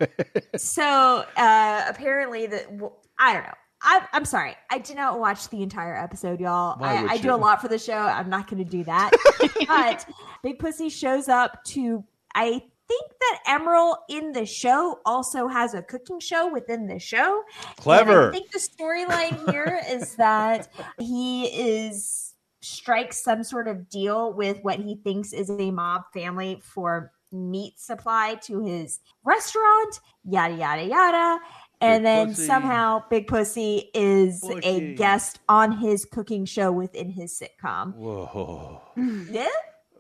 So 0.56 1.26
uh 1.36 1.86
apparently, 1.88 2.48
the 2.48 2.66
well, 2.72 3.02
I 3.20 3.34
don't 3.34 3.44
know. 3.44 3.54
I, 3.86 4.08
I'm 4.14 4.24
sorry. 4.24 4.56
I 4.72 4.78
did 4.78 4.96
not 4.96 5.20
watch 5.20 5.50
the 5.50 5.62
entire 5.62 5.96
episode, 5.98 6.40
y'all. 6.40 6.82
I, 6.82 7.06
I 7.06 7.18
do 7.18 7.34
a 7.34 7.36
lot 7.36 7.62
for 7.62 7.68
the 7.68 7.78
show. 7.78 7.98
I'm 7.98 8.30
not 8.30 8.50
going 8.50 8.64
to 8.64 8.70
do 8.70 8.86
that. 8.86 9.12
but 9.68 10.06
Big 10.42 10.58
Pussy 10.58 10.88
shows 10.90 11.28
up 11.28 11.62
to. 11.66 12.02
I 12.34 12.62
think 12.88 13.12
that 13.20 13.40
Emeril 13.60 13.96
in 14.10 14.32
the 14.32 14.46
show 14.46 15.00
also 15.06 15.48
has 15.48 15.74
a 15.74 15.82
cooking 15.82 16.22
show 16.22 16.48
within 16.52 16.88
the 16.88 16.98
show. 16.98 17.44
And 17.68 17.76
Clever. 17.76 18.30
I 18.30 18.32
think 18.32 18.52
the 18.52 18.60
storyline 18.60 19.52
here 19.52 19.82
is 19.90 20.16
that 20.16 20.70
he 20.98 21.48
is 21.48 22.33
strikes 22.64 23.24
some 23.24 23.44
sort 23.44 23.68
of 23.68 23.90
deal 23.90 24.34
with 24.34 24.60
what 24.62 24.80
he 24.80 24.96
thinks 25.04 25.34
is 25.34 25.50
a 25.50 25.72
mob 25.72 26.04
family 26.14 26.60
for 26.64 27.12
meat 27.32 27.80
supply 27.80 28.36
to 28.44 28.64
his 28.64 29.00
restaurant, 29.24 30.00
yada 30.24 30.54
yada 30.56 30.84
yada. 30.84 31.40
And 31.82 32.04
Big 32.04 32.06
then 32.06 32.28
Pussy. 32.30 32.46
somehow 32.46 33.04
Big 33.10 33.28
Pussy 33.28 33.90
is 33.94 34.40
Pussy. 34.40 34.68
a 34.68 34.96
guest 34.96 35.40
on 35.50 35.72
his 35.78 36.06
cooking 36.06 36.46
show 36.46 36.72
within 36.72 37.10
his 37.10 37.38
sitcom. 37.38 37.94
Whoa. 37.96 38.82
Yeah. 39.30 39.48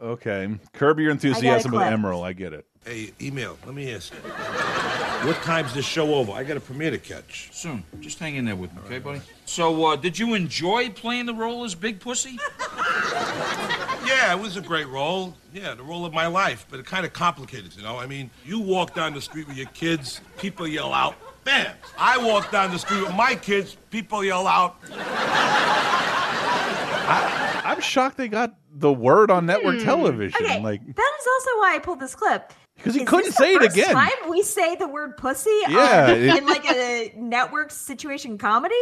Okay. 0.01 0.47
Curb 0.73 0.99
your 0.99 1.11
enthusiasm 1.11 1.71
with. 1.71 1.81
Emeril. 1.81 2.23
I 2.25 2.33
get 2.33 2.53
it. 2.53 2.65
Hey, 2.85 3.13
Emeril, 3.19 3.55
let 3.65 3.73
me 3.75 3.93
ask 3.95 4.11
you. 4.13 4.19
What 5.27 5.37
time's 5.43 5.73
this 5.73 5.85
show 5.85 6.13
over? 6.15 6.33
I 6.33 6.43
got 6.43 6.57
a 6.57 6.59
premiere 6.59 6.91
to 6.91 6.97
catch. 6.97 7.49
Soon. 7.53 7.83
Just 8.01 8.19
hang 8.19 8.35
in 8.35 8.43
there 8.43 8.57
with 8.57 8.73
me, 8.73 8.79
okay, 8.85 8.99
buddy? 8.99 9.21
So, 9.45 9.85
uh, 9.85 9.95
did 9.95 10.19
you 10.19 10.33
enjoy 10.33 10.89
playing 10.89 11.25
the 11.25 11.33
role 11.33 11.63
as 11.63 11.75
Big 11.75 11.99
Pussy? 11.99 12.37
Yeah, 14.05 14.35
it 14.35 14.39
was 14.39 14.57
a 14.57 14.61
great 14.61 14.87
role. 14.89 15.33
Yeah, 15.53 15.75
the 15.75 15.83
role 15.83 16.05
of 16.05 16.13
my 16.13 16.27
life, 16.27 16.65
but 16.69 16.77
it 16.79 16.85
kind 16.85 17.05
of 17.05 17.13
complicated, 17.13 17.73
you 17.75 17.83
know? 17.83 17.97
I 17.97 18.05
mean, 18.05 18.29
you 18.45 18.59
walk 18.59 18.93
down 18.93 19.13
the 19.13 19.21
street 19.21 19.47
with 19.47 19.55
your 19.55 19.67
kids, 19.67 20.19
people 20.37 20.67
yell 20.67 20.93
out, 20.93 21.15
bam! 21.45 21.73
I 21.97 22.17
walk 22.17 22.51
down 22.51 22.71
the 22.71 22.79
street 22.79 23.01
with 23.01 23.15
my 23.15 23.33
kids, 23.35 23.77
people 23.91 24.23
yell 24.23 24.45
out. 24.45 24.75
I'm 27.65 27.79
shocked 27.79 28.17
they 28.17 28.27
got 28.27 28.55
the 28.73 28.91
word 28.91 29.31
on 29.31 29.45
network 29.45 29.77
Hmm. 29.79 29.85
television. 29.85 30.45
Okay, 30.45 30.59
Like, 30.61 30.81
that 30.85 31.11
is 31.19 31.27
also 31.27 31.49
why 31.59 31.75
I 31.75 31.79
pulled 31.79 32.01
this 32.01 32.13
clip. 32.13 32.51
'Because 32.75 32.95
he 32.95 33.01
Is 33.03 33.09
couldn't 33.09 33.25
this 33.27 33.35
the 33.37 33.43
say 33.43 33.53
it 33.53 33.61
first 33.61 33.75
again. 33.77 33.93
Time 33.93 34.29
we 34.29 34.41
say 34.41 34.75
the 34.75 34.87
word 34.87 35.15
pussy 35.17 35.49
Yeah, 35.69 36.05
on- 36.09 36.09
it- 36.21 36.37
in 36.37 36.45
like 36.45 36.65
a 36.69 37.13
network 37.15 37.71
situation 37.71 38.37
comedy. 38.37 38.75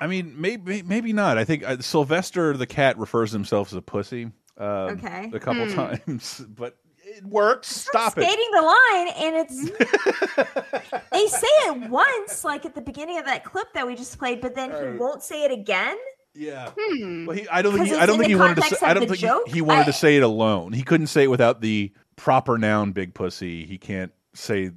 I 0.00 0.06
mean, 0.06 0.34
maybe 0.40 0.82
maybe 0.82 1.12
not. 1.12 1.38
I 1.38 1.44
think 1.44 1.62
uh, 1.64 1.78
Sylvester 1.80 2.56
the 2.56 2.66
cat 2.66 2.98
refers 2.98 3.30
to 3.30 3.36
himself 3.36 3.68
as 3.68 3.74
a 3.74 3.82
pussy. 3.82 4.24
Um, 4.58 4.66
Okay. 4.66 5.30
A 5.32 5.38
couple 5.40 5.66
Hmm. 5.66 5.74
times, 5.74 6.44
but 6.48 6.76
it 7.04 7.24
works. 7.26 7.68
Stop 7.68 8.16
it. 8.18 8.22
skating 8.24 8.50
the 8.52 8.62
line 8.62 9.08
and 9.16 9.36
it's 9.36 11.02
they 11.12 11.26
say 11.26 11.46
it 11.66 11.90
once 11.90 12.44
like 12.44 12.64
at 12.64 12.74
the 12.74 12.80
beginning 12.80 13.18
of 13.18 13.24
that 13.26 13.44
clip 13.44 13.72
that 13.74 13.86
we 13.86 13.94
just 13.94 14.18
played 14.18 14.40
but 14.40 14.54
then 14.54 14.70
he 14.70 14.98
won't 14.98 15.22
say 15.22 15.44
it 15.44 15.50
again 15.50 15.96
yeah 16.34 16.70
hmm. 16.78 17.26
Well, 17.26 17.36
he, 17.36 17.46
I 17.48 17.60
don't 17.60 17.74
think. 17.74 17.88
He, 17.88 17.94
I 17.94 18.06
don't 18.06 18.18
think 18.18 18.28
he 18.30 18.34
wanted 18.36 18.56
to. 18.62 18.74
Say, 18.76 18.86
I 18.86 18.94
don't 18.94 19.06
think 19.08 19.18
he- 19.46 19.52
he, 19.52 19.60
wanted 19.60 19.82
I- 19.82 19.86
to 19.86 19.92
say 19.92 20.16
it 20.16 20.22
alone. 20.22 20.72
He 20.72 20.82
couldn't 20.82 21.08
say 21.08 21.24
it 21.24 21.30
without 21.30 21.60
the 21.60 21.92
proper 22.22 22.56
noun, 22.56 22.92
big 22.92 23.14
pussy. 23.14 23.66
He 23.66 23.78
can't 23.78 24.12
say 24.32 24.70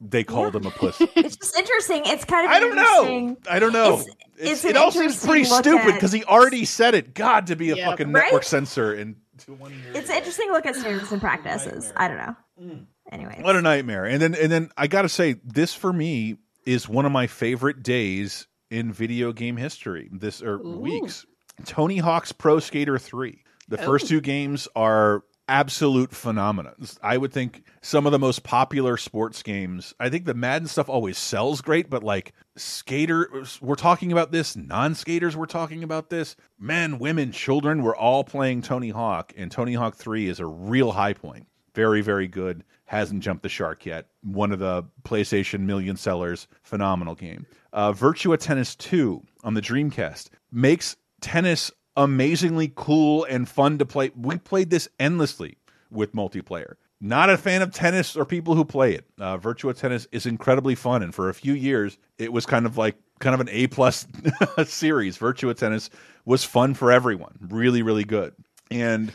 they 0.00 0.22
called 0.22 0.54
him 0.54 0.64
a 0.66 0.70
pussy. 0.70 1.08
it's 1.16 1.36
just 1.36 1.58
interesting 1.58 2.02
it's 2.06 2.24
kind 2.24 2.46
of 2.46 2.52
I 2.52 2.60
don't 2.60 2.76
know. 2.76 3.36
I 3.50 3.58
don't 3.58 3.72
know. 3.72 3.94
it's, 3.98 4.06
It's- 4.06 4.16
it's 4.52 4.64
it 4.64 4.70
an 4.72 4.76
all 4.76 4.90
seems 4.92 5.24
pretty 5.24 5.48
look 5.48 5.64
stupid 5.64 5.88
at- 5.88 5.94
because 5.94 6.12
he 6.12 6.22
already 6.24 6.64
said 6.64 6.94
it. 6.94 7.14
God, 7.14 7.48
to 7.48 7.56
be 7.56 7.70
a 7.70 7.76
Yeah. 7.76 7.90
fucking 7.90 8.12
Right? 8.12 8.24
network 8.24 8.44
censor 8.44 8.92
and 8.92 9.16
it's 9.36 10.08
an 10.10 10.16
interesting 10.16 10.50
look 10.52 10.64
at 10.66 10.76
standards 10.76 11.10
and 11.10 11.20
practices 11.20 11.92
i 11.96 12.06
don't 12.06 12.18
know 12.18 12.36
Mm. 12.62 12.84
anyway 13.10 13.40
What 13.42 13.56
a 13.56 13.62
nightmare. 13.62 14.04
And 14.04 14.22
then 14.22 14.34
and 14.36 14.50
then 14.52 14.70
I 14.76 14.86
got 14.86 15.02
to 15.02 15.08
say 15.08 15.34
this 15.44 15.74
for 15.74 15.92
me 15.92 16.36
is 16.64 16.88
one 16.88 17.04
of 17.06 17.10
my 17.10 17.26
favorite 17.26 17.82
days 17.82 18.46
in 18.70 18.92
video 18.92 19.32
game 19.32 19.56
history. 19.56 20.08
This 20.12 20.40
or 20.40 20.58
weeks. 20.62 21.26
Tony 21.66 21.98
Hawk's 21.98 22.30
Pro 22.32 22.60
Skater 22.60 22.96
3. 22.98 23.42
The 23.68 23.78
first 23.78 24.06
two 24.08 24.20
games 24.20 24.68
are 24.76 25.22
absolute 25.48 26.12
phenomena. 26.12 26.74
I 27.02 27.16
would 27.16 27.32
think 27.32 27.64
some 27.82 28.06
of 28.06 28.12
the 28.12 28.18
most 28.18 28.42
popular 28.42 28.96
sports 28.96 29.42
games. 29.42 29.94
I 30.00 30.08
think 30.08 30.24
the 30.24 30.34
Madden 30.34 30.68
stuff 30.68 30.88
always 30.88 31.18
sells 31.18 31.60
great, 31.60 31.90
but 31.90 32.02
like 32.02 32.32
skaters 32.56 33.60
we're 33.60 33.74
talking 33.74 34.12
about 34.12 34.32
this, 34.32 34.56
non-skaters 34.56 35.36
we're 35.36 35.46
talking 35.46 35.82
about 35.82 36.10
this. 36.10 36.36
Men, 36.58 36.98
women, 36.98 37.32
children, 37.32 37.82
we're 37.82 37.96
all 37.96 38.24
playing 38.24 38.62
Tony 38.62 38.90
Hawk 38.90 39.32
and 39.36 39.50
Tony 39.50 39.74
Hawk 39.74 39.96
3 39.96 40.28
is 40.28 40.40
a 40.40 40.46
real 40.46 40.92
high 40.92 41.14
point. 41.14 41.46
Very, 41.74 42.00
very 42.00 42.28
good. 42.28 42.64
Hasn't 42.86 43.22
jumped 43.22 43.42
the 43.42 43.48
shark 43.48 43.84
yet. 43.84 44.06
One 44.22 44.52
of 44.52 44.60
the 44.60 44.84
PlayStation 45.02 45.60
million 45.60 45.96
sellers. 45.96 46.46
Phenomenal 46.62 47.16
game. 47.16 47.46
Uh, 47.72 47.92
Virtua 47.92 48.38
Tennis 48.38 48.76
2 48.76 49.20
on 49.42 49.54
the 49.54 49.60
Dreamcast 49.60 50.28
makes 50.52 50.96
tennis 51.20 51.72
amazingly 51.96 52.72
cool 52.74 53.24
and 53.24 53.48
fun 53.48 53.78
to 53.78 53.86
play. 53.86 54.10
We 54.16 54.38
played 54.38 54.70
this 54.70 54.88
endlessly 54.98 55.58
with 55.90 56.14
multiplayer. 56.14 56.74
Not 57.00 57.28
a 57.28 57.36
fan 57.36 57.60
of 57.60 57.70
tennis 57.70 58.16
or 58.16 58.24
people 58.24 58.54
who 58.54 58.64
play 58.64 58.94
it. 58.94 59.04
Uh, 59.20 59.36
Virtua 59.36 59.76
Tennis 59.76 60.06
is 60.10 60.26
incredibly 60.26 60.74
fun, 60.74 61.02
and 61.02 61.14
for 61.14 61.28
a 61.28 61.34
few 61.34 61.52
years, 61.52 61.98
it 62.18 62.32
was 62.32 62.46
kind 62.46 62.66
of 62.66 62.78
like 62.78 62.96
kind 63.18 63.34
of 63.34 63.40
an 63.40 63.48
A 63.50 63.66
plus 63.66 64.06
series. 64.64 65.18
Virtua 65.18 65.56
Tennis 65.56 65.90
was 66.24 66.44
fun 66.44 66.74
for 66.74 66.90
everyone. 66.90 67.36
Really, 67.40 67.82
really 67.82 68.04
good. 68.04 68.32
And 68.70 69.12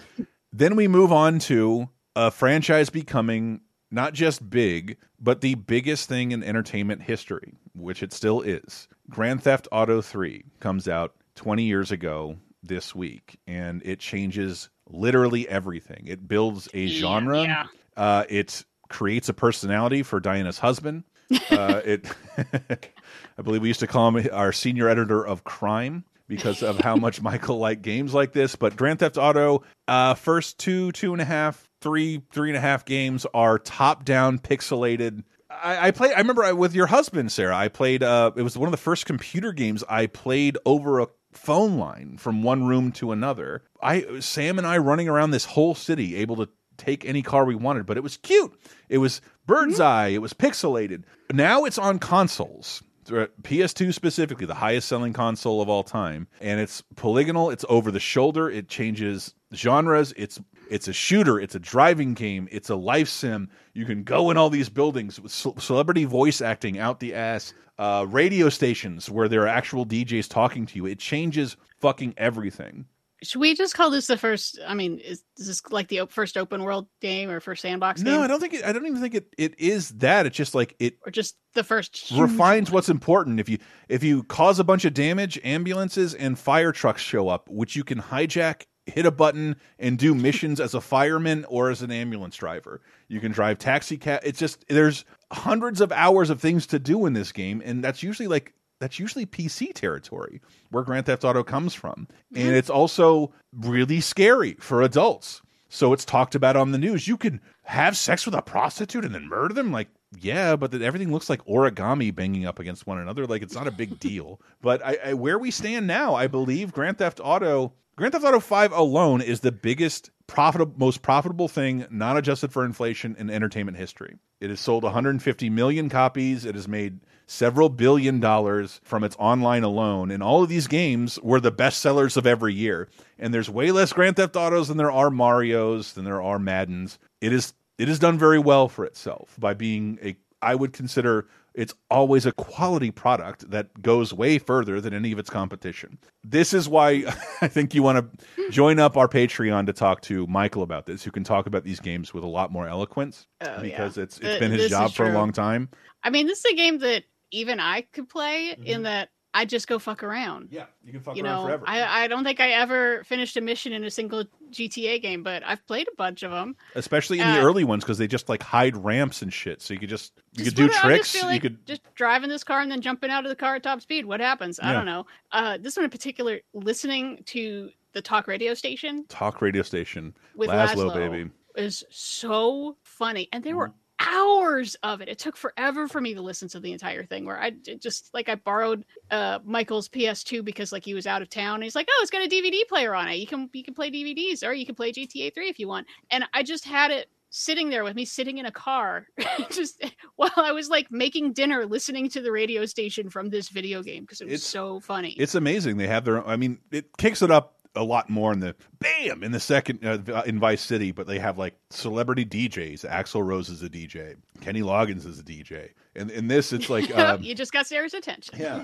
then 0.54 0.76
we 0.76 0.88
move 0.88 1.12
on 1.12 1.40
to 1.40 1.90
a 2.16 2.32
franchise 2.32 2.90
becoming 2.90 3.62
not 3.92 4.14
just 4.14 4.48
big, 4.50 4.98
but 5.20 5.42
the 5.42 5.56
biggest 5.56 6.08
thing 6.08 6.32
in 6.32 6.44
entertainment 6.44 7.02
history, 7.02 7.56
which 7.74 8.04
it 8.04 8.14
still 8.14 8.42
is. 8.42 8.88
Grand 9.10 9.42
Theft 9.42 9.68
Auto 9.72 10.02
3 10.02 10.44
comes 10.60 10.88
out 10.88 11.16
20 11.36 11.64
years 11.64 11.92
ago 11.92 12.38
this 12.64 12.94
week, 12.96 13.40
and 13.48 13.82
it 13.86 14.00
changes 14.00 14.70
literally 14.88 15.48
everything. 15.48 16.06
It 16.08 16.28
builds 16.28 16.68
a 16.74 16.88
genre. 16.88 17.44
yeah. 17.44 17.66
Uh, 17.96 18.24
it 18.30 18.64
creates 18.90 19.30
a 19.30 19.34
personality 19.34 20.04
for 20.04 20.20
Diana's 20.20 20.60
husband. 20.60 21.04
Uh, 21.52 21.82
it, 21.86 22.08
I 23.38 23.42
believe 23.44 23.62
we 23.62 23.68
used 23.68 23.82
to 23.82 23.88
call 23.88 24.10
him 24.10 24.30
our 24.34 24.52
senior 24.52 24.90
editor 24.90 25.24
of 25.24 25.44
crime 25.44 26.04
because 26.28 26.64
of 26.64 26.80
how 26.80 26.96
much 26.96 27.22
Michael 27.24 27.60
liked 27.60 27.84
games 27.84 28.16
like 28.16 28.32
this. 28.32 28.56
But 28.56 28.76
Grand 28.76 28.98
Theft 28.98 29.18
Auto, 29.18 29.64
uh, 29.88 30.16
first 30.16 30.58
two, 30.58 30.92
two 30.92 31.14
and 31.14 31.22
a 31.22 31.26
half, 31.26 31.68
three, 31.82 32.24
three 32.32 32.50
and 32.50 32.58
a 32.58 32.62
half 32.62 32.84
games 32.84 33.28
are 33.34 33.60
top 33.60 34.06
down, 34.06 34.40
pixelated. 34.40 35.24
I, 35.52 35.88
I 35.88 35.92
played. 35.92 36.14
I 36.14 36.20
remember 36.20 36.44
I, 36.44 36.54
with 36.54 36.74
your 36.74 36.88
husband, 36.88 37.32
Sarah. 37.32 37.56
I 37.56 37.68
played. 37.68 38.02
Uh, 38.02 38.32
it 38.36 38.42
was 38.42 38.58
one 38.58 38.68
of 38.68 38.72
the 38.72 38.78
first 38.78 39.06
computer 39.06 39.52
games 39.52 39.84
I 39.90 40.08
played 40.08 40.58
over 40.66 41.00
a 41.00 41.08
phone 41.32 41.78
line 41.78 42.18
from 42.18 42.44
one 42.44 42.66
room 42.66 42.92
to 42.94 43.12
another. 43.12 43.64
I 43.82 44.20
Sam 44.20 44.58
and 44.58 44.68
I 44.68 44.78
running 44.78 45.08
around 45.08 45.32
this 45.32 45.46
whole 45.46 45.76
city, 45.76 46.16
able 46.18 46.36
to 46.38 46.50
take 46.78 47.06
any 47.06 47.22
car 47.22 47.46
we 47.46 47.56
wanted. 47.56 47.86
But 47.86 47.98
it 47.98 48.04
was 48.04 48.18
cute. 48.18 48.54
It 48.88 48.98
was 49.00 49.22
bird's 49.46 49.80
eye. 49.80 50.08
It 50.08 50.22
was 50.22 50.34
pixelated. 50.34 51.04
Now 51.32 51.66
it's 51.66 51.78
on 51.78 52.00
consoles. 52.00 52.82
Uh, 53.12 53.28
PS2 53.44 53.94
specifically, 53.94 54.46
the 54.46 54.56
highest 54.56 54.88
selling 54.88 55.14
console 55.14 55.62
of 55.62 55.70
all 55.70 55.84
time, 55.84 56.28
and 56.42 56.60
it's 56.60 56.82
polygonal. 56.96 57.50
It's 57.50 57.66
over 57.70 57.92
the 57.92 58.00
shoulder. 58.00 58.50
It 58.50 58.68
changes 58.70 59.34
genres. 59.54 60.14
It's 60.18 60.40
it's 60.70 60.88
a 60.88 60.94
shooter. 60.94 61.40
It's 61.40 61.56
a 61.56 61.60
driving 61.60 62.14
game. 62.14 62.48
It's 62.52 62.70
a 62.70 62.76
life 62.76 63.10
sim. 63.10 63.50
You 63.74 63.86
can 63.86 64.04
go 64.04 64.30
in 64.30 64.38
all 64.38 64.50
these 64.50 64.70
buildings 64.70 65.20
with 65.20 65.32
celebrity 65.32 66.06
voice 66.06 66.42
acting 66.42 66.80
out 66.80 67.00
the 67.00 67.14
ass. 67.14 67.54
Uh, 67.78 68.06
radio 68.10 68.50
stations 68.50 69.10
where 69.10 69.30
there 69.30 69.44
are 69.44 69.48
actual 69.48 69.86
DJs 69.86 70.28
talking 70.28 70.66
to 70.66 70.76
you. 70.76 70.86
It 70.86 71.00
changes 71.00 71.56
fucking 71.80 72.14
everything. 72.18 72.86
Should 73.22 73.40
we 73.40 73.54
just 73.54 73.74
call 73.74 73.90
this 73.90 74.08
the 74.08 74.18
first? 74.18 74.60
I 74.66 74.74
mean, 74.74 75.00
is, 75.00 75.24
is 75.38 75.48
this 75.48 75.62
like 75.70 75.90
the 75.90 76.08
first 76.10 76.38
open 76.38 76.64
world 76.64 76.88
game 77.02 77.30
or 77.30 77.40
first 77.40 77.62
sandbox 77.62 78.02
No, 78.02 78.12
game? 78.12 78.22
I 78.22 78.28
don't 78.28 78.40
think 78.40 78.54
it, 78.54 78.64
I 78.64 78.72
don't 78.72 78.86
even 78.86 79.02
think 79.02 79.16
it, 79.16 79.34
it 79.38 79.60
is 79.60 79.90
that. 79.98 80.26
It's 80.26 80.38
just 80.38 80.56
like 80.56 80.76
it 80.80 80.98
Or 81.06 81.12
just 81.12 81.36
the 81.54 81.64
first 81.64 82.12
refines 82.18 82.72
what's 82.72 82.90
important. 82.90 83.40
If 83.40 83.50
you 83.50 83.58
if 83.90 84.04
you 84.04 84.24
cause 84.24 84.60
a 84.60 84.64
bunch 84.64 84.86
of 84.86 84.94
damage, 84.94 85.40
ambulances 85.44 86.14
and 86.14 86.40
fire 86.40 86.72
trucks 86.72 87.02
show 87.02 87.28
up, 87.28 87.50
which 87.50 87.76
you 87.76 87.84
can 87.84 88.02
hijack, 88.02 88.64
hit 88.86 89.06
a 89.06 89.12
button, 89.12 89.58
and 89.78 89.98
do 89.98 90.16
missions 90.28 90.60
as 90.60 90.74
a 90.74 90.82
fireman 90.82 91.46
or 91.50 91.70
as 91.70 91.82
an 91.82 91.92
ambulance 91.92 92.38
driver. 92.38 92.82
You 93.10 93.20
can 93.20 93.32
drive 93.32 93.60
taxi 93.60 93.98
cab. 93.98 94.22
It's 94.24 94.40
just 94.40 94.66
there's 94.70 95.04
hundreds 95.32 95.82
of 95.82 95.92
hours 95.92 96.30
of 96.30 96.40
things 96.40 96.68
to 96.68 96.80
do 96.80 97.06
in 97.06 97.14
this 97.14 97.32
game, 97.32 97.62
and 97.66 97.84
that's 97.84 98.02
usually 98.02 98.28
like 98.28 98.54
that's 98.80 99.00
usually 99.00 99.26
PC 99.26 99.74
territory 99.74 100.42
where 100.72 100.84
Grand 100.84 101.06
Theft 101.06 101.24
Auto 101.24 101.44
comes 101.44 101.74
from, 101.74 102.08
and 102.34 102.46
mm-hmm. 102.46 102.56
it's 102.56 102.70
also 102.70 103.34
really 103.54 104.02
scary 104.02 104.54
for 104.60 104.82
adults. 104.82 105.42
So 105.70 105.94
it's 105.94 106.06
talked 106.06 106.34
about 106.34 106.56
on 106.56 106.72
the 106.72 106.78
news. 106.80 107.08
You 107.08 107.16
can 107.16 107.42
have 107.64 107.96
sex 107.96 108.26
with 108.26 108.34
a 108.34 108.42
prostitute 108.42 109.06
and 109.06 109.14
then 109.14 109.30
murder 109.30 109.54
them. 109.54 109.72
Like, 109.72 109.90
yeah, 110.20 110.56
but 110.56 110.74
everything 110.82 111.12
looks 111.12 111.30
like 111.30 111.46
origami 111.46 112.14
banging 112.14 112.46
up 112.46 112.58
against 112.58 112.88
one 112.88 112.98
another. 112.98 113.28
Like, 113.28 113.44
it's 113.44 113.54
not 113.54 113.68
a 113.68 113.72
big 113.72 114.00
deal. 114.00 114.42
But 114.62 114.86
I, 114.86 114.98
I, 115.06 115.14
where 115.14 115.40
we 115.40 115.52
stand 115.52 115.88
now, 115.88 116.16
I 116.16 116.28
believe 116.28 116.74
Grand 116.74 116.98
Theft 116.98 117.22
Auto, 117.24 117.72
Grand 117.96 118.12
Theft 118.12 118.26
Auto 118.26 118.42
Five 118.42 118.74
alone 118.74 119.22
is 119.22 119.40
the 119.40 119.54
biggest 119.54 120.10
profitable, 120.28 120.74
most 120.78 121.02
profitable 121.02 121.48
thing, 121.48 121.86
not 121.90 122.18
adjusted 122.18 122.52
for 122.52 122.66
inflation 122.66 123.16
in 123.18 123.30
entertainment 123.30 123.78
history. 123.78 124.18
It 124.42 124.50
has 124.50 124.60
sold 124.60 124.84
150 124.84 125.50
million 125.50 125.88
copies. 125.88 126.44
It 126.44 126.56
has 126.56 126.68
made 126.68 127.00
several 127.30 127.70
billion 127.70 128.20
dollars 128.20 128.82
from 128.84 129.04
its 129.04 129.16
online 129.20 129.64
alone. 129.64 130.10
And 130.12 130.24
all 130.24 130.42
of 130.44 130.50
these 130.50 130.68
games 130.68 131.20
were 131.22 131.40
the 131.40 131.52
best 131.52 131.80
sellers 131.80 132.18
of 132.18 132.26
every 132.26 132.54
year. 132.54 132.90
And 133.20 133.34
there's 133.34 133.50
way 133.50 133.72
less 133.72 133.94
Grand 133.94 134.16
Theft 134.16 134.36
Autos 134.36 134.68
than 134.68 134.78
there 134.78 134.92
are 134.92 135.10
Marios, 135.10 135.94
than 135.94 136.06
there 136.06 136.22
are 136.22 136.40
Maddens. 136.40 136.98
It 137.22 137.32
is 137.32 137.54
it 137.78 137.88
has 137.88 138.00
done 138.00 138.18
very 138.18 138.40
well 138.40 138.68
for 138.68 138.84
itself 138.84 139.36
by 139.40 139.54
being 139.54 140.00
a 140.04 140.16
I 140.42 140.56
would 140.56 140.74
consider 140.74 141.28
it's 141.54 141.74
always 141.92 142.26
a 142.26 142.32
quality 142.32 142.92
product 142.92 143.50
that 143.52 143.82
goes 143.82 144.14
way 144.14 144.38
further 144.40 144.80
than 144.80 144.94
any 144.94 145.12
of 145.12 145.20
its 145.20 145.30
competition. 145.30 145.98
This 146.24 146.54
is 146.54 146.70
why 146.70 147.04
I 147.42 147.48
think 147.48 147.74
you 147.76 147.84
want 147.84 148.20
to 148.20 148.50
join 148.50 148.80
up 148.80 148.96
our 148.98 149.08
Patreon 149.08 149.66
to 149.66 149.74
talk 149.74 150.02
to 150.04 150.26
Michael 150.28 150.64
about 150.64 150.86
this, 150.86 151.04
who 151.04 151.12
can 151.12 151.24
talk 151.24 151.48
about 151.48 151.64
these 151.64 151.80
games 151.80 152.14
with 152.14 152.24
a 152.24 152.28
lot 152.28 152.52
more 152.52 152.68
eloquence 152.68 153.28
Oh, 153.42 153.62
because 153.62 153.98
yeah. 153.98 154.04
it's 154.04 154.18
it's 154.20 154.40
been 154.40 154.52
his 154.52 154.64
this 154.64 154.70
job 154.72 154.94
for 154.94 155.10
a 155.10 155.14
long 155.14 155.32
time. 155.32 155.70
I 156.04 156.10
mean, 156.10 156.28
this 156.28 156.40
is 156.40 156.54
a 156.54 156.56
game 156.56 156.80
that 156.80 157.04
even 157.32 157.60
I 157.60 157.82
could 157.82 158.10
play 158.10 158.56
in 158.64 158.84
that 158.84 159.10
I 159.32 159.46
just 159.46 159.68
go 159.68 159.78
fuck 159.78 160.02
around. 160.02 160.48
Yeah, 160.52 160.66
you 160.84 160.92
can 160.92 161.02
fuck 161.02 161.16
you 161.16 161.24
around 161.24 161.36
know, 161.42 161.46
forever. 161.46 161.64
I, 161.68 162.04
I 162.04 162.08
don't 162.08 162.24
think 162.24 162.40
I 162.40 162.50
ever 162.54 163.04
finished 163.04 163.38
a 163.38 163.42
mission 163.42 163.74
in 163.74 163.84
a 163.84 163.92
single 163.92 164.26
GTA 164.52 165.00
game, 165.04 165.22
but 165.22 165.44
I've 165.46 165.64
played 165.68 165.88
a 165.88 165.96
bunch 165.96 166.24
of 166.24 166.32
them. 166.32 166.56
Especially 166.74 167.20
in 167.20 167.28
the 167.28 167.40
Uh, 167.40 167.44
early 167.44 167.64
ones 167.64 167.84
because 167.84 168.00
they 168.00 168.08
just 168.08 168.28
like 168.28 168.42
hide 168.42 168.76
ramps 168.76 169.22
and 169.22 169.32
shit. 169.32 169.62
So 169.62 169.76
you 169.76 169.80
could 169.80 169.90
just 169.90 170.14
you 170.34 170.46
Just 170.46 170.56
could 170.58 170.68
do 170.68 170.74
tricks. 170.74 171.12
feel 171.12 171.32
you 171.32 171.40
could 171.40 171.64
just 171.68 171.82
driving 171.94 172.28
this 172.30 172.44
car 172.44 172.62
and 172.62 172.72
then 172.72 172.82
jumping 172.82 173.12
out 173.12 173.24
of 173.24 173.30
the 173.30 173.36
car 173.36 173.56
at 173.56 173.62
top 173.64 173.82
speed. 173.82 174.06
What 174.06 174.20
happens? 174.20 174.60
I 174.64 174.74
don't 174.74 174.86
know. 174.88 175.06
Uh, 175.32 175.60
this 175.60 175.78
one 175.78 175.84
in 175.84 175.92
particular, 175.92 176.40
listening 176.56 177.22
to 177.28 177.70
the 177.94 178.02
talk 178.02 178.28
radio 178.28 178.56
station 178.56 179.06
talk 179.10 179.42
radio 179.44 179.62
station. 179.62 180.16
with 180.36 180.50
Lazlow, 180.50 180.90
Lazlow, 180.92 181.12
baby. 181.12 181.30
is 181.56 181.84
so 181.92 182.78
funny, 182.84 183.30
and 183.32 183.44
they 183.44 183.54
were 183.54 183.68
Mm-hmm. 183.68 183.76
Hours 184.00 184.76
of 184.84 185.02
it. 185.02 185.10
It 185.10 185.20
took 185.20 185.36
forever 185.38 185.88
for 185.88 186.00
me 186.02 186.14
to 186.14 186.22
listen 186.22 186.48
to 186.50 186.60
the 186.60 186.72
entire 186.72 187.04
thing. 187.04 187.26
Where 187.26 187.40
I 187.40 187.52
just 187.52 188.10
like 188.14 188.30
I 188.30 188.36
borrowed 188.36 188.86
uh, 189.12 189.40
Michael's 189.44 189.90
PS2 189.90 190.44
because 190.44 190.72
like 190.72 190.86
he 190.86 190.94
was 190.94 191.08
out 191.08 191.22
of 191.22 191.30
town. 191.30 191.56
And 191.56 191.64
he's 191.64 191.76
like, 191.76 191.88
"Oh, 191.90 192.00
it's 192.02 192.12
got 192.12 192.26
a 192.26 192.30
DVD 192.30 192.68
player 192.68 192.96
on 192.96 193.08
it. 193.10 193.16
You 193.16 193.28
can 193.28 193.50
you 193.54 193.64
can 193.64 193.74
play 193.74 193.92
DVDs, 193.92 194.44
or 194.46 194.54
you 194.54 194.66
can 194.66 194.76
play 194.76 194.92
GTA 194.92 195.34
3 195.34 195.50
if 195.50 195.60
you 195.60 195.68
want." 195.68 195.88
And 196.10 196.24
I 196.34 196.44
just 196.44 196.66
had 196.66 196.92
it 196.92 197.10
sitting 197.32 197.70
there 197.70 197.84
with 197.84 197.96
me 197.96 198.06
sitting 198.06 198.40
in 198.40 198.48
a 198.48 198.52
car 198.52 199.06
just 199.52 199.84
while 200.16 200.32
I 200.36 200.52
was 200.52 200.68
like 200.68 200.92
making 200.92 201.34
dinner 201.34 201.64
listening 201.66 202.10
to 202.10 202.22
the 202.22 202.32
radio 202.32 202.66
station 202.66 203.08
from 203.12 203.30
this 203.30 203.50
video 203.50 203.84
game 203.84 204.02
because 204.04 204.20
it 204.22 204.26
was 204.26 204.34
It's- 204.34 204.48
so 204.50 204.80
funny. 204.80 205.12
It's 205.12 205.36
amazing. 205.36 205.78
They 205.78 205.88
have 205.88 206.06
their. 206.06 206.26
I 206.28 206.38
mean, 206.38 206.58
it 206.72 206.98
kicks 206.98 207.22
it 207.22 207.30
up 207.30 207.59
a 207.76 207.84
lot 207.84 208.10
more 208.10 208.34
in 208.34 208.40
the 208.40 208.56
bam 208.80 209.24
in 209.24 209.32
the 209.32 209.40
second 209.40 209.86
uh, 209.86 210.24
in 210.26 210.40
Vice 210.40 210.62
City, 210.62 210.92
but 210.92 211.08
they 211.08 211.20
have 211.20 211.38
like 211.38 211.56
celebrity 211.70 212.26
DJs. 212.26 212.90
Axl 212.90 213.26
Rose 213.26 213.50
is 213.50 213.64
a 213.64 213.70
DJ. 213.70 214.16
Kenny 214.42 214.62
Loggins 214.62 215.06
is 215.06 215.20
a 215.20 215.24
DJ. 215.24 215.70
And 215.96 216.10
in 216.12 216.28
this, 216.28 216.52
it's 216.52 216.70
like 216.70 216.96
um, 216.98 217.22
you 217.22 217.36
just 217.36 217.52
got 217.52 217.68
Sarah's 217.68 217.94
attention. 217.94 218.40
Yeah. 218.40 218.64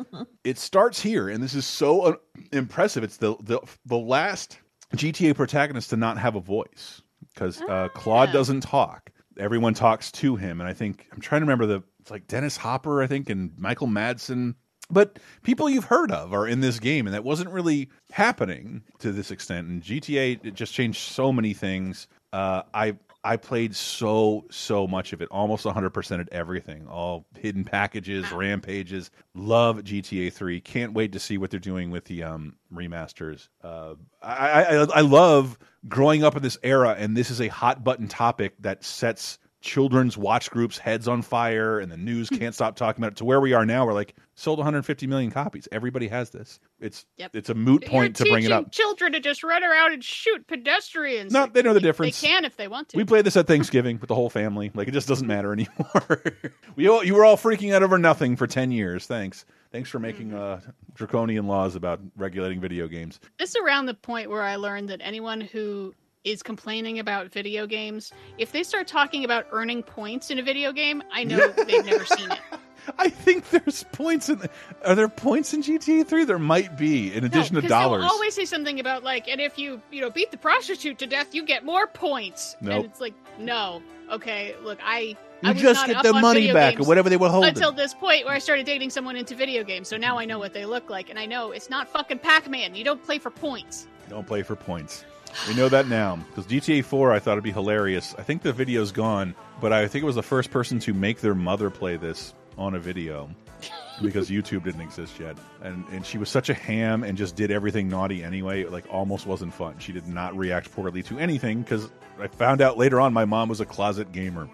it 0.44 0.58
starts 0.58 1.00
here, 1.00 1.28
and 1.28 1.42
this 1.42 1.54
is 1.54 1.66
so 1.66 2.02
uh, 2.02 2.14
impressive. 2.52 3.02
It's 3.04 3.16
the 3.16 3.36
the 3.40 3.60
the 3.84 3.98
last 3.98 4.58
GTA 4.94 5.34
protagonist 5.34 5.90
to 5.90 5.96
not 5.96 6.18
have 6.18 6.36
a 6.36 6.40
voice 6.40 7.02
because 7.34 7.60
uh, 7.62 7.88
Claude 7.94 8.32
doesn't 8.32 8.60
talk. 8.60 9.10
Everyone 9.38 9.74
talks 9.74 10.10
to 10.12 10.36
him, 10.36 10.60
and 10.60 10.68
I 10.68 10.72
think 10.72 11.06
I'm 11.12 11.20
trying 11.20 11.40
to 11.40 11.44
remember 11.44 11.66
the 11.66 11.82
it's 12.00 12.10
like 12.12 12.28
Dennis 12.28 12.56
Hopper, 12.56 13.02
I 13.02 13.08
think, 13.08 13.28
and 13.30 13.52
Michael 13.58 13.88
Madsen. 13.88 14.54
But 14.88 15.18
people 15.42 15.68
you've 15.68 15.84
heard 15.84 16.12
of 16.12 16.32
are 16.32 16.46
in 16.46 16.60
this 16.60 16.78
game, 16.78 17.06
and 17.06 17.14
that 17.14 17.24
wasn't 17.24 17.50
really 17.50 17.90
happening 18.12 18.82
to 19.00 19.12
this 19.12 19.30
extent. 19.30 19.66
And 19.66 19.82
GTA 19.82 20.44
it 20.44 20.54
just 20.54 20.72
changed 20.74 21.00
so 21.00 21.32
many 21.32 21.54
things. 21.54 22.06
Uh, 22.32 22.62
I 22.72 22.96
I 23.24 23.36
played 23.36 23.74
so 23.74 24.44
so 24.50 24.86
much 24.86 25.12
of 25.12 25.20
it, 25.20 25.28
almost 25.32 25.64
100 25.64 25.90
percent 25.90 26.20
of 26.20 26.28
everything, 26.30 26.86
all 26.86 27.26
hidden 27.36 27.64
packages, 27.64 28.30
rampages. 28.30 29.10
Love 29.34 29.78
GTA 29.78 30.32
3. 30.32 30.60
Can't 30.60 30.92
wait 30.92 31.12
to 31.12 31.18
see 31.18 31.36
what 31.36 31.50
they're 31.50 31.58
doing 31.58 31.90
with 31.90 32.04
the 32.04 32.22
um, 32.22 32.54
remasters. 32.72 33.48
Uh, 33.64 33.94
I, 34.22 34.62
I 34.62 34.86
I 34.94 35.00
love 35.00 35.58
growing 35.88 36.22
up 36.22 36.36
in 36.36 36.42
this 36.42 36.58
era, 36.62 36.94
and 36.96 37.16
this 37.16 37.32
is 37.32 37.40
a 37.40 37.48
hot 37.48 37.82
button 37.82 38.06
topic 38.06 38.54
that 38.60 38.84
sets 38.84 39.38
children's 39.66 40.16
watch 40.16 40.48
groups 40.50 40.78
heads 40.78 41.08
on 41.08 41.20
fire 41.22 41.80
and 41.80 41.90
the 41.90 41.96
news 41.96 42.28
can't 42.30 42.54
stop 42.54 42.76
talking 42.76 43.02
about 43.02 43.12
it 43.12 43.16
to 43.16 43.24
where 43.24 43.40
we 43.40 43.52
are 43.52 43.66
now 43.66 43.84
we're 43.84 43.92
like 43.92 44.14
sold 44.36 44.58
150 44.58 45.06
million 45.08 45.30
copies 45.30 45.66
everybody 45.72 46.06
has 46.06 46.30
this 46.30 46.60
it's 46.78 47.04
Yep. 47.16 47.30
it's 47.34 47.50
a 47.50 47.54
moot 47.54 47.84
point 47.84 48.18
You're 48.18 48.26
to 48.26 48.32
bring 48.32 48.44
it 48.44 48.52
up 48.52 48.70
Children 48.70 49.12
to 49.12 49.20
just 49.20 49.42
run 49.42 49.64
around 49.64 49.92
and 49.94 50.04
shoot 50.04 50.46
pedestrians. 50.46 51.32
no 51.32 51.42
Like, 51.42 51.54
they 51.54 51.62
know 51.62 51.74
the 51.74 51.80
difference 51.80 52.20
They 52.20 52.28
can 52.28 52.44
if 52.44 52.56
they 52.56 52.68
want 52.68 52.90
to. 52.90 52.96
we 52.96 53.04
played 53.04 53.24
this 53.26 53.36
at 53.36 53.46
Thanksgiving 53.46 53.98
with 53.98 54.08
the 54.08 54.14
whole 54.14 54.30
family. 54.30 54.70
Like 54.74 54.86
it 54.88 54.92
just 54.92 55.08
doesn't 55.08 55.26
matter 55.26 55.52
anymore. 55.52 56.22
we 56.76 56.88
all, 56.88 57.02
you 57.02 57.14
were 57.14 57.24
all 57.24 57.36
freaking 57.36 57.74
out 57.74 57.82
over 57.82 57.98
nothing 57.98 58.36
for 58.36 58.46
ten 58.46 58.70
years. 58.70 59.06
Thanks, 59.06 59.44
thanks 59.72 59.90
for 59.90 59.98
making 59.98 60.32
uh, 60.34 60.60
draconian 60.94 61.46
laws 61.46 61.74
about 61.74 62.00
regulating 62.16 62.60
video 62.60 62.86
games. 62.88 63.18
This 63.38 63.50
is 63.50 63.56
around 63.56 63.86
the 63.86 63.94
point 63.94 64.30
where 64.30 64.42
I 64.42 64.56
learned 64.56 64.90
that 64.90 65.00
anyone 65.02 65.40
who 65.40 65.94
is 66.26 66.42
complaining 66.42 66.98
about 66.98 67.30
video 67.30 67.66
games, 67.66 68.12
if 68.36 68.52
they 68.52 68.64
start 68.64 68.88
talking 68.88 69.24
about 69.24 69.46
earning 69.52 69.82
points 69.82 70.30
in 70.30 70.38
a 70.38 70.42
video 70.42 70.72
game, 70.72 71.02
I 71.12 71.24
know 71.24 71.48
they've 71.48 71.86
never 71.86 72.04
seen 72.04 72.30
it. 72.30 72.40
I 72.98 73.08
think 73.08 73.48
there's 73.50 73.84
points 73.92 74.28
in. 74.28 74.40
Are 74.84 74.94
there 74.94 75.08
points 75.08 75.54
in 75.54 75.62
GTA 75.62 76.06
Three? 76.06 76.24
There 76.24 76.38
might 76.38 76.76
be, 76.76 77.12
in 77.12 77.24
addition 77.24 77.56
to 77.56 77.62
dollars. 77.62 78.02
They'll 78.02 78.10
always 78.10 78.34
say 78.34 78.44
something 78.44 78.78
about 78.78 79.02
like, 79.02 79.28
and 79.28 79.40
if 79.40 79.58
you 79.58 79.80
you 79.90 80.00
know 80.00 80.10
beat 80.10 80.30
the 80.30 80.36
prostitute 80.36 80.98
to 80.98 81.06
death, 81.06 81.34
you 81.34 81.44
get 81.44 81.64
more 81.64 81.86
points. 81.86 82.56
Nope. 82.60 82.74
And 82.74 82.84
it's 82.84 83.00
like, 83.00 83.14
no, 83.38 83.82
okay, 84.10 84.54
look, 84.62 84.78
I. 84.82 85.16
You 85.42 85.50
I 85.50 85.52
just 85.52 85.86
not 85.86 86.02
get 86.02 86.02
the 86.02 86.14
money 86.14 86.50
back 86.52 86.80
or 86.80 86.84
whatever 86.84 87.10
they 87.10 87.18
were 87.18 87.28
holding. 87.28 87.50
Until 87.50 87.70
this 87.70 87.92
point 87.92 88.24
where 88.24 88.34
I 88.34 88.38
started 88.38 88.64
dating 88.64 88.90
someone 88.90 89.16
into 89.16 89.34
video 89.34 89.64
games, 89.64 89.86
so 89.86 89.96
now 89.98 90.16
I 90.16 90.24
know 90.24 90.38
what 90.38 90.54
they 90.54 90.64
look 90.64 90.88
like, 90.88 91.10
and 91.10 91.18
I 91.18 91.26
know 91.26 91.50
it's 91.50 91.68
not 91.68 91.88
fucking 91.88 92.20
Pac-Man. 92.20 92.74
You 92.74 92.84
don't 92.84 93.02
play 93.04 93.18
for 93.18 93.30
points. 93.30 93.86
Don't 94.08 94.26
play 94.26 94.42
for 94.42 94.56
points. 94.56 95.04
We 95.48 95.54
know 95.54 95.68
that 95.68 95.88
now 95.88 96.16
because 96.16 96.46
GTA 96.46 96.84
4 96.84 97.12
I 97.12 97.18
thought 97.18 97.32
it'd 97.32 97.44
be 97.44 97.52
hilarious. 97.52 98.14
I 98.18 98.22
think 98.22 98.42
the 98.42 98.52
video's 98.52 98.92
gone, 98.92 99.34
but 99.60 99.72
I 99.72 99.86
think 99.86 100.02
it 100.02 100.06
was 100.06 100.16
the 100.16 100.22
first 100.22 100.50
person 100.50 100.78
to 100.80 100.94
make 100.94 101.20
their 101.20 101.34
mother 101.34 101.70
play 101.70 101.96
this 101.96 102.34
on 102.58 102.74
a 102.74 102.78
video 102.78 103.30
because 104.02 104.30
YouTube 104.30 104.64
didn't 104.64 104.80
exist 104.80 105.18
yet. 105.20 105.36
And 105.62 105.84
and 105.90 106.04
she 106.04 106.18
was 106.18 106.28
such 106.28 106.48
a 106.48 106.54
ham 106.54 107.04
and 107.04 107.16
just 107.16 107.36
did 107.36 107.50
everything 107.50 107.88
naughty 107.88 108.22
anyway. 108.24 108.62
It, 108.62 108.72
like 108.72 108.86
almost 108.90 109.26
wasn't 109.26 109.54
fun. 109.54 109.78
She 109.78 109.92
did 109.92 110.08
not 110.08 110.36
react 110.36 110.72
poorly 110.72 111.02
to 111.04 111.18
anything 111.18 111.62
because 111.62 111.90
I 112.20 112.28
found 112.28 112.60
out 112.60 112.78
later 112.78 113.00
on 113.00 113.12
my 113.12 113.24
mom 113.24 113.48
was 113.48 113.60
a 113.60 113.66
closet 113.66 114.12
gamer. 114.12 114.48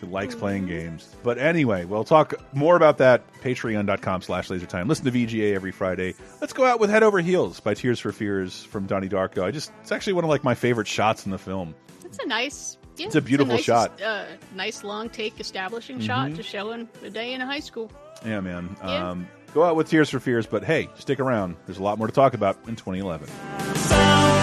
She 0.00 0.06
likes 0.06 0.34
playing 0.34 0.66
games. 0.66 1.14
But 1.22 1.38
anyway, 1.38 1.84
we'll 1.84 2.04
talk 2.04 2.34
more 2.52 2.76
about 2.76 2.98
that. 2.98 3.22
Patreon.com 3.42 4.22
slash 4.22 4.48
lasertime. 4.48 4.88
Listen 4.88 5.04
to 5.06 5.10
VGA 5.12 5.54
every 5.54 5.72
Friday. 5.72 6.14
Let's 6.40 6.52
go 6.52 6.64
out 6.64 6.80
with 6.80 6.90
Head 6.90 7.02
Over 7.02 7.20
Heels 7.20 7.60
by 7.60 7.74
Tears 7.74 7.98
for 8.00 8.12
Fears 8.12 8.62
from 8.64 8.86
Donnie 8.86 9.08
Darko. 9.08 9.42
I 9.44 9.50
just 9.50 9.72
it's 9.80 9.92
actually 9.92 10.12
one 10.14 10.24
of 10.24 10.30
like 10.30 10.44
my 10.44 10.54
favorite 10.54 10.86
shots 10.88 11.24
in 11.24 11.32
the 11.32 11.38
film. 11.38 11.74
It's 12.04 12.18
a 12.18 12.26
nice. 12.26 12.76
Yeah, 12.96 13.06
It's 13.06 13.14
a 13.14 13.20
beautiful 13.20 13.54
nice, 13.56 13.64
shot. 13.64 14.00
Uh, 14.00 14.24
nice 14.54 14.82
long 14.82 15.10
take 15.10 15.38
establishing 15.38 16.00
shot 16.00 16.30
Mhm. 16.30 16.36
to 16.36 16.42
showing 16.42 16.88
a 17.02 17.10
day 17.10 17.34
in 17.34 17.40
high 17.42 17.60
school. 17.60 17.90
Yeah, 18.24 18.40
man. 18.40 18.74
Yeah. 18.82 19.10
Um, 19.10 19.28
go 19.52 19.64
out 19.64 19.76
with 19.76 19.90
Tears 19.90 20.08
for 20.08 20.18
Fears, 20.20 20.46
but 20.46 20.64
hey, 20.64 20.88
stick 20.98 21.20
around. 21.20 21.56
There's 21.66 21.78
a 21.78 21.82
lot 21.82 21.98
more 21.98 22.06
to 22.06 22.12
talk 22.14 22.32
about 22.34 22.56
in 22.66 22.74
2011. 22.76 24.35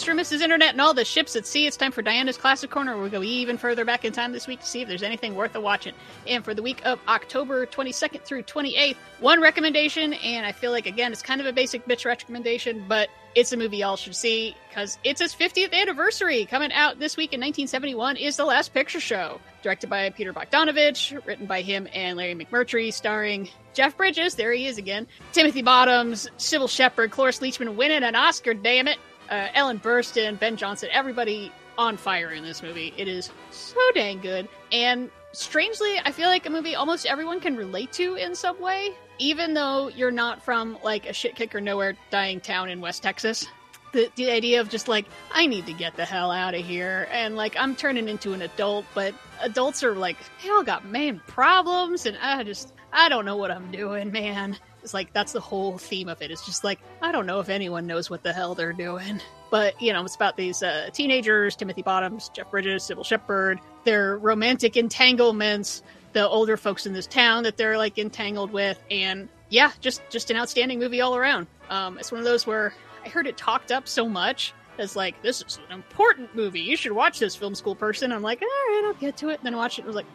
Mr. 0.00 0.12
and 0.12 0.20
Mrs. 0.20 0.40
Internet 0.40 0.70
and 0.70 0.80
all 0.80 0.94
the 0.94 1.04
ships 1.04 1.36
at 1.36 1.46
sea. 1.46 1.66
It's 1.66 1.76
time 1.76 1.92
for 1.92 2.00
Diana's 2.00 2.38
Classic 2.38 2.70
Corner. 2.70 2.96
We'll 2.96 3.10
go 3.10 3.22
even 3.22 3.58
further 3.58 3.84
back 3.84 4.02
in 4.02 4.14
time 4.14 4.32
this 4.32 4.46
week 4.46 4.60
to 4.60 4.66
see 4.66 4.80
if 4.80 4.88
there's 4.88 5.02
anything 5.02 5.34
worth 5.34 5.54
a 5.54 5.60
watching. 5.60 5.92
And 6.26 6.42
for 6.42 6.54
the 6.54 6.62
week 6.62 6.80
of 6.86 6.98
October 7.06 7.66
22nd 7.66 8.22
through 8.22 8.44
28th, 8.44 8.96
one 9.18 9.42
recommendation, 9.42 10.14
and 10.14 10.46
I 10.46 10.52
feel 10.52 10.70
like, 10.70 10.86
again, 10.86 11.12
it's 11.12 11.20
kind 11.20 11.38
of 11.38 11.46
a 11.46 11.52
basic 11.52 11.84
bitch 11.84 12.06
recommendation, 12.06 12.82
but 12.88 13.10
it's 13.34 13.52
a 13.52 13.58
movie 13.58 13.76
y'all 13.76 13.96
should 13.96 14.16
see 14.16 14.56
because 14.70 14.96
it's 15.04 15.20
its 15.20 15.34
50th 15.34 15.74
anniversary. 15.74 16.46
Coming 16.46 16.72
out 16.72 16.98
this 16.98 17.18
week 17.18 17.34
in 17.34 17.40
1971 17.40 18.16
is 18.16 18.38
The 18.38 18.46
Last 18.46 18.72
Picture 18.72 19.00
Show, 19.00 19.38
directed 19.62 19.90
by 19.90 20.08
Peter 20.08 20.32
Bogdanovich, 20.32 21.26
written 21.26 21.44
by 21.44 21.60
him 21.60 21.86
and 21.92 22.16
Larry 22.16 22.34
McMurtry, 22.34 22.90
starring 22.90 23.50
Jeff 23.74 23.98
Bridges, 23.98 24.34
there 24.36 24.52
he 24.52 24.66
is 24.66 24.78
again, 24.78 25.06
Timothy 25.32 25.60
Bottoms, 25.60 26.26
Cybill 26.38 26.70
Shepherd, 26.70 27.10
Cloris 27.10 27.40
Leachman 27.40 27.76
winning 27.76 28.02
an 28.02 28.16
Oscar, 28.16 28.54
damn 28.54 28.88
it, 28.88 28.98
uh, 29.30 29.48
Ellen 29.54 29.78
Burstyn, 29.78 30.38
Ben 30.38 30.56
Johnson, 30.56 30.88
everybody 30.92 31.52
on 31.78 31.96
fire 31.96 32.30
in 32.30 32.42
this 32.44 32.62
movie. 32.62 32.92
It 32.96 33.08
is 33.08 33.30
so 33.50 33.80
dang 33.94 34.20
good. 34.20 34.48
And 34.72 35.10
strangely, 35.32 35.98
I 36.04 36.12
feel 36.12 36.28
like 36.28 36.44
a 36.46 36.50
movie 36.50 36.74
almost 36.74 37.06
everyone 37.06 37.40
can 37.40 37.56
relate 37.56 37.92
to 37.92 38.16
in 38.16 38.34
some 38.34 38.60
way, 38.60 38.90
even 39.18 39.54
though 39.54 39.88
you're 39.88 40.10
not 40.10 40.42
from 40.42 40.78
like 40.82 41.08
a 41.08 41.12
shit 41.12 41.36
kicker 41.36 41.60
nowhere 41.60 41.96
dying 42.10 42.40
town 42.40 42.68
in 42.68 42.80
West 42.80 43.02
Texas. 43.02 43.46
The, 43.92 44.08
the 44.14 44.30
idea 44.30 44.60
of 44.60 44.68
just 44.68 44.86
like, 44.86 45.06
I 45.32 45.46
need 45.46 45.66
to 45.66 45.72
get 45.72 45.96
the 45.96 46.04
hell 46.04 46.30
out 46.30 46.54
of 46.54 46.64
here. 46.64 47.08
And 47.10 47.34
like, 47.34 47.56
I'm 47.58 47.74
turning 47.74 48.08
into 48.08 48.32
an 48.32 48.42
adult, 48.42 48.84
but 48.94 49.14
adults 49.40 49.82
are 49.82 49.94
like, 49.94 50.16
they 50.42 50.50
all 50.50 50.62
got 50.62 50.84
main 50.84 51.20
problems. 51.26 52.06
And 52.06 52.16
I 52.18 52.44
just, 52.44 52.72
I 52.92 53.08
don't 53.08 53.24
know 53.24 53.36
what 53.36 53.50
I'm 53.50 53.70
doing, 53.72 54.12
man. 54.12 54.56
It's 54.82 54.94
like 54.94 55.12
that's 55.12 55.32
the 55.32 55.40
whole 55.40 55.78
theme 55.78 56.08
of 56.08 56.22
it. 56.22 56.30
It's 56.30 56.44
just 56.44 56.64
like 56.64 56.80
I 57.02 57.12
don't 57.12 57.26
know 57.26 57.40
if 57.40 57.48
anyone 57.48 57.86
knows 57.86 58.10
what 58.10 58.22
the 58.22 58.32
hell 58.32 58.54
they're 58.54 58.72
doing. 58.72 59.20
But 59.50 59.80
you 59.82 59.92
know, 59.92 60.04
it's 60.04 60.14
about 60.14 60.36
these 60.36 60.62
uh, 60.62 60.90
teenagers: 60.92 61.56
Timothy 61.56 61.82
Bottoms, 61.82 62.30
Jeff 62.30 62.50
Bridges, 62.50 62.84
Cybill 62.84 63.04
Shepherd. 63.04 63.58
Their 63.84 64.16
romantic 64.18 64.76
entanglements. 64.76 65.82
The 66.12 66.28
older 66.28 66.56
folks 66.56 66.86
in 66.86 66.92
this 66.92 67.06
town 67.06 67.44
that 67.44 67.56
they're 67.56 67.78
like 67.78 67.98
entangled 67.98 68.52
with, 68.52 68.80
and 68.90 69.28
yeah, 69.48 69.72
just 69.80 70.02
just 70.10 70.30
an 70.30 70.36
outstanding 70.36 70.78
movie 70.78 71.00
all 71.00 71.16
around. 71.16 71.46
Um, 71.68 71.98
it's 71.98 72.10
one 72.10 72.18
of 72.18 72.24
those 72.24 72.46
where 72.46 72.72
I 73.04 73.08
heard 73.08 73.26
it 73.26 73.36
talked 73.36 73.72
up 73.72 73.86
so 73.86 74.08
much 74.08 74.52
as 74.78 74.96
like 74.96 75.20
this 75.22 75.42
is 75.42 75.58
an 75.68 75.74
important 75.74 76.34
movie. 76.34 76.60
You 76.60 76.76
should 76.76 76.92
watch 76.92 77.18
this, 77.18 77.36
film 77.36 77.54
school 77.54 77.74
person. 77.74 78.12
I'm 78.12 78.22
like, 78.22 78.42
all 78.42 78.48
right, 78.48 78.84
I'll 78.86 78.94
get 78.94 79.16
to 79.18 79.28
it. 79.28 79.38
And 79.38 79.46
then 79.46 79.56
watch 79.56 79.78
it. 79.78 79.82
and 79.82 79.86
was 79.86 79.96
like, 79.96 80.06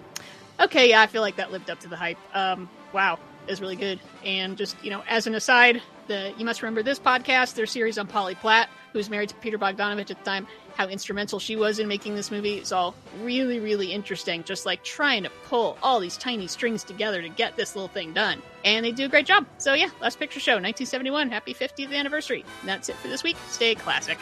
okay, 0.59 0.89
yeah, 0.89 1.01
I 1.01 1.07
feel 1.07 1.21
like 1.21 1.37
that 1.37 1.51
lived 1.51 1.69
up 1.69 1.79
to 1.81 1.87
the 1.87 1.95
hype. 1.95 2.17
Um, 2.33 2.69
wow, 2.93 3.19
is 3.47 3.61
really 3.61 3.75
good. 3.75 3.99
And 4.23 4.57
just 4.57 4.75
you 4.83 4.89
know, 4.89 5.03
as 5.07 5.27
an 5.27 5.35
aside, 5.35 5.81
the 6.07 6.33
you 6.37 6.45
must 6.45 6.61
remember 6.61 6.83
this 6.83 6.99
podcast, 6.99 7.55
their 7.55 7.65
series 7.65 7.97
on 7.97 8.07
Polly 8.07 8.35
Platt, 8.35 8.69
who's 8.93 9.09
married 9.09 9.29
to 9.29 9.35
Peter 9.35 9.57
Bogdanovich 9.57 10.11
at 10.11 10.17
the 10.19 10.25
time, 10.25 10.47
how 10.75 10.87
instrumental 10.87 11.39
she 11.39 11.55
was 11.55 11.79
in 11.79 11.87
making 11.87 12.15
this 12.15 12.31
movie. 12.31 12.55
It's 12.55 12.71
all 12.71 12.95
really, 13.21 13.59
really 13.59 13.91
interesting. 13.91 14.43
Just 14.43 14.65
like 14.65 14.83
trying 14.83 15.23
to 15.23 15.31
pull 15.45 15.77
all 15.81 15.99
these 15.99 16.17
tiny 16.17 16.47
strings 16.47 16.83
together 16.83 17.21
to 17.21 17.29
get 17.29 17.55
this 17.55 17.75
little 17.75 17.89
thing 17.89 18.13
done, 18.13 18.41
and 18.63 18.85
they 18.85 18.91
do 18.91 19.05
a 19.05 19.09
great 19.09 19.25
job. 19.25 19.45
So 19.57 19.73
yeah, 19.73 19.89
Last 20.01 20.19
Picture 20.19 20.39
Show, 20.39 20.53
1971, 20.53 21.29
happy 21.29 21.53
50th 21.53 21.93
anniversary. 21.93 22.45
And 22.61 22.69
that's 22.69 22.89
it 22.89 22.95
for 22.97 23.07
this 23.07 23.23
week. 23.23 23.37
Stay 23.49 23.75
classic. 23.75 24.17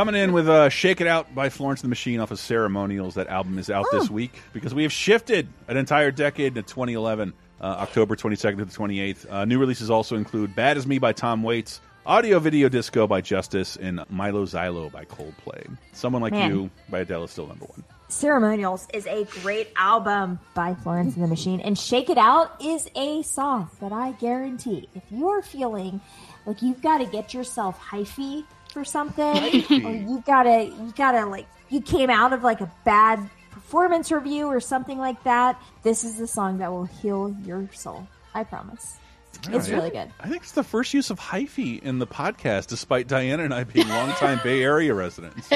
Coming 0.00 0.14
in 0.14 0.32
with 0.32 0.48
uh, 0.48 0.70
"Shake 0.70 1.02
It 1.02 1.06
Out" 1.06 1.34
by 1.34 1.50
Florence 1.50 1.82
and 1.82 1.88
the 1.88 1.90
Machine 1.90 2.20
off 2.20 2.30
of 2.30 2.38
Ceremonials. 2.38 3.16
That 3.16 3.26
album 3.26 3.58
is 3.58 3.68
out 3.68 3.84
this 3.92 4.08
week 4.08 4.32
because 4.54 4.72
we 4.72 4.84
have 4.84 4.92
shifted 4.92 5.46
an 5.68 5.76
entire 5.76 6.10
decade 6.10 6.54
to 6.54 6.62
2011, 6.62 7.34
uh, 7.60 7.64
October 7.64 8.16
22nd 8.16 8.56
to 8.56 8.64
the 8.64 8.72
28th. 8.72 9.30
Uh, 9.30 9.44
new 9.44 9.58
releases 9.58 9.90
also 9.90 10.16
include 10.16 10.56
"Bad 10.56 10.78
as 10.78 10.86
Me" 10.86 10.96
by 10.96 11.12
Tom 11.12 11.42
Waits, 11.42 11.82
"Audio 12.06 12.38
Video 12.38 12.70
Disco" 12.70 13.06
by 13.06 13.20
Justice, 13.20 13.76
and 13.76 14.02
"Milo 14.08 14.46
Xylo" 14.46 14.90
by 14.90 15.04
Coldplay. 15.04 15.68
"Someone 15.92 16.22
Like 16.22 16.32
Man. 16.32 16.50
You" 16.50 16.70
by 16.88 17.00
Adele 17.00 17.24
is 17.24 17.32
still 17.32 17.46
number 17.46 17.66
one. 17.66 17.84
Ceremonials 18.08 18.88
is 18.94 19.06
a 19.06 19.24
great 19.42 19.68
album 19.76 20.40
by 20.54 20.76
Florence 20.76 21.14
and 21.14 21.22
the 21.22 21.28
Machine, 21.28 21.60
and 21.60 21.78
Shake 21.78 22.08
It 22.08 22.16
Out 22.16 22.64
is 22.64 22.88
a 22.96 23.20
song 23.20 23.68
that 23.82 23.92
I 23.92 24.12
guarantee 24.12 24.88
if 24.94 25.02
you 25.10 25.28
are 25.28 25.42
feeling 25.42 26.00
like 26.46 26.62
you've 26.62 26.80
got 26.80 26.98
to 26.98 27.04
get 27.04 27.34
yourself 27.34 27.78
hyphy 27.78 28.46
for 28.72 28.84
something, 28.84 29.36
or 29.84 29.90
you 29.92 30.22
gotta, 30.26 30.64
you 30.64 30.92
gotta 30.96 31.26
like, 31.26 31.46
you 31.68 31.80
came 31.80 32.10
out 32.10 32.32
of 32.32 32.42
like 32.42 32.60
a 32.60 32.70
bad 32.84 33.28
performance 33.50 34.10
review 34.10 34.46
or 34.46 34.60
something 34.60 34.98
like 34.98 35.22
that, 35.24 35.60
this 35.82 36.04
is 36.04 36.16
the 36.18 36.26
song 36.26 36.58
that 36.58 36.70
will 36.70 36.84
heal 36.86 37.34
your 37.44 37.68
soul. 37.72 38.06
I 38.34 38.44
promise. 38.44 38.96
All 39.48 39.56
It's 39.56 39.68
right. 39.68 39.76
really 39.76 39.90
good. 39.90 40.10
I 40.20 40.28
think 40.28 40.42
it's 40.42 40.52
the 40.52 40.62
first 40.64 40.92
use 40.92 41.10
of 41.10 41.18
hyphy 41.18 41.80
in 41.82 41.98
the 41.98 42.06
podcast, 42.06 42.66
despite 42.66 43.08
Diana 43.08 43.44
and 43.44 43.54
I 43.54 43.64
being 43.64 43.88
longtime 43.88 44.40
Bay 44.42 44.62
Area 44.62 44.92
residents. 44.94 45.48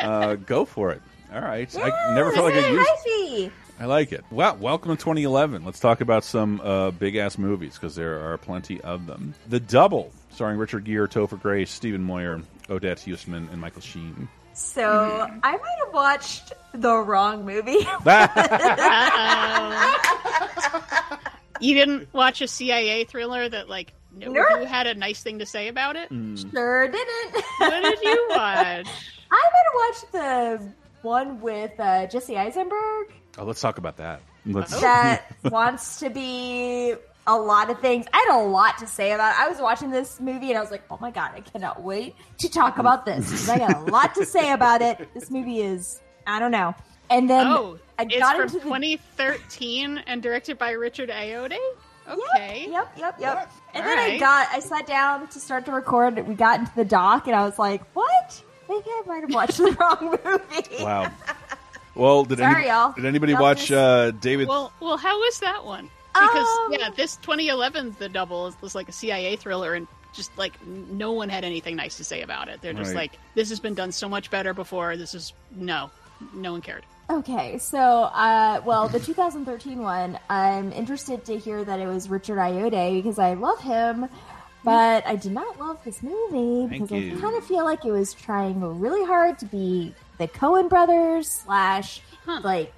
Uh, 0.00 0.34
go 0.36 0.64
for 0.64 0.92
it. 0.92 1.02
All 1.34 1.40
right. 1.40 1.74
I 1.76 2.14
never 2.14 2.32
felt 2.32 2.46
like 2.52 2.62
I 2.64 2.68
used. 2.70 2.88
Hyphy. 3.06 3.50
I 3.80 3.84
like 3.86 4.12
it. 4.12 4.24
Well, 4.30 4.56
welcome 4.56 4.96
to 4.96 5.00
2011. 5.02 5.64
Let's 5.64 5.80
talk 5.80 6.00
about 6.00 6.24
some 6.24 6.60
uh, 6.60 6.90
big 6.92 7.16
ass 7.16 7.38
movies 7.38 7.74
because 7.74 7.94
there 7.94 8.20
are 8.20 8.36
plenty 8.38 8.80
of 8.80 9.06
them. 9.06 9.34
The 9.48 9.60
Double, 9.60 10.12
starring 10.38 10.56
Richard 10.56 10.84
Gere, 10.84 11.08
Topher 11.08 11.36
Grace, 11.40 11.68
Stephen 11.68 12.04
Moyer, 12.04 12.40
Odette 12.70 12.98
Yustman, 12.98 13.50
and 13.50 13.60
Michael 13.60 13.82
Sheen. 13.82 14.28
So 14.54 15.28
I 15.42 15.50
might 15.50 15.76
have 15.84 15.92
watched 15.92 16.52
the 16.72 16.96
wrong 16.96 17.44
movie. 17.44 17.84
You 21.60 21.74
didn't 21.74 22.14
watch 22.14 22.40
a 22.40 22.46
CIA 22.46 23.02
thriller 23.02 23.48
that 23.48 23.68
like 23.68 23.92
no 24.14 24.30
Nope. 24.30 24.68
had 24.68 24.86
a 24.86 24.94
nice 24.94 25.24
thing 25.24 25.40
to 25.40 25.46
say 25.46 25.66
about 25.66 25.96
it? 25.96 26.08
Sure 26.08 26.86
didn't. 26.86 27.44
What 27.58 27.82
did 27.82 27.98
you 28.00 28.26
watch? 28.30 28.86
I 29.32 29.50
might 29.50 29.64
have 29.64 29.74
watched 29.74 30.12
the 30.12 30.72
one 31.02 31.40
with 31.40 31.72
uh, 31.80 32.06
Jesse 32.06 32.38
Eisenberg 32.38 33.08
Oh, 33.38 33.44
let's 33.44 33.60
talk 33.60 33.78
about 33.78 33.96
that. 33.96 34.20
Let's. 34.46 34.80
that 34.80 35.24
wants 35.46 35.98
to 35.98 36.10
be 36.10 36.94
a 37.28 37.36
lot 37.36 37.70
of 37.70 37.78
things. 37.80 38.06
I 38.12 38.24
had 38.28 38.40
a 38.40 38.44
lot 38.48 38.78
to 38.78 38.86
say 38.86 39.12
about 39.12 39.34
it. 39.34 39.40
I 39.40 39.48
was 39.48 39.60
watching 39.60 39.90
this 39.90 40.18
movie 40.18 40.48
and 40.48 40.58
I 40.58 40.60
was 40.62 40.70
like, 40.70 40.82
oh 40.90 40.98
my 41.00 41.10
god, 41.10 41.32
I 41.36 41.40
cannot 41.40 41.82
wait 41.82 42.16
to 42.38 42.48
talk 42.48 42.78
about 42.78 43.04
this 43.06 43.48
I 43.48 43.58
got 43.58 43.76
a 43.76 43.90
lot 43.90 44.14
to 44.16 44.24
say 44.24 44.50
about 44.52 44.82
it. 44.82 45.08
This 45.14 45.30
movie 45.30 45.60
is, 45.60 46.00
I 46.26 46.40
don't 46.40 46.50
know. 46.50 46.74
And 47.10 47.28
then 47.28 47.46
oh, 47.46 47.78
I 47.98 48.02
it's 48.04 48.18
got 48.18 48.36
from 48.36 48.48
the 48.48 48.60
2013 48.60 49.98
and 50.06 50.22
directed 50.22 50.58
by 50.58 50.70
Richard 50.72 51.10
Ayoade. 51.10 51.56
Okay. 52.08 52.66
Yep, 52.70 52.92
yep, 52.96 53.20
yep. 53.20 53.50
And 53.74 53.86
then 53.86 53.98
I 53.98 54.18
got, 54.18 54.48
I 54.50 54.60
sat 54.60 54.86
down 54.86 55.28
to 55.28 55.38
start 55.38 55.66
to 55.66 55.72
record. 55.72 56.26
We 56.26 56.34
got 56.34 56.60
into 56.60 56.72
the 56.74 56.84
dock, 56.84 57.26
and 57.26 57.36
I 57.36 57.44
was 57.44 57.58
like, 57.58 57.82
"What? 57.94 58.42
Maybe 58.66 58.86
I 58.86 59.02
might 59.06 59.20
have 59.20 59.34
watched 59.34 59.58
the 59.58 59.72
wrong 59.72 60.16
movie." 60.24 60.82
Wow. 60.82 61.12
Well, 61.94 62.24
did, 62.24 62.38
Sorry, 62.38 62.62
any- 62.62 62.68
y'all. 62.68 62.92
did 62.92 63.04
anybody 63.04 63.32
Y'all 63.32 63.42
watch 63.42 63.66
just- 63.66 63.72
uh, 63.72 64.12
David? 64.12 64.48
Well, 64.48 64.72
well, 64.80 64.96
how 64.96 65.18
was 65.18 65.40
that 65.40 65.64
one? 65.66 65.90
Because 66.20 66.58
Um, 66.66 66.72
yeah, 66.72 66.90
this 66.96 67.16
2011 67.16 67.96
The 67.98 68.08
Double 68.08 68.52
was 68.60 68.74
like 68.74 68.88
a 68.88 68.92
CIA 68.92 69.36
thriller, 69.36 69.74
and 69.74 69.86
just 70.14 70.36
like 70.38 70.54
no 70.66 71.12
one 71.12 71.28
had 71.28 71.44
anything 71.44 71.76
nice 71.76 71.96
to 71.98 72.04
say 72.04 72.22
about 72.22 72.48
it. 72.48 72.60
They're 72.62 72.72
just 72.72 72.94
Right. 72.94 73.10
like, 73.12 73.18
this 73.34 73.48
has 73.50 73.60
been 73.60 73.74
done 73.74 73.92
so 73.92 74.08
much 74.08 74.30
better 74.30 74.54
before. 74.54 74.96
This 74.96 75.14
is 75.14 75.32
no, 75.54 75.90
no 76.34 76.52
one 76.52 76.62
cared. 76.62 76.84
Okay, 77.10 77.56
so 77.58 77.78
uh, 77.78 78.60
well, 78.64 78.88
the 78.88 79.00
2013 79.00 79.78
one, 79.78 80.18
I'm 80.28 80.72
interested 80.72 81.24
to 81.26 81.38
hear 81.38 81.64
that 81.64 81.80
it 81.80 81.86
was 81.86 82.08
Richard 82.10 82.36
Ayoade 82.38 83.02
because 83.02 83.18
I 83.18 83.34
love 83.34 83.60
him, 83.60 84.08
but 84.64 85.06
I 85.06 85.16
did 85.16 85.32
not 85.32 85.58
love 85.58 85.78
this 85.84 86.02
movie 86.02 86.68
Thank 86.68 86.88
because 86.90 87.18
I 87.18 87.20
kind 87.20 87.36
of 87.36 87.46
feel 87.46 87.64
like 87.64 87.84
it 87.86 87.92
was 87.92 88.12
trying 88.12 88.60
really 88.80 89.06
hard 89.06 89.38
to 89.38 89.46
be 89.46 89.94
the 90.18 90.28
Coen 90.28 90.68
brothers 90.68 91.28
slash 91.30 92.02
like 92.42 92.68
uh, 92.68 92.72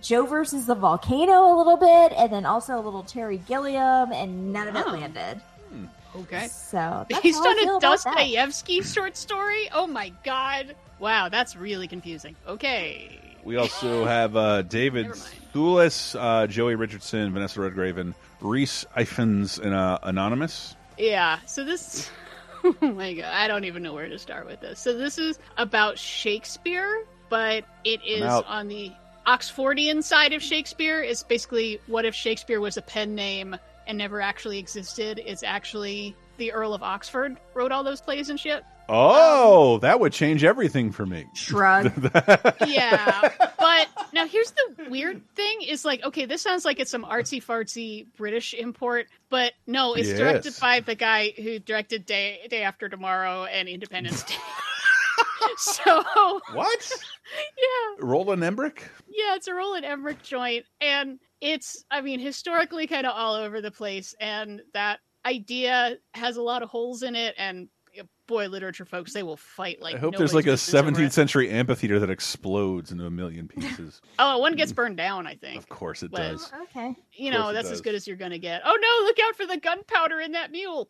Joe 0.00 0.26
versus 0.26 0.66
the 0.66 0.74
volcano 0.74 1.54
a 1.54 1.56
little 1.56 1.76
bit, 1.76 2.12
and 2.16 2.32
then 2.32 2.46
also 2.46 2.78
a 2.78 2.82
little 2.82 3.02
Terry 3.02 3.38
Gilliam, 3.48 4.12
and 4.12 4.52
none 4.52 4.68
of 4.68 4.76
it 4.76 4.84
Oh. 4.86 4.92
landed. 4.92 5.40
Okay. 6.16 6.48
So 6.48 7.06
that's 7.08 7.22
Based 7.22 7.38
how 7.38 7.50
on 7.50 7.58
a 7.58 7.76
about 7.76 8.02
that. 8.02 8.14
Dostoevsky 8.16 8.82
short 8.82 9.16
story? 9.16 9.68
Oh 9.72 9.86
my 9.86 10.12
god. 10.24 10.74
Wow, 10.98 11.28
that's 11.28 11.54
really 11.54 11.86
confusing. 11.86 12.34
Okay. 12.48 13.16
We 13.44 13.56
also 13.56 14.04
have 14.04 14.36
uh, 14.36 14.62
David 14.62 15.06
Thewlis, 15.54 16.14
uh, 16.18 16.46
Joely 16.48 16.76
Richardson, 16.78 17.32
Vanessa 17.32 17.60
Redgrave, 17.60 17.96
and 17.96 18.14
Rhys 18.40 18.84
Ifans 18.96 19.58
and 19.60 19.72
uh, 19.72 19.98
Anonymous. 20.02 20.74
Yeah, 20.98 21.38
so 21.46 21.64
this. 21.64 22.10
Oh 22.62 22.74
my 22.92 23.14
god, 23.14 23.32
I 23.32 23.48
don't 23.48 23.64
even 23.64 23.82
know 23.82 23.94
where 23.94 24.06
to 24.06 24.18
start 24.18 24.44
with 24.46 24.60
this. 24.60 24.78
So 24.78 24.94
this 24.98 25.16
is 25.16 25.38
about 25.56 25.98
Shakespeare, 25.98 27.06
but 27.30 27.64
it 27.84 28.04
is 28.04 28.22
on 28.22 28.68
the 28.68 28.92
Oxfordian 29.26 30.02
side 30.02 30.32
of 30.32 30.42
Shakespeare. 30.42 31.00
is 31.00 31.22
basically 31.22 31.80
what 31.86 32.04
if 32.04 32.14
Shakespeare 32.14 32.60
was 32.60 32.76
a 32.76 32.82
pen 32.82 33.14
name 33.14 33.56
and 33.86 33.98
never 33.98 34.20
actually 34.20 34.58
existed? 34.58 35.20
It's 35.24 35.42
actually 35.42 36.14
the 36.38 36.52
Earl 36.52 36.74
of 36.74 36.82
Oxford 36.82 37.36
wrote 37.54 37.70
all 37.72 37.84
those 37.84 38.00
plays 38.00 38.30
and 38.30 38.38
shit. 38.40 38.64
Oh, 38.92 39.74
um, 39.74 39.80
that 39.80 40.00
would 40.00 40.12
change 40.12 40.42
everything 40.42 40.90
for 40.90 41.06
me. 41.06 41.24
Shrug. 41.34 41.92
yeah 42.66 43.30
but 43.58 43.88
now 44.12 44.26
here's 44.26 44.50
the 44.50 44.86
weird 44.90 45.22
thing 45.36 45.62
is 45.62 45.84
like 45.84 46.02
okay 46.04 46.24
this 46.26 46.42
sounds 46.42 46.64
like 46.64 46.80
it's 46.80 46.90
some 46.90 47.04
artsy 47.04 47.42
fartsy 47.44 48.06
british 48.16 48.52
import 48.54 49.06
but 49.28 49.52
no 49.66 49.94
it's 49.94 50.08
Yes. 50.08 50.18
directed 50.18 50.54
by 50.60 50.80
the 50.80 50.94
guy 50.96 51.32
who 51.36 51.58
directed 51.60 52.04
day 52.06 52.40
day 52.50 52.62
after 52.62 52.88
tomorrow 52.88 53.44
and 53.44 53.68
independence 53.68 54.22
day 54.24 54.34
so 55.56 56.02
what 56.52 56.92
yeah 57.58 57.96
Roland 58.00 58.42
Emmerich? 58.44 58.88
yeah 59.08 59.34
it's 59.34 59.48
a 59.48 59.54
roland 59.54 59.84
emmerich 59.84 60.22
joint 60.22 60.64
and 60.80 61.18
it's 61.40 61.84
i 61.90 62.00
mean 62.00 62.20
historically 62.20 62.86
kind 62.86 63.06
of 63.06 63.12
all 63.14 63.34
over 63.34 63.60
the 63.60 63.70
place 63.70 64.14
and 64.20 64.62
that 64.72 65.00
idea 65.26 65.96
has 66.14 66.36
a 66.36 66.42
lot 66.42 66.62
of 66.62 66.68
holes 66.68 67.02
in 67.02 67.14
it 67.14 67.34
and 67.38 67.68
boy 68.26 68.46
literature 68.46 68.84
folks 68.84 69.12
they 69.12 69.24
will 69.24 69.36
fight 69.36 69.82
like 69.82 69.96
I 69.96 69.98
hope 69.98 70.16
there's 70.16 70.32
like 70.32 70.46
a 70.46 70.52
business 70.52 70.74
over 70.74 70.92
17th 70.92 71.06
it. 71.06 71.12
century 71.12 71.50
amphitheater 71.50 71.98
that 71.98 72.08
explodes 72.08 72.92
into 72.92 73.04
a 73.04 73.10
million 73.10 73.48
pieces. 73.48 74.00
oh 74.20 74.38
one 74.38 74.54
gets 74.54 74.70
mm. 74.70 74.76
burned 74.76 74.96
down 74.96 75.26
i 75.26 75.34
think 75.34 75.58
of 75.58 75.68
course 75.68 76.04
it 76.04 76.12
But- 76.12 76.18
does. 76.18 76.52
Oh, 76.54 76.62
okay. 76.62 76.94
you 77.12 77.32
know 77.32 77.48
it 77.48 77.54
that's 77.54 77.70
as 77.70 77.80
good 77.80 77.96
as 77.96 78.06
you're 78.06 78.16
gonna 78.16 78.38
get 78.38 78.62
oh 78.64 78.78
no 78.80 79.06
look 79.06 79.18
out 79.26 79.34
for 79.34 79.46
the 79.46 79.58
gunpowder 79.58 80.20
in 80.20 80.32
that 80.32 80.52
mule 80.52 80.88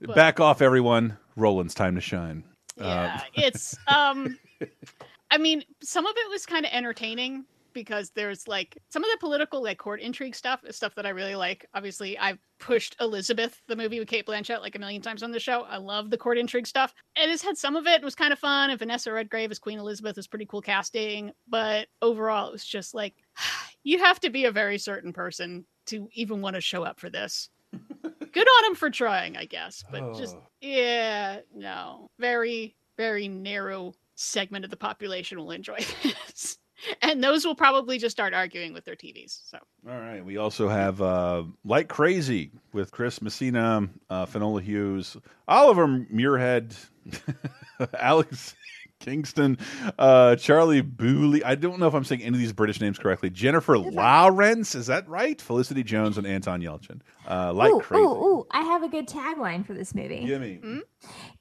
Back 0.00 0.40
off, 0.40 0.60
everyone. 0.60 1.16
Roland's 1.36 1.74
time 1.74 1.94
to 1.94 2.00
shine. 2.00 2.44
Yeah 2.76 3.20
Uh, 3.20 3.24
it's 3.34 3.76
um 3.88 4.38
i 5.30 5.38
mean 5.38 5.62
some 5.82 6.06
of 6.06 6.14
it 6.16 6.30
was 6.30 6.46
kind 6.46 6.64
of 6.66 6.72
entertaining 6.72 7.44
because 7.72 8.10
there's 8.10 8.48
like 8.48 8.78
some 8.88 9.04
of 9.04 9.10
the 9.10 9.18
political 9.18 9.62
like 9.62 9.76
court 9.76 10.00
intrigue 10.00 10.34
stuff 10.34 10.64
is 10.64 10.76
stuff 10.76 10.94
that 10.94 11.04
i 11.04 11.10
really 11.10 11.36
like. 11.36 11.66
Obviously 11.74 12.16
i've 12.18 12.38
pushed 12.58 12.96
elizabeth 13.00 13.60
the 13.68 13.76
movie 13.76 13.98
with 13.98 14.08
cate 14.08 14.26
blanchett 14.26 14.62
like 14.62 14.74
a 14.74 14.78
million 14.78 15.02
times 15.02 15.22
on 15.22 15.30
the 15.30 15.38
show. 15.38 15.62
I 15.68 15.76
love 15.76 16.08
the 16.08 16.16
court 16.16 16.38
intrigue 16.38 16.66
stuff. 16.66 16.94
And 17.16 17.30
it's 17.30 17.42
had 17.42 17.58
some 17.58 17.76
of 17.76 17.86
it 17.86 18.00
it 18.00 18.04
was 18.04 18.14
kind 18.14 18.32
of 18.32 18.38
fun 18.38 18.70
and 18.70 18.78
vanessa 18.78 19.12
redgrave 19.12 19.50
as 19.50 19.58
queen 19.58 19.78
elizabeth 19.78 20.16
is 20.16 20.26
pretty 20.26 20.46
cool 20.46 20.62
casting 20.62 21.32
but 21.48 21.88
overall 22.00 22.48
it 22.48 22.52
was 22.52 22.64
just 22.64 22.94
like 22.94 23.14
you 23.84 23.98
have 23.98 24.20
to 24.20 24.30
be 24.30 24.46
a 24.46 24.52
very 24.52 24.78
certain 24.78 25.12
person 25.12 25.66
to 25.86 26.08
even 26.14 26.40
want 26.40 26.54
to 26.56 26.60
show 26.62 26.82
up 26.82 26.98
for 26.98 27.10
this 27.10 27.50
good 27.72 28.46
on 28.48 28.64
him 28.70 28.74
for 28.74 28.90
trying 28.90 29.36
i 29.36 29.44
guess 29.44 29.84
but 29.90 30.16
just 30.16 30.36
Oh. 30.36 30.42
yeah 30.60 31.40
no 31.54 32.10
very 32.18 32.76
very 32.96 33.28
narrow 33.28 33.94
segment 34.14 34.64
of 34.64 34.70
the 34.70 34.76
population 34.76 35.38
will 35.38 35.50
enjoy 35.50 35.76
this 36.02 36.58
and 37.02 37.22
those 37.24 37.44
will 37.44 37.54
probably 37.54 37.98
just 37.98 38.14
start 38.16 38.34
arguing 38.34 38.72
with 38.72 38.84
their 38.84 38.96
tvs 38.96 39.40
so 39.50 39.58
All 39.88 39.98
right. 39.98 40.22
We 40.24 40.36
also 40.36 40.68
have 40.68 41.00
uh, 41.00 41.44
Like 41.64 41.88
Crazy 41.88 42.50
with 42.72 42.90
Chris 42.90 43.22
Messina, 43.22 43.88
uh, 44.10 44.26
Finola 44.26 44.60
Hughes, 44.60 45.16
Oliver 45.48 45.86
Muirhead, 45.86 46.76
Alex 47.98 48.54
Kingston, 49.00 49.58
uh, 49.98 50.36
Charlie 50.36 50.80
Bewley. 50.80 51.44
I 51.44 51.54
don't 51.54 51.78
know 51.78 51.86
if 51.86 51.94
I'm 51.94 52.04
saying 52.04 52.22
any 52.22 52.36
of 52.36 52.40
these 52.40 52.52
British 52.52 52.80
names 52.80 52.98
correctly. 52.98 53.30
Jennifer 53.30 53.78
Lawrence, 53.78 54.74
is 54.74 54.86
that 54.86 55.08
right? 55.08 55.40
Felicity 55.40 55.82
Jones 55.82 56.18
and 56.18 56.26
Anton 56.26 56.60
Yelchin. 56.60 57.00
Uh, 57.28 57.52
like 57.52 57.72
ooh, 57.72 57.80
Crazy. 57.80 58.02
ooh, 58.02 58.24
ooh! 58.24 58.46
I 58.50 58.62
have 58.62 58.82
a 58.82 58.88
good 58.88 59.08
tagline 59.08 59.64
for 59.66 59.74
this 59.74 59.94
movie. 59.94 60.24
Gimme. 60.26 60.60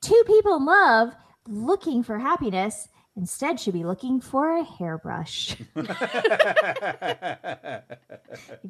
Two 0.02 0.24
people 0.28 0.58
in 0.58 0.66
love 0.66 1.14
looking 1.48 2.04
for 2.04 2.20
happiness 2.20 2.88
instead 3.18 3.60
should 3.60 3.74
be 3.74 3.84
looking 3.84 4.20
for 4.20 4.58
a 4.58 4.64
hairbrush. 4.64 5.56
if 5.76 5.90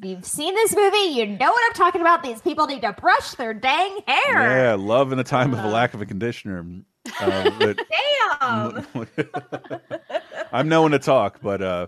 you've 0.03 0.25
seen 0.25 0.53
this 0.53 0.75
movie, 0.75 0.97
you 0.97 1.25
know 1.25 1.49
what 1.51 1.63
I'm 1.67 1.73
talking 1.73 2.01
about. 2.01 2.21
These 2.23 2.41
people 2.41 2.67
need 2.67 2.81
to 2.81 2.93
brush 2.93 3.31
their 3.31 3.53
dang 3.53 3.99
hair. 4.07 4.65
Yeah, 4.65 4.75
love 4.77 5.11
in 5.11 5.19
a 5.19 5.23
time 5.23 5.53
of 5.53 5.63
a 5.63 5.67
lack 5.69 5.93
of 5.93 6.01
a 6.01 6.05
conditioner. 6.05 6.65
Uh, 7.19 7.51
but- 7.59 7.79
Damn. 8.41 8.87
I'm 10.53 10.69
known 10.69 10.91
to 10.91 10.99
talk, 10.99 11.39
but 11.41 11.61
uh, 11.61 11.87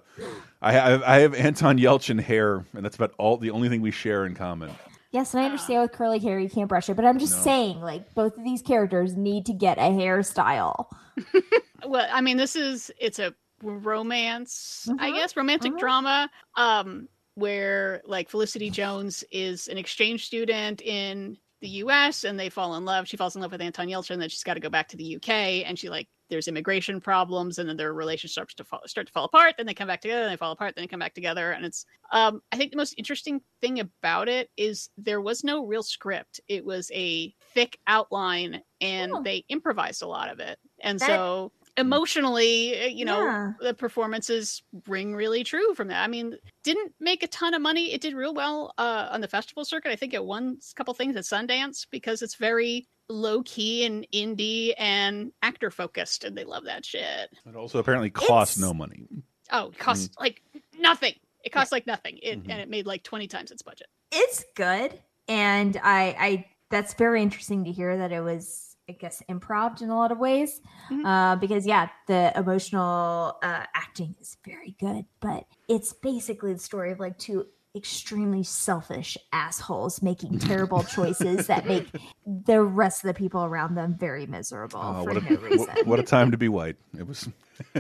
I 0.62 0.72
have 0.74 1.04
I 1.04 1.20
have 1.20 1.34
Anton 1.34 1.78
Yelchin 1.78 2.20
hair, 2.20 2.66
and 2.74 2.84
that's 2.84 2.96
about 2.96 3.14
all 3.18 3.38
the 3.38 3.52
only 3.52 3.70
thing 3.70 3.82
we 3.82 3.92
share 3.92 4.26
in 4.26 4.36
common. 4.36 4.72
Yes, 5.12 5.34
and 5.34 5.42
I 5.42 5.46
understand 5.46 5.82
with 5.84 5.94
curly 5.94 6.20
hair 6.20 6.38
you 6.40 6.50
can't 6.50 6.68
brush 6.68 6.90
it, 6.90 6.96
but 6.96 7.06
I'm 7.06 7.18
just 7.18 7.38
No. 7.38 7.44
saying, 7.44 7.82
like, 7.82 8.14
both 8.14 8.38
of 8.38 8.44
these 8.44 8.62
characters 8.62 9.16
need 9.16 9.46
to 9.48 9.54
get 9.54 9.78
a 9.78 9.82
hairstyle. 9.90 10.88
well 11.86 12.08
i 12.12 12.22
mean 12.22 12.38
this 12.38 12.56
is 12.56 12.92
it's 13.00 13.18
a 13.18 13.34
romance 13.64 14.88
i 15.00 15.10
Mhm, 15.10 15.16
guess 15.16 15.36
romantic 15.36 15.72
mhm. 15.74 15.80
drama 15.80 16.30
um 16.56 17.08
where 17.36 18.02
like 18.06 18.30
felicity 18.30 18.70
jones 18.70 19.24
is 19.32 19.68
an 19.68 19.78
exchange 19.80 20.26
student 20.28 20.82
in 20.82 21.38
the 21.62 21.70
us 21.70 22.24
and 22.24 22.40
they 22.40 22.50
fall 22.50 22.76
in 22.76 22.86
love. 22.86 23.08
She 23.08 23.18
falls 23.18 23.36
in 23.36 23.42
love 23.42 23.52
with 23.52 23.62
anton 23.62 23.88
yelchin 23.88 24.20
then 24.20 24.30
she's 24.30 24.44
got 24.44 24.54
to 24.56 24.60
go 24.60 24.70
back 24.70 24.88
to 24.90 24.98
the 24.98 25.16
uk 25.16 25.30
and 25.30 25.78
she 25.78 25.90
like 25.90 26.08
there's 26.30 26.48
immigration 26.50 27.00
problems 27.00 27.58
and 27.58 27.70
then 27.70 27.78
their 27.78 27.94
relationship 27.94 28.32
starts 28.34 28.54
to 28.56 28.64
fall, 28.66 28.82
start 28.86 29.08
to 29.08 29.14
fall 29.14 29.24
apart. 29.24 29.56
Then 29.56 29.66
they 29.66 29.74
come 29.74 29.88
back 29.88 30.02
together 30.02 30.24
and 30.24 30.32
they 30.32 30.36
fall 30.38 30.52
apart 30.52 30.76
then 30.76 30.84
they 30.84 30.88
come 30.88 31.00
back 31.00 31.14
together. 31.14 31.52
And 31.52 31.66
it's 31.66 31.86
um 32.12 32.42
i 32.52 32.58
think 32.58 32.72
the 32.72 32.78
most 32.78 32.96
interesting 32.98 33.42
thing 33.62 33.80
about 33.80 34.28
it 34.30 34.50
is 34.58 34.90
there 34.98 35.22
was 35.22 35.44
no 35.44 35.66
real 35.66 35.84
script. 35.84 36.40
It 36.48 36.66
was 36.66 36.92
a 36.94 37.34
thick 37.54 37.80
outline 37.88 38.62
and 38.82 39.12
Oh. 39.16 39.24
they 39.24 39.46
improvised 39.50 40.02
a 40.04 40.08
lot 40.08 40.30
of 40.30 40.40
it. 40.40 40.60
And 40.82 41.00
That- 41.00 41.08
so 41.08 41.52
emotionally 41.78 42.80
uh, 42.84 42.88
you 42.88 43.06
know 43.06 43.24
Yeah. 43.26 43.52
the 43.62 43.74
performances 43.74 44.62
ring 44.88 45.16
really 45.16 45.44
true 45.44 45.74
from 45.76 45.88
that. 45.90 46.04
I 46.04 46.08
mean 46.08 46.38
didn't 46.64 46.94
make 47.00 47.24
a 47.24 47.28
ton 47.28 47.54
of 47.54 47.62
money. 47.62 47.94
It 47.94 48.02
did 48.02 48.14
real 48.14 48.34
well 48.34 48.74
uh, 48.78 49.08
on 49.12 49.22
the 49.22 49.28
festival 49.28 49.64
circuit. 49.66 49.92
I 49.92 49.96
think 49.96 50.14
it 50.14 50.24
won 50.24 50.58
a 50.60 50.76
couple 50.76 50.94
things 50.94 51.16
at 51.16 51.24
sundance 51.24 51.86
because 51.90 52.22
it's 52.22 52.36
very 52.36 52.88
low 53.10 53.42
key 53.44 53.86
and 53.86 54.06
indie 54.14 54.74
and 54.78 55.32
actor 55.42 55.72
focused 55.72 56.24
and 56.26 56.38
they 56.38 56.44
love 56.44 56.66
that 56.66 56.86
shit. 56.86 57.30
It 57.46 57.56
also 57.56 57.80
apparently 57.80 58.10
costs 58.10 58.58
It's- 58.58 58.68
no 58.70 58.74
money. 58.74 59.08
oh 59.52 59.68
it 59.68 59.78
costs 59.80 60.10
like 60.20 60.42
nothing. 60.78 61.14
It 61.44 61.52
costs 61.52 61.72
like 61.72 61.88
nothing. 61.88 62.20
It, 62.22 62.40
Mhm. 62.44 62.50
and 62.52 62.60
it 62.62 62.70
made 62.70 62.86
like 62.86 63.04
20 63.04 63.28
times 63.28 63.52
its 63.52 63.62
budget. 63.62 63.88
It's 64.12 64.44
good, 64.56 65.00
and 65.30 65.78
I, 65.82 66.16
I 66.20 66.46
that's 66.70 66.94
very 66.96 67.22
interesting 67.22 67.64
to 67.64 67.72
hear 67.72 67.98
that 67.98 68.12
it 68.12 68.20
was, 68.22 68.67
I 68.90 68.94
guess, 68.94 69.22
improv 69.30 69.82
in 69.82 69.90
a 69.90 69.96
lot 69.98 70.12
of 70.14 70.18
ways, 70.18 70.62
Mhm. 70.90 71.06
uh, 71.06 71.36
because 71.36 71.66
yeah, 71.68 71.90
the 72.08 72.32
emotional 72.38 73.38
uh, 73.44 73.66
acting 73.76 74.16
is 74.22 74.38
very 74.46 74.76
good, 74.80 75.06
but 75.20 75.46
it's 75.68 75.92
basically 75.92 76.54
the 76.54 76.60
story 76.60 76.92
of 76.94 77.00
like 77.00 77.18
two 77.18 77.48
extremely 77.76 78.44
selfish 78.44 79.18
assholes 79.34 80.02
making 80.02 80.40
terrible 80.40 80.84
choices 80.84 81.48
that 81.48 81.68
make 81.68 81.92
the 82.26 82.62
rest 82.64 83.04
of 83.04 83.10
the 83.10 83.14
people 83.14 83.44
around 83.44 83.76
them 83.76 83.94
very 84.00 84.26
miserable 84.26 84.80
Oh, 84.82 85.04
for 85.04 85.14
what, 85.14 85.18
a, 85.18 85.22
no 85.34 85.36
reason. 85.42 85.58
what, 85.68 85.86
what 85.86 86.00
a 86.00 86.04
time 86.04 86.32
to 86.32 86.38
be 86.38 86.48
white! 86.48 86.78
It 86.98 87.06
was 87.06 87.28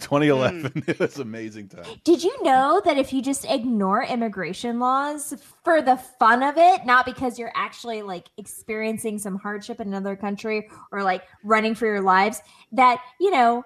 2011. 0.00 0.62
Mm. 0.72 0.88
It 0.88 0.98
was 0.98 1.18
amazing 1.18 1.68
time. 1.68 1.84
Did 2.04 2.22
you 2.22 2.42
know 2.42 2.80
that 2.84 2.98
if 2.98 3.12
you 3.12 3.22
just 3.22 3.44
ignore 3.48 4.02
immigration 4.04 4.78
laws 4.78 5.34
for 5.64 5.80
the 5.82 5.96
fun 5.96 6.42
of 6.42 6.56
it, 6.58 6.84
not 6.84 7.06
because 7.06 7.38
you're 7.38 7.52
actually 7.54 8.02
like 8.02 8.28
experiencing 8.38 9.18
some 9.18 9.36
hardship 9.38 9.80
in 9.80 9.88
another 9.88 10.16
country 10.16 10.68
or 10.90 11.02
like 11.02 11.22
running 11.44 11.74
for 11.74 11.86
your 11.86 12.00
lives, 12.02 12.40
that, 12.72 13.00
you 13.20 13.30
know, 13.30 13.62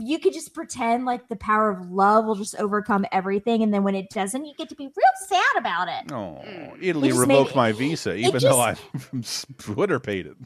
you 0.00 0.18
could 0.18 0.32
just 0.32 0.52
pretend 0.52 1.04
like 1.04 1.28
the 1.28 1.36
power 1.36 1.70
of 1.70 1.90
love 1.90 2.24
will 2.24 2.34
just 2.34 2.56
overcome 2.56 3.06
everything. 3.12 3.62
And 3.62 3.72
then 3.72 3.84
when 3.84 3.94
it 3.94 4.10
doesn't, 4.10 4.44
you 4.44 4.52
get 4.58 4.68
to 4.70 4.74
be 4.74 4.86
real 4.86 5.28
sad 5.28 5.56
about 5.58 5.88
it. 5.88 6.12
Oh. 6.12 6.42
Italy 6.80 7.10
It 7.10 7.14
revoked 7.14 7.50
made- 7.50 7.56
my 7.56 7.72
visa, 7.72 8.14
even 8.14 8.32
just- 8.32 8.44
though 8.44 8.58
I 8.58 8.74
Twitter 9.58 10.00
paid 10.00 10.26
it. 10.26 10.36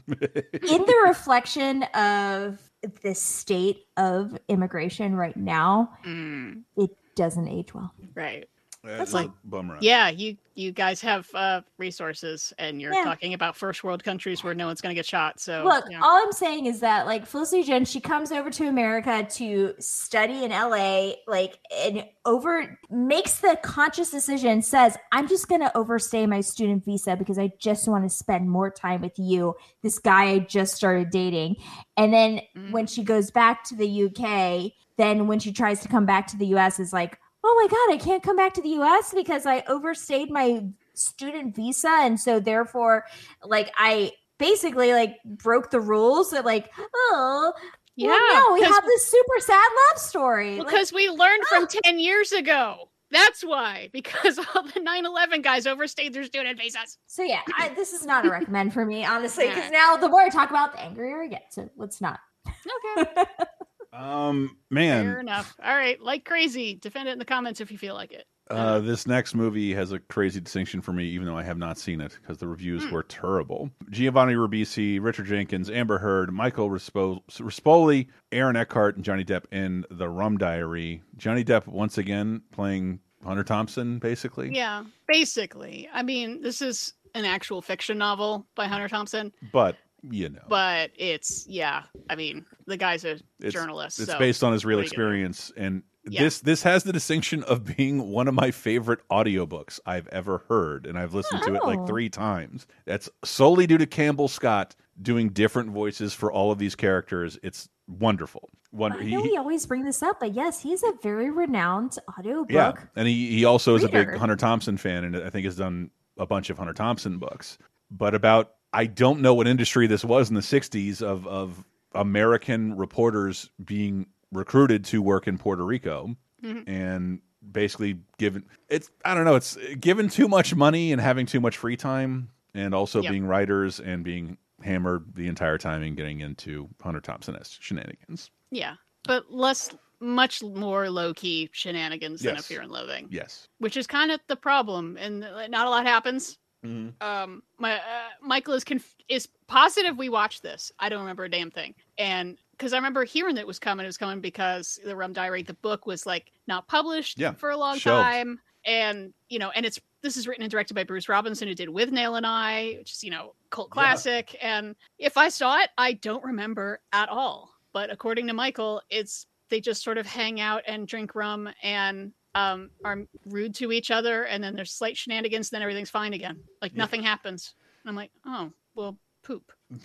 in 0.53 0.81
the 0.85 1.03
reflection 1.07 1.83
of 1.95 2.59
the 3.03 3.13
state 3.15 3.85
of 3.97 4.37
immigration 4.47 5.15
right 5.15 5.35
now, 5.37 5.91
Mm, 6.03 6.63
it 6.77 6.91
doesn't 7.15 7.47
age 7.47 7.73
well. 7.73 7.93
right. 8.15 8.47
That's 8.83 9.13
like- 9.13 9.27
a 9.27 9.33
bummer. 9.45 9.77
Yeah, 9.81 10.09
you 10.09 10.37
you 10.53 10.71
guys 10.73 10.99
have 11.01 11.29
uh, 11.33 11.61
resources, 11.77 12.51
and 12.59 12.81
you're 12.81 12.93
Yeah. 12.93 13.05
talking 13.05 13.33
about 13.33 13.55
first 13.55 13.83
world 13.85 14.03
countries 14.03 14.43
where 14.43 14.53
no 14.53 14.67
one's 14.67 14.81
going 14.81 14.93
to 14.93 14.95
get 14.99 15.05
shot. 15.05 15.39
So 15.39 15.63
Look, 15.63 15.85
yeah. 15.89 16.01
all 16.03 16.21
I'm 16.21 16.31
saying 16.33 16.65
is 16.65 16.81
that 16.81 17.05
like 17.05 17.25
Felicity 17.25 17.63
Jones, 17.63 17.89
she 17.89 18.01
comes 18.01 18.31
over 18.33 18.49
to 18.49 18.67
America 18.67 19.25
to 19.35 19.73
study 19.79 20.43
in 20.43 20.51
LA, 20.51 21.13
like 21.25 21.57
and 21.73 22.05
over 22.25 22.77
makes 22.89 23.39
the 23.39 23.57
conscious 23.63 24.09
decision, 24.09 24.61
says, 24.61 24.97
I'm 25.13 25.27
just 25.29 25.47
gonna 25.47 25.71
overstay 25.73 26.25
my 26.27 26.41
student 26.41 26.83
visa 26.83 27.15
because 27.15 27.39
I 27.39 27.51
just 27.59 27.87
want 27.87 28.03
to 28.03 28.09
spend 28.09 28.49
more 28.49 28.69
time 28.69 29.01
with 29.01 29.17
you, 29.17 29.55
this 29.83 29.99
guy 29.99 30.25
I 30.31 30.39
just 30.39 30.75
started 30.75 31.11
dating. 31.11 31.55
And 31.97 32.13
then 32.13 32.41
when 32.71 32.87
she 32.87 33.03
goes 33.03 33.31
back 33.31 33.63
to 33.69 33.75
the 33.75 33.87
UK, 34.05 34.73
then 34.97 35.27
when 35.27 35.39
she 35.39 35.53
tries 35.53 35.79
to 35.81 35.87
come 35.87 36.05
back 36.05 36.27
to 36.27 36.37
the 36.37 36.47
US 36.47 36.77
is 36.79 36.91
like, 36.91 37.17
oh 37.51 37.55
my 37.61 37.67
god, 37.67 37.93
I 37.93 37.97
can't 38.03 38.23
come 38.23 38.37
back 38.37 38.53
to 38.53 38.61
the 38.61 38.69
US 38.81 39.13
because 39.13 39.45
I 39.45 39.63
overstayed 39.67 40.31
my 40.31 40.63
student 40.93 41.55
visa 41.55 41.89
and 41.89 42.19
so 42.19 42.39
therefore 42.39 43.05
like 43.43 43.71
I 43.77 44.11
basically 44.37 44.93
like 44.93 45.17
broke 45.25 45.71
the 45.71 45.79
rules 45.79 46.31
that 46.31 46.45
like 46.45 46.69
oh 46.93 47.53
Yeah, 47.95 48.09
well, 48.09 48.49
no 48.49 48.53
we 48.53 48.61
have 48.61 48.85
this 48.85 49.07
super 49.07 49.39
sad 49.39 49.69
love 49.89 49.99
story 49.99 50.57
Like, 50.57 50.67
because 50.67 50.93
we 50.93 51.09
learned 51.09 51.43
from 51.49 51.63
ah. 51.63 51.79
10 51.83 51.99
years 51.99 52.31
ago. 52.31 52.89
That's 53.09 53.43
why, 53.43 53.89
because 53.91 54.39
all 54.55 54.63
the 54.63 54.79
9 54.79 55.05
11 55.05 55.41
guys 55.41 55.67
overstayed 55.67 56.13
their 56.13 56.23
student 56.23 56.57
visas. 56.57 56.97
so 57.07 57.23
yeah 57.23 57.41
I, 57.57 57.69
this 57.69 57.91
is 57.93 58.05
not 58.05 58.25
a 58.25 58.29
recommend 58.37 58.73
for 58.73 58.85
me 58.85 59.03
honestly 59.03 59.47
because 59.47 59.65
Alright. 59.65 59.73
now 59.73 59.97
the 59.97 60.07
more 60.07 60.21
I 60.21 60.29
talk 60.29 60.49
about 60.49 60.69
it, 60.69 60.77
the 60.77 60.83
angrier 60.83 61.23
I 61.23 61.27
get 61.27 61.53
so 61.53 61.69
let's 61.75 61.99
not 61.99 62.19
Okay. 62.47 63.23
Um, 63.93 64.57
man. 64.69 65.05
Fair 65.05 65.19
enough. 65.19 65.55
All 65.63 65.75
right. 65.75 66.01
Like 66.01 66.25
crazy. 66.25 66.75
Defend 66.75 67.09
it 67.09 67.11
in 67.13 67.19
the 67.19 67.25
comments 67.25 67.59
if 67.61 67.71
you 67.71 67.77
feel 67.77 67.93
like 67.93 68.11
it. 68.11 68.25
uh, 68.49 68.79
this 68.79 69.07
next 69.07 69.33
movie 69.35 69.73
has 69.73 69.91
a 69.93 69.99
crazy 69.99 70.39
distinction 70.41 70.81
for 70.81 70.91
me, 70.93 71.05
even 71.05 71.25
though 71.25 71.37
I 71.37 71.43
have 71.43 71.57
not 71.57 71.77
seen 71.77 72.01
it 72.01 72.17
because 72.21 72.37
the 72.37 72.47
reviews 72.47 72.83
Hmm. 72.83 72.91
were 72.93 73.03
terrible. 73.03 73.71
Giovanni 73.89 74.33
Ribisi, 74.33 74.99
Richard 75.01 75.27
Jenkins, 75.27 75.69
Amber 75.69 75.97
Heard, 75.99 76.33
Michael 76.33 76.69
Rispo- 76.69 77.21
Rispoli, 77.29 78.07
Aaron 78.31 78.55
Eckhart, 78.57 78.95
and 78.97 79.05
Johnny 79.05 79.23
Depp 79.23 79.45
in 79.53 79.85
The 79.89 80.09
Rum 80.09 80.37
Diary. 80.37 81.01
Johnny 81.17 81.43
Depp 81.45 81.67
once 81.67 81.97
again 81.97 82.41
playing 82.51 82.99
Hunter 83.23 83.43
Thompson, 83.43 83.99
basically. 83.99 84.53
Yeah. 84.53 84.83
Basically. 85.07 85.87
I 85.93 86.03
mean, 86.03 86.41
this 86.41 86.61
is 86.61 86.93
an 87.13 87.23
actual 87.25 87.61
fiction 87.61 87.97
novel 87.97 88.47
by 88.55 88.67
Hunter 88.67 88.87
Thompson, 88.89 89.31
But 89.53 89.75
you 90.09 90.29
know, 90.29 90.41
but 90.49 90.91
it's, 90.95 91.45
yeah. 91.47 91.83
I 92.09 92.15
mean, 92.15 92.45
the 92.65 92.77
guy's 92.77 93.05
a 93.05 93.19
it's, 93.39 93.53
journalist. 93.53 93.99
It's 93.99 94.11
so 94.11 94.17
based 94.19 94.43
on 94.43 94.53
his 94.53 94.65
real 94.65 94.77
what 94.77 94.81
are 94.81 94.85
you 94.85 94.89
gonna 94.89 94.95
do? 94.95 95.03
experience, 95.03 95.51
and 95.57 95.83
Yeah. 96.05 96.23
this 96.23 96.39
this 96.41 96.63
has 96.63 96.83
the 96.83 96.91
distinction 96.93 97.43
of 97.43 97.63
being 97.77 98.09
one 98.09 98.27
of 98.27 98.33
my 98.33 98.51
favorite 98.51 98.99
audiobooks 99.11 99.79
I've 99.85 100.07
ever 100.07 100.39
heard, 100.49 100.85
and 100.87 100.97
I've 100.97 101.13
listened 101.13 101.43
to 101.43 101.53
it 101.55 101.63
like 101.63 101.79
Oh. 101.79 101.85
three 101.85 102.09
times. 102.09 102.65
That's 102.85 103.09
solely 103.23 103.67
due 103.67 103.77
to 103.77 103.85
Campbell 103.85 104.27
Scott 104.27 104.75
doing 105.01 105.29
different 105.29 105.69
voices 105.71 106.13
for 106.13 106.31
all 106.31 106.51
of 106.51 106.57
these 106.59 106.75
characters. 106.75 107.37
It's 107.43 107.69
wonderful. 107.87 108.49
Wonder 108.71 108.99
I 108.99 109.03
know 109.03 109.21
he- 109.21 109.31
we 109.31 109.37
always 109.37 109.65
bring 109.65 109.83
this 109.83 110.01
up 110.01 110.19
but 110.21 110.33
yes 110.33 110.61
he's 110.61 110.81
a 110.81 110.93
very 111.03 111.29
renowned 111.29 111.97
audiobook 112.17 112.49
yeah, 112.51 112.73
and 112.95 113.05
he 113.07 113.29
he 113.31 113.43
also 113.45 113.75
is 113.75 113.83
a 113.83 113.89
big. 113.89 114.15
Hunter 114.15 114.35
Thompson 114.37 114.77
fan, 114.77 115.03
and 115.03 115.15
I 115.17 115.29
think 115.29 115.43
has 115.45 115.57
done 115.57 115.91
a 116.17 116.25
bunch 116.25 116.49
of 116.49 116.57
Hunter 116.57 116.73
Thompson 116.73 117.17
books. 117.19 117.57
But 117.89 118.15
about 118.15 118.53
I 118.73 118.85
don't 118.85 119.21
know 119.21 119.33
what 119.33 119.47
industry 119.47 119.87
this 119.87 120.03
was 120.05 120.29
in 120.29 120.35
the 120.35 120.41
'60s 120.41 121.01
of 121.01 121.27
of 121.27 121.63
American 121.93 122.75
reporters 122.77 123.49
being 123.63 124.07
recruited 124.31 124.85
to 124.85 125.01
work 125.01 125.27
in 125.27 125.37
Puerto 125.37 125.65
Rico 125.65 126.15
Mhm. 126.43 126.63
and 126.67 127.21
basically 127.51 127.99
given 128.17 128.45
it's 128.69 128.89
I 129.03 129.13
don't 129.13 129.25
know 129.25 129.35
it's 129.35 129.57
given 129.79 130.07
too 130.09 130.27
much 130.27 130.55
money 130.55 130.91
and 130.91 131.01
having 131.01 131.25
too 131.25 131.41
much 131.41 131.57
free 131.57 131.75
time 131.75 132.29
and 132.53 132.73
also 132.73 133.01
Yep. 133.01 133.11
being 133.11 133.25
writers 133.25 133.79
and 133.79 134.03
being 134.03 134.37
hammered 134.63 135.15
the 135.15 135.27
entire 135.27 135.57
time 135.57 135.81
and 135.83 135.97
getting 135.97 136.21
into 136.21 136.69
Hunter 136.81 137.01
Thompson 137.01 137.37
shenanigans. 137.43 138.29
Yeah. 138.51 138.75
But 139.03 139.31
less, 139.31 139.71
much 139.99 140.43
more 140.43 140.89
low 140.89 141.13
key 141.13 141.49
shenanigans 141.51 142.21
than 142.21 142.33
a 142.33 142.35
Yes. 142.35 142.47
Fear 142.47 142.61
and 142.61 142.71
Loathing, 142.71 143.07
Yes. 143.09 143.47
which 143.57 143.75
is 143.75 143.87
kind 143.87 144.11
of 144.11 144.19
the 144.27 144.35
problem. 144.35 144.97
And 144.97 145.21
not 145.21 145.65
a 145.67 145.69
lot 145.69 145.85
happens. 145.85 146.37
Mm-hmm. 146.65 146.89
um 147.05 147.41
my 147.57 147.75
uh, 147.77 147.79
michael 148.21 148.53
is 148.53 148.63
conf- 148.63 148.95
is 149.09 149.27
positive 149.47 149.97
we 149.97 150.09
watched 150.09 150.43
this. 150.43 150.71
I 150.79 150.89
don't 150.89 150.99
remember 151.01 151.23
a 151.23 151.29
damn 151.29 151.49
thing. 151.51 151.73
And 151.97 152.37
because 152.51 152.73
i 152.73 152.77
remember 152.77 153.03
hearing 153.03 153.33
that 153.35 153.41
it 153.41 153.47
was 153.47 153.57
coming 153.59 153.83
it 153.83 153.87
was 153.87 153.97
coming 153.97 154.21
because 154.21 154.79
the 154.85 154.95
rum 154.95 155.11
diary 155.13 155.41
the 155.41 155.55
book 155.55 155.85
was 155.87 156.05
like 156.05 156.31
not 156.47 156.67
published 156.67 157.17
Yeah, 157.19 157.31
for 157.33 157.49
a 157.49 157.57
long 157.57 157.77
shelved. 157.79 158.03
time. 158.03 158.39
And 158.65 159.11
you 159.29 159.39
know 159.39 159.49
and 159.51 159.65
it's 159.65 159.79
this 160.03 160.17
is 160.17 160.27
written 160.27 160.43
and 160.43 160.51
directed 160.51 160.75
by 160.75 160.83
bruce 160.83 161.09
robinson 161.09 161.47
who 161.47 161.55
did 161.55 161.69
Withnail 161.69 162.15
and 162.17 162.27
i 162.27 162.75
which 162.77 162.91
is 162.91 163.03
you 163.03 163.09
know 163.09 163.33
cult 163.49 163.71
classic. 163.71 164.37
And 164.41 164.75
if 164.99 165.17
i 165.17 165.29
saw 165.29 165.57
it 165.57 165.69
i 165.79 165.93
don't 165.93 166.23
remember 166.23 166.79
at 166.93 167.09
all. 167.09 167.51
But 167.73 167.91
according 167.91 168.27
to 168.27 168.33
michael 168.33 168.81
it's 168.91 169.25
they 169.49 169.59
just 169.61 169.83
sort 169.83 169.97
of 169.97 170.05
hang 170.05 170.39
out 170.39 170.61
and 170.67 170.87
drink 170.87 171.15
rum 171.15 171.49
and 171.63 172.11
um, 172.35 172.69
are 172.83 173.05
rude 173.25 173.55
to 173.55 173.71
each 173.71 173.91
other, 173.91 174.23
and 174.23 174.43
then 174.43 174.55
there's 174.55 174.71
slight 174.71 174.97
shenanigans, 174.97 175.49
then 175.49 175.61
everything's 175.61 175.89
fine 175.89 176.13
again. 176.13 176.39
Like 176.61 176.73
nothing 176.75 177.03
happens. 177.03 177.53
And 177.83 177.89
I'm 177.89 177.95
like, 177.95 178.11
oh, 178.25 178.51
well, 178.75 178.97
poop. 179.23 179.51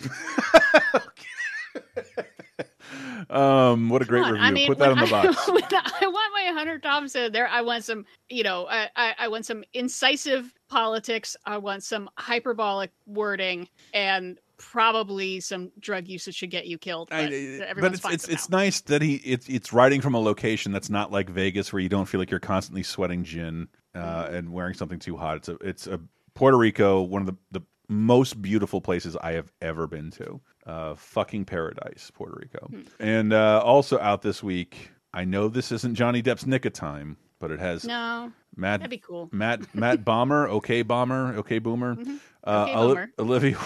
Um, 3.29 3.89
what 3.89 4.01
a 4.01 4.05
great 4.05 4.21
review. 4.25 4.37
I 4.37 4.51
mean, 4.51 4.67
Put 4.67 4.79
that 4.79 4.91
in 4.91 4.99
the 4.99 5.07
box. 5.07 5.37
I, 5.47 5.91
I 6.01 6.07
want 6.07 6.33
my 6.33 6.51
Hunter 6.53 6.79
Thompson 6.79 7.31
there. 7.31 7.47
I 7.47 7.61
want 7.61 7.83
some, 7.83 8.05
you 8.29 8.43
know, 8.43 8.67
I, 8.67 8.89
I, 8.95 9.15
I 9.19 9.27
want 9.27 9.45
some 9.45 9.63
incisive 9.73 10.53
politics. 10.69 11.35
I 11.45 11.57
want 11.57 11.83
some 11.83 12.09
hyperbolic 12.17 12.91
wording, 13.05 13.67
and 13.93 14.39
probably 14.57 15.39
some 15.39 15.71
drug 15.79 16.07
usage 16.07 16.35
should 16.35 16.49
get 16.51 16.67
you 16.67 16.77
killed. 16.77 17.09
But, 17.09 17.25
I- 17.31 17.73
but 17.79 17.93
it's 17.93 18.05
it's 18.05 18.27
it's 18.27 18.49
nice 18.49 18.81
that 18.81 19.01
he 19.01 19.15
it's 19.17 19.47
it's 19.47 19.71
writing 19.73 20.01
from 20.01 20.13
a 20.13 20.19
location 20.19 20.71
that's 20.71 20.89
not 20.89 21.11
like 21.11 21.29
Vegas 21.29 21.71
where 21.71 21.79
you 21.81 21.89
don't 21.89 22.05
feel 22.05 22.19
like 22.19 22.31
you're 22.31 22.39
constantly 22.39 22.83
sweating 22.83 23.23
gin 23.23 23.67
uh, 23.95 23.99
Mm-hmm. 24.25 24.35
and 24.35 24.51
wearing 24.53 24.73
something 24.73 24.99
too 24.99 25.17
hot. 25.17 25.37
It's 25.37 25.49
a 25.49 25.55
it's 25.61 25.87
a 25.87 25.99
Puerto 26.35 26.57
Rico, 26.57 27.01
one 27.01 27.21
of 27.21 27.27
the 27.27 27.35
the 27.51 27.61
most 27.89 28.41
beautiful 28.41 28.81
places 28.81 29.15
I 29.21 29.31
have 29.33 29.51
ever 29.61 29.87
been 29.87 30.11
to. 30.11 30.41
Uh, 30.65 30.93
fucking 30.95 31.45
paradise, 31.45 32.11
Puerto 32.13 32.35
Rico. 32.37 32.67
Hmm. 32.67 32.81
And 32.99 33.31
uh, 33.33 33.61
also 33.63 33.97
out 33.99 34.21
this 34.21 34.43
week, 34.43 34.91
I 35.13 35.23
know 35.23 35.47
this 35.47 35.71
isn't 35.71 35.95
Johnny 35.95 36.21
Depp's 36.21 36.45
Nick 36.45 36.65
of 36.65 36.73
Time, 36.73 37.15
but 37.39 37.51
it 37.51 37.59
has 37.61 37.85
no, 37.85 38.33
Matt 38.57 38.81
that'd 38.81 38.89
be 38.89 38.97
cool. 38.97 39.29
Matt 39.31 39.73
Matt 39.73 40.03
Bomer, 40.05 40.49
okay 40.49 40.83
Bomer, 40.83 41.35
okay 41.37 41.59
Boomer, 41.59 41.95
Mhm. 41.95 42.17
uh, 42.36 42.36
Okay, 42.47 42.73
Oli- 42.75 42.87
Boomer. 42.95 43.09
Olivia 43.19 43.57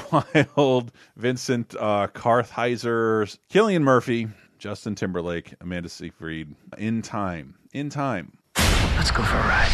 Wilde, 0.56 0.92
Vincent 1.16 1.76
uh, 1.80 2.08
Kartheiser, 2.08 3.38
Cillian 3.52 3.84
Murphy, 3.84 4.28
Justin 4.58 4.96
Timberlake, 4.96 5.54
Amanda 5.62 5.88
Seyfried. 5.90 6.56
In 6.78 7.02
time, 7.02 7.56
in 7.74 7.90
time. 7.90 8.38
Let's 8.98 9.12
go 9.12 9.24
for 9.24 9.38
a 9.38 9.42
ride. 9.48 9.70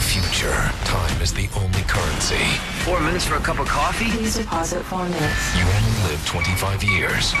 Future. 0.00 0.50
Time 0.86 1.22
is 1.22 1.32
the 1.32 1.48
only 1.56 1.82
currency. 1.82 2.42
Four 2.84 2.98
minutes 3.00 3.24
for 3.26 3.36
a 3.36 3.40
cup 3.40 3.60
of 3.60 3.68
coffee? 3.68 4.10
Please 4.10 4.36
deposit 4.38 4.82
four 4.82 5.04
minutes. 5.04 5.56
You 5.56 5.62
only 5.62 6.10
live 6.10 6.26
25 6.26 6.82
years. 6.82 7.32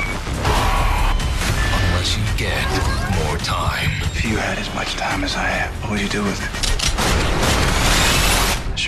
Unless 1.90 2.16
you 2.16 2.22
get 2.36 2.64
more 3.26 3.38
time. 3.38 3.90
If 4.14 4.24
you 4.24 4.36
had 4.36 4.56
as 4.58 4.72
much 4.74 4.94
time 4.94 5.24
as 5.24 5.34
I 5.34 5.46
have, 5.48 5.82
what 5.82 5.90
would 5.92 6.00
you 6.00 6.08
do 6.08 6.22
with 6.22 6.40
it? 6.40 6.69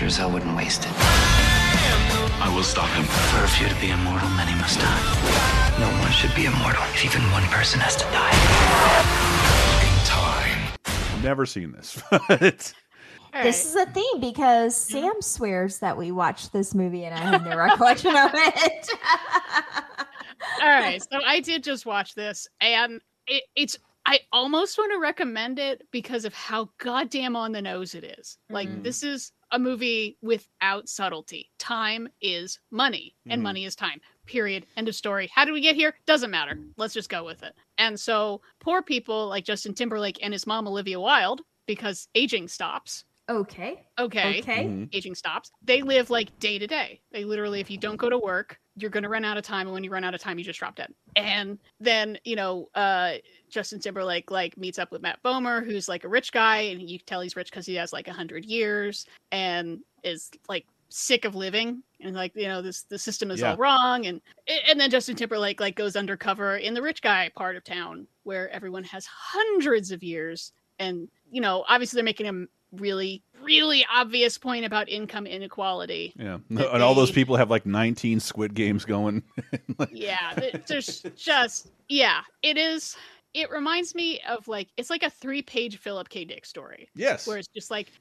Sure 0.03 0.07
as 0.09 0.17
hell 0.17 0.31
wouldn't 0.31 0.53
waste 0.57 0.81
it. 0.83 0.91
I 0.91 2.51
will 2.53 2.63
stop 2.63 2.89
him. 2.89 3.05
For 3.05 3.41
a 3.41 3.47
few 3.47 3.69
to 3.69 3.75
be 3.79 3.89
immortal, 3.89 4.27
many 4.31 4.51
must 4.59 4.77
die. 4.77 5.77
No 5.79 5.87
one 6.01 6.11
should 6.11 6.35
be 6.35 6.43
immortal 6.45 6.83
if 6.93 7.05
even 7.05 7.21
one 7.31 7.43
person 7.43 7.79
has 7.79 7.95
to 7.95 8.03
die. 8.11 8.33
In 9.87 10.05
time. 10.05 11.23
Never 11.23 11.45
seen 11.45 11.71
this. 11.71 12.01
It's- 12.29 12.73
This 13.43 13.65
is 13.65 13.75
a 13.77 13.85
theme 13.85 14.19
because 14.19 14.75
Sam 14.75 15.21
swears 15.21 15.79
that 15.79 15.95
we 15.97 16.11
watched 16.11 16.51
this 16.51 16.75
movie 16.75 17.05
and 17.05 17.15
I 17.15 17.19
have 17.19 17.45
no 17.45 17.55
recollection 17.65 18.13
of 18.13 18.31
it. 18.33 18.89
All 20.61 20.67
right, 20.69 21.01
so 21.01 21.21
I 21.25 21.39
did 21.39 21.63
just 21.63 21.85
watch 21.85 22.13
this, 22.13 22.47
and 22.59 22.99
it, 23.25 23.43
it's 23.55 23.77
I 24.05 24.19
almost 24.33 24.77
want 24.77 24.91
to 24.91 24.99
recommend 24.99 25.59
it 25.59 25.87
because 25.91 26.25
of 26.25 26.33
how 26.33 26.69
goddamn 26.77 27.37
on 27.37 27.53
the 27.53 27.61
nose 27.61 27.95
it 27.95 28.03
is. 28.03 28.37
Like 28.49 28.67
Mm-hmm. 28.67 28.83
this 28.83 29.01
is 29.01 29.31
a 29.53 29.59
movie 29.59 30.17
without 30.21 30.89
subtlety. 30.89 31.49
Time 31.59 32.09
is 32.21 32.59
money, 32.71 33.15
and 33.25 33.33
Mm-hmm. 33.33 33.39
Mhm. 33.39 33.43
money 33.43 33.65
is 33.65 33.75
time. 33.75 34.01
Period. 34.25 34.65
End 34.75 34.89
of 34.89 34.95
story. 34.95 35.29
How 35.33 35.45
did 35.45 35.51
we 35.53 35.61
get 35.61 35.75
here? 35.75 35.95
Doesn't 36.05 36.31
matter. 36.31 36.57
Let's 36.75 36.93
just 36.93 37.09
go 37.09 37.23
with 37.23 37.43
it. 37.43 37.53
And 37.77 37.97
so 37.99 38.41
poor 38.59 38.81
people 38.81 39.27
like 39.27 39.45
Justin 39.45 39.73
Timberlake 39.73 40.17
and 40.23 40.33
his 40.33 40.45
mom 40.47 40.67
Olivia 40.67 40.99
Wilde, 40.99 41.41
because 41.67 42.07
aging 42.15 42.47
stops. 42.49 43.05
okay. 43.29 43.85
Okay. 43.97 44.39
Okay. 44.39 44.65
Mhm. 44.65 44.89
Aging 44.93 45.15
stops. 45.15 45.49
They 45.63 45.81
live 45.81 46.09
like 46.09 46.37
day 46.39 46.59
to 46.59 46.67
day. 46.67 46.99
They 47.11 47.23
literally, 47.23 47.61
if 47.61 47.69
you 47.71 47.77
don't 47.77 47.95
go 47.95 48.09
to 48.09 48.17
work, 48.17 48.59
you're 48.75 48.89
going 48.89 49.03
to 49.03 49.09
run 49.09 49.23
out 49.23 49.37
of 49.37 49.43
time, 49.43 49.67
and 49.67 49.73
when 49.73 49.83
you 49.83 49.91
run 49.91 50.03
out 50.03 50.13
of 50.15 50.19
time, 50.19 50.37
you 50.39 50.43
just 50.43 50.59
drop 50.59 50.75
dead. 50.75 50.93
And 51.15 51.57
then 51.79 52.17
you 52.25 52.35
know, 52.35 52.69
uh, 52.75 53.13
Justin 53.53 53.79
Timberlake 53.79 54.31
like 54.31 54.57
meets 54.57 54.79
up 54.79 54.91
with 54.91 55.01
Matt 55.01 55.21
Bomer, 55.23 55.63
who's 55.65 55.87
like 55.87 56.03
a 56.03 56.07
rich 56.07 56.31
guy, 56.31 56.57
and 56.61 56.81
you 56.89 56.97
can 56.99 57.05
tell 57.05 57.21
he's 57.21 57.35
rich 57.35 57.49
because 57.51 57.65
he 57.65 57.75
has 57.75 57.93
like 57.93 58.07
a 58.07 58.13
hundred 58.13 58.45
years 58.45 59.05
and 59.31 59.79
is 60.03 60.31
like 60.49 60.65
sick 60.89 61.23
of 61.25 61.35
living. 61.35 61.83
And 62.01 62.15
like 62.15 62.35
you 62.35 62.47
know 62.47 62.61
this 62.61 62.81
the 62.83 62.97
system 62.97 63.31
is 63.31 63.39
Yeah. 63.41 63.51
all 63.51 63.57
wrong. 63.57 64.05
And 64.07 64.21
and 64.69 64.79
then 64.79 64.89
Justin 64.89 65.15
Timberlake 65.15 65.59
like 65.59 65.75
goes 65.75 65.95
undercover 65.95 66.57
in 66.57 66.73
the 66.73 66.81
rich 66.81 67.01
guy 67.01 67.29
part 67.35 67.55
of 67.55 67.63
town 67.63 68.07
where 68.23 68.49
everyone 68.49 68.83
has 68.85 69.05
hundreds 69.05 69.91
of 69.91 70.01
years. 70.03 70.51
And 70.79 71.07
you 71.31 71.39
know 71.39 71.63
obviously 71.69 71.97
they're 71.97 72.03
making 72.03 72.27
a 72.27 72.45
really 72.81 73.21
really 73.43 73.85
obvious 73.93 74.37
point 74.39 74.65
about 74.65 74.89
income 74.89 75.27
inequality. 75.27 76.11
Yeah, 76.17 76.39
and 76.49 76.81
all 76.81 76.95
those 76.95 77.11
people 77.11 77.35
have 77.35 77.51
like 77.51 77.65
19 77.67 78.19
Squid 78.19 78.55
Games 78.55 78.83
going. 78.83 79.21
yeah 79.91 80.33
there's 80.67 81.03
just 81.15 81.69
yeah 81.87 82.21
it 82.41 82.57
is 82.57 82.95
it 83.33 83.49
reminds 83.49 83.95
me 83.95 84.19
of 84.27 84.47
like 84.47 84.69
it's 84.77 84.89
like 84.89 85.03
a 85.03 85.09
three 85.09 85.41
page 85.41 85.77
philip 85.77 86.09
k 86.09 86.25
dick 86.25 86.45
story 86.45 86.89
Yes. 86.95 87.27
where 87.27 87.37
it's 87.37 87.47
just 87.47 87.71
like 87.71 87.91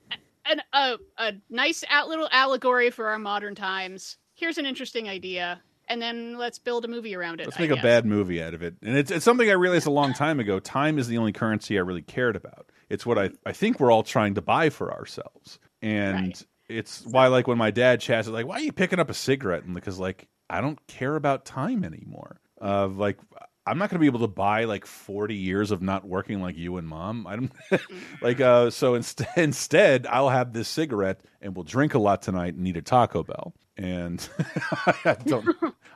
an, 0.44 0.60
a, 0.72 0.96
a 1.18 1.32
nice 1.50 1.84
out 1.88 2.09
little 2.09 2.28
allegory 2.32 2.90
for 2.90 3.09
our 3.09 3.18
modern 3.18 3.54
times 3.54 4.16
here's 4.34 4.59
an 4.59 4.66
interesting 4.66 5.09
idea 5.09 5.60
and 5.88 6.00
then 6.00 6.38
let's 6.38 6.59
build 6.59 6.84
a 6.84 6.88
movie 6.88 7.14
around 7.14 7.40
it 7.40 7.46
Let's 7.46 7.59
make 7.59 7.70
a 7.70 7.74
guess. 7.74 7.82
bad 7.82 8.06
movie 8.06 8.42
out 8.42 8.54
of 8.54 8.62
it. 8.62 8.76
And 8.82 8.96
it's, 8.96 9.10
it's 9.10 9.24
something 9.24 9.50
I 9.50 9.54
realized 9.54 9.86
a 9.86 9.90
long 9.90 10.14
time 10.14 10.38
ago. 10.38 10.60
Time 10.60 10.96
is 10.96 11.09
the 11.09 11.18
only 11.18 11.32
currency 11.32 11.76
I 11.76 11.82
really 11.82 12.02
cared 12.02 12.36
about. 12.36 12.70
It's 12.88 13.04
what 13.04 13.18
I, 13.18 13.30
I 13.44 13.52
think 13.52 13.78
we're 13.80 13.90
all 13.90 14.04
trying 14.04 14.34
to 14.36 14.40
buy 14.42 14.70
for 14.70 14.92
ourselves. 14.92 15.59
And 15.82 16.40
it's 16.68 17.04
why, 17.04 17.26
like, 17.26 17.48
when 17.48 17.59
my 17.59 17.72
dad 17.72 18.00
chats, 18.00 18.28
like, 18.28 18.46
why 18.46 18.56
are 18.56 18.60
you 18.60 18.72
picking 18.72 19.00
up 19.00 19.10
a 19.10 19.14
cigarette? 19.14 19.64
And 19.64 19.74
because, 19.74 19.98
like, 19.98 20.28
I 20.48 20.60
don't 20.60 20.78
care 20.86 21.16
about 21.16 21.44
time 21.44 21.84
anymore. 21.84 22.40
Uh, 22.60 22.86
like, 22.86 23.18
I'm 23.66 23.78
not 23.78 23.90
going 23.90 23.97
to 23.97 24.01
be 24.01 24.06
able 24.06 24.20
to 24.20 24.26
buy 24.28 24.64
like 24.64 24.86
40 24.86 25.34
years 25.34 25.70
of 25.70 25.82
not 25.82 26.06
working 26.06 26.43
like 26.43 26.56
you 26.56 26.76
and 26.78 26.86
mom. 26.89 27.26
I 27.26 27.36
don't 27.36 27.52
like, 28.22 28.40
uh, 28.40 28.70
so 28.70 28.94
instead, 28.94 29.28
instead, 29.36 30.06
I'll 30.09 30.28
have 30.30 30.52
this 30.52 30.68
cigarette 30.68 31.20
and 31.40 31.55
we'll 31.55 31.64
drink 31.64 31.94
a 31.94 31.98
lot 31.98 32.22
tonight 32.22 32.55
and 32.55 32.66
eat 32.66 32.76
a 32.76 32.82
Taco 32.82 33.22
Bell. 33.22 33.55
And 33.76 34.26
I 35.05 35.16
don't, 35.24 35.47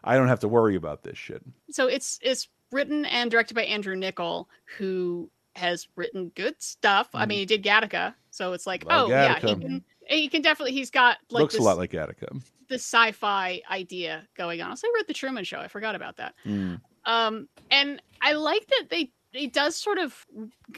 I 0.04 0.16
don't 0.16 0.28
have 0.28 0.40
to 0.40 0.48
worry 0.48 0.76
about 0.76 1.02
this 1.02 1.18
shit. 1.18 1.42
so 1.70 1.86
it's 1.88 2.18
it's 2.22 2.48
written 2.72 3.04
and 3.04 3.30
directed 3.30 3.54
by 3.54 3.62
andrew 3.62 3.94
niccol 3.94 4.46
who 4.76 5.30
has 5.54 5.86
written 5.94 6.30
good 6.34 6.54
stuff 6.60 7.08
i 7.14 7.24
mean 7.26 7.38
he 7.38 7.46
did 7.46 7.62
gattaca 7.62 8.12
so 8.30 8.52
it's 8.54 8.66
like 8.66 8.84
Mm. 8.84 8.88
Love 8.88 9.06
oh 9.08 9.10
yeah 9.10 9.38
he 9.38 9.54
can 9.54 9.84
he 10.08 10.28
can 10.28 10.42
definitely 10.42 10.72
he's 10.72 10.90
got 10.90 11.18
like 11.30 11.42
Looks 11.42 11.54
this, 11.54 11.60
a 11.60 11.64
lot 11.64 11.76
like 11.78 11.94
Attica. 11.94 12.28
The 12.68 12.74
sci-fi 12.74 13.62
idea 13.70 14.26
going 14.36 14.60
on 14.62 14.70
also 14.70 14.88
wrote 14.96 15.06
the 15.06 15.14
truman 15.14 15.44
show 15.44 15.58
i 15.58 15.68
forgot 15.68 15.94
about 15.94 16.16
that 16.16 16.34
um 17.06 17.48
and 17.70 18.02
i 18.22 18.32
like 18.32 18.66
that 18.68 18.84
they 18.90 19.10
it 19.32 19.52
does 19.52 19.76
sort 19.76 19.98
of 19.98 20.24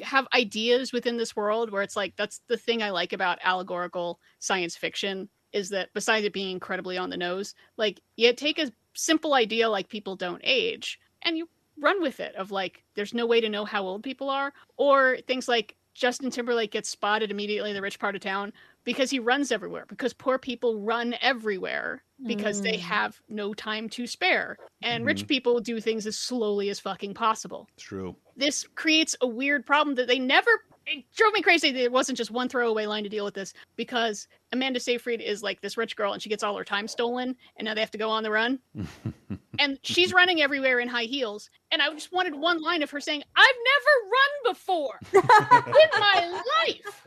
have 0.02 0.26
ideas 0.34 0.92
within 0.92 1.16
this 1.16 1.36
world 1.36 1.70
where 1.70 1.82
it's 1.82 1.96
like 1.96 2.14
that's 2.16 2.40
the 2.48 2.56
thing 2.56 2.82
i 2.82 2.90
like 2.90 3.12
about 3.12 3.38
allegorical 3.42 4.20
science 4.38 4.76
fiction 4.76 5.28
is 5.52 5.70
that 5.70 5.88
besides 5.94 6.24
it 6.24 6.32
being 6.32 6.50
incredibly 6.50 6.98
on 6.98 7.10
the 7.10 7.16
nose 7.16 7.54
like 7.76 8.00
you 8.16 8.32
take 8.32 8.58
a 8.58 8.70
simple 8.94 9.34
idea 9.34 9.68
like 9.68 9.88
people 9.88 10.16
don't 10.16 10.40
age 10.44 10.98
and 11.22 11.36
you 11.36 11.48
run 11.80 12.02
with 12.02 12.20
it 12.20 12.34
of 12.34 12.50
like 12.50 12.82
there's 12.94 13.14
no 13.14 13.26
way 13.26 13.40
to 13.40 13.48
know 13.48 13.64
how 13.64 13.82
old 13.84 14.02
people 14.02 14.28
are 14.28 14.52
or 14.76 15.18
things 15.26 15.48
like 15.48 15.76
justin 15.94 16.30
timberlake 16.30 16.72
gets 16.72 16.88
spotted 16.88 17.30
immediately 17.30 17.70
in 17.70 17.76
the 17.76 17.82
rich 17.82 17.98
part 17.98 18.14
of 18.14 18.20
town 18.20 18.52
because 18.84 19.10
he 19.10 19.18
runs 19.18 19.52
everywhere 19.52 19.84
because 19.88 20.12
poor 20.12 20.38
people 20.38 20.80
run 20.80 21.14
everywhere 21.20 22.02
because 22.26 22.60
they 22.62 22.76
Mm. 22.76 22.80
have 22.80 23.20
no 23.28 23.54
time 23.54 23.88
to 23.90 24.06
spare 24.06 24.58
and 24.82 25.04
rich 25.06 25.24
Mhm. 25.24 25.28
people 25.28 25.60
do 25.60 25.80
things 25.80 26.06
as 26.06 26.18
slowly 26.18 26.68
as 26.70 26.80
fucking 26.80 27.14
possible 27.14 27.68
True. 27.78 28.16
this 28.36 28.64
creates 28.74 29.16
a 29.20 29.26
weird 29.26 29.64
problem 29.66 29.94
that 29.96 30.06
they 30.08 30.18
never 30.18 30.50
it 30.90 31.04
drove 31.14 31.34
me 31.34 31.42
crazy 31.42 31.70
that 31.70 31.82
it 31.82 31.92
wasn't 31.92 32.16
just 32.16 32.30
one 32.30 32.48
throwaway 32.48 32.86
line 32.86 33.02
to 33.02 33.10
deal 33.10 33.24
with 33.24 33.34
this 33.34 33.52
because 33.76 34.26
Amanda 34.52 34.80
Seyfried 34.80 35.20
is 35.20 35.42
like 35.42 35.60
this 35.60 35.76
rich 35.76 35.94
girl 35.96 36.14
and 36.14 36.22
she 36.22 36.30
gets 36.30 36.42
all 36.42 36.56
her 36.56 36.64
time 36.64 36.88
stolen 36.88 37.36
and 37.58 37.66
now 37.66 37.74
they 37.74 37.80
have 37.80 37.90
to 37.90 37.98
go 37.98 38.08
on 38.08 38.22
the 38.22 38.30
run 38.30 38.58
and 39.58 39.78
she's 39.82 40.12
running 40.14 40.40
everywhere 40.40 40.80
in 40.80 40.88
high 40.88 41.04
heels 41.04 41.50
and 41.72 41.82
I 41.82 41.92
just 41.92 42.10
wanted 42.12 42.34
one 42.34 42.62
line 42.62 42.82
of 42.82 42.90
her 42.90 43.00
saying 43.00 43.22
I've 43.36 43.56
never 43.74 44.08
run 44.10 44.54
before 44.54 44.98
in 45.12 46.00
my 46.00 46.42
life 46.66 47.06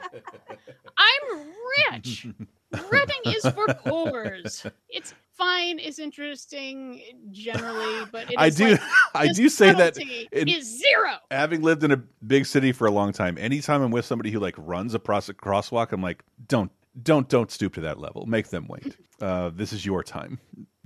I'm 0.98 1.54
rich 1.94 2.28
running 2.72 3.22
is 3.26 3.46
for 3.54 3.68
poors 3.86 4.66
it's 4.90 5.14
fine 5.38 5.80
It's 5.80 6.00
interesting 6.00 7.02
generally 7.32 8.06
but 8.12 8.30
it 8.32 8.36
I 8.38 8.50
do, 8.50 8.72
like, 8.72 8.82
I 9.16 9.28
do 9.32 9.50
say 9.50 9.74
that 9.74 9.98
in- 9.98 10.48
is 10.48 10.80
zero 10.80 11.18
having 11.32 11.62
lived 11.62 11.84
in 11.84 11.92
a 11.92 11.98
big 12.26 12.46
city 12.46 12.72
for 12.72 12.86
a 12.88 12.92
long 12.92 13.12
time, 13.14 13.38
anytime 13.38 13.82
I'm 13.82 13.92
with 13.92 14.06
somebody 14.06 14.32
who 14.32 14.40
like 14.40 14.56
runs 14.58 14.94
across 14.94 15.30
a 15.30 15.34
crosswalk, 15.34 15.92
I'm 15.92 16.02
like, 16.02 16.24
don't, 16.48 16.72
don't, 17.02 17.28
don't 17.30 17.50
stoop 17.50 17.74
to 17.76 17.82
that 17.82 18.00
level. 18.00 18.26
Make 18.26 18.50
them 18.50 18.68
wait. 18.68 18.98
Uh, 19.20 19.50
this 19.54 19.74
is 19.74 19.86
your 19.86 20.04
time. 20.04 20.40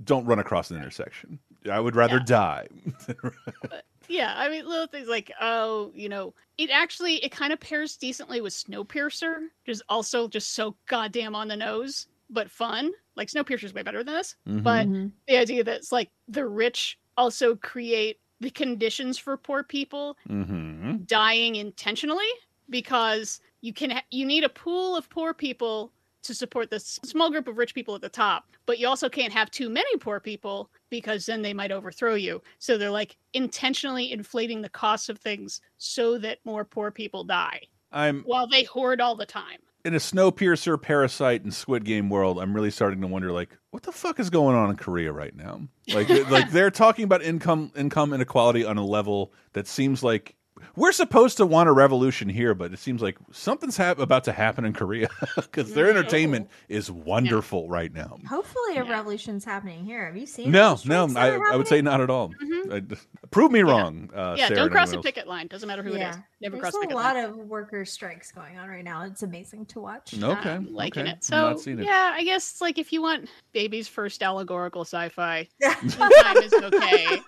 Don't 0.04 0.24
run 0.24 0.38
across 0.38 0.70
an 0.70 0.76
intersection. 0.76 1.38
I 1.70 1.80
would 1.80 1.96
rather 1.96 2.20
die. 2.20 2.68
Yeah, 4.08 4.34
I 4.36 4.48
mean 4.48 4.66
little 4.66 4.86
things 4.86 5.08
like 5.08 5.30
oh, 5.40 5.90
you 5.94 6.08
know, 6.08 6.34
it 6.58 6.70
actually 6.70 7.16
it 7.24 7.32
kind 7.32 7.52
of 7.52 7.60
pairs 7.60 7.96
decently 7.96 8.40
with 8.40 8.52
Snowpiercer, 8.52 9.40
which 9.40 9.50
is 9.66 9.82
also 9.88 10.28
just 10.28 10.54
so 10.54 10.76
goddamn 10.86 11.34
on 11.34 11.48
the 11.48 11.56
nose, 11.56 12.06
but 12.30 12.50
fun. 12.50 12.92
Like 13.16 13.28
Snowpiercer 13.28 13.64
is 13.64 13.74
way 13.74 13.82
better 13.82 14.04
than 14.04 14.14
this. 14.14 14.36
But 14.46 14.86
Mhm. 14.86 15.12
the 15.26 15.36
idea 15.38 15.64
that 15.64 15.76
it's 15.76 15.92
like 15.92 16.10
the 16.28 16.46
rich 16.46 16.98
also 17.16 17.56
create 17.56 18.20
the 18.40 18.50
conditions 18.50 19.16
for 19.16 19.36
poor 19.36 19.62
people 19.62 20.18
mm-hmm. 20.28 20.98
dying 21.06 21.56
intentionally 21.56 22.28
because 22.68 23.40
you 23.62 23.72
can 23.72 23.90
ha- 23.90 24.04
you 24.10 24.26
need 24.26 24.44
a 24.44 24.48
pool 24.50 24.94
of 24.96 25.08
poor 25.08 25.32
people 25.32 25.92
to 26.26 26.34
support 26.34 26.70
this 26.70 26.98
small 27.04 27.30
group 27.30 27.48
of 27.48 27.58
rich 27.58 27.74
people 27.74 27.94
at 27.94 28.00
the 28.00 28.08
top 28.08 28.44
but 28.66 28.78
you 28.78 28.86
also 28.86 29.08
can't 29.08 29.32
have 29.32 29.50
too 29.50 29.68
many 29.68 29.96
poor 29.98 30.20
people 30.20 30.70
because 30.90 31.26
then 31.26 31.42
they 31.42 31.54
might 31.54 31.72
overthrow 31.72 32.14
you 32.14 32.42
so 32.58 32.76
they're 32.76 32.90
like 32.90 33.16
intentionally 33.34 34.12
inflating 34.12 34.62
the 34.62 34.68
cost 34.68 35.08
of 35.08 35.18
things 35.18 35.60
so 35.78 36.18
that 36.18 36.38
more 36.44 36.64
poor 36.64 36.90
people 36.90 37.24
die 37.24 37.60
I'm 37.92 38.22
while 38.22 38.46
they 38.46 38.64
hoard 38.64 39.00
all 39.00 39.16
the 39.16 39.26
time 39.26 39.58
in 39.86 39.94
a 39.94 39.98
Snowpiercer, 39.98 40.82
Parasite, 40.82 41.44
and 41.44 41.54
Squid 41.54 41.84
Game 41.84 42.10
world. 42.10 42.40
I'm 42.40 42.52
really 42.52 42.72
starting 42.72 43.00
to 43.02 43.06
wonder, 43.06 43.30
like, 43.30 43.56
what 43.70 43.84
the 43.84 43.92
fuck 43.92 44.18
is 44.18 44.30
going 44.30 44.56
on 44.56 44.68
in 44.68 44.76
Korea 44.76 45.12
right 45.12 45.34
now? 45.34 45.60
Like, 45.94 46.08
like 46.28 46.50
they're 46.50 46.72
talking 46.72 47.04
about 47.04 47.22
income 47.22 47.70
income 47.76 48.12
inequality 48.12 48.64
on 48.64 48.78
a 48.78 48.84
level 48.84 49.32
that 49.52 49.68
seems 49.68 50.02
like 50.02 50.34
we're 50.74 50.92
supposed 50.92 51.36
to 51.38 51.46
want 51.46 51.68
a 51.68 51.72
revolution 51.72 52.28
here, 52.28 52.54
but 52.54 52.72
it 52.72 52.78
seems 52.78 53.02
like 53.02 53.18
something's 53.30 53.76
hap 53.76 53.98
about 53.98 54.24
to 54.24 54.32
happen 54.32 54.64
in 54.64 54.72
Korea 54.72 55.08
because 55.36 55.72
their 55.74 55.90
entertainment 55.90 56.48
is 56.68 56.90
wonderful 56.90 57.68
right 57.68 57.92
now. 57.92 58.18
Hopefully, 58.28 58.76
a 58.76 58.84
revolution's 58.84 59.44
happening 59.44 59.84
here. 59.84 60.06
Have 60.06 60.16
you 60.16 60.26
seen? 60.26 60.50
No, 60.50 60.78
no, 60.84 61.08
I, 61.16 61.52
I 61.52 61.56
would 61.56 61.68
say 61.68 61.82
not 61.82 62.00
at 62.00 62.10
all. 62.10 62.32
I- 62.70 62.82
prove 63.30 63.52
me 63.52 63.60
wrong. 63.60 64.10
Uh, 64.14 64.34
yeah 64.38 64.48
Sarah 64.48 64.60
don't 64.60 64.70
cross 64.70 64.90
the 64.90 65.00
picket 65.00 65.26
line 65.26 65.46
doesn't 65.46 65.66
matter 65.66 65.82
who 65.82 65.94
it 65.94 66.00
is 66.00 66.16
never 66.40 66.56
There's 66.56 66.62
cross 66.62 66.72
the 66.72 66.78
a 66.78 66.80
picket 66.82 66.96
lot 66.96 67.16
line 67.16 67.24
of 67.24 67.36
worker 67.36 67.84
strikes 67.84 68.32
going 68.32 68.58
on 68.58 68.68
right 68.68 68.84
now. 68.84 69.04
It's 69.04 69.22
amazing 69.22 69.66
to 69.66 69.80
watch. 69.80 70.14
Okay, 70.20 70.50
I'm 70.50 70.72
liking 70.72 71.02
okay. 71.02 71.12
it 71.12 71.24
so 71.24 71.50
not 71.50 71.60
seen 71.60 71.78
it. 71.78 71.84
yeah 71.84 72.12
i 72.14 72.24
guess 72.24 72.50
it's 72.50 72.60
like 72.60 72.78
if 72.78 72.92
you 72.92 73.02
want 73.02 73.28
baby's 73.52 73.88
first 73.88 74.22
allegorical 74.22 74.82
sci-fi 74.82 75.48
time 75.62 76.36
is 76.38 76.52
okay 76.52 77.20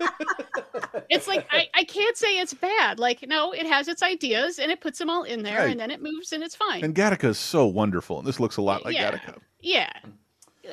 it's 1.11 1.27
like 1.27 1.47
I, 1.51 1.69
I 1.75 1.85
can't 1.85 2.17
say 2.17 2.39
it's 2.39 2.55
bad 2.55 2.99
like 2.99 3.18
no 3.27 3.53
it 3.53 3.67
has 3.67 3.89
its 3.89 4.03
ideas 4.03 4.59
and 4.59 4.71
it 4.71 4.81
puts 4.81 4.99
them 4.99 5.11
all 5.11 5.25
in 5.25 5.43
there 5.43 5.59
Right. 5.61 5.71
and 5.71 5.81
then 5.81 5.91
it 5.91 6.03
moves 6.03 6.33
and 6.33 6.43
it's 6.43 6.55
fine 6.57 6.85
And 6.85 6.95
Gattaca 6.95 7.25
is 7.29 7.39
so 7.39 7.67
wonderful, 7.67 8.19
and 8.19 8.27
this 8.29 8.39
looks 8.41 8.57
a 8.57 8.63
lot 8.63 8.85
like 8.85 8.95
Yeah. 8.95 9.11
Gattaca. 9.13 9.39
yeah 9.61 9.91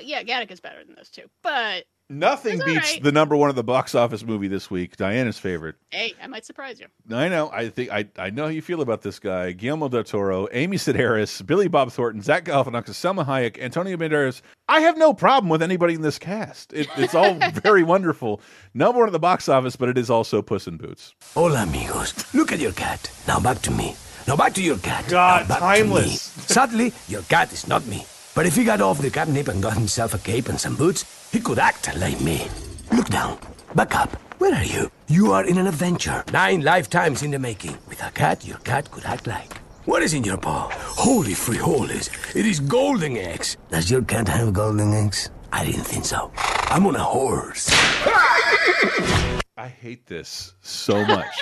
yeah 0.02 0.24
Gattaca's 0.24 0.60
better 0.60 0.84
than 0.84 0.96
those 0.96 1.10
two. 1.10 1.24
but 1.42 1.86
Nothing 2.10 2.56
It's 2.58 2.64
beats 2.66 2.94
right. 2.94 3.04
the 3.04 3.12
number 3.12 3.36
one 3.36 3.50
of 3.50 3.56
the 3.56 3.64
box 3.64 3.96
office 3.96 4.24
movie 4.24 4.48
this 4.48 4.70
week. 4.70 4.96
Diana's 4.96 5.40
favorite. 5.40 5.76
hey 5.90 6.14
i 6.22 6.28
might 6.28 6.46
surprise 6.46 6.80
you 6.80 6.86
I 7.16 7.30
know. 7.30 7.50
I 7.52 7.70
think 7.70 7.90
I 7.92 8.06
I 8.20 8.30
know 8.30 8.44
how 8.44 8.50
you 8.50 8.62
feel 8.62 8.82
about 8.82 9.02
this 9.02 9.18
guy. 9.18 9.54
Guillermo 9.54 9.88
del 9.90 10.04
Toro, 10.04 10.48
Amy 10.52 10.78
Sedaris, 10.78 11.44
Billy 11.44 11.68
Bob 11.68 11.92
Thornton, 11.92 12.22
Zach 12.22 12.46
Galifianakis, 12.46 12.90
Salma 12.92 13.26
Hayek, 13.26 13.60
Antonio 13.60 13.98
Banderas. 13.98 14.42
I 14.70 14.82
have 14.82 14.98
no 14.98 15.14
problem 15.14 15.50
with 15.50 15.64
anybody 15.64 15.96
in 15.96 16.02
this 16.02 16.20
cast. 16.20 16.74
It, 16.74 16.88
it's 16.96 17.16
all 17.16 17.34
very 17.64 17.82
wonderful. 17.84 18.40
Number 18.76 19.00
one 19.00 19.10
at 19.10 19.12
the 19.14 19.20
box 19.20 19.50
office, 19.50 19.76
but 19.76 19.90
it 19.90 19.98
is 19.98 20.10
also 20.12 20.44
Puss 20.44 20.68
in 20.68 20.78
Boots. 20.78 21.16
Hola, 21.34 21.64
amigos. 21.64 22.14
Look 22.36 22.52
at 22.52 22.60
your 22.60 22.74
cat. 22.74 23.10
Now 23.28 23.40
back 23.40 23.62
to 23.64 23.72
me. 23.72 23.96
Now 24.28 24.36
back 24.36 24.54
to 24.56 24.62
your 24.64 24.78
cat. 24.78 25.06
God, 25.10 25.48
back 25.48 25.60
timeless. 25.60 26.34
To 26.34 26.40
me. 26.40 26.46
Sadly, 26.46 26.94
your 27.08 27.24
cat 27.24 27.52
is 27.52 27.68
not 27.68 27.86
me. 27.88 28.06
But 28.36 28.46
if 28.46 28.56
he 28.56 28.64
got 28.66 28.82
off 28.82 29.00
the 29.02 29.10
catnip 29.10 29.48
and 29.48 29.64
got 29.64 29.74
himself 29.74 30.14
a 30.14 30.18
cape 30.18 30.50
and 30.50 30.60
some 30.60 30.76
boots, 30.76 31.06
he 31.36 31.42
could 31.42 31.60
act 31.60 31.94
like 31.98 32.22
me. 32.22 32.48
Look 32.94 33.10
down. 33.10 33.38
Back 33.76 33.94
up. 33.94 34.10
Where 34.40 34.54
are 34.56 34.64
you? 34.64 34.90
You 35.10 35.34
are 35.34 35.44
in 35.46 35.58
an 35.58 35.68
adventure. 35.68 36.24
Nine 36.32 36.62
lifetimes 36.62 37.24
in 37.24 37.32
the 37.32 37.40
making. 37.40 37.78
With 37.90 38.02
a 38.02 38.10
cat, 38.12 38.48
your 38.48 38.60
cat 38.60 38.90
could 38.90 39.04
act 39.04 39.28
like. 39.28 39.52
What 39.84 40.02
is 40.02 40.14
in 40.14 40.24
your 40.24 40.38
paw? 40.38 40.70
Holy 40.72 41.34
frijoles. 41.34 42.10
It 42.34 42.46
is 42.46 42.62
golden 42.62 43.18
eggs. 43.18 43.58
Does 43.70 43.92
your 43.92 44.04
cat 44.04 44.30
have 44.30 44.54
golden 44.54 44.94
eggs? 44.94 45.30
I 45.52 45.66
didn't 45.66 45.84
think 45.84 46.06
so. 46.06 46.32
I'm 46.38 46.88
on 46.88 46.96
a 46.96 47.04
horse. 47.04 47.68
I 49.58 49.68
hate 49.68 50.06
this 50.06 50.54
so 50.62 51.04
much. 51.04 51.36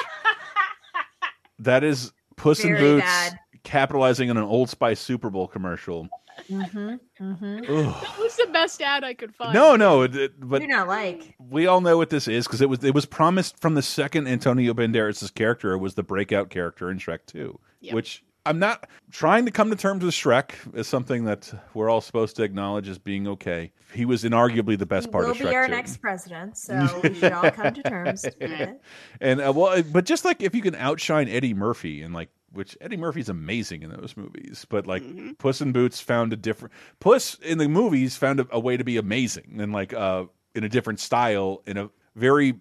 that 1.59 1.83
is 1.83 2.13
Puss 2.35 2.63
in 2.63 2.75
Boots 2.77 3.05
bad. 3.05 3.37
capitalizing 3.63 4.31
on 4.31 4.37
an 4.37 4.43
Old 4.43 4.71
Spice 4.71 4.99
Super 4.99 5.29
Bowl 5.29 5.47
commercial. 5.47 6.09
Mm-hmm. 6.49 6.95
Mm-hmm. 7.23 7.61
That 7.61 8.19
was 8.19 8.35
the 8.35 8.47
best 8.51 8.81
ad 8.81 9.03
I 9.03 9.13
could 9.13 9.33
find. 9.35 9.53
No, 9.53 9.75
no, 9.75 10.01
it, 10.01 10.15
it- 10.15 10.39
but 10.39 10.61
You're 10.61 10.69
not 10.71 10.87
like. 10.87 11.35
we 11.39 11.67
all 11.67 11.81
know 11.81 11.97
what 11.97 12.09
this 12.09 12.27
is 12.27 12.45
because 12.45 12.61
it 12.61 12.69
was 12.69 12.83
it 12.83 12.93
was 12.93 13.05
promised 13.05 13.59
from 13.59 13.75
the 13.75 13.81
second 13.81 14.27
Antonio 14.27 14.73
Banderas' 14.73 15.33
character 15.33 15.77
was 15.77 15.95
the 15.95 16.03
breakout 16.03 16.49
character 16.49 16.89
in 16.91 16.97
Shrek 16.97 17.19
2, 17.27 17.59
Yep. 17.81 17.93
which 17.93 18.23
I'm 18.45 18.59
not 18.59 18.89
trying 19.09 19.45
to 19.45 19.51
come 19.51 19.69
to 19.69 19.75
terms 19.77 20.03
with 20.03 20.13
Shrek 20.13 20.51
is 20.75 20.85
something 20.85 21.23
that 21.25 21.53
we're 21.73 21.89
all 21.89 22.01
supposed 22.01 22.35
to 22.35 22.43
acknowledge 22.43 22.89
as 22.89 22.97
being 22.99 23.25
okay. 23.29 23.71
He 23.93 24.03
was 24.03 24.25
inarguably 24.25 24.77
the 24.77 24.85
best 24.85 25.05
He 25.07 25.11
part 25.13 25.23
will 25.25 25.31
of 25.31 25.37
be 25.37 25.45
Shrek 25.45 25.53
our 25.53 25.65
2. 25.67 25.71
next 25.71 25.97
president, 26.01 26.57
so 26.57 26.99
we 27.03 27.13
should 27.13 27.31
all 27.31 27.49
come 27.51 27.73
to 27.73 27.83
terms 27.83 28.23
with 28.25 28.51
it. 28.51 28.81
and 29.21 29.39
uh, 29.39 29.53
well, 29.55 29.81
but 29.83 30.03
just 30.05 30.25
like 30.25 30.41
if 30.41 30.53
you 30.53 30.61
can 30.61 30.75
outshine 30.75 31.29
Eddie 31.29 31.53
Murphy 31.53 32.01
and 32.01 32.13
like 32.13 32.29
which 32.53 32.77
Eddie 32.79 32.97
Murphy's 32.97 33.29
amazing 33.29 33.83
in 33.83 33.89
those 33.89 34.15
movies, 34.15 34.65
but 34.69 34.87
like 34.87 35.03
Puss 35.39 35.59
in 35.61 35.71
Boots 35.73 35.99
found 35.99 36.31
a 36.33 36.37
different 36.37 36.73
Puss 36.99 37.35
in 37.35 37.57
the 37.57 37.67
movies 37.67 38.15
found 38.15 38.39
a, 38.39 38.47
a 38.51 38.59
way 38.59 38.77
to 38.77 38.83
be 38.83 38.97
amazing 38.97 39.57
and 39.59 39.73
like 39.73 39.93
uh 39.93 40.25
in 40.55 40.63
a 40.63 40.69
different 40.69 40.99
style 40.99 41.61
in 41.65 41.77
a 41.77 41.89
very 42.15 42.53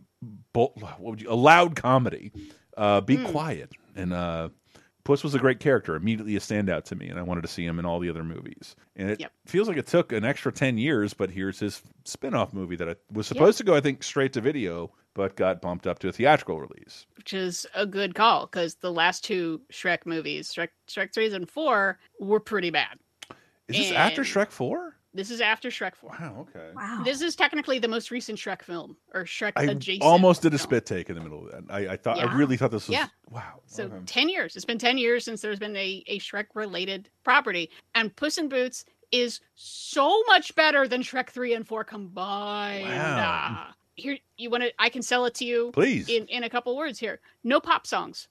bo- 0.52 0.72
what 0.76 1.00
would 1.00 1.20
you 1.22 1.30
a 1.30 1.34
loud 1.34 1.76
comedy. 1.76 2.32
Uh, 2.76 3.00
be 3.00 3.22
quiet 3.24 3.70
and 3.94 4.12
uh. 4.12 4.48
Puss 5.04 5.24
was 5.24 5.34
a 5.34 5.38
great 5.40 5.58
character, 5.58 5.96
immediately 5.96 6.36
a 6.36 6.38
standout 6.38 6.84
to 6.84 6.94
me, 6.94 7.08
and 7.08 7.18
I 7.18 7.22
wanted 7.22 7.40
to 7.40 7.48
see 7.48 7.66
him 7.66 7.80
in 7.80 7.84
all 7.84 7.98
the 7.98 8.08
other 8.08 8.22
movies. 8.22 8.76
And 8.94 9.10
it 9.10 9.18
Yep. 9.18 9.32
feels 9.46 9.66
like 9.66 9.76
it 9.76 9.88
took 9.88 10.12
an 10.12 10.24
extra 10.24 10.52
10 10.52 10.78
years, 10.78 11.12
but 11.12 11.28
here's 11.28 11.58
his 11.58 11.82
spin 12.04 12.34
off 12.34 12.52
movie 12.52 12.76
that 12.76 12.88
I, 12.88 12.94
was 13.10 13.26
supposed 13.26 13.58
to 13.58 13.64
go, 13.64 13.74
I 13.74 13.80
think, 13.80 14.04
straight 14.04 14.32
to 14.34 14.40
video, 14.40 14.92
but 15.14 15.36
got 15.36 15.60
bumped 15.60 15.86
up 15.86 15.98
to 16.00 16.08
a 16.08 16.12
theatrical 16.12 16.60
release. 16.60 17.06
which 17.16 17.32
is 17.34 17.66
a 17.74 17.86
good 17.86 18.14
call 18.14 18.46
because 18.46 18.76
the 18.76 18.92
last 18.92 19.24
two 19.24 19.60
Shrek 19.72 20.06
movies, 20.06 20.52
Shrek, 20.52 20.68
Shrek 20.88 21.12
3 21.12 21.34
and 21.34 21.50
4, 21.50 21.98
were 22.20 22.40
pretty 22.40 22.70
bad. 22.70 22.98
Is 23.68 23.76
this 23.76 23.92
after 23.92 24.22
Shrek 24.22 24.50
4? 24.50 24.96
This 25.14 25.30
is 25.30 25.42
after 25.42 25.68
Shrek 25.68 25.94
4. 25.94 26.10
Wow, 26.18 26.46
okay. 26.48 26.70
Wow. 26.74 27.02
This 27.04 27.20
is 27.20 27.36
technically 27.36 27.78
the 27.78 27.88
most 27.88 28.10
recent 28.10 28.38
Shrek 28.38 28.62
film 28.62 28.96
or 29.12 29.24
Shrek 29.24 29.52
I 29.56 29.64
adjacent. 29.64 30.02
almost 30.02 30.40
did 30.40 30.54
a 30.54 30.58
film. 30.58 30.68
spit 30.68 30.86
take 30.86 31.10
in 31.10 31.16
the 31.16 31.20
middle 31.20 31.46
of 31.46 31.52
that. 31.52 31.64
I, 31.72 31.92
I 31.92 31.96
thought, 31.98 32.18
I 32.18 32.34
really 32.34 32.56
thought 32.56 32.70
this 32.70 32.88
was, 32.88 32.94
Yeah. 32.94 33.08
wow. 33.30 33.60
So 33.66 33.84
okay. 33.84 33.96
10 34.06 34.28
years. 34.30 34.56
It's 34.56 34.64
been 34.64 34.78
10 34.78 34.96
years 34.96 35.24
since 35.24 35.42
there's 35.42 35.58
been 35.58 35.76
a, 35.76 36.02
a 36.06 36.18
Shrek 36.18 36.46
related 36.54 37.10
property. 37.24 37.68
And 37.94 38.14
Puss 38.16 38.38
in 38.38 38.48
Boots 38.48 38.86
is 39.10 39.40
so 39.54 40.22
much 40.28 40.54
better 40.54 40.88
than 40.88 41.02
Shrek 41.02 41.28
3 41.28 41.52
and 41.54 41.66
4 41.68 41.84
combined. 41.84 42.88
Wow. 42.88 43.18
Ah. 43.68 43.74
Here 43.94 44.18
you 44.36 44.50
want 44.50 44.62
to 44.64 44.72
I 44.78 44.88
can 44.88 45.02
sell 45.02 45.24
it 45.26 45.34
to 45.34 45.44
you 45.44 45.70
Please. 45.72 46.08
in 46.08 46.26
in 46.26 46.44
a 46.44 46.50
couple 46.50 46.76
words 46.76 46.98
here. 46.98 47.20
No 47.44 47.60
pop 47.60 47.86
songs. 47.86 48.28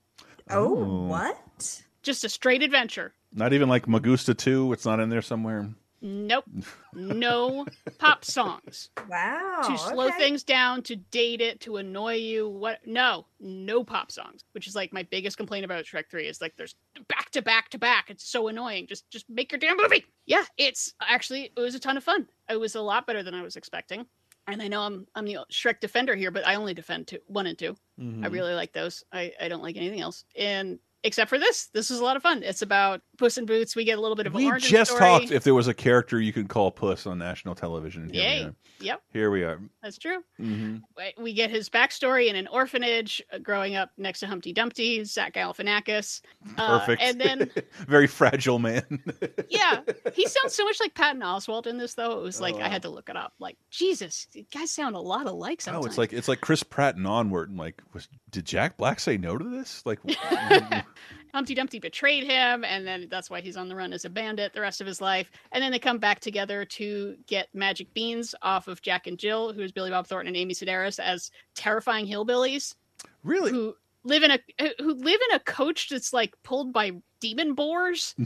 Oh, 0.50 0.78
Oh. 0.78 1.04
what? 1.08 1.84
Just 2.04 2.24
a 2.24 2.30
straight 2.30 2.64
adventure. 2.64 3.14
Not 3.34 3.54
even 3.54 3.70
like 3.70 3.86
Magusta 3.86 4.36
2, 4.36 4.74
it's 4.74 4.86
not 4.86 5.00
in 5.00 5.10
there 5.10 5.22
somewhere. 5.22 5.70
Nope. 6.02 6.46
No 6.94 7.66
pop 8.00 8.26
songs. 8.26 8.90
Wow. 9.08 9.62
to 9.66 9.78
slow 9.78 10.08
okay. 10.08 10.18
things 10.18 10.44
down, 10.44 10.82
to 10.84 10.98
date 10.98 11.40
it, 11.40 11.62
to 11.62 11.78
annoy 11.78 12.16
you. 12.16 12.50
What? 12.50 12.80
No, 12.86 13.28
no 13.40 13.84
pop 13.86 14.12
songs. 14.12 14.44
Which 14.52 14.68
is 14.68 14.76
like 14.76 14.92
my 14.92 15.04
biggest 15.04 15.38
complaint 15.38 15.64
about 15.64 15.86
Shrek 15.86 16.10
Three 16.10 16.28
is 16.28 16.42
like 16.42 16.58
there's 16.58 16.76
back 17.08 17.30
to 17.32 17.42
back 17.42 17.70
to 17.70 17.78
back. 17.78 18.10
It's 18.10 18.26
so 18.26 18.50
annoying. 18.50 18.88
Just 18.88 19.10
just 19.10 19.30
make 19.30 19.54
your 19.54 19.60
damn 19.60 19.78
movie. 19.78 20.06
Yeah, 20.26 20.44
it's 20.58 20.94
actually 21.00 21.54
it 21.56 21.60
was 21.62 21.76
a 21.76 21.80
ton 21.80 21.96
of 21.96 22.04
fun. 22.04 22.28
It 22.50 22.60
was 22.60 22.76
a 22.76 22.82
lot 22.82 23.08
better 23.08 23.24
than 23.24 23.34
I 23.34 23.42
was 23.42 23.56
expecting. 23.56 24.06
And 24.52 24.62
I 24.62 24.68
know 24.68 24.82
I'm 24.82 25.08
I'm 25.16 25.26
the 25.26 25.38
Shrek 25.52 25.80
defender 25.80 26.16
here, 26.16 26.32
but 26.32 26.46
I 26.48 26.56
only 26.56 26.74
defend 26.74 27.08
two, 27.08 27.20
one 27.28 27.48
and 27.48 27.58
2 27.58 27.76
I 28.22 28.28
Mhm. 28.28 28.28
really 28.28 28.54
like 28.54 28.74
those. 28.74 29.04
I 29.12 29.34
I 29.40 29.48
don't 29.48 29.64
like 29.64 29.78
anything 29.78 30.02
else. 30.02 30.26
And 30.36 30.80
except 31.04 31.30
for 31.30 31.38
this, 31.40 31.68
this 31.74 31.90
was 31.90 32.00
a 32.00 32.04
lot 32.04 32.16
of 32.16 32.22
fun. 32.24 32.44
It's 32.44 32.62
about 32.62 33.02
Puss 33.18 33.38
in 33.38 33.46
Boots. 33.46 33.76
We 33.76 33.84
get 33.86 33.98
a 33.98 34.02
little 34.02 34.16
bit 34.16 34.28
of 34.28 34.34
We 34.34 34.48
origin 34.48 34.70
just 34.70 34.92
story. 34.92 35.06
talked 35.06 35.32
if 35.32 35.44
there 35.44 35.54
was 35.56 35.68
a 35.68 35.74
character 35.74 36.20
you 36.20 36.34
could 36.34 36.48
call 36.50 36.72
Puss 36.72 37.06
on 37.06 37.18
national 37.18 37.56
television. 37.56 38.10
Here 38.10 38.24
Yay! 38.24 38.50
Yep, 38.80 39.02
Here 39.14 39.30
we 39.30 39.44
are. 39.44 39.60
that's 39.84 39.98
true. 40.00 40.24
hmm 40.38 40.78
we- 41.22 41.34
get 41.34 41.50
his 41.50 41.70
backstory 41.70 42.28
in 42.30 42.36
an 42.36 42.48
orphanage, 42.48 43.22
uh, 43.32 43.38
growing 43.38 43.76
up 43.76 43.92
next 43.98 44.20
to 44.22 44.28
Humpty 44.28 44.52
Dumpty, 44.54 45.04
Zach 45.04 45.34
Galifianakis. 45.34 46.22
Uh, 46.58 46.80
Perfect. 46.80 47.02
and 47.02 47.22
then, 47.22 47.52
Very 47.88 48.08
fragile 48.08 48.60
man. 48.60 48.84
yeah, 49.50 49.82
he 50.14 50.28
sounds 50.28 50.54
so 50.56 50.66
much 50.66 50.80
like 50.82 50.94
Patton 50.94 51.22
Oswalt 51.22 51.68
in 51.68 51.78
this, 51.78 51.94
though. 51.94 52.20
It 52.20 52.24
was 52.24 52.42
like 52.42 52.56
Oh, 52.56 52.62
I 52.62 52.68
had 52.70 52.82
to 52.82 52.90
look 52.90 53.08
it 53.10 53.16
up. 53.16 53.34
Like 53.40 53.56
Jesus, 53.70 54.28
you 54.34 54.46
guys 54.54 54.72
sound 54.72 54.96
a 54.96 55.00
lot 55.00 55.26
alike 55.28 55.62
sometimes. 55.62 55.86
Oh, 55.86 55.88
it's 55.88 55.98
like 55.98 56.12
it's 56.12 56.28
like 56.28 56.42
Chris 56.42 56.64
Pratt 56.64 56.96
and 56.96 57.08
onward. 57.08 57.50
And 57.50 57.58
like, 57.58 57.82
was 57.94 58.08
did 58.32 58.46
Jack 58.46 58.78
Black 58.78 59.00
say 59.00 59.18
no 59.18 59.38
to 59.38 59.44
this? 59.44 59.84
Like, 59.86 60.00
Humpty 61.34 61.56
Dumpty 61.56 61.80
betrayed 61.80 62.24
him, 62.24 62.64
and 62.64 62.86
then 62.86 63.08
that's 63.10 63.30
why 63.30 63.42
he's 63.42 63.58
on 63.58 63.70
the 63.70 63.76
run 63.76 63.94
as 63.94 64.06
a 64.06 64.10
bandit 64.10 64.54
the 64.54 64.62
rest 64.62 64.82
of 64.82 64.88
his 64.88 65.00
life. 65.00 65.32
And 65.52 65.64
then 65.64 65.72
they 65.72 65.80
come 65.80 65.98
back 65.98 66.20
together 66.20 66.66
to 66.66 67.16
get 67.28 67.48
magic 67.54 67.94
beans 67.94 68.36
off 68.42 68.68
of 68.68 68.82
Jack 68.82 69.08
and 69.08 69.18
Jill, 69.18 69.54
who 69.54 69.62
is 69.62 69.72
Billy 69.72 69.90
Bob 69.90 70.08
Thornton 70.08 70.30
and 70.30 70.38
Amy 70.38 70.54
Sedaris, 70.54 71.00
as 71.00 71.32
terrifying 71.56 72.06
hillbillies. 72.06 72.76
Really? 73.24 73.52
Who 73.52 73.76
live 74.04 74.24
in 74.24 74.32
a 74.32 74.40
who 74.80 74.94
live 74.94 75.20
in 75.30 75.36
a 75.36 75.40
coach 75.40 75.90
that's 75.90 76.12
like 76.12 76.34
pulled 76.44 76.74
by 76.74 76.92
demon 77.20 77.54
boars. 77.54 78.16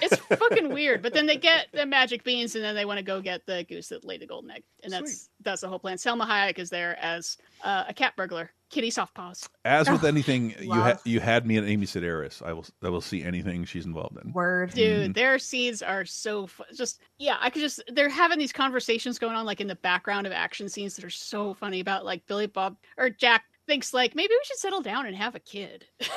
it's 0.00 0.16
fucking 0.16 0.72
weird. 0.72 1.02
But 1.02 1.12
then 1.12 1.26
they 1.26 1.36
get 1.36 1.68
the 1.72 1.86
magic 1.86 2.24
beans, 2.24 2.56
and 2.56 2.64
then 2.64 2.74
they 2.74 2.84
want 2.84 2.98
to 2.98 3.04
go 3.04 3.20
get 3.20 3.46
the 3.46 3.64
goose 3.68 3.88
that 3.88 4.04
laid 4.04 4.20
the 4.20 4.26
golden 4.26 4.50
egg, 4.50 4.64
and 4.82 4.92
that's 4.92 5.28
that's 5.42 5.60
the 5.60 5.68
whole 5.68 5.78
plan. 5.78 5.96
Salma 5.96 6.26
Hayek 6.26 6.58
is 6.58 6.70
there 6.70 6.98
as 7.00 7.36
uh, 7.62 7.84
a 7.88 7.94
cat 7.94 8.16
burglar, 8.16 8.50
Kitty 8.70 8.90
Softpaws. 8.90 9.48
as 9.64 9.90
with 9.90 10.04
anything, 10.14 10.54
you 10.60 10.72
had 10.72 10.98
you 11.04 11.20
had 11.20 11.46
me 11.46 11.58
at 11.58 11.64
Amy 11.64 11.86
Sedaris. 11.86 12.42
I 12.42 12.52
will 12.52 12.64
I 12.82 12.88
will 12.88 13.00
see 13.00 13.22
anything 13.22 13.64
she's 13.64 13.84
involved 13.84 14.18
in. 14.22 14.32
Word. 14.32 14.72
Dude, 14.72 15.02
mm-hmm. 15.02 15.12
their 15.12 15.38
scenes 15.38 15.82
are 15.82 16.04
so 16.04 16.46
fu- 16.46 16.64
just 16.74 17.00
yeah. 17.18 17.36
I 17.40 17.50
could 17.50 17.62
just 17.62 17.82
they're 17.92 18.08
having 18.08 18.38
these 18.38 18.52
conversations 18.52 19.18
going 19.18 19.36
on 19.36 19.44
like 19.44 19.60
in 19.60 19.66
the 19.66 19.74
background 19.76 20.26
of 20.26 20.32
action 20.32 20.68
scenes 20.68 20.96
that 20.96 21.04
are 21.04 21.10
so 21.10 21.54
funny 21.54 21.80
about 21.80 22.04
like 22.04 22.24
Billy 22.26 22.46
Bob 22.46 22.76
or 22.96 23.10
Jack 23.10 23.44
thinks 23.66 23.94
like 23.94 24.16
maybe 24.16 24.32
we 24.32 24.40
should 24.44 24.58
settle 24.58 24.80
down 24.80 25.06
and 25.06 25.14
have 25.14 25.36
a 25.36 25.40
kid, 25.40 25.86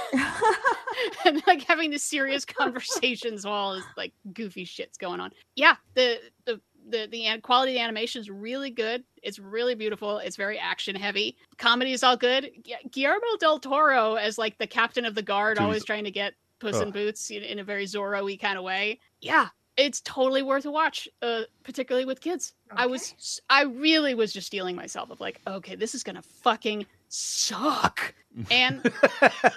and 1.25 1.43
like 1.45 1.61
having 1.63 1.91
these 1.91 2.03
serious 2.03 2.45
conversations 2.45 3.45
while 3.45 3.75
this 3.75 3.85
like 3.95 4.13
goofy 4.33 4.65
shit's 4.65 4.97
going 4.97 5.19
on. 5.19 5.31
Yeah, 5.55 5.75
the 5.93 6.19
the 6.45 6.59
the 6.87 7.07
the 7.09 7.39
quality 7.41 7.73
of 7.73 7.75
the 7.75 7.81
animation 7.81 8.21
is 8.21 8.29
really 8.29 8.69
good. 8.69 9.03
It's 9.21 9.39
really 9.39 9.75
beautiful. 9.75 10.17
It's 10.17 10.35
very 10.35 10.59
action 10.59 10.95
heavy. 10.95 11.37
Comedy 11.57 11.93
is 11.93 12.03
all 12.03 12.17
good. 12.17 12.51
Guillermo 12.91 13.37
del 13.39 13.59
Toro 13.59 14.15
as 14.15 14.37
like 14.37 14.57
the 14.57 14.67
captain 14.67 15.05
of 15.05 15.15
the 15.15 15.21
guard, 15.21 15.57
Dude, 15.57 15.63
always 15.65 15.85
trying 15.85 16.03
to 16.03 16.11
get 16.11 16.33
Puss 16.59 16.79
in 16.79 16.87
Ugh. 16.89 16.93
Boots 16.93 17.29
in, 17.31 17.43
in 17.43 17.59
a 17.59 17.63
very 17.63 17.85
Zorro-y 17.85 18.37
kind 18.37 18.57
of 18.57 18.63
way. 18.63 18.99
Yeah, 19.21 19.47
it's 19.77 20.01
totally 20.01 20.43
worth 20.43 20.65
a 20.65 20.71
watch, 20.71 21.07
uh, 21.21 21.41
particularly 21.63 22.05
with 22.05 22.21
kids. 22.21 22.53
I 22.71 22.85
was, 22.85 23.41
I 23.49 23.63
really 23.63 24.13
was 24.13 24.33
just 24.33 24.47
steeling 24.47 24.75
myself 24.75 25.09
of 25.09 25.19
like, 25.19 25.41
okay, 25.47 25.75
this 25.75 25.95
is 25.95 26.03
gonna 26.03 26.21
fucking 26.21 26.85
suck, 27.09 28.13
and 28.51 28.81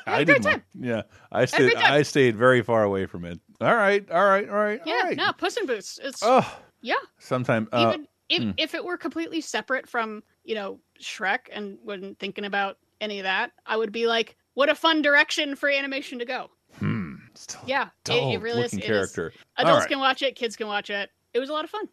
I 0.07 0.25
great 0.25 0.43
didn't. 0.43 0.63
Yeah, 0.79 1.03
I 1.31 1.43
a 1.43 1.47
stayed. 1.47 1.77
I 1.77 2.03
stayed 2.03 2.37
very 2.37 2.63
far 2.63 2.83
away 2.83 3.07
from 3.07 3.25
it. 3.25 3.41
All 3.61 3.75
right, 3.75 4.09
all 4.11 4.25
right, 4.25 4.49
all 4.49 4.57
right. 4.57 4.81
yeah, 4.85 4.95
all 4.95 5.03
right. 5.05 5.17
no, 5.17 5.33
Puss 5.33 5.57
in 5.57 5.67
Boots. 5.67 5.99
It's 6.03 6.21
Oh, 6.23 6.59
yeah. 6.87 6.95
sometime. 7.19 7.69
Uh, 7.73 7.89
Even 7.89 8.09
if, 8.29 8.43
hmm. 8.43 8.51
if 8.57 8.75
it 8.75 8.85
were 8.85 8.97
completely 8.97 9.41
separate 9.41 9.89
from 9.89 10.23
you 10.45 10.55
know 10.55 10.79
Shrek 11.01 11.41
and 11.53 11.79
wasn't 11.85 12.19
thinking 12.19 12.45
about 12.45 12.79
any 13.01 13.19
of 13.19 13.25
that, 13.25 13.53
I 13.67 13.77
would 13.77 13.93
be 13.93 14.07
like, 14.07 14.37
what 14.55 14.69
a 14.69 14.75
fun 14.75 15.03
direction 15.03 15.57
for 15.57 15.69
animation 15.69 16.19
to 16.21 16.25
go. 16.25 16.51
hmm. 16.79 17.15
Yeah, 17.67 17.87
it, 17.87 17.91
dull 18.05 18.33
it 18.33 18.41
really 18.41 18.63
is. 18.63 18.73
looking 18.73 18.79
it 18.79 18.91
is. 18.91 19.13
character. 19.13 19.33
All 19.59 19.67
Adults 19.67 19.81
right. 19.83 19.91
can 19.91 19.99
watch 19.99 20.23
it. 20.23 20.37
Kids 20.37 20.57
can 20.57 20.69
watch 20.69 20.89
it. 20.89 21.11
It 21.35 21.39
was 21.39 21.51
a 21.51 21.53
lot 21.53 21.65
of 21.65 21.71
fun. 21.71 21.89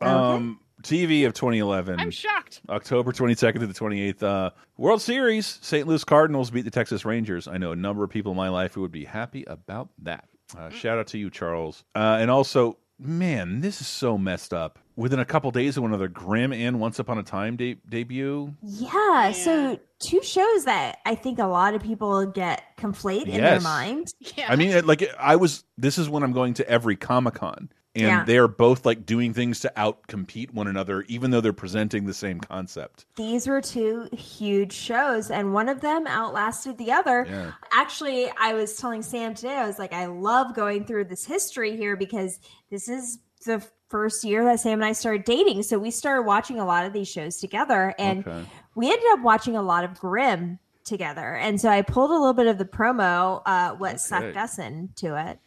Um, 0.00 0.60
TV 0.82 1.26
of 1.26 1.34
2011. 1.34 1.98
I'm 1.98 2.10
shocked. 2.10 2.60
October 2.68 3.10
22nd 3.10 3.60
to 3.60 3.66
the 3.66 3.74
28th. 3.74 4.22
Uh, 4.22 4.50
World 4.76 5.02
Series. 5.02 5.58
St. 5.62 5.88
Louis 5.88 6.04
Cardinals 6.04 6.50
beat 6.50 6.62
the 6.62 6.70
Texas 6.70 7.04
Rangers. 7.04 7.48
I 7.48 7.56
know 7.56 7.72
a 7.72 7.76
number 7.76 8.04
of 8.04 8.10
people 8.10 8.32
in 8.32 8.36
my 8.36 8.50
life 8.50 8.74
who 8.74 8.82
would 8.82 8.92
be 8.92 9.04
happy 9.04 9.44
about 9.48 9.88
that. 10.02 10.28
Uh, 10.56 10.70
shout 10.70 10.98
out 10.98 11.08
to 11.08 11.18
you, 11.18 11.30
Charles. 11.30 11.82
Uh, 11.94 12.18
and 12.20 12.30
also, 12.30 12.76
man, 12.98 13.60
this 13.60 13.80
is 13.80 13.86
so 13.86 14.18
messed 14.18 14.52
up. 14.52 14.78
Within 14.96 15.18
a 15.18 15.24
couple 15.24 15.50
days 15.50 15.76
of 15.76 15.82
one 15.82 15.90
another, 15.90 16.06
Grimm 16.08 16.52
and 16.52 16.78
Once 16.78 16.98
Upon 17.00 17.18
a 17.18 17.22
Time 17.24 17.56
de- 17.56 17.74
debut. 17.88 18.54
Yeah, 18.62 19.32
so 19.32 19.80
two 19.98 20.22
shows 20.22 20.66
that 20.66 20.98
I 21.04 21.16
think 21.16 21.40
a 21.40 21.46
lot 21.46 21.74
of 21.74 21.82
people 21.82 22.26
get 22.26 22.62
conflate 22.78 23.22
in 23.26 23.32
their 23.40 23.54
Yes. 23.54 23.62
mind. 23.64 24.14
I 24.48 24.54
mean, 24.56 24.86
like 24.86 25.02
I 25.18 25.34
was. 25.36 25.64
This 25.76 25.98
is 25.98 26.08
when 26.08 26.22
I'm 26.22 26.32
going 26.32 26.54
to 26.54 26.68
every 26.68 26.94
Comic 26.94 27.34
Con, 27.34 27.70
and 27.96 28.02
Yeah. 28.04 28.24
they're 28.24 28.46
both 28.46 28.86
like 28.86 29.04
doing 29.04 29.34
things 29.34 29.58
to 29.60 29.72
out 29.76 30.06
compete 30.06 30.54
one 30.54 30.68
another, 30.68 31.02
even 31.08 31.32
though 31.32 31.40
they're 31.40 31.52
presenting 31.52 32.06
the 32.06 32.14
same 32.14 32.38
concept. 32.38 33.04
These 33.16 33.48
were 33.48 33.60
two 33.60 34.08
huge 34.12 34.72
shows, 34.72 35.28
and 35.28 35.52
one 35.52 35.68
of 35.68 35.80
them 35.80 36.06
outlasted 36.06 36.78
the 36.78 36.92
other. 36.92 37.26
Yeah. 37.28 37.50
Actually, 37.72 38.30
I 38.40 38.54
was 38.54 38.76
telling 38.76 39.02
Sam 39.02 39.34
today, 39.34 39.56
I 39.56 39.66
was 39.66 39.80
like, 39.80 39.92
I 39.92 40.06
love 40.06 40.54
going 40.54 40.84
through 40.84 41.06
this 41.06 41.24
history 41.24 41.76
here 41.76 41.96
because 41.96 42.38
this 42.70 42.88
is 42.88 43.18
the 43.44 43.60
first 43.94 44.24
year 44.24 44.42
that 44.44 44.58
Sam 44.58 44.80
and 44.80 44.84
I 44.84 44.90
started 44.90 45.22
dating. 45.24 45.62
So 45.62 45.78
we 45.78 45.92
started 45.92 46.22
watching 46.22 46.58
a 46.58 46.66
lot 46.66 46.84
of 46.84 46.92
these 46.92 47.06
shows 47.06 47.36
together 47.36 47.94
and 47.96 48.26
Okay. 48.26 48.44
we 48.74 48.86
ended 48.90 49.06
up 49.12 49.20
watching 49.22 49.54
a 49.54 49.62
lot 49.62 49.84
of 49.84 49.96
Grimm 50.00 50.58
together. 50.84 51.36
And 51.36 51.60
so 51.60 51.68
I 51.68 51.82
pulled 51.82 52.10
a 52.10 52.14
little 52.14 52.32
bit 52.34 52.48
of 52.48 52.58
the 52.58 52.64
promo, 52.64 53.40
uh, 53.46 53.70
what 53.76 54.00
sucked 54.00 54.36
us 54.36 54.58
into 54.58 55.14
it. 55.16 55.38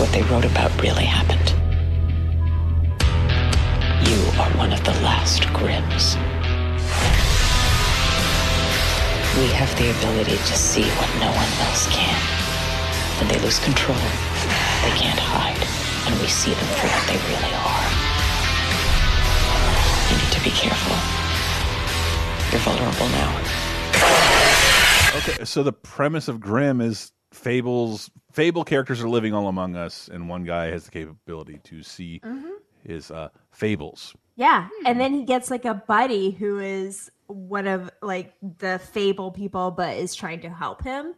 What 0.00 0.10
they 0.12 0.22
wrote 0.22 0.46
about 0.46 0.70
really 0.80 1.04
happened. 1.04 1.50
You 4.08 4.40
are 4.40 4.50
one 4.56 4.72
of 4.72 4.82
the 4.82 4.92
last 5.04 5.42
Grimms. 5.52 6.16
We 9.36 9.52
have 9.52 9.68
the 9.76 9.90
ability 9.98 10.38
to 10.38 10.56
see 10.56 10.84
what 10.96 11.10
no 11.20 11.28
one 11.28 11.52
else 11.68 11.88
can. 11.92 12.16
When 13.20 13.28
they 13.28 13.38
lose 13.44 13.58
control, 13.58 13.98
they 13.98 14.96
can't 14.96 15.18
hide, 15.18 15.60
and 16.06 16.20
we 16.20 16.26
see 16.26 16.52
them 16.54 16.66
for 16.78 16.86
what 16.86 17.06
they 17.08 17.18
really 17.30 17.54
are. 17.54 17.84
You 20.10 20.16
need 20.22 20.32
to 20.32 20.42
be 20.44 20.50
careful. 20.50 20.96
You're 22.52 22.60
vulnerable 22.60 23.08
now. 23.08 23.40
Okay, 25.16 25.44
so 25.44 25.62
the 25.62 25.72
premise 25.72 26.28
of 26.28 26.40
Grimm 26.40 26.80
is 26.80 27.12
fables. 27.32 28.10
Fable 28.32 28.64
characters 28.64 29.00
are 29.02 29.08
living 29.08 29.32
all 29.32 29.48
among 29.48 29.76
us, 29.76 30.08
and 30.12 30.28
one 30.28 30.44
guy 30.44 30.66
has 30.66 30.84
the 30.84 30.90
capability 30.90 31.60
to 31.64 31.82
see 31.82 32.20
Mhm. 32.24 32.50
his 32.84 33.10
uh, 33.10 33.28
fables. 33.50 34.14
Yeah. 34.36 34.68
And 34.84 34.98
then 35.00 35.14
he 35.14 35.22
gets 35.24 35.50
like 35.50 35.64
a 35.64 35.74
buddy 35.74 36.30
who 36.32 36.58
is 36.58 37.10
one 37.28 37.66
of 37.68 37.90
like 38.02 38.34
the 38.58 38.80
fable 38.92 39.30
people, 39.30 39.70
but 39.70 39.96
is 39.96 40.14
trying 40.14 40.40
to 40.40 40.50
help 40.50 40.82
him. 40.82 41.14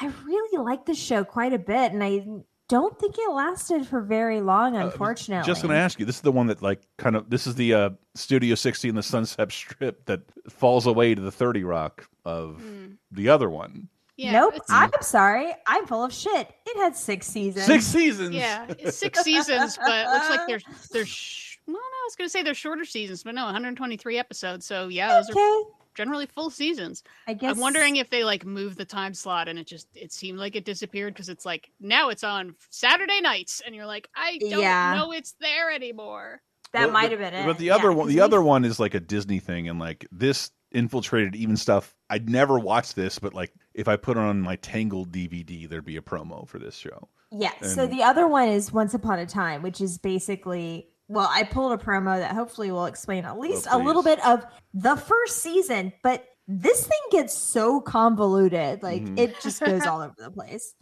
I 0.00 0.10
really 0.24 0.64
like 0.64 0.86
the 0.86 0.94
show 0.94 1.22
quite 1.24 1.52
a 1.52 1.58
bit, 1.58 1.92
and 1.92 2.02
I 2.02 2.24
don't 2.72 2.98
think 2.98 3.16
it 3.18 3.30
lasted 3.30 3.86
for 3.86 4.00
very 4.00 4.40
long, 4.40 4.76
unfortunately. 4.76 5.42
Uh, 5.42 5.44
Just 5.44 5.60
going 5.60 5.74
to 5.74 5.78
ask 5.78 6.00
you, 6.00 6.06
this 6.06 6.16
is 6.16 6.22
the 6.22 6.32
one 6.32 6.46
that 6.46 6.62
like 6.62 6.80
kind 6.96 7.16
of 7.16 7.28
this 7.28 7.46
is 7.46 7.54
the 7.54 7.74
uh, 7.74 7.90
Studio 8.14 8.54
60 8.54 8.88
and 8.88 8.96
the 8.96 9.02
Sunset 9.02 9.52
Strip 9.52 10.06
that 10.06 10.22
falls 10.48 10.86
away 10.86 11.14
to 11.14 11.20
the 11.20 11.30
30 11.30 11.64
Rock 11.64 12.08
of 12.24 12.64
the 13.10 13.28
other 13.28 13.50
one. 13.50 13.88
nope. 14.18 14.54
I'm 14.70 14.90
sorry. 15.02 15.52
I'm 15.66 15.86
full 15.86 16.02
of 16.02 16.14
shit. 16.14 16.50
It 16.64 16.76
had 16.78 16.96
six 16.96 17.26
seasons. 17.26 17.66
Six 17.66 17.84
seasons. 17.84 18.34
Yeah, 18.34 18.64
it's 18.78 18.96
six 18.96 19.20
seasons, 19.22 19.76
but 19.76 20.06
it 20.06 20.08
looks 20.08 20.30
like 20.30 20.46
there's 20.46 20.64
there's 20.92 21.08
sh- 21.08 21.58
well, 21.66 21.74
no, 21.76 21.78
I 21.80 22.04
was 22.06 22.16
gonna 22.16 22.30
say 22.30 22.42
they're 22.42 22.54
shorter 22.54 22.86
seasons, 22.86 23.22
but 23.22 23.34
no, 23.34 23.44
123 23.44 24.18
episodes. 24.18 24.64
So 24.64 24.88
yeah, 24.88 25.20
those 25.20 25.28
are 25.28 25.62
generally 25.94 26.26
full 26.26 26.50
seasons. 26.50 27.02
I 27.26 27.34
guess 27.34 27.52
I'm 27.54 27.60
wondering 27.60 27.96
if 27.96 28.10
they 28.10 28.24
like 28.24 28.44
moved 28.44 28.78
the 28.78 28.84
time 28.84 29.14
slot 29.14 29.48
and 29.48 29.58
it 29.58 29.66
just 29.66 29.88
it 29.94 30.12
seemed 30.12 30.38
like 30.38 30.56
it 30.56 30.64
disappeared 30.64 31.14
because 31.14 31.28
it's 31.28 31.44
like 31.46 31.70
now 31.80 32.08
it's 32.08 32.24
on 32.24 32.54
Saturday 32.70 33.20
nights 33.20 33.62
and 33.64 33.74
you're 33.74 33.86
like 33.86 34.08
I 34.14 34.38
don't 34.38 34.60
Yeah. 34.60 34.94
know 34.96 35.12
it's 35.12 35.32
there 35.40 35.70
anymore. 35.70 36.40
That 36.72 36.86
But- 36.86 36.92
might 36.92 37.10
have 37.10 37.20
been 37.20 37.34
it. 37.34 37.44
But 37.46 37.58
the 37.58 37.66
Yeah, 37.66 37.74
other 37.76 37.92
one, 37.92 38.06
'cause 38.06 38.14
the 38.14 38.20
we- 38.20 38.20
other 38.24 38.42
one 38.42 38.64
is 38.64 38.80
like 38.80 38.94
a 38.94 39.00
Disney 39.00 39.38
thing, 39.40 39.68
and 39.68 39.78
like 39.78 40.06
this 40.10 40.50
infiltrated 40.70 41.36
even 41.36 41.54
stuff. 41.56 41.94
I'd 42.08 42.30
never 42.30 42.58
watched 42.58 42.96
this, 42.96 43.18
but 43.18 43.34
like 43.34 43.52
if 43.74 43.88
I 43.88 43.96
put 43.96 44.16
on 44.16 44.40
my 44.40 44.56
Tangled 44.56 45.12
DVD, 45.12 45.66
there'd 45.68 45.84
be 45.84 45.98
a 45.98 46.02
promo 46.02 46.48
for 46.48 46.58
this 46.58 46.76
show. 46.76 47.08
Yeah. 47.34 47.52
so 47.62 47.86
the 47.86 48.02
other 48.02 48.26
one 48.28 48.48
is 48.48 48.72
Once 48.72 48.92
Upon 48.94 49.18
a 49.18 49.24
Time, 49.26 49.62
which 49.62 49.80
is 49.80 49.96
basically 49.98 50.88
well, 51.08 51.28
I 51.30 51.42
pulled 51.42 51.72
a 51.72 51.82
promo 51.82 52.18
that 52.18 52.32
hopefully 52.34 52.70
will 52.70 52.86
explain 52.86 53.24
at 53.24 53.38
least 53.38 53.66
a 53.70 53.78
little 53.78 54.02
bit 54.02 54.24
of 54.26 54.44
the 54.74 54.96
first 54.96 55.38
season, 55.42 55.92
but 56.02 56.24
this 56.48 56.86
thing 56.86 56.98
gets 57.10 57.34
so 57.36 57.80
convoluted. 57.80 58.82
Like 58.82 59.02
Mhm. 59.04 59.18
it 59.18 59.40
just 59.40 59.60
goes 59.60 59.82
all 59.86 60.00
over 60.00 60.14
the 60.18 60.30
place. 60.30 60.74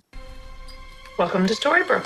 Welcome 1.18 1.46
to 1.46 1.54
Storybrooke. 1.54 2.04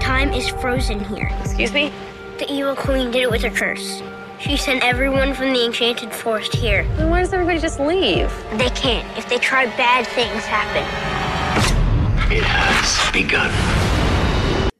Time 0.00 0.32
is 0.32 0.48
frozen 0.48 1.00
here. 1.04 1.30
Excuse 1.40 1.72
me? 1.72 1.92
The 2.38 2.50
evil 2.52 2.76
queen 2.76 3.10
did 3.10 3.22
it 3.22 3.30
with 3.30 3.42
her 3.42 3.50
curse. 3.50 4.02
She 4.38 4.56
sent 4.56 4.84
everyone 4.84 5.32
from 5.32 5.52
the 5.52 5.64
enchanted 5.64 6.12
forest 6.12 6.54
here. 6.54 6.84
Then 6.96 7.08
why 7.08 7.20
does 7.22 7.32
everybody 7.32 7.58
just 7.58 7.80
leave? 7.80 8.30
They 8.58 8.68
can't. 8.70 9.06
If 9.16 9.28
they 9.28 9.38
try, 9.38 9.66
bad 9.76 10.06
things 10.08 10.44
happen. 10.44 10.82
It 12.30 12.42
has 12.44 13.12
begun. 13.12 13.50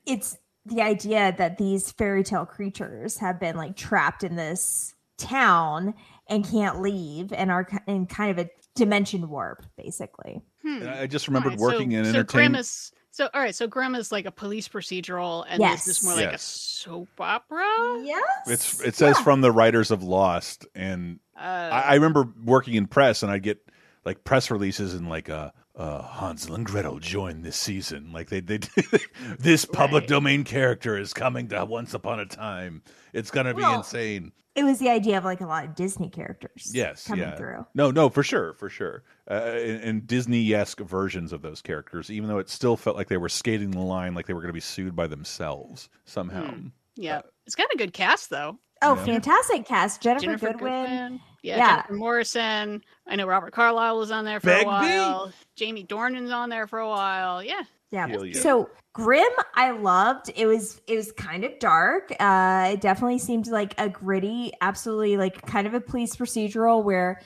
It's 0.07 0.37
the 0.67 0.81
idea 0.83 1.35
that 1.37 1.59
these 1.59 1.93
fairy 1.93 2.23
tale 2.25 2.47
creatures 2.47 3.19
have 3.19 3.39
been 3.41 3.57
like 3.57 3.77
trapped 3.77 4.25
in 4.25 4.37
this 4.37 4.95
town 5.19 5.95
and 6.29 6.49
can't 6.49 6.81
leave 6.81 7.33
and 7.33 7.51
are 7.51 7.69
in 7.87 8.07
kind 8.07 8.31
of 8.39 8.47
a 8.47 8.51
dimension 8.75 9.29
warp, 9.29 9.65
basically. 9.77 10.43
And 10.65 10.89
I 10.89 11.07
just 11.07 11.29
remembered 11.29 11.53
Alright, 11.53 11.61
working 11.61 11.91
so, 11.93 11.97
in 11.99 12.05
so 12.07 12.11
Grimm 12.11 12.17
entertainment. 12.55 12.61
is 12.61 12.93
so 13.11 13.29
all 13.33 13.41
right. 13.41 13.55
So 13.55 13.67
grandma's 13.69 14.11
like 14.11 14.25
a 14.27 14.33
police 14.33 14.67
procedural, 14.67 15.45
and 15.49 15.61
Yes. 15.61 15.85
this 15.85 15.99
is 15.99 16.05
more 16.05 16.15
like 16.17 16.33
a 16.33 16.39
soap 16.39 17.09
opera. 17.21 17.65
Yes, 18.03 18.23
It's 18.47 18.81
it 18.81 18.95
says 18.97 19.19
from 19.21 19.41
the 19.43 19.53
writers 19.53 19.91
of 19.93 20.03
Lost, 20.03 20.67
and 20.75 21.21
Uh, 21.37 21.41
I, 21.73 21.81
I 21.81 21.95
remember 21.95 22.27
working 22.45 22.75
in 22.75 22.87
press, 22.87 23.23
and 23.23 23.31
I'd 23.31 23.43
get 23.43 23.59
like 24.05 24.25
press 24.25 24.51
releases 24.51 24.95
and 24.95 25.09
like 25.09 25.29
uh, 25.29 25.51
uh, 25.77 26.03
Hansel 26.03 26.55
and 26.55 26.65
Gretel 26.65 26.99
join 26.99 27.43
this 27.43 27.57
season. 27.57 28.13
Like 28.13 28.29
they 28.29 28.41
they 28.41 28.59
this 29.39 29.65
public 29.65 30.07
domain 30.07 30.45
character 30.45 30.99
is 30.99 31.13
coming 31.13 31.49
to 31.49 31.65
Once 31.65 31.95
Upon 31.95 32.21
a 32.21 32.27
Time. 32.27 32.83
It's 33.13 33.31
gonna 33.31 33.55
be 33.55 33.63
insane. 33.63 34.33
It 34.55 34.63
was 34.63 34.79
the 34.79 34.89
idea 34.89 35.19
of 35.19 35.25
like 35.25 35.41
a 35.41 35.47
lot 35.47 35.65
of 35.65 35.75
Disney 35.75 36.09
characters. 36.09 36.71
Yes, 36.73 37.09
coming 37.09 37.25
yeah. 37.25 37.35
through. 37.37 37.67
No, 37.75 37.91
no, 37.91 38.09
for 38.09 38.23
sure, 38.23 38.55
for 38.55 38.69
sure. 38.69 39.03
Uh, 39.29 39.35
and, 39.35 39.83
and 39.83 40.07
Disney-esque 40.07 40.79
versions 40.79 41.33
of 41.33 41.43
those 41.43 41.61
characters, 41.61 42.09
even 42.09 42.29
though 42.29 42.39
it 42.39 42.49
still 42.49 42.77
felt 42.77 42.95
like 42.97 43.09
they 43.09 43.17
were 43.17 43.29
skating 43.29 43.73
the 43.73 43.81
line, 43.81 44.15
like 44.15 44.27
they 44.27 44.33
were 44.33 44.41
going 44.41 44.51
to 44.51 44.55
be 44.55 44.61
sued 44.61 44.95
by 44.95 45.09
themselves 45.09 45.89
somehow. 46.05 46.53
Hmm. 46.53 46.69
yeah, 46.95 47.23
it's 47.47 47.57
got 47.57 47.67
a 47.75 47.77
good 47.77 47.93
cast 47.93 48.31
though. 48.31 48.59
Oh, 48.81 48.95
Yeah. 48.95 49.05
fantastic 49.05 49.67
cast. 49.67 50.01
Ginnifer, 50.03 50.21
Ginnifer 50.21 50.41
Goodwin. 50.41 50.85
Goodwin. 50.85 51.21
Yeah, 51.45 51.57
Yeah. 51.59 51.77
Jennifer 51.77 51.93
Morrison. 51.95 52.85
I 53.07 53.17
know 53.17 53.27
Robert 53.27 53.53
Carlyle 53.53 53.99
was 53.99 54.11
on 54.11 54.25
there 54.25 54.41
for 54.41 54.47
Begbie. 54.47 54.65
a 54.65 54.67
while. 54.67 55.33
Jamie 55.57 55.85
Dornan's 55.85 56.31
on 56.31 56.49
there 56.49 56.67
for 56.67 56.79
a 56.79 56.89
while. 56.89 57.43
Yeah. 57.45 57.63
Yeah. 57.91 58.07
Yeah. 58.09 58.41
So 58.41 58.71
Grimm, 58.95 59.31
I 59.55 59.71
loved. 59.73 60.31
It 60.35 60.47
was 60.47 60.81
it 60.87 60.97
was 60.97 61.13
kind 61.13 61.45
of 61.45 61.59
dark. 61.59 62.13
Uh, 62.19 62.71
it 62.73 62.81
definitely 62.81 63.19
seemed 63.19 63.47
like 63.49 63.75
a 63.79 63.89
gritty, 63.89 64.53
absolutely 64.61 65.17
like 65.17 65.47
kind 65.47 65.67
of 65.67 65.75
a 65.75 65.81
police 65.81 66.17
procedural 66.17 66.83
where 66.83 67.21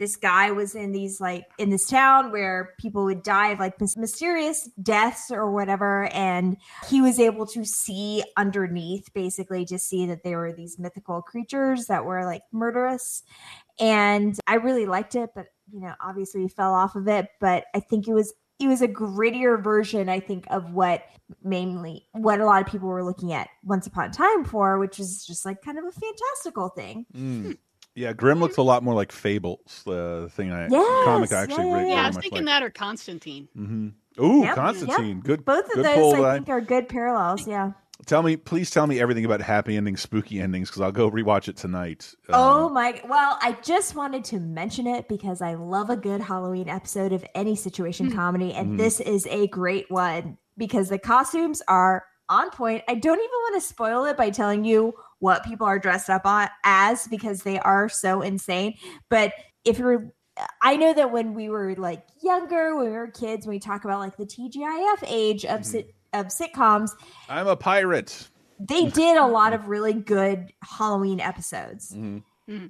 this 0.00 0.16
guy 0.16 0.50
was 0.50 0.74
in 0.74 0.92
these 0.92 1.20
like 1.20 1.44
in 1.58 1.68
this 1.68 1.86
town 1.86 2.32
where 2.32 2.70
people 2.78 3.04
would 3.04 3.22
die 3.22 3.50
of 3.50 3.60
like 3.60 3.74
mysterious 3.96 4.68
deaths 4.82 5.30
or 5.30 5.52
whatever 5.52 6.06
and 6.14 6.56
he 6.88 7.02
was 7.02 7.20
able 7.20 7.46
to 7.46 7.64
see 7.66 8.24
underneath 8.38 9.12
basically 9.12 9.66
to 9.66 9.78
see 9.78 10.06
that 10.06 10.24
there 10.24 10.38
were 10.38 10.54
these 10.54 10.78
mythical 10.78 11.20
creatures 11.20 11.84
that 11.86 12.04
were 12.04 12.24
like 12.24 12.42
murderous. 12.50 13.22
And 13.78 14.34
i 14.46 14.54
really 14.54 14.86
liked 14.86 15.14
it 15.14 15.30
but 15.34 15.46
you 15.70 15.80
know 15.80 15.92
obviously 16.00 16.48
fell 16.48 16.74
off 16.74 16.96
of 16.96 17.06
it. 17.06 17.28
But 17.38 17.66
i 17.74 17.80
think 17.80 18.08
it 18.08 18.14
was 18.14 18.32
it 18.58 18.68
was 18.68 18.82
a 18.82 18.88
grittier 18.88 19.62
version 19.62 20.10
i 20.10 20.20
think 20.20 20.44
of 20.50 20.72
what 20.74 21.04
mainly 21.42 22.06
what 22.12 22.40
a 22.40 22.44
lot 22.44 22.60
of 22.60 22.68
people 22.68 22.88
were 22.88 23.04
looking 23.04 23.32
at 23.32 23.48
once 23.64 23.86
upon 23.86 24.10
a 24.10 24.12
time 24.12 24.44
for 24.44 24.78
which 24.78 24.98
is 24.98 25.24
just 25.26 25.46
like 25.46 25.62
kind 25.62 25.78
of 25.78 25.84
a 25.84 25.92
fantastical 25.92 26.70
thing. 26.70 27.06
Mm. 27.14 27.58
Yeah, 27.94 28.12
Grimm 28.12 28.40
looks 28.40 28.56
a 28.56 28.62
lot 28.62 28.82
more 28.82 28.94
like 28.94 29.12
Fables, 29.12 29.82
the 29.84 30.30
thing 30.32 30.52
I 30.52 30.68
Yes, 30.68 31.04
comic 31.04 31.32
I 31.32 31.42
actually 31.42 31.66
yeah, 31.66 31.74
really 31.74 31.90
Yeah, 31.90 32.02
I 32.04 32.06
was 32.08 32.16
thinking 32.18 32.38
like. 32.38 32.46
that 32.46 32.62
or 32.62 32.70
Constantine. 32.70 33.48
hmm 33.54 33.88
Ooh, 34.20 34.42
Yep, 34.42 34.54
Constantine, 34.54 35.16
yep. 35.16 35.24
good. 35.24 35.44
both 35.44 35.64
of 35.66 35.72
good 35.72 35.84
those 35.84 35.94
pull 35.94 36.12
i 36.14 36.20
that 36.22 36.34
think 36.34 36.48
are 36.48 36.60
good 36.60 36.88
parallels 36.88 37.46
yeah 37.46 37.72
Tell 38.06 38.22
me, 38.22 38.38
please 38.38 38.70
tell 38.70 38.86
me 38.86 38.98
everything 38.98 39.26
about 39.26 39.42
happy 39.42 39.76
endings, 39.76 40.00
spooky 40.00 40.40
endings, 40.40 40.70
because 40.70 40.80
I'll 40.80 40.90
go 40.90 41.10
rewatch 41.10 41.48
it 41.48 41.58
tonight. 41.58 42.14
Um, 42.30 42.34
Oh 42.34 42.68
my! 42.70 42.98
Well, 43.06 43.38
I 43.42 43.58
just 43.62 43.94
wanted 43.94 44.24
to 44.24 44.40
mention 44.40 44.86
it 44.86 45.06
because 45.06 45.42
I 45.42 45.52
love 45.52 45.90
a 45.90 45.98
good 45.98 46.22
Halloween 46.22 46.66
episode 46.66 47.12
of 47.12 47.22
any 47.34 47.54
situation 47.56 48.10
comedy, 48.10 48.54
and 48.54 48.70
Mhm. 48.70 48.78
this 48.78 49.00
is 49.00 49.26
a 49.26 49.48
great 49.48 49.90
one 49.90 50.38
because 50.56 50.88
the 50.88 50.98
costumes 50.98 51.60
are 51.68 52.06
on 52.30 52.48
point. 52.50 52.84
I 52.88 52.94
don't 52.94 53.18
even 53.18 53.28
want 53.30 53.60
to 53.60 53.68
spoil 53.68 54.06
it 54.06 54.16
by 54.16 54.30
telling 54.30 54.64
you 54.64 54.94
what 55.20 55.44
people 55.44 55.66
are 55.66 55.78
dressed 55.78 56.10
up 56.10 56.26
on 56.26 56.48
as 56.64 57.06
because 57.08 57.42
they 57.42 57.58
are 57.60 57.88
so 57.88 58.20
insane. 58.22 58.74
But 59.08 59.32
if 59.64 59.78
you're 59.78 60.12
I 60.62 60.76
know 60.76 60.94
that 60.94 61.12
when 61.12 61.34
we 61.34 61.50
were 61.50 61.74
like 61.76 62.02
younger, 62.22 62.74
when 62.74 62.86
we 62.86 62.90
were 62.92 63.08
kids, 63.08 63.46
when 63.46 63.54
we 63.56 63.60
talk 63.60 63.84
about 63.84 63.98
like 64.00 64.16
the 64.16 64.24
TGIF 64.24 65.04
age 65.06 65.44
of 65.44 65.64
sit- 65.66 65.94
of 66.14 66.26
sitcoms, 66.28 66.90
I'm 67.28 67.46
a 67.46 67.56
pirate. 67.56 68.28
they 68.58 68.86
did 68.90 69.16
a 69.18 69.26
lot 69.26 69.52
of 69.52 69.68
really 69.68 69.92
good 69.92 70.52
Halloween 70.62 71.20
episodes. 71.20 71.92
Mhm. 71.94 72.22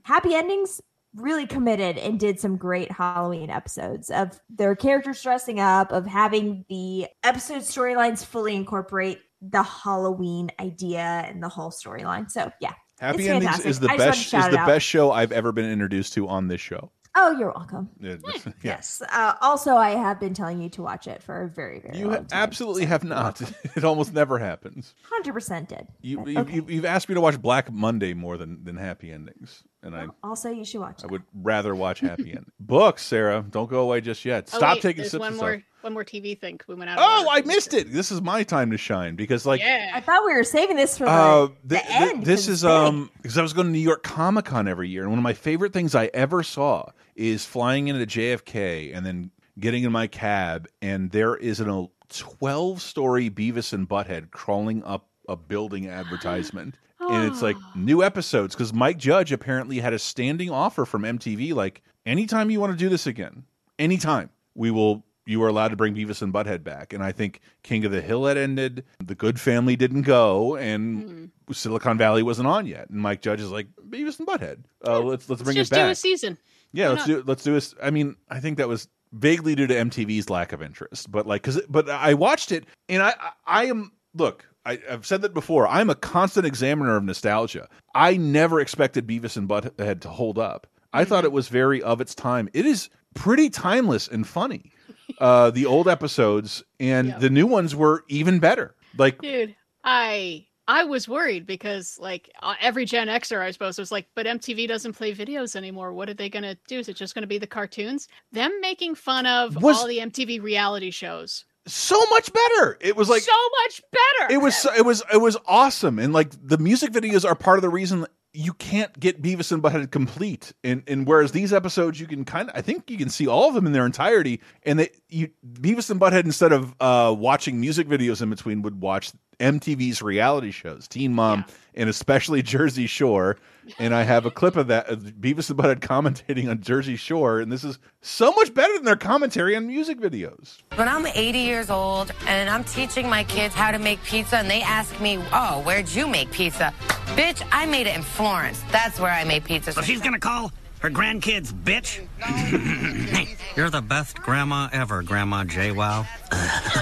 Happy 0.05 0.35
Endings 0.35 0.81
really 1.15 1.47
committed 1.47 1.97
and 1.99 2.21
did 2.21 2.39
some 2.39 2.57
great 2.57 2.91
Halloween 2.93 3.51
episodes 3.51 4.11
of 4.11 4.39
their 4.49 4.75
characters 4.77 5.23
dressing 5.23 5.59
up, 5.61 5.91
of 5.93 6.07
having 6.07 6.65
the 6.69 7.07
episode 7.25 7.63
storylines 7.63 8.25
fully 8.25 8.55
incorporate 8.55 9.21
the 9.43 9.63
Halloween 9.63 10.51
idea 10.61 11.25
and 11.27 11.43
the 11.43 11.49
whole 11.49 11.71
storyline. 11.71 12.31
So 12.31 12.51
yeah. 12.61 12.73
Happy 12.99 13.21
it's 13.21 13.29
endings 13.29 13.45
fantastic. 13.45 13.71
is 13.71 13.81
the 13.81 13.89
I 13.91 13.97
just 13.97 14.05
wanted 14.05 14.13
to 14.13 14.31
best 14.37 14.47
is 14.47 14.51
the 14.51 14.67
best 14.67 14.87
show 14.87 15.11
I've 15.11 15.33
ever 15.33 15.53
been 15.53 15.71
introduced 15.71 16.13
to 16.15 16.29
on 16.29 16.49
this 16.49 16.61
show. 16.61 16.91
Oh, 17.17 17.33
you're 17.39 17.53
welcome. 17.53 17.89
Yeah. 18.01 18.17
Yes. 18.63 19.03
Uh, 19.13 19.35
also, 19.41 19.75
I 19.75 19.91
have 19.91 20.21
been 20.21 20.35
telling 20.35 20.61
you 20.61 20.69
to 20.71 20.83
watch 20.83 21.07
it 21.09 21.23
for 21.23 21.43
a 21.43 21.49
very, 21.49 21.81
very 21.81 21.99
You 21.99 22.07
long 22.07 22.27
time. 22.27 22.27
absolutely 22.33 22.85
have 22.87 23.03
not. 23.05 23.41
It 23.77 23.85
almost 23.85 24.13
never 24.13 24.39
happens. 24.39 24.95
Hundred 25.03 25.33
percent 25.33 25.69
did. 25.69 25.87
You, 26.03 26.27
you, 26.27 26.39
okay. 26.39 26.55
you, 26.55 26.67
you've 26.69 26.85
asked 26.85 27.09
me 27.09 27.15
to 27.15 27.21
watch 27.21 27.41
Black 27.41 27.73
Monday 27.73 28.15
more 28.15 28.37
than, 28.37 28.63
than 28.65 28.77
Happy 28.77 29.11
Endings, 29.11 29.65
and 29.83 29.95
I 29.97 30.07
Also, 30.23 30.51
you 30.51 30.65
should 30.65 30.81
watch 30.81 31.03
I 31.03 31.07
it. 31.07 31.11
would 31.11 31.23
rather 31.35 31.75
watch 31.75 32.01
Happy 32.01 32.33
End 32.33 32.51
books. 32.61 33.05
Sarah, 33.05 33.45
don't 33.49 33.69
go 33.71 33.81
away 33.81 34.01
just 34.01 34.25
yet. 34.25 34.51
Oh, 34.53 34.59
Stop 34.59 34.75
wait, 34.77 34.83
taking 34.83 34.99
there's 35.03 35.11
sips 35.13 35.21
one 35.21 35.37
more 35.37 35.55
stuff. 35.55 35.63
one 35.83 35.93
more 35.95 36.05
TV 36.05 36.39
thing. 36.39 36.61
We 36.69 36.75
went 36.75 36.91
out. 36.91 36.99
Oh. 37.01 37.29
I 37.31 37.41
missed 37.43 37.73
it. 37.75 37.93
This 37.93 38.11
is 38.13 38.21
my 38.21 38.43
time 38.43 38.71
to 38.73 38.77
shine 38.79 39.17
because, 39.17 39.47
like, 39.47 39.61
yeah. 39.61 39.91
I 39.95 40.01
thought 40.01 40.25
we 40.27 40.35
were 40.35 40.45
saving 40.45 40.77
this 40.77 40.99
for 40.99 41.05
the, 41.05 41.11
Uh, 41.11 41.47
th- 41.47 41.59
the 41.65 41.77
th- 41.77 41.87
end. 41.91 42.25
this 42.27 42.41
'cause 42.47 42.49
is 42.49 42.63
big. 42.63 42.71
um 42.71 43.11
because 43.23 43.39
I 43.39 43.43
was 43.43 43.53
going 43.53 43.67
to 43.69 43.73
New 43.73 43.79
York 43.79 44.03
Comic 44.03 44.45
Con 44.47 44.69
every 44.69 44.89
year, 44.89 45.03
and 45.03 45.11
one 45.11 45.19
of 45.19 45.23
my 45.23 45.35
favorite 45.35 45.73
things 45.73 45.95
I 45.95 46.11
ever 46.13 46.43
saw 46.43 46.87
is 47.17 47.45
flying 47.47 47.89
into 47.89 48.05
JFK 48.07 48.93
and 48.95 49.05
then 49.07 49.31
getting 49.59 49.85
in 49.85 49.93
my 49.93 50.07
cab, 50.07 50.69
and 50.83 51.11
there 51.11 51.37
is 51.37 51.61
an 51.61 51.89
twelve 52.09 52.83
story 52.83 53.31
Beavis 53.31 53.73
and 53.73 53.89
Butthead 53.89 54.31
crawling 54.31 54.83
up 54.85 55.07
a 55.29 55.37
building 55.37 55.87
advertisement. 55.89 56.75
And 57.11 57.31
it's 57.31 57.43
like 57.43 57.57
new 57.75 58.03
episodes 58.03 58.55
because 58.55 58.73
Mike 58.73 58.99
Judge 58.99 59.33
apparently 59.33 59.79
had 59.79 59.93
a 59.93 59.99
standing 59.99 60.51
offer 60.51 60.85
from 60.85 61.03
MTV, 61.03 61.55
like 61.55 61.83
anytime 62.07 62.51
you 62.51 62.61
want 62.61 62.73
to 62.73 62.79
do 62.79 62.89
this 62.89 63.07
again, 63.07 63.45
anytime 63.79 64.31
we 64.55 64.71
will 64.71 65.05
you 65.27 65.41
are 65.45 65.49
allowed 65.49 65.69
to 65.69 65.77
bring 65.77 65.95
Beavis 65.95 66.23
and 66.23 66.33
Butthead 66.33 66.65
back. 66.65 66.93
And 66.93 67.05
I 67.05 67.13
think 67.13 67.41
King 67.63 67.85
of 67.85 67.93
the 67.93 68.01
Hill 68.01 68.27
had 68.27 68.37
ended, 68.37 68.85
The 69.05 69.15
Goode 69.15 69.39
Family 69.39 69.77
didn't 69.77 70.03
go, 70.03 70.57
and 70.57 71.31
Silicon 71.53 71.97
Valley 71.99 72.23
wasn't 72.25 72.49
on 72.49 72.67
yet. 72.67 72.91
And 72.91 73.01
Mike 73.01 73.21
Judge 73.23 73.41
is 73.41 73.51
like 73.51 73.69
Beavis 73.89 74.19
and 74.19 74.27
Butthead. 74.27 74.65
Uh, 74.85 74.99
let's 75.01 75.29
let's 75.29 75.43
bring 75.43 75.57
Let's 75.57 75.69
it 75.69 75.71
just 75.71 75.73
do 75.73 75.77
back. 75.77 75.93
a 75.93 75.95
season. 75.95 76.39
Yeah, 76.73 76.89
Why 76.89 76.95
let's 76.95 77.09
not? 77.09 77.15
do 77.15 77.25
let's 77.27 77.45
do 77.45 77.53
this. 77.53 77.75
I 77.83 77.91
mean, 77.91 78.17
I 78.29 78.41
think 78.41 78.59
that 78.59 78.69
was 78.69 78.89
vaguely 79.13 79.55
due 79.55 79.67
to 79.67 79.75
MTV's 79.75 80.31
lack 80.31 80.53
of 80.53 80.63
interest, 80.63 81.11
but 81.11 81.27
like, 81.27 81.43
cause, 81.43 81.61
but 81.69 81.89
I 81.89 82.15
watched 82.15 82.53
it 82.53 82.65
and 82.89 83.03
I, 83.03 83.11
I, 83.11 83.31
I 83.47 83.65
am 83.67 83.93
look. 84.15 84.45
I, 84.71 84.79
I've 84.89 85.07
said 85.07 85.23
that 85.23 85.35
before. 85.35 85.67
I'm 85.67 85.91
a 85.91 85.95
constant 85.95 86.47
examiner 86.47 86.97
of 86.97 87.05
nostalgia. 87.05 87.69
I 87.95 88.17
never 88.17 88.61
expected 88.61 89.07
Beavis 89.07 89.37
and 89.37 89.49
Butthead 89.49 90.01
to 90.03 90.09
hold 90.09 90.39
up. 90.39 90.67
I 90.93 91.05
thought 91.05 91.25
it 91.25 91.33
was 91.33 91.49
very 91.49 91.83
of 91.83 92.01
its 92.01 92.15
time. 92.15 92.49
It 92.53 92.67
is 92.67 92.89
pretty 93.15 93.51
timeless 93.51 94.09
and 94.09 94.27
funny. 94.27 94.73
Uh, 95.19 95.51
the 95.51 95.67
old 95.67 95.89
episodes 95.89 96.63
and 96.79 97.15
the 97.21 97.31
new 97.31 97.47
ones 97.47 97.75
were 97.75 98.05
even 98.09 98.39
better. 98.39 98.77
Like, 98.97 99.21
Dude, 99.21 99.57
I 99.83 100.47
I 100.69 100.85
was 100.85 101.09
worried 101.09 101.47
because 101.47 101.99
like 101.99 102.31
uh, 102.41 102.55
every 102.61 102.85
Gen 102.85 103.09
Xer 103.09 103.41
I 103.41 103.51
suppose 103.51 103.77
was 103.77 103.91
like, 103.91 104.07
but 104.15 104.27
MTV 104.27 104.69
doesn't 104.69 104.93
play 104.93 105.13
videos 105.13 105.57
anymore. 105.57 105.93
What 105.93 106.09
are 106.09 106.15
they 106.15 106.29
gonna 106.29 106.57
do? 106.69 106.79
Is 106.79 106.89
it 106.89 106.95
just 106.97 107.15
gonna 107.17 107.27
be 107.27 107.39
the 107.39 107.47
cartoons? 107.47 108.07
Them 108.31 108.53
making 108.61 108.95
fun 108.95 109.27
of 109.27 109.61
Was- 109.61 109.79
all 109.79 109.89
the 109.89 109.99
MTV 109.99 110.41
reality 110.41 110.93
shows. 110.93 111.45
So 111.73 112.05
much 112.11 112.33
better. 112.33 112.79
It 112.81 112.97
was 112.97 113.09
like 113.09 113.23
so 113.23 113.33
much 113.65 113.83
better. 113.93 114.35
it 114.35 114.39
was 114.43 114.57
so- 114.57 114.73
it 114.75 114.85
was 114.85 115.03
it 115.13 115.19
was 115.19 115.37
awesome. 115.47 115.99
And 115.99 116.13
like 116.13 116.31
the 116.43 116.59
music 116.59 116.93
videos 116.93 117.25
are 117.29 117.35
part 117.35 117.59
of 117.59 117.63
the 117.63 117.69
reason 117.71 118.07
you 118.33 118.53
can't 118.53 118.99
get 119.01 119.21
Beavis 119.21 119.51
and 119.51 119.61
Butthead 119.61 119.91
complete. 119.91 120.53
And 120.63 120.83
and 120.87 121.07
whereas 121.07 121.33
these 121.33 121.53
episodes 121.53 121.99
you 121.99 122.07
can 122.07 122.25
kind 122.25 122.49
of 122.49 122.57
I 122.57 122.61
think 122.63 122.89
you 122.91 122.97
can 122.97 123.09
see 123.09 123.27
all 123.27 123.49
of 123.49 123.55
them 123.55 123.67
in 123.67 123.73
their 123.73 123.87
entirety. 123.87 124.41
And 124.63 124.79
they 124.79 124.91
you 125.09 125.31
Beavis 125.45 125.91
and 125.91 126.01
Butthead 126.01 126.25
instead 126.25 126.53
of 126.53 126.75
uh 126.81 127.15
watching 127.17 127.61
music 127.61 127.89
videos 127.89 128.23
in 128.23 128.31
between 128.31 128.63
would 128.63 128.81
watch 128.81 129.13
MTV's 129.41 130.03
reality 130.03 130.51
shows 130.51 130.87
Teen 130.87 131.15
Mom 131.15 131.45
and 131.75 131.89
especially 131.89 132.43
Jersey 132.43 132.87
Shore. 132.87 133.37
And 133.79 133.95
I 133.95 134.03
have 134.03 134.27
a 134.27 134.31
clip 134.31 134.57
of 134.57 134.67
that 134.69 134.89
of 134.89 135.01
Beavis 135.03 135.49
and 135.51 135.59
Butthead 135.59 135.81
commentating 135.81 136.49
on 136.51 136.61
Jersey 136.61 136.97
Shore. 136.97 137.41
And 137.41 137.51
this 137.51 137.65
is 137.65 137.79
so 138.03 138.33
much 138.33 138.55
better 138.55 138.75
than 138.75 138.85
their 138.85 138.97
commentary 138.97 139.55
on 139.57 139.67
music 139.67 140.01
videos 140.01 140.59
When 140.77 140.89
I'm 140.89 141.07
80 141.07 141.39
years 141.39 141.71
old 141.71 142.13
and 142.27 142.49
I'm 142.49 142.65
teaching 142.65 143.09
my 143.09 143.25
kids 143.25 143.55
how 143.55 143.71
to 143.71 143.79
make 143.79 144.03
pizza 144.05 144.39
and 144.39 144.51
they 144.51 144.63
ask 144.63 144.99
me, 145.01 145.19
oh, 145.33 145.63
where'd 145.65 145.89
you 145.89 146.09
make 146.09 146.31
pizza? 146.31 146.73
Bitch, 147.15 147.47
I 147.53 147.67
made 147.67 147.87
it 147.87 147.97
in 147.97 148.03
Florence. 148.03 148.63
That's 148.71 148.99
where 148.99 149.11
I 149.11 149.25
made 149.25 149.45
pizza. 149.45 149.73
So 149.73 149.83
she's 149.83 150.01
gonna 150.01 150.19
call 150.19 150.53
her 150.81 150.91
grandkids 150.91 151.53
bitch? 151.53 152.01
hey, 152.21 153.37
You're 153.57 153.71
the 153.71 153.83
best 153.83 154.19
grandma 154.21 154.69
ever, 154.73 155.03
Grandma 155.03 155.45
JWoww. 155.45 156.07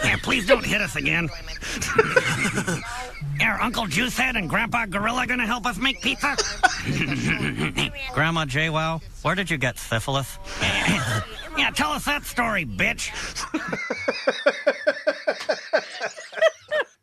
yeah, 0.04 0.16
please 0.22 0.46
don't 0.46 0.64
hit 0.64 0.80
us 0.80 0.96
again. 0.96 1.28
Are 3.40 3.60
Uncle 3.60 3.86
Juicehead 3.86 4.36
and 4.36 4.48
Grandpa 4.48 4.86
Gorilla 4.86 5.26
gonna 5.26 5.46
help 5.46 5.66
us 5.66 5.78
make 5.78 6.00
pizza? 6.02 6.36
Grandma 8.14 8.44
JWoww, 8.44 9.02
where 9.22 9.34
did 9.34 9.50
you 9.50 9.58
get 9.58 9.78
syphilis? 9.78 10.38
yeah, 11.56 11.70
tell 11.74 11.90
us 11.90 12.04
that 12.04 12.24
story, 12.24 12.64
bitch. 12.64 13.10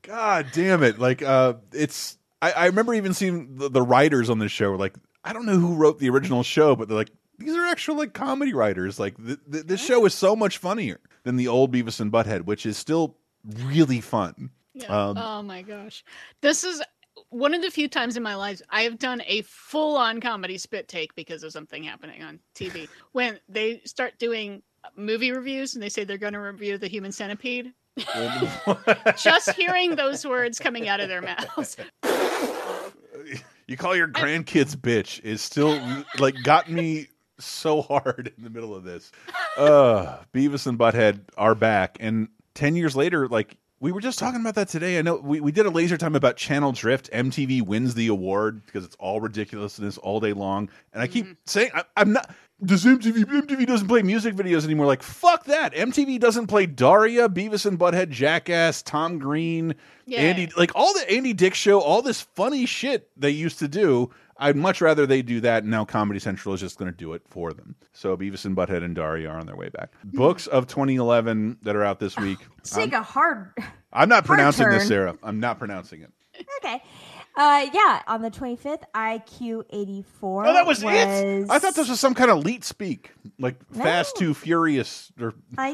God 0.03 0.47
damn 0.53 0.83
it! 0.83 0.99
Like, 0.99 1.21
uh, 1.23 1.53
it's. 1.73 2.17
I, 2.41 2.51
I 2.51 2.65
remember 2.67 2.93
even 2.93 3.13
seeing 3.13 3.55
the, 3.55 3.69
the 3.69 3.81
writers 3.81 4.29
on 4.29 4.39
this 4.39 4.51
show. 4.51 4.73
Like, 4.73 4.93
I 5.25 5.33
don't 5.33 5.45
know 5.45 5.57
who 5.57 5.75
wrote 5.75 5.99
the 5.99 6.09
original 6.09 6.43
show, 6.43 6.75
but 6.75 6.87
they're 6.87 6.97
like, 6.97 7.11
these 7.39 7.55
are 7.55 7.65
actual 7.65 7.97
like 7.97 8.13
comedy 8.13 8.53
writers. 8.53 8.99
Like, 8.99 9.17
th 9.17 9.39
th 9.51 9.65
this 9.65 9.83
show 9.83 10.05
is 10.05 10.13
so 10.13 10.35
much 10.35 10.57
funnier 10.59 10.99
than 11.23 11.35
the 11.35 11.47
old 11.47 11.73
Beavis 11.73 11.99
and 11.99 12.11
Butthead, 12.11 12.45
which 12.45 12.65
is 12.65 12.77
still 12.77 13.17
really 13.65 13.99
fun. 13.99 14.51
Yeah. 14.73 14.87
Um, 14.87 15.17
oh 15.17 15.41
my 15.41 15.61
gosh. 15.61 16.03
This 16.41 16.63
is 16.63 16.81
one 17.29 17.53
of 17.53 17.61
the 17.61 17.71
few 17.71 17.87
times 17.87 18.17
in 18.17 18.23
my 18.23 18.35
life 18.35 18.61
I 18.69 18.83
have 18.83 18.99
done 18.99 19.21
a 19.25 19.41
full 19.41 19.97
on 19.97 20.21
comedy 20.21 20.57
spit 20.57 20.87
take 20.87 21.15
because 21.15 21.43
of 21.43 21.51
something 21.51 21.83
happening 21.83 22.21
on 22.21 22.39
TV. 22.53 22.87
when 23.13 23.39
they 23.49 23.81
start 23.85 24.19
doing 24.19 24.61
movie 24.95 25.31
reviews 25.31 25.73
and 25.73 25.81
they 25.81 25.89
say 25.89 26.03
they're 26.03 26.17
going 26.17 26.33
to 26.33 26.39
review 26.39 26.77
the 26.77 26.87
human 26.87 27.11
centipede. 27.11 27.73
Just 29.17 29.51
hearing 29.51 29.95
those 29.95 30.25
words 30.25 30.59
coming 30.59 30.87
out 30.87 30.99
of 30.99 31.07
their 31.07 31.21
mouths. 31.21 31.77
you 33.67 33.77
call 33.77 33.95
your 33.95 34.07
grandkids 34.07 34.75
bitch 34.75 35.23
is 35.23 35.41
still 35.41 35.79
like 36.19 36.35
got 36.43 36.69
me 36.69 37.07
so 37.39 37.81
hard 37.81 38.31
in 38.37 38.43
the 38.43 38.49
middle 38.49 38.75
of 38.75 38.83
this. 38.83 39.11
Uh 39.57 40.17
Beavis 40.33 40.67
and 40.67 40.77
Butthead 40.77 41.21
are 41.37 41.55
back 41.55 41.97
and 41.99 42.29
10 42.53 42.75
years 42.75 42.95
later 42.95 43.27
like 43.27 43.57
we 43.81 43.91
were 43.91 44.01
just 44.01 44.17
talking 44.17 44.39
about 44.39 44.55
that 44.55 44.69
today. 44.69 44.97
I 44.97 45.01
know 45.01 45.17
we, 45.17 45.41
we 45.41 45.51
did 45.51 45.65
a 45.65 45.69
laser 45.69 45.97
time 45.97 46.15
about 46.15 46.37
channel 46.37 46.71
drift. 46.71 47.11
MTV 47.11 47.61
wins 47.61 47.93
the 47.93 48.07
award 48.07 48.65
because 48.65 48.85
it's 48.85 48.95
all 48.95 49.19
ridiculousness 49.19 49.97
all 49.97 50.19
day 50.19 50.33
long. 50.33 50.69
And 50.93 51.03
I 51.03 51.07
keep 51.07 51.37
saying 51.45 51.71
I, 51.73 51.83
I'm 51.97 52.13
not 52.13 52.33
does 52.63 52.85
MTV 52.85 53.25
MTV 53.25 53.65
doesn't 53.67 53.87
play 53.87 54.01
music 54.01 54.35
videos 54.35 54.63
anymore. 54.63 54.85
Like 54.85 55.03
fuck 55.03 55.45
that. 55.45 55.73
MTV 55.73 56.19
doesn't 56.19 56.47
play 56.47 56.65
Daria, 56.65 57.27
Beavis 57.27 57.65
and 57.65 57.77
Butthead, 57.77 58.09
Jackass, 58.09 58.81
Tom 58.81 59.19
Green, 59.19 59.75
Yeah. 60.05 60.19
Andy 60.19 60.49
like 60.55 60.71
all 60.75 60.93
the 60.93 61.09
Andy 61.11 61.33
Dick 61.33 61.53
show, 61.53 61.79
all 61.81 62.01
this 62.01 62.21
funny 62.21 62.65
shit 62.65 63.09
they 63.17 63.29
used 63.31 63.59
to 63.59 63.67
do. 63.67 64.11
I'd 64.37 64.57
much 64.57 64.81
rather 64.81 65.05
they 65.05 65.21
do 65.21 65.39
that. 65.41 65.63
And 65.63 65.71
now 65.71 65.85
Comedy 65.85 66.19
Central 66.19 66.53
is 66.53 66.59
just 66.59 66.77
going 66.77 66.91
to 66.91 66.97
do 66.97 67.13
it 67.13 67.21
for 67.29 67.53
them. 67.53 67.75
So 67.93 68.17
Beavis 68.17 68.43
and 68.45 68.55
Butthead 68.55 68.83
and 68.83 68.93
Daria 68.93 69.29
are 69.29 69.39
on 69.39 69.45
their 69.45 69.55
way 69.55 69.69
back. 69.69 69.91
Books 70.03 70.47
of 70.47 70.67
2011 70.67 71.59
that 71.61 71.75
are 71.75 71.83
out 71.83 71.99
this 71.99 72.17
week. 72.17 72.39
Take 72.63 72.91
a 72.91 73.01
hard. 73.01 73.53
I'm 73.93 74.09
not 74.09 74.25
hard 74.25 74.37
pronouncing 74.37 74.69
this. 74.69 74.87
Sarah. 74.89 75.15
I'm 75.23 75.39
not 75.39 75.57
pronouncing 75.57 76.01
it. 76.01 76.11
Okay. 76.57 76.83
Uh, 77.37 77.67
yeah, 77.73 78.01
on 78.07 78.21
the 78.21 78.31
25th, 78.31 78.83
IQ 78.95 79.65
84. 79.69 80.47
Oh, 80.47 80.53
that 80.53 80.65
was, 80.65 80.83
it. 80.83 81.47
I 81.49 81.59
thought 81.59 81.75
this 81.75 81.89
was 81.89 81.99
some 81.99 82.13
kind 82.13 82.31
of 82.31 82.43
leet 82.43 82.63
speak, 82.63 83.11
like 83.39 83.55
Fast 83.73 84.15
Too 84.15 84.33
Furious. 84.33 85.11
Or 85.19 85.33
I, 85.57 85.73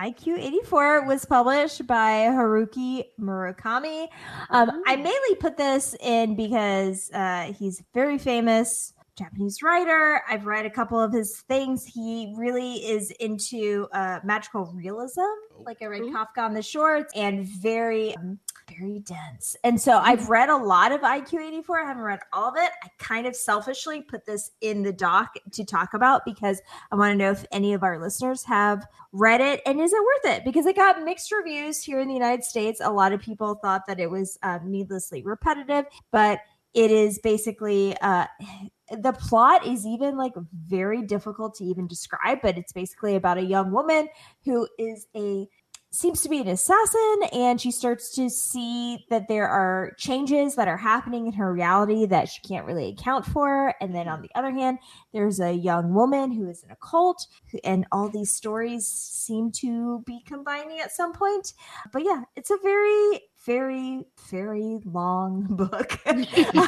IQ 0.00 0.38
84 0.38 1.06
was 1.06 1.24
published 1.24 1.86
by 1.86 2.28
Haruki 2.30 3.04
Murakami. 3.18 4.08
Um, 4.50 4.82
I 4.86 4.96
mainly 4.96 5.34
put 5.40 5.56
this 5.56 5.96
in 6.00 6.36
because 6.36 7.10
uh, 7.12 7.52
he's 7.58 7.80
a 7.80 7.84
very 7.94 8.18
famous 8.18 8.92
Japanese 9.16 9.62
writer. 9.62 10.22
I've 10.28 10.46
read 10.46 10.66
a 10.66 10.70
couple 10.70 11.00
of 11.00 11.12
his 11.12 11.40
things. 11.48 11.84
He 11.86 12.34
really 12.36 12.74
is 12.74 13.10
into 13.12 13.88
uh, 13.92 14.20
magical 14.24 14.66
realism. 14.74 15.22
Like 15.64 15.82
I 15.82 15.86
read 15.86 16.02
Kafka 16.02 16.38
on 16.38 16.54
the 16.54 16.62
Shores 16.62 17.04
and 17.14 17.46
very. 17.46 18.16
Um, 18.16 18.38
very 18.68 19.00
dense. 19.00 19.56
And 19.64 19.80
so 19.80 19.98
I've 19.98 20.28
read 20.28 20.48
a 20.48 20.56
lot 20.56 20.92
of 20.92 21.00
IQ 21.00 21.46
84. 21.46 21.80
I 21.80 21.86
haven't 21.86 22.02
read 22.02 22.20
all 22.32 22.48
of 22.48 22.54
it. 22.56 22.70
I 22.82 22.88
kind 22.98 23.26
of 23.26 23.36
selfishly 23.36 24.02
put 24.02 24.26
this 24.26 24.50
in 24.60 24.82
the 24.82 24.92
doc 24.92 25.34
to 25.52 25.64
talk 25.64 25.94
about 25.94 26.24
because 26.24 26.60
I 26.90 26.96
want 26.96 27.12
to 27.12 27.16
know 27.16 27.30
if 27.30 27.44
any 27.52 27.72
of 27.72 27.82
our 27.82 28.00
listeners 28.00 28.44
have 28.44 28.86
read 29.12 29.40
it 29.40 29.60
and 29.66 29.80
is 29.80 29.92
it 29.92 30.02
worth 30.02 30.36
it? 30.36 30.44
Because 30.44 30.66
it 30.66 30.76
got 30.76 31.02
mixed 31.02 31.32
reviews 31.32 31.82
here 31.82 32.00
in 32.00 32.08
the 32.08 32.14
United 32.14 32.44
States. 32.44 32.80
A 32.82 32.90
lot 32.90 33.12
of 33.12 33.20
people 33.20 33.54
thought 33.56 33.82
that 33.86 34.00
it 34.00 34.10
was 34.10 34.38
um, 34.42 34.70
needlessly 34.70 35.22
repetitive, 35.22 35.84
but 36.10 36.40
it 36.74 36.90
is 36.90 37.18
basically 37.20 37.96
uh, 38.00 38.26
the 38.90 39.12
plot 39.12 39.66
is 39.66 39.86
even 39.86 40.16
like 40.16 40.34
very 40.66 41.02
difficult 41.02 41.54
to 41.56 41.64
even 41.64 41.86
describe, 41.86 42.38
but 42.42 42.58
it's 42.58 42.72
basically 42.72 43.16
about 43.16 43.38
a 43.38 43.42
young 43.42 43.70
woman 43.70 44.08
who 44.44 44.68
is 44.78 45.06
a 45.16 45.48
seems 45.94 46.22
to 46.22 46.28
be 46.28 46.40
an 46.40 46.48
assassin 46.48 47.20
and 47.32 47.60
she 47.60 47.70
starts 47.70 48.14
to 48.16 48.28
see 48.28 49.04
that 49.10 49.28
there 49.28 49.48
are 49.48 49.92
changes 49.96 50.54
that 50.56 50.68
are 50.68 50.76
happening 50.76 51.26
in 51.26 51.32
her 51.32 51.52
reality 51.52 52.06
that 52.06 52.28
she 52.28 52.40
can't 52.42 52.66
really 52.66 52.88
account 52.88 53.24
for. 53.24 53.74
And 53.80 53.94
then 53.94 54.08
on 54.08 54.22
the 54.22 54.30
other 54.34 54.50
hand 54.50 54.78
there's 55.12 55.40
a 55.40 55.52
young 55.52 55.94
woman 55.94 56.32
who 56.32 56.48
is 56.48 56.62
in 56.62 56.70
a 56.70 56.76
cult 56.76 57.26
and 57.62 57.86
all 57.92 58.08
these 58.08 58.32
stories 58.32 58.86
seem 58.86 59.52
to 59.52 60.02
be 60.06 60.20
combining 60.26 60.80
at 60.80 60.92
some 60.92 61.12
point. 61.12 61.52
But 61.92 62.04
yeah 62.04 62.22
it's 62.36 62.50
a 62.50 62.58
very 62.62 63.20
very 63.44 64.04
very 64.30 64.78
long 64.84 65.46
book. 65.50 66.00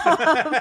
Um, 0.07 0.55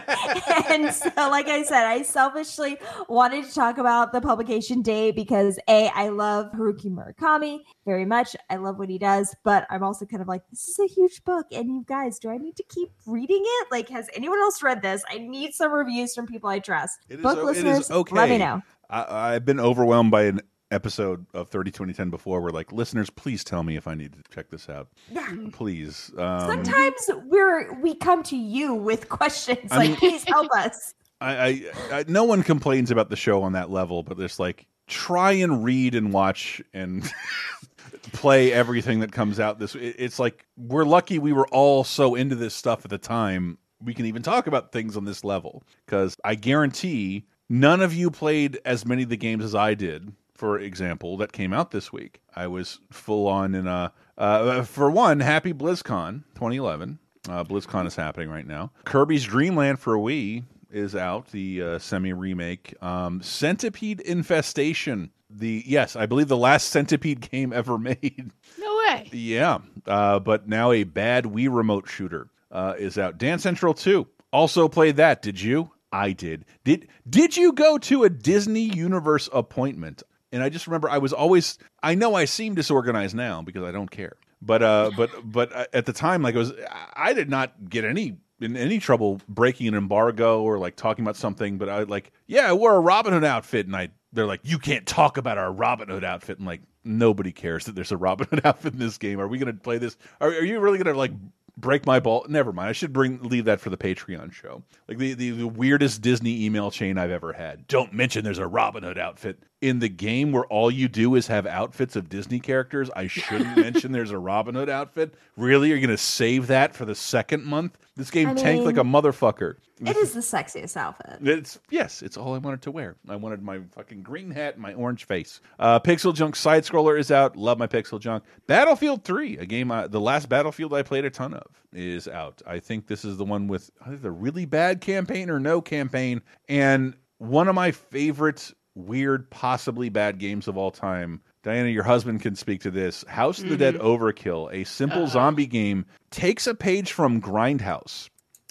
and 0.69 0.93
so 0.93 1.11
like 1.29 1.47
i 1.47 1.63
said 1.63 1.85
i 1.85 2.01
selfishly 2.01 2.77
wanted 3.09 3.45
to 3.45 3.53
talk 3.53 3.77
about 3.77 4.11
the 4.11 4.21
publication 4.21 4.81
date 4.81 5.15
because 5.15 5.59
a 5.67 5.89
i 5.89 6.09
love 6.09 6.51
haruki 6.51 6.85
murakami 6.85 7.59
very 7.85 8.05
much. 8.05 8.35
I 8.49 8.55
love 8.55 8.79
what 8.79 8.89
he 8.89 8.97
does 8.97 9.35
but 9.43 9.65
i'm 9.69 9.83
also 9.83 10.05
kind 10.05 10.21
of 10.21 10.27
like 10.27 10.43
this 10.49 10.67
is 10.67 10.79
a 10.79 10.87
huge 10.87 11.23
book 11.23 11.47
and 11.51 11.69
you 11.69 11.83
guys 11.87 12.19
do 12.19 12.29
i 12.29 12.37
need 12.37 12.55
to 12.57 12.63
keep 12.69 12.89
reading 13.05 13.41
it? 13.43 13.67
Like 13.71 13.89
has 13.89 14.09
anyone 14.13 14.39
else 14.39 14.61
read 14.63 14.81
this? 14.81 15.03
I 15.09 15.17
need 15.17 15.53
some 15.53 15.71
reviews 15.71 16.15
from 16.15 16.27
people 16.27 16.49
i 16.49 16.59
trust. 16.59 16.99
Book 17.21 17.37
o- 17.37 17.43
listeners 17.43 17.91
okay. 17.91 18.15
let 18.15 18.29
me 18.29 18.37
know. 18.37 18.61
I, 18.89 19.33
I've 19.35 19.45
been 19.45 19.59
overwhelmed 19.59 20.11
by 20.11 20.23
an 20.23 20.41
episode 20.71 21.25
of 21.33 21.47
30 21.49 21.71
2010 21.71 22.09
before 22.09 22.41
where 22.41 22.51
like 22.51 22.71
listeners 22.71 23.09
please 23.11 23.43
tell 23.43 23.61
me 23.63 23.75
if 23.77 23.87
i 23.87 23.93
need 23.93 24.11
to 24.13 24.19
check 24.33 24.49
this 24.49 24.67
out 24.67 24.87
Yeah. 25.11 25.31
please 25.53 26.11
um, 26.17 26.39
sometimes 26.41 27.09
we're 27.25 27.73
we 27.81 27.93
come 27.95 28.23
to 28.23 28.35
you 28.35 28.73
with 28.73 29.07
questions 29.09 29.71
I 29.71 29.77
like 29.77 29.89
mean- 29.91 29.97
please 29.97 30.23
help 30.23 30.51
us 30.51 30.93
I, 31.21 31.35
I, 31.35 31.71
I 31.99 32.05
no 32.07 32.23
one 32.25 32.43
complains 32.43 32.91
about 32.91 33.09
the 33.09 33.15
show 33.15 33.41
on 33.43 33.53
that 33.53 33.71
level, 33.71 34.03
but 34.03 34.17
there's 34.17 34.37
like 34.37 34.67
try 34.87 35.31
and 35.31 35.63
read 35.63 35.95
and 35.95 36.11
watch 36.11 36.61
and 36.73 37.09
play 38.11 38.51
everything 38.51 38.99
that 38.99 39.13
comes 39.13 39.39
out. 39.39 39.57
This 39.57 39.75
it- 39.75 39.95
it's 39.97 40.19
like 40.19 40.45
we're 40.57 40.83
lucky 40.83 41.17
we 41.17 41.31
were 41.31 41.47
all 41.47 41.85
so 41.85 42.15
into 42.15 42.35
this 42.35 42.53
stuff 42.53 42.83
at 42.83 42.89
the 42.91 42.97
time. 42.97 43.57
We 43.81 43.93
can 43.93 44.05
even 44.07 44.23
talk 44.23 44.45
about 44.47 44.73
things 44.73 44.97
on 44.97 45.05
this 45.05 45.23
level 45.23 45.63
because 45.85 46.17
I 46.25 46.35
guarantee 46.35 47.25
none 47.49 47.81
of 47.81 47.93
you 47.93 48.11
played 48.11 48.59
as 48.65 48.85
many 48.85 49.03
of 49.03 49.09
the 49.09 49.17
games 49.17 49.43
as 49.45 49.55
I 49.55 49.73
did. 49.73 50.11
For 50.35 50.59
example, 50.59 51.17
that 51.17 51.31
came 51.31 51.53
out 51.53 51.71
this 51.71 51.91
week. 51.93 52.21
I 52.35 52.47
was 52.47 52.79
full 52.91 53.27
on 53.27 53.55
in 53.55 53.67
a 53.67 53.93
uh, 54.17 54.63
for 54.63 54.91
one, 54.91 55.19
happy 55.21 55.53
BlizzCon 55.53 56.23
2011. 56.35 56.99
Uh, 57.27 57.43
BlizzCon 57.43 57.87
is 57.87 57.95
happening 57.95 58.29
right 58.29 58.45
now. 58.45 58.71
Kirby's 58.83 59.23
Dream 59.23 59.55
Land 59.55 59.79
for 59.79 59.97
Wii 59.97 60.43
is 60.71 60.95
out, 60.95 61.27
the 61.31 61.61
uh, 61.61 61.79
semi 61.79 62.13
remake. 62.13 62.75
Um, 62.83 63.21
Centipede 63.21 64.01
Infestation. 64.01 65.09
The 65.29 65.63
yes, 65.65 65.95
I 65.95 66.05
believe 66.05 66.27
the 66.27 66.37
last 66.37 66.69
Centipede 66.69 67.21
game 67.31 67.51
ever 67.53 67.77
made. 67.77 68.31
No 68.59 68.77
way. 68.77 69.09
yeah, 69.11 69.59
uh, 69.87 70.19
but 70.19 70.47
now 70.47 70.71
a 70.71 70.83
bad 70.83 71.25
Wii 71.25 71.53
remote 71.53 71.87
shooter 71.89 72.27
uh, 72.51 72.75
is 72.77 72.97
out. 72.97 73.17
Dance 73.17 73.43
Central 73.43 73.73
2 73.73 74.05
also 74.31 74.67
played 74.67 74.97
that. 74.97 75.21
Did 75.21 75.41
you? 75.41 75.71
I 75.91 76.11
did. 76.11 76.45
Did 76.65 76.89
Did 77.09 77.37
you 77.37 77.53
go 77.53 77.77
to 77.79 78.03
a 78.03 78.09
Disney 78.09 78.63
Universe 78.63 79.29
appointment? 79.33 80.03
And 80.31 80.43
I 80.43 80.49
just 80.49 80.67
remember 80.67 80.89
I 80.89 80.97
was 80.97 81.13
always. 81.13 81.57
I 81.81 81.95
know 81.95 82.15
I 82.15 82.25
seem 82.25 82.55
disorganized 82.55 83.15
now 83.15 83.41
because 83.41 83.63
I 83.63 83.71
don't 83.71 83.89
care. 83.89 84.17
But 84.41 84.61
uh, 84.61 84.91
but 84.95 85.11
but 85.23 85.53
uh, 85.55 85.65
at 85.73 85.85
the 85.85 85.93
time, 85.93 86.21
like 86.21 86.35
it 86.35 86.39
was, 86.39 86.53
I 86.93 87.13
did 87.13 87.29
not 87.29 87.69
get 87.69 87.85
any 87.85 88.17
in 88.41 88.57
any 88.57 88.79
trouble 88.79 89.21
breaking 89.29 89.67
an 89.67 89.75
embargo 89.75 90.41
or 90.41 90.57
like 90.57 90.75
talking 90.75 91.05
about 91.05 91.15
something. 91.15 91.57
But 91.57 91.69
I 91.69 91.83
like, 91.83 92.11
yeah, 92.27 92.49
I 92.49 92.53
wore 92.53 92.75
a 92.75 92.79
Robin 92.79 93.13
Hood 93.13 93.23
outfit, 93.23 93.65
and 93.65 93.75
I 93.75 93.89
they're 94.15 94.25
like, 94.25 94.41
you 94.43 94.59
can't 94.59 94.85
talk 94.85 95.17
about 95.17 95.37
our 95.37 95.51
Robin 95.51 95.89
Hood 95.89 96.03
outfit. 96.03 96.37
And 96.37 96.47
like, 96.47 96.61
nobody 96.83 97.31
cares 97.31 97.65
that 97.65 97.75
there's 97.75 97.91
a 97.91 97.97
Robin 97.97 98.27
Hood 98.29 98.41
outfit 98.45 98.73
in 98.73 98.79
this 98.79 98.97
game. 98.97 99.19
Are 99.19 99.27
we 99.27 99.37
going 99.37 99.53
to 99.53 99.61
play 99.61 99.77
this? 99.77 99.97
Are, 100.21 100.29
are 100.29 100.43
you 100.43 100.59
really 100.59 100.77
going 100.77 100.93
to 100.93 100.97
like 100.97 101.11
break 101.57 101.85
my 101.85 101.99
ball? 101.99 102.25
Never 102.27 102.53
mind. 102.53 102.69
I 102.69 102.73
should 102.73 102.93
bring 102.93 103.21
leave 103.23 103.45
that 103.45 103.59
for 103.59 103.69
the 103.69 103.77
Patreon 103.77 104.31
show. 104.33 104.63
Like 104.87 104.97
the, 104.97 105.13
the 105.13 105.31
the 105.31 105.47
weirdest 105.47 106.01
Disney 106.01 106.45
email 106.45 106.71
chain 106.71 106.97
I've 106.97 107.11
ever 107.11 107.33
had. 107.33 107.67
Don't 107.67 107.93
mention 107.93 108.23
there's 108.23 108.37
a 108.37 108.47
Robin 108.47 108.83
Hood 108.83 108.97
outfit 108.97 109.39
in 109.65 109.79
the 109.79 109.89
game 109.89 110.31
where 110.31 110.45
all 110.45 110.69
you 110.69 110.87
do 110.87 111.15
is 111.15 111.25
have 111.25 111.47
outfits 111.47 111.95
of 111.95 112.07
Disney 112.07 112.39
characters. 112.39 112.91
I 112.95 113.07
shouldn't 113.07 113.57
mention 113.57 113.91
there's 113.91 114.11
a 114.11 114.17
Robin 114.19 114.53
Hood 114.53 114.69
outfit. 114.69 115.15
Really, 115.35 115.69
you're 115.69 115.79
going 115.79 115.89
to 115.89 115.97
save 115.97 116.45
that 116.47 116.75
for 116.75 116.85
the 116.85 116.93
second 116.93 117.43
month? 117.45 117.75
This 117.95 118.11
game 118.11 118.29
I 118.29 118.33
tanked 118.35 118.63
like 118.63 118.77
a 118.77 118.81
motherfucker. 118.81 119.55
it 119.79 119.97
is 119.97 120.13
the 120.13 120.19
sexiest 120.19 120.77
outfit 120.77 121.17
It's 121.21 121.57
yes, 121.71 122.03
it's 122.03 122.15
all 122.15 122.35
I 122.35 122.37
wanted 122.37 122.61
to 122.63 122.71
wear. 122.71 122.95
I 123.09 123.15
wanted 123.15 123.41
my 123.41 123.61
fucking 123.71 124.03
green 124.03 124.29
hat 124.29 124.53
and 124.53 124.61
my 124.61 124.75
orange 124.75 125.05
face. 125.05 125.41
Uh, 125.57 125.79
Pixel 125.79 126.13
Junk 126.13 126.35
side 126.35 126.63
scroller 126.63 126.99
is 126.99 127.09
out. 127.09 127.35
Love 127.35 127.57
my 127.57 127.65
Pixel 127.67 127.99
Junk. 127.99 128.23
Battlefield 128.45 129.03
Three, 129.03 129.37
a 129.39 129.47
game, 129.47 129.71
I, 129.71 129.87
the 129.87 129.99
last 129.99 130.29
Battlefield 130.29 130.75
I 130.75 130.83
played 130.83 131.05
a 131.05 131.09
ton 131.09 131.33
of, 131.33 131.47
is 131.73 132.07
out. 132.07 132.43
I 132.45 132.59
think 132.59 132.85
this 132.85 133.03
is 133.03 133.17
the 133.17 133.25
one 133.25 133.47
with 133.47 133.71
either 133.83 133.97
the 133.97 134.11
really 134.11 134.45
bad 134.45 134.79
campaign 134.79 135.31
or 135.31 135.39
no 135.39 135.59
campaign, 135.59 136.21
and 136.47 136.95
one 137.17 137.47
of 137.47 137.55
my 137.55 137.71
favorite 137.71 138.53
weird, 138.75 139.29
possibly 139.29 139.89
bad 139.89 140.19
games 140.19 140.47
of 140.47 140.57
all 140.57 140.71
time. 140.71 141.21
Diana, 141.43 141.69
your 141.69 141.83
husband 141.83 142.21
can 142.21 142.35
speak 142.35 142.61
to 142.61 142.71
this. 142.71 143.03
House 143.07 143.39
of 143.41 143.49
the 143.49 143.57
Dead 143.57 143.75
Overkill, 143.75 144.51
a 144.51 144.63
simple 144.65 145.07
zombie 145.07 145.45
game, 145.45 145.85
takes 146.11 146.47
a 146.47 146.55
page 146.55 146.91
from 146.91 147.21
Grindhouse, 147.21 148.09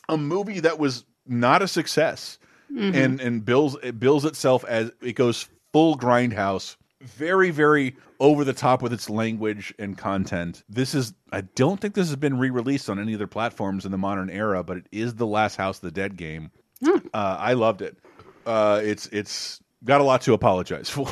a 0.09 0.17
movie 0.17 0.61
that 0.61 0.79
was 0.79 1.05
not 1.27 1.63
a 1.63 1.69
success 1.69 2.39
Mhm. 2.73 2.95
and 2.95 3.21
and 3.21 3.45
bills 3.45 3.77
it 3.83 4.01
bills 4.01 4.25
itself 4.25 4.65
as 4.65 4.91
it 5.03 5.13
goes 5.13 5.49
full 5.73 5.97
grindhouse 5.99 6.77
very 7.03 7.51
very 7.51 7.95
over 8.21 8.43
the 8.43 8.55
top 8.55 8.81
with 8.81 8.93
its 8.93 9.11
language 9.11 9.73
and 9.79 9.99
content 9.99 10.65
this 10.69 10.95
is 10.95 11.13
i 11.31 11.43
don't 11.43 11.79
think 11.81 11.95
this 11.95 12.09
has 12.09 12.17
been 12.17 12.39
re-released 12.39 12.89
on 12.89 12.99
any 12.99 13.15
other 13.15 13.27
platforms 13.27 13.85
in 13.85 13.93
the 13.93 13.99
modern 13.99 14.31
era 14.31 14.65
but 14.65 14.79
it 14.79 14.87
is 14.93 15.15
the 15.15 15.27
last 15.27 15.57
house 15.57 15.77
of 15.77 15.83
the 15.83 15.91
dead 15.91 16.17
game 16.17 16.51
uh, 17.13 17.37
i 17.39 17.53
loved 17.53 17.83
it 17.83 17.99
uh, 18.47 18.81
it's 18.83 19.07
it's 19.09 19.61
got 19.85 20.01
a 20.01 20.05
lot 20.05 20.20
to 20.23 20.32
apologize 20.32 20.89
for 20.90 21.06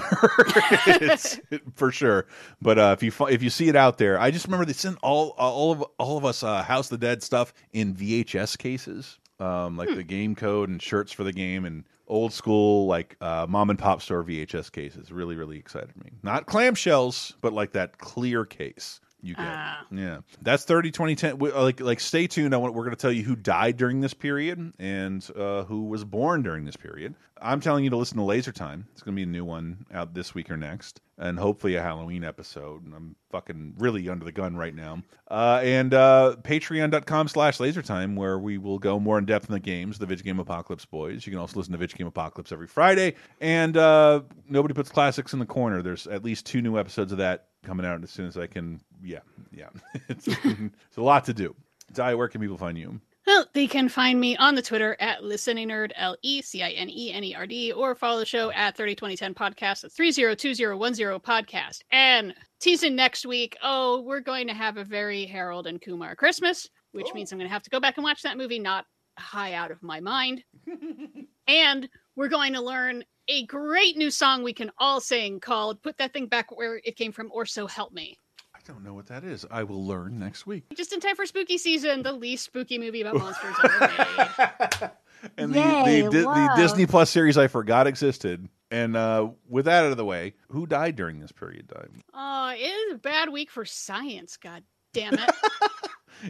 it's, 0.87 1.41
for 1.75 1.91
sure 1.91 2.27
but 2.61 2.79
uh, 2.79 2.97
if 2.99 3.03
you 3.03 3.27
if 3.27 3.43
you 3.43 3.51
see 3.51 3.69
it 3.69 3.77
out 3.77 3.99
there 3.99 4.19
i 4.19 4.31
just 4.31 4.47
remember 4.47 4.65
they 4.65 4.73
sent 4.73 4.99
all 5.03 5.31
all 5.39 5.73
of 5.73 5.85
all 5.99 6.19
of 6.19 6.25
us 6.25 6.43
uh, 6.43 6.63
house 6.63 6.91
of 6.91 7.01
the 7.01 7.07
dead 7.07 7.23
stuff 7.23 7.53
in 7.73 7.95
vhs 7.95 8.57
cases 8.57 9.19
um, 9.41 9.77
like 9.77 9.89
the 9.95 10.05
game 10.05 10.37
code 10.37 10.69
and 10.69 10.81
shirts 10.81 11.11
for 11.11 11.25
the 11.25 11.33
game 11.33 11.65
and 11.65 11.85
old 12.07 12.33
school 12.33 12.87
like 12.87 13.17
uh, 13.21 13.47
mom 13.49 13.71
and 13.71 13.79
pop 13.79 14.03
store 14.03 14.23
VHS 14.23 14.71
cases. 14.71 15.11
Really, 15.11 15.35
really 15.35 15.59
excited 15.59 15.97
me. 15.97 16.11
Not 16.23 16.47
clamshells, 16.47 17.35
but 17.41 17.53
like 17.53 17.73
that 17.73 17.99
clear 17.99 18.45
case 18.45 19.01
you 19.23 19.35
get. 19.35 19.45
Yeah, 19.93 20.19
that's 20.41 20.65
30 20.65 20.91
2010. 20.91 21.39
We- 21.39 21.53
Like, 21.53 21.81
like 21.81 22.01
stay 22.01 22.27
tuned. 22.27 22.55
I 22.55 22.59
want, 22.59 22.75
we're 22.75 22.85
going 22.85 22.97
to 22.97 23.01
tell 23.01 23.13
you 23.13 23.23
who 23.23 23.37
died 23.37 23.77
during 23.77 24.01
this 24.01 24.15
period 24.15 24.73
and 24.79 25.27
uh, 25.37 25.65
who 25.65 25.85
was 25.85 26.05
born 26.05 26.43
during 26.43 26.65
this 26.65 26.77
period. 26.77 27.15
I'm 27.45 27.61
telling 27.61 27.83
you 27.83 27.91
to 27.91 27.97
listen 27.97 28.19
to 28.19 28.23
Laser 28.25 28.53
Time. 28.53 28.87
It's 28.93 29.03
going 29.03 29.15
to 29.15 29.17
be 29.17 29.25
a 29.25 29.27
new 29.33 29.45
one 29.45 29.85
out 29.93 30.15
this 30.15 30.33
week 30.33 30.49
or 30.49 30.57
next, 30.57 31.01
and 31.19 31.37
hopefully 31.39 31.75
a 31.75 31.83
Halloween 31.83 32.23
episode. 32.23 32.85
And 32.85 32.95
I'm 32.95 33.17
fucking 33.33 33.75
really 33.79 34.09
under 34.09 34.25
the 34.25 34.31
gun 34.31 34.57
right 34.57 34.73
now. 34.75 35.03
Uh, 35.29 35.61
and 35.65 35.93
uh, 35.93 36.37
patreon.com 36.43 37.27
slash 37.27 37.59
lasertime, 37.59 38.15
where 38.15 38.39
we 38.39 38.59
will 38.59 38.79
go 38.79 39.01
more 39.01 39.19
in 39.19 39.25
depth 39.25 39.49
in 39.49 39.55
the 39.55 39.61
games, 39.61 39.99
the 39.99 40.07
Vidge 40.07 40.23
Game 40.23 40.39
Apocalypse 40.39 40.85
Boys. 40.85 41.27
You 41.27 41.33
can 41.33 41.41
also 41.41 41.57
listen 41.59 41.73
to 41.77 41.79
Vidge 41.85 41.97
Game 41.97 42.07
Apocalypse 42.07 42.53
every 42.53 42.69
Friday. 42.69 43.15
And 43.41 43.77
uh, 43.77 44.21
Nobody 44.49 44.73
Puts 44.75 44.91
Classics 44.91 45.33
in 45.33 45.41
the 45.41 45.47
Corner. 45.47 45.83
There's 45.83 46.07
at 46.07 46.23
least 46.25 46.47
two 46.47 46.63
new 46.63 46.79
episodes 46.79 47.11
of 47.11 47.19
that 47.19 47.47
coming 47.63 47.87
out 47.87 48.03
as 48.03 48.11
soon 48.11 48.27
as 48.27 48.37
I 48.37 48.47
can. 48.47 48.81
Yeah, 49.03 49.21
yeah. 49.51 49.69
it's, 50.09 50.29
it's 50.29 50.97
a 50.97 51.03
lot 51.03 51.25
to 51.27 51.35
do. 51.35 51.55
Di, 51.93 52.15
where 52.15 52.29
can 52.29 52.41
people 52.41 52.59
find 52.59 52.79
you? 52.79 53.01
Well, 53.27 53.47
they 53.53 53.69
can 53.69 53.89
find 53.89 54.19
me 54.21 54.37
on 54.37 54.57
the 54.57 54.63
Twitter 54.63 54.97
at 54.99 55.23
Listening 55.23 55.69
Nerd, 55.69 55.93
L 55.95 56.17
E 56.23 56.43
C 56.43 56.63
I 56.63 56.71
N 56.71 56.91
E 56.91 57.13
N 57.13 57.23
E 57.23 57.35
R 57.35 57.47
D, 57.47 57.73
or 57.73 57.95
follow 57.95 58.19
the 58.19 58.27
show 58.27 58.51
at 58.51 58.77
302010 58.77 59.35
Podcast 59.35 59.85
at 59.85 59.93
302010 59.93 61.21
Podcast. 61.21 61.83
And 61.93 62.35
teasing 62.61 62.97
next 62.97 63.25
week, 63.25 63.57
oh, 63.63 64.03
we're 64.03 64.21
going 64.21 64.49
to 64.49 64.55
have 64.55 64.77
a 64.77 64.85
very 64.85 65.25
Harold 65.25 65.69
and 65.69 65.81
Kumar 65.81 66.17
Christmas, 66.17 66.69
which 66.91 67.07
oh. 67.11 67.15
means 67.15 67.31
I'm 67.31 67.39
going 67.39 67.49
to 67.49 67.53
have 67.53 67.63
to 67.63 67.71
go 67.71 67.79
back 67.79 67.97
and 67.97 68.05
watch 68.05 68.23
that 68.23 68.37
movie, 68.37 68.59
not 68.59 68.87
high 69.19 69.55
out 69.55 69.71
of 69.71 69.83
my 69.83 70.01
mind. 70.01 70.43
and 71.47 71.89
we're 72.17 72.29
going 72.29 72.55
to 72.55 72.61
learn 72.61 73.05
a 73.29 73.47
great 73.47 73.97
new 73.97 74.11
song 74.11 74.43
we 74.43 74.53
can 74.53 74.71
all 74.79 75.01
sing 75.01 75.41
called 75.41 75.83
Put 75.83 75.99
That 75.99 76.13
Thing 76.13 76.27
Back 76.27 76.57
Where 76.57 76.81
It 76.85 76.97
Came 76.97 77.13
From, 77.13 77.31
or 77.33 77.47
So 77.47 77.67
Help 77.67 77.93
Me. 77.93 78.17
I 78.55 78.59
don't 78.67 78.85
know 78.85 78.95
what 78.95 79.07
that 79.07 79.25
is. 79.25 79.45
I 79.51 79.65
will 79.65 79.85
learn 79.85 80.19
next 80.19 80.47
week. 80.47 80.65
Just 80.77 80.93
in 80.93 81.01
time 81.01 81.17
for 81.17 81.27
spooky 81.27 81.59
season, 81.59 82.03
the 82.03 82.13
least 82.13 82.45
spooky 82.45 82.79
movie 82.79 83.01
about 83.01 83.17
monsters 83.17 83.55
ever 83.65 83.79
made. 84.83 84.91
And 85.37 85.55
the, 85.55 85.59
Yay, 85.59 86.03
the, 86.03 86.11
Di- 86.11 86.23
the. 86.23 86.53
Disney 86.57 86.87
Plus 86.87 87.11
series 87.11 87.39
I 87.39 87.49
forgot 87.49 87.87
existed. 87.87 88.49
And 88.71 88.97
uh, 88.97 89.31
with 89.49 89.65
that 89.67 89.85
out 89.85 89.91
of 89.91 89.97
the 89.97 90.05
way, 90.05 90.35
who 90.49 90.67
died 90.67 90.97
during 90.97 91.21
this 91.21 91.33
period 91.33 91.71
of 91.71 91.77
time? 91.77 92.01
Oh, 92.15 92.51
it 92.55 92.63
is 92.63 92.95
a 92.95 92.99
bad 92.99 93.31
week 93.31 93.51
for 93.51 93.65
science, 93.65 94.37
god 94.37 94.63
damn 94.93 95.15
it. 95.15 95.31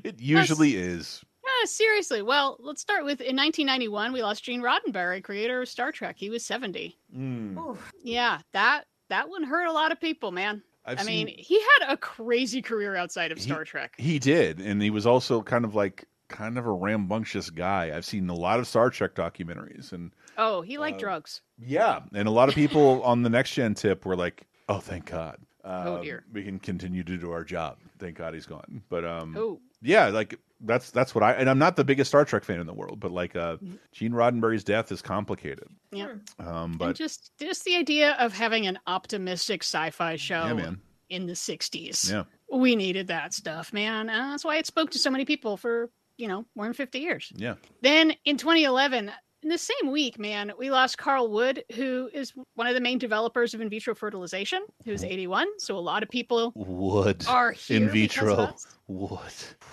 It 0.04 0.20
usually 0.20 0.74
is. 0.74 1.22
Yeah, 1.44 1.66
seriously. 1.66 2.22
Well, 2.22 2.56
let's 2.60 2.80
start 2.80 3.04
with 3.04 3.20
in 3.20 3.36
1991, 3.36 4.12
we 4.12 4.22
lost 4.22 4.44
Gene 4.44 4.62
Roddenberry, 4.62 5.22
creator 5.22 5.62
of 5.62 5.68
Star 5.68 5.90
Trek. 5.92 6.16
He 6.18 6.30
was 6.30 6.44
70. 6.44 6.96
Mm. 7.16 7.76
Yeah, 8.02 8.40
that 8.52 8.84
that 9.08 9.28
one 9.28 9.42
hurt 9.42 9.66
a 9.66 9.72
lot 9.72 9.92
of 9.92 10.00
people, 10.00 10.30
man. 10.32 10.62
I've 10.84 10.98
I 11.00 11.02
seen- 11.02 11.26
mean, 11.26 11.36
he 11.38 11.60
had 11.78 11.92
a 11.92 11.96
crazy 11.96 12.62
career 12.62 12.96
outside 12.96 13.30
of 13.32 13.40
Star 13.40 13.64
Trek. 13.64 13.94
He 13.98 14.18
did, 14.18 14.60
and 14.60 14.80
he 14.82 14.90
was 14.90 15.06
also 15.06 15.42
kind 15.42 15.64
of 15.64 15.74
like 15.74 16.04
kind 16.28 16.56
of 16.58 16.66
a 16.66 16.72
rambunctious 16.72 17.50
guy. 17.50 17.92
I've 17.94 18.04
seen 18.06 18.28
a 18.30 18.34
lot 18.34 18.58
of 18.58 18.66
Star 18.66 18.88
Trek 18.90 19.14
documentaries, 19.14 19.92
and 19.92 20.12
Oh, 20.38 20.62
he 20.62 20.76
Uh, 20.78 20.80
liked 20.80 20.98
drugs. 21.00 21.42
yeah, 21.58 22.00
and 22.14 22.26
a 22.26 22.30
lot 22.30 22.48
of 22.48 22.54
people 22.54 23.02
on 23.04 23.22
the 23.22 23.28
next 23.30 23.52
gen 23.52 23.74
tip 23.74 24.06
were 24.06 24.16
like, 24.16 24.46
"Oh, 24.68 24.78
thank 24.78 25.06
God, 25.06 25.38
Oh, 25.64 25.96
Um, 25.96 26.02
dear. 26.02 26.24
we 26.32 26.42
can 26.42 26.58
continue 26.58 27.04
to 27.04 27.16
do 27.18 27.30
our 27.32 27.44
job. 27.44 27.78
Thank 27.98 28.16
God 28.16 28.32
he's 28.34 28.46
gone." 28.46 28.82
But 28.88 29.04
um, 29.04 29.36
Oh. 29.36 29.60
yeah, 29.82 30.06
like 30.08 30.38
that's 30.64 30.90
that's 30.90 31.14
what 31.14 31.22
I 31.24 31.32
and 31.32 31.48
I'm 31.50 31.58
not 31.58 31.76
the 31.76 31.84
biggest 31.84 32.08
Star 32.10 32.24
Trek 32.24 32.44
fan 32.44 32.60
in 32.60 32.66
the 32.66 32.72
world, 32.74 33.00
but 33.00 33.10
like 33.12 33.36
uh. 33.36 33.56
Gene 33.92 34.12
Roddenberry's 34.12 34.64
death 34.64 34.90
is 34.92 35.02
complicated. 35.02 35.66
Yeah. 35.90 36.12
Um, 36.38 36.48
and 36.72 36.78
but 36.78 36.96
just 36.96 37.32
just 37.38 37.64
the 37.64 37.76
idea 37.76 38.12
of 38.18 38.32
having 38.32 38.66
an 38.66 38.78
optimistic 38.86 39.62
sci-fi 39.62 40.16
show 40.16 40.46
Yeah, 40.46 40.52
man. 40.54 40.80
in 41.10 41.26
the 41.26 41.34
60s. 41.34 42.10
yeah, 42.10 42.24
We 42.50 42.74
needed 42.76 43.08
that 43.08 43.34
stuff, 43.34 43.72
man. 43.72 44.08
Uh, 44.08 44.30
that's 44.30 44.44
why 44.44 44.56
it 44.56 44.66
spoke 44.66 44.90
to 44.92 44.98
so 44.98 45.10
many 45.10 45.24
people 45.26 45.56
for, 45.58 45.90
you 46.16 46.26
know, 46.28 46.46
more 46.56 46.64
than 46.66 46.72
50 46.74 46.98
years. 47.00 47.30
yeah. 47.36 47.54
Then 47.82 48.14
in 48.24 48.36
2011, 48.38 49.10
in 49.42 49.48
the 49.48 49.58
same 49.58 49.90
week, 49.90 50.18
man, 50.18 50.52
we 50.58 50.70
lost 50.70 50.98
Carl 50.98 51.28
Wood, 51.28 51.64
who 51.74 52.08
is 52.12 52.32
one 52.54 52.66
of 52.66 52.74
the 52.74 52.80
main 52.80 52.98
developers 52.98 53.54
of 53.54 53.60
in 53.60 53.68
vitro 53.68 53.94
fertilization, 53.94 54.64
who's 54.84 55.02
81. 55.02 55.48
So 55.58 55.76
a 55.76 55.80
lot 55.80 56.02
of 56.02 56.08
people 56.08 56.52
Wood 56.54 57.24
are 57.28 57.52
here 57.52 57.76
in 57.78 57.88
vitro. 57.88 58.34
us. 58.34 58.66
Wood. 58.86 59.20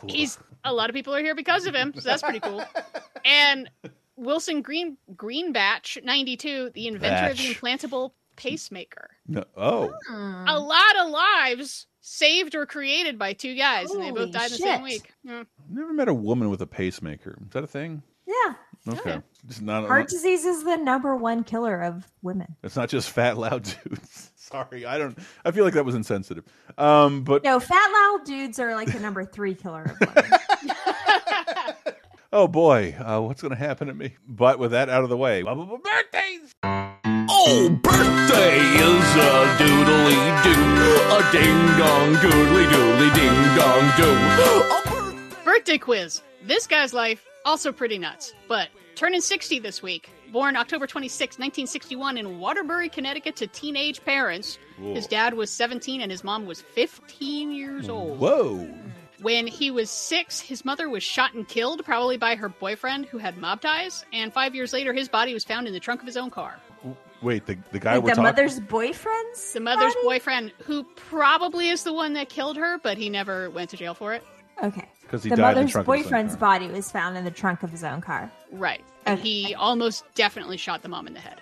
He's 0.08 0.40
a 0.64 0.74
lot 0.74 0.90
of 0.90 0.96
people 0.96 1.14
are 1.16 1.22
here 1.22 1.36
because 1.36 1.66
of 1.66 1.76
him, 1.76 1.94
so 1.96 2.02
that's 2.02 2.24
pretty 2.24 2.40
cool. 2.40 2.64
And 3.26 3.70
Wilson 4.16 4.62
Green 4.62 4.98
Greatbatch, 5.14 6.02
92, 6.04 6.72
the 6.74 6.88
inventor 6.88 7.32
of 7.32 7.38
the 7.38 7.54
implantable 7.54 8.12
pacemaker. 8.38 9.10
No, 9.28 9.44
oh, 9.58 9.94
A 10.10 10.14
hmm. 10.14 10.46
lot 10.48 10.96
of 11.02 11.10
lives 11.10 11.86
saved 12.00 12.56
or 12.56 12.66
created 12.66 13.20
by 13.20 13.34
two 13.34 13.56
guys, 13.56 13.92
and 13.92 14.02
they 14.02 14.12
both 14.12 14.32
died 14.32 14.46
in 14.46 14.52
the 14.52 14.58
same 14.58 14.82
week. 14.82 15.12
Yeah. 15.24 15.44
never 15.70 15.94
met 15.94 16.08
a 16.08 16.14
woman 16.14 16.50
with 16.50 16.62
a 16.62 16.68
pacemaker. 16.68 17.38
Is 17.46 17.52
that 17.52 17.64
a 17.66 17.68
thing? 17.68 18.02
Yeah. 18.26 18.54
Okay, 18.88 19.22
just 19.48 19.62
not. 19.62 19.88
Heart 19.88 20.10
disease 20.10 20.46
is 20.46 20.64
the 20.64 20.78
number 20.78 21.16
one 21.16 21.44
killer 21.44 21.82
of 21.82 22.06
women. 22.22 22.56
It's 22.64 22.76
not 22.76 22.90
just 22.90 23.10
fat, 23.10 23.38
loud 23.38 23.64
dudes. 23.84 24.32
Sorry, 24.36 24.86
I 24.86 24.98
don't. 24.98 25.18
I 25.46 25.52
feel 25.52 25.64
like 25.64 25.76
that 25.76 25.86
was 25.86 25.96
insensitive. 25.96 26.44
Um, 26.78 27.24
but 27.24 27.44
No, 27.44 27.60
fat 27.60 27.92
loud 27.94 28.26
dudes 28.26 28.60
are 28.60 28.74
like 28.74 28.92
the 28.92 29.00
number 29.00 29.24
three 29.24 29.54
killer 29.54 29.84
of 29.84 30.00
women. 30.00 30.32
oh 32.34 32.48
boy, 32.48 32.96
uh, 33.00 33.22
what's 33.22 33.42
going 33.42 33.52
to 33.52 33.58
happen 33.58 33.88
to 33.88 33.94
me? 33.94 34.16
But 34.28 34.58
with 34.60 34.72
that 34.72 34.90
out 34.90 35.04
of 35.04 35.10
the 35.10 35.18
way, 35.18 35.44
blah, 35.44 35.54
blah, 35.56 35.66
blah, 35.66 35.78
birthdays. 35.78 36.56
Oh, 37.32 37.70
birthday 37.84 38.60
is 38.60 39.16
a 39.16 39.56
doodly 39.60 40.44
doo, 40.44 41.16
a 41.16 41.32
ding 41.32 41.78
dong 41.78 42.16
doodly 42.16 42.66
doodly 42.66 43.14
ding 43.16 43.56
dong 43.56 45.16
doo. 45.38 45.44
Birthday 45.46 45.78
quiz. 45.78 46.22
This 46.44 46.66
guy's 46.68 46.94
life 46.94 47.26
also 47.46 47.72
pretty 47.72 47.98
nuts, 47.98 48.34
but 48.48 48.70
turning 49.00 49.22
60 49.22 49.60
this 49.60 49.82
week. 49.82 50.10
Born 50.32 50.58
October 50.58 50.86
26, 50.86 51.40
1961 51.40 52.18
in 52.18 52.38
Waterbury, 52.40 52.90
Connecticut 52.90 53.38
to 53.38 53.48
teenage 53.48 54.04
parents. 54.04 54.60
Whoa. 54.78 54.94
His 54.94 55.08
dad 55.08 55.36
was 55.36 55.50
17 55.50 56.02
and 56.02 56.12
his 56.12 56.24
mom 56.24 56.46
was 56.46 56.62
15 56.62 57.54
years 57.54 57.88
old. 57.88 58.20
Whoa. 58.20 58.68
When 59.22 59.48
he 59.48 59.72
was 59.72 59.90
6, 59.90 60.42
his 60.42 60.66
mother 60.66 60.90
was 60.90 61.02
shot 61.02 61.34
and 61.34 61.48
killed 61.48 61.84
probably 61.86 62.18
by 62.18 62.36
her 62.36 62.50
boyfriend 62.50 63.06
who 63.06 63.18
had 63.18 63.38
mob 63.38 63.62
ties, 63.62 64.06
and 64.14 64.34
5 64.34 64.54
years 64.54 64.74
later 64.74 64.94
his 64.94 65.08
body 65.10 65.34
was 65.34 65.44
found 65.46 65.66
in 65.68 65.74
the 65.74 65.80
trunk 65.80 66.02
of 66.02 66.06
his 66.06 66.18
own 66.18 66.30
car. 66.30 66.60
Wait, 67.22 67.46
the 67.46 67.58
the 67.72 67.80
guy 67.80 67.96
Like 67.96 68.04
we're 68.04 68.10
the 68.12 68.16
talking. 68.16 68.24
mother's 68.24 68.60
boyfriends? 68.62 69.52
The 69.54 69.60
mother's 69.60 69.94
boyfriend 70.04 70.54
who 70.64 70.84
probably 70.96 71.68
is 71.70 71.84
the 71.84 71.92
one 71.94 72.14
that 72.14 72.30
killed 72.30 72.56
her, 72.58 72.78
but 72.78 72.98
he 72.98 73.10
never 73.10 73.50
went 73.50 73.70
to 73.72 73.78
jail 73.78 73.94
for 73.94 74.14
it. 74.14 74.24
Okay. 74.64 74.88
'Cause 75.10 75.24
he 75.24 75.30
the 75.30 75.36
died 75.38 75.52
in 75.52 75.54
the 75.56 75.60
mother's 75.62 75.72
trunk 75.72 75.88
of 75.88 75.94
his 75.96 76.06
own 76.06 76.10
boyfriend's 76.10 76.36
car. 76.36 76.40
body 76.60 76.68
was 76.68 76.92
found 76.92 77.18
in 77.18 77.24
the 77.26 77.32
trunk 77.32 77.64
of 77.64 77.72
his 77.72 77.84
own 77.84 78.00
car. 78.00 78.32
Right. 78.52 78.84
And 79.06 79.20
he 79.20 79.54
almost 79.56 80.04
definitely 80.16 80.58
shot 80.58 80.82
the 80.82 80.90
mom 80.90 81.08
in 81.08 81.14
the 81.14 81.20
head. 81.20 81.42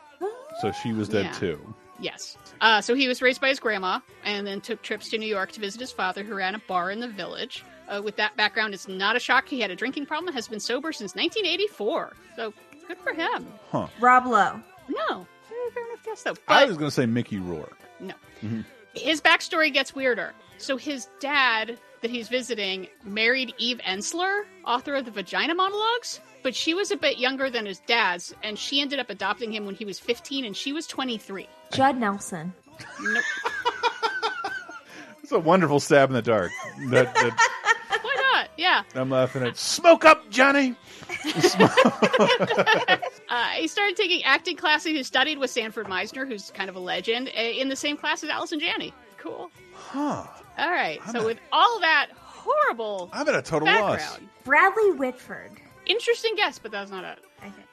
So 0.62 0.72
she 0.84 0.92
was 0.94 1.08
dead 1.10 1.26
Yeah. 1.26 1.32
too. 1.34 1.76
Yes. 2.00 2.38
Uh, 2.62 2.82
so 2.82 2.94
he 2.96 3.08
was 3.08 3.22
raised 3.22 3.42
by 3.42 3.50
his 3.50 3.60
grandma 3.60 4.00
and 4.24 4.46
then 4.46 4.62
took 4.62 4.82
trips 4.82 5.10
to 5.10 5.18
New 5.18 5.28
York 5.28 5.52
to 5.54 5.60
visit 5.60 5.82
his 5.82 5.92
father, 5.92 6.24
who 6.24 6.34
ran 6.36 6.56
a 6.56 6.60
bar 6.60 6.92
in 6.92 7.00
the 7.00 7.08
village. 7.08 7.64
Uh, 7.88 8.02
with 8.04 8.16
that 8.18 8.36
background, 8.38 8.74
it's 8.74 8.88
not 8.88 9.16
a 9.16 9.20
shock 9.20 9.48
he 9.48 9.60
had 9.62 9.72
a 9.72 9.76
drinking 9.76 10.06
problem 10.06 10.28
and 10.28 10.36
has 10.36 10.48
been 10.48 10.60
sober 10.60 10.92
since 10.92 11.16
1984. 11.16 12.14
So 12.36 12.54
good 12.88 12.98
for 13.00 13.14
him. 13.14 13.48
Huh. 13.72 13.88
Rob 14.00 14.26
Lowe. 14.26 14.62
No. 14.90 15.28
Fair 15.74 15.84
enough 15.88 16.04
guess, 16.04 16.24
though. 16.24 16.36
I 16.48 16.66
was 16.66 16.78
going 16.78 16.88
to 16.90 16.94
say 16.96 17.06
Mickey 17.06 17.38
Rourke. 17.40 17.78
no. 18.00 18.14
Mhm. 18.44 18.64
His 18.94 19.22
backstory 19.22 19.72
gets 19.72 19.94
weirder. 19.94 20.34
So 20.58 20.76
his 20.78 21.08
dad 21.20 21.78
that 22.02 22.10
he's 22.12 22.30
visiting 22.30 22.88
married 23.04 23.54
Eve 23.58 23.80
Ensler, 23.86 24.44
author 24.66 24.96
of 24.96 25.06
the 25.06 25.12
Vagina 25.12 25.54
Monologues, 25.56 26.20
but 26.48 26.56
she 26.56 26.74
was 26.74 26.92
a 26.92 26.96
bit 26.96 27.18
younger 27.18 27.50
than 27.50 27.66
his 27.66 27.80
dad's, 27.80 28.34
and 28.42 28.58
she 28.58 28.80
ended 28.80 29.00
up 29.00 29.10
adopting 29.10 29.52
him 29.52 29.66
when 29.66 29.76
he 29.76 29.84
was 29.84 30.00
15 30.00 30.46
and 30.46 30.56
she 30.56 30.72
was 30.72 30.88
23. 30.88 31.46
Judd 31.74 31.98
Nelson. 31.98 32.54
Nope. 33.02 33.24
It's 35.24 35.34
a 35.34 35.40
wonderful 35.40 35.82
stab 35.82 36.10
in 36.10 36.14
the 36.14 36.22
dark. 36.22 36.54
That, 36.86 37.14
that 37.14 38.00
Why 38.02 38.16
not? 38.32 38.48
Yeah. 38.56 38.84
I'm 38.96 39.10
laughing 39.10 39.44
at. 39.44 39.58
Smoke 39.58 40.06
up, 40.06 40.30
Johnny. 40.30 40.74
Uh, 43.30 43.44
he 43.58 43.68
started 43.68 43.98
taking 43.98 44.24
acting 44.24 44.56
classes. 44.56 44.94
He 44.94 45.04
studied 45.04 45.38
with 45.38 45.52
Sanford 45.52 45.88
Meisner, 45.88 46.26
who's 46.26 46.50
kind 46.52 46.70
of 46.70 46.78
a 46.78 46.80
legend, 46.80 47.30
uh, 47.38 47.42
in 47.42 47.68
the 47.68 47.76
same 47.76 47.98
class 47.98 48.24
as 48.24 48.30
Allison 48.30 48.58
Janney. 48.58 48.94
Cool. 49.18 49.52
Huh. 49.74 50.24
All 50.58 50.72
right. 50.72 51.02
so 51.12 51.26
with 51.26 51.38
all 51.52 51.82
that 51.82 52.08
horrible 52.16 53.10
I'm 53.12 53.28
at 53.28 53.36
a 53.36 53.42
total 53.42 53.68
loss. 53.68 54.18
Bradley 54.46 54.94
Whitford. 54.94 55.52
Interesting 55.88 56.36
guess, 56.36 56.60
but 56.60 56.72
that's 56.72 56.92
not 56.92 57.04
it. 57.04 57.20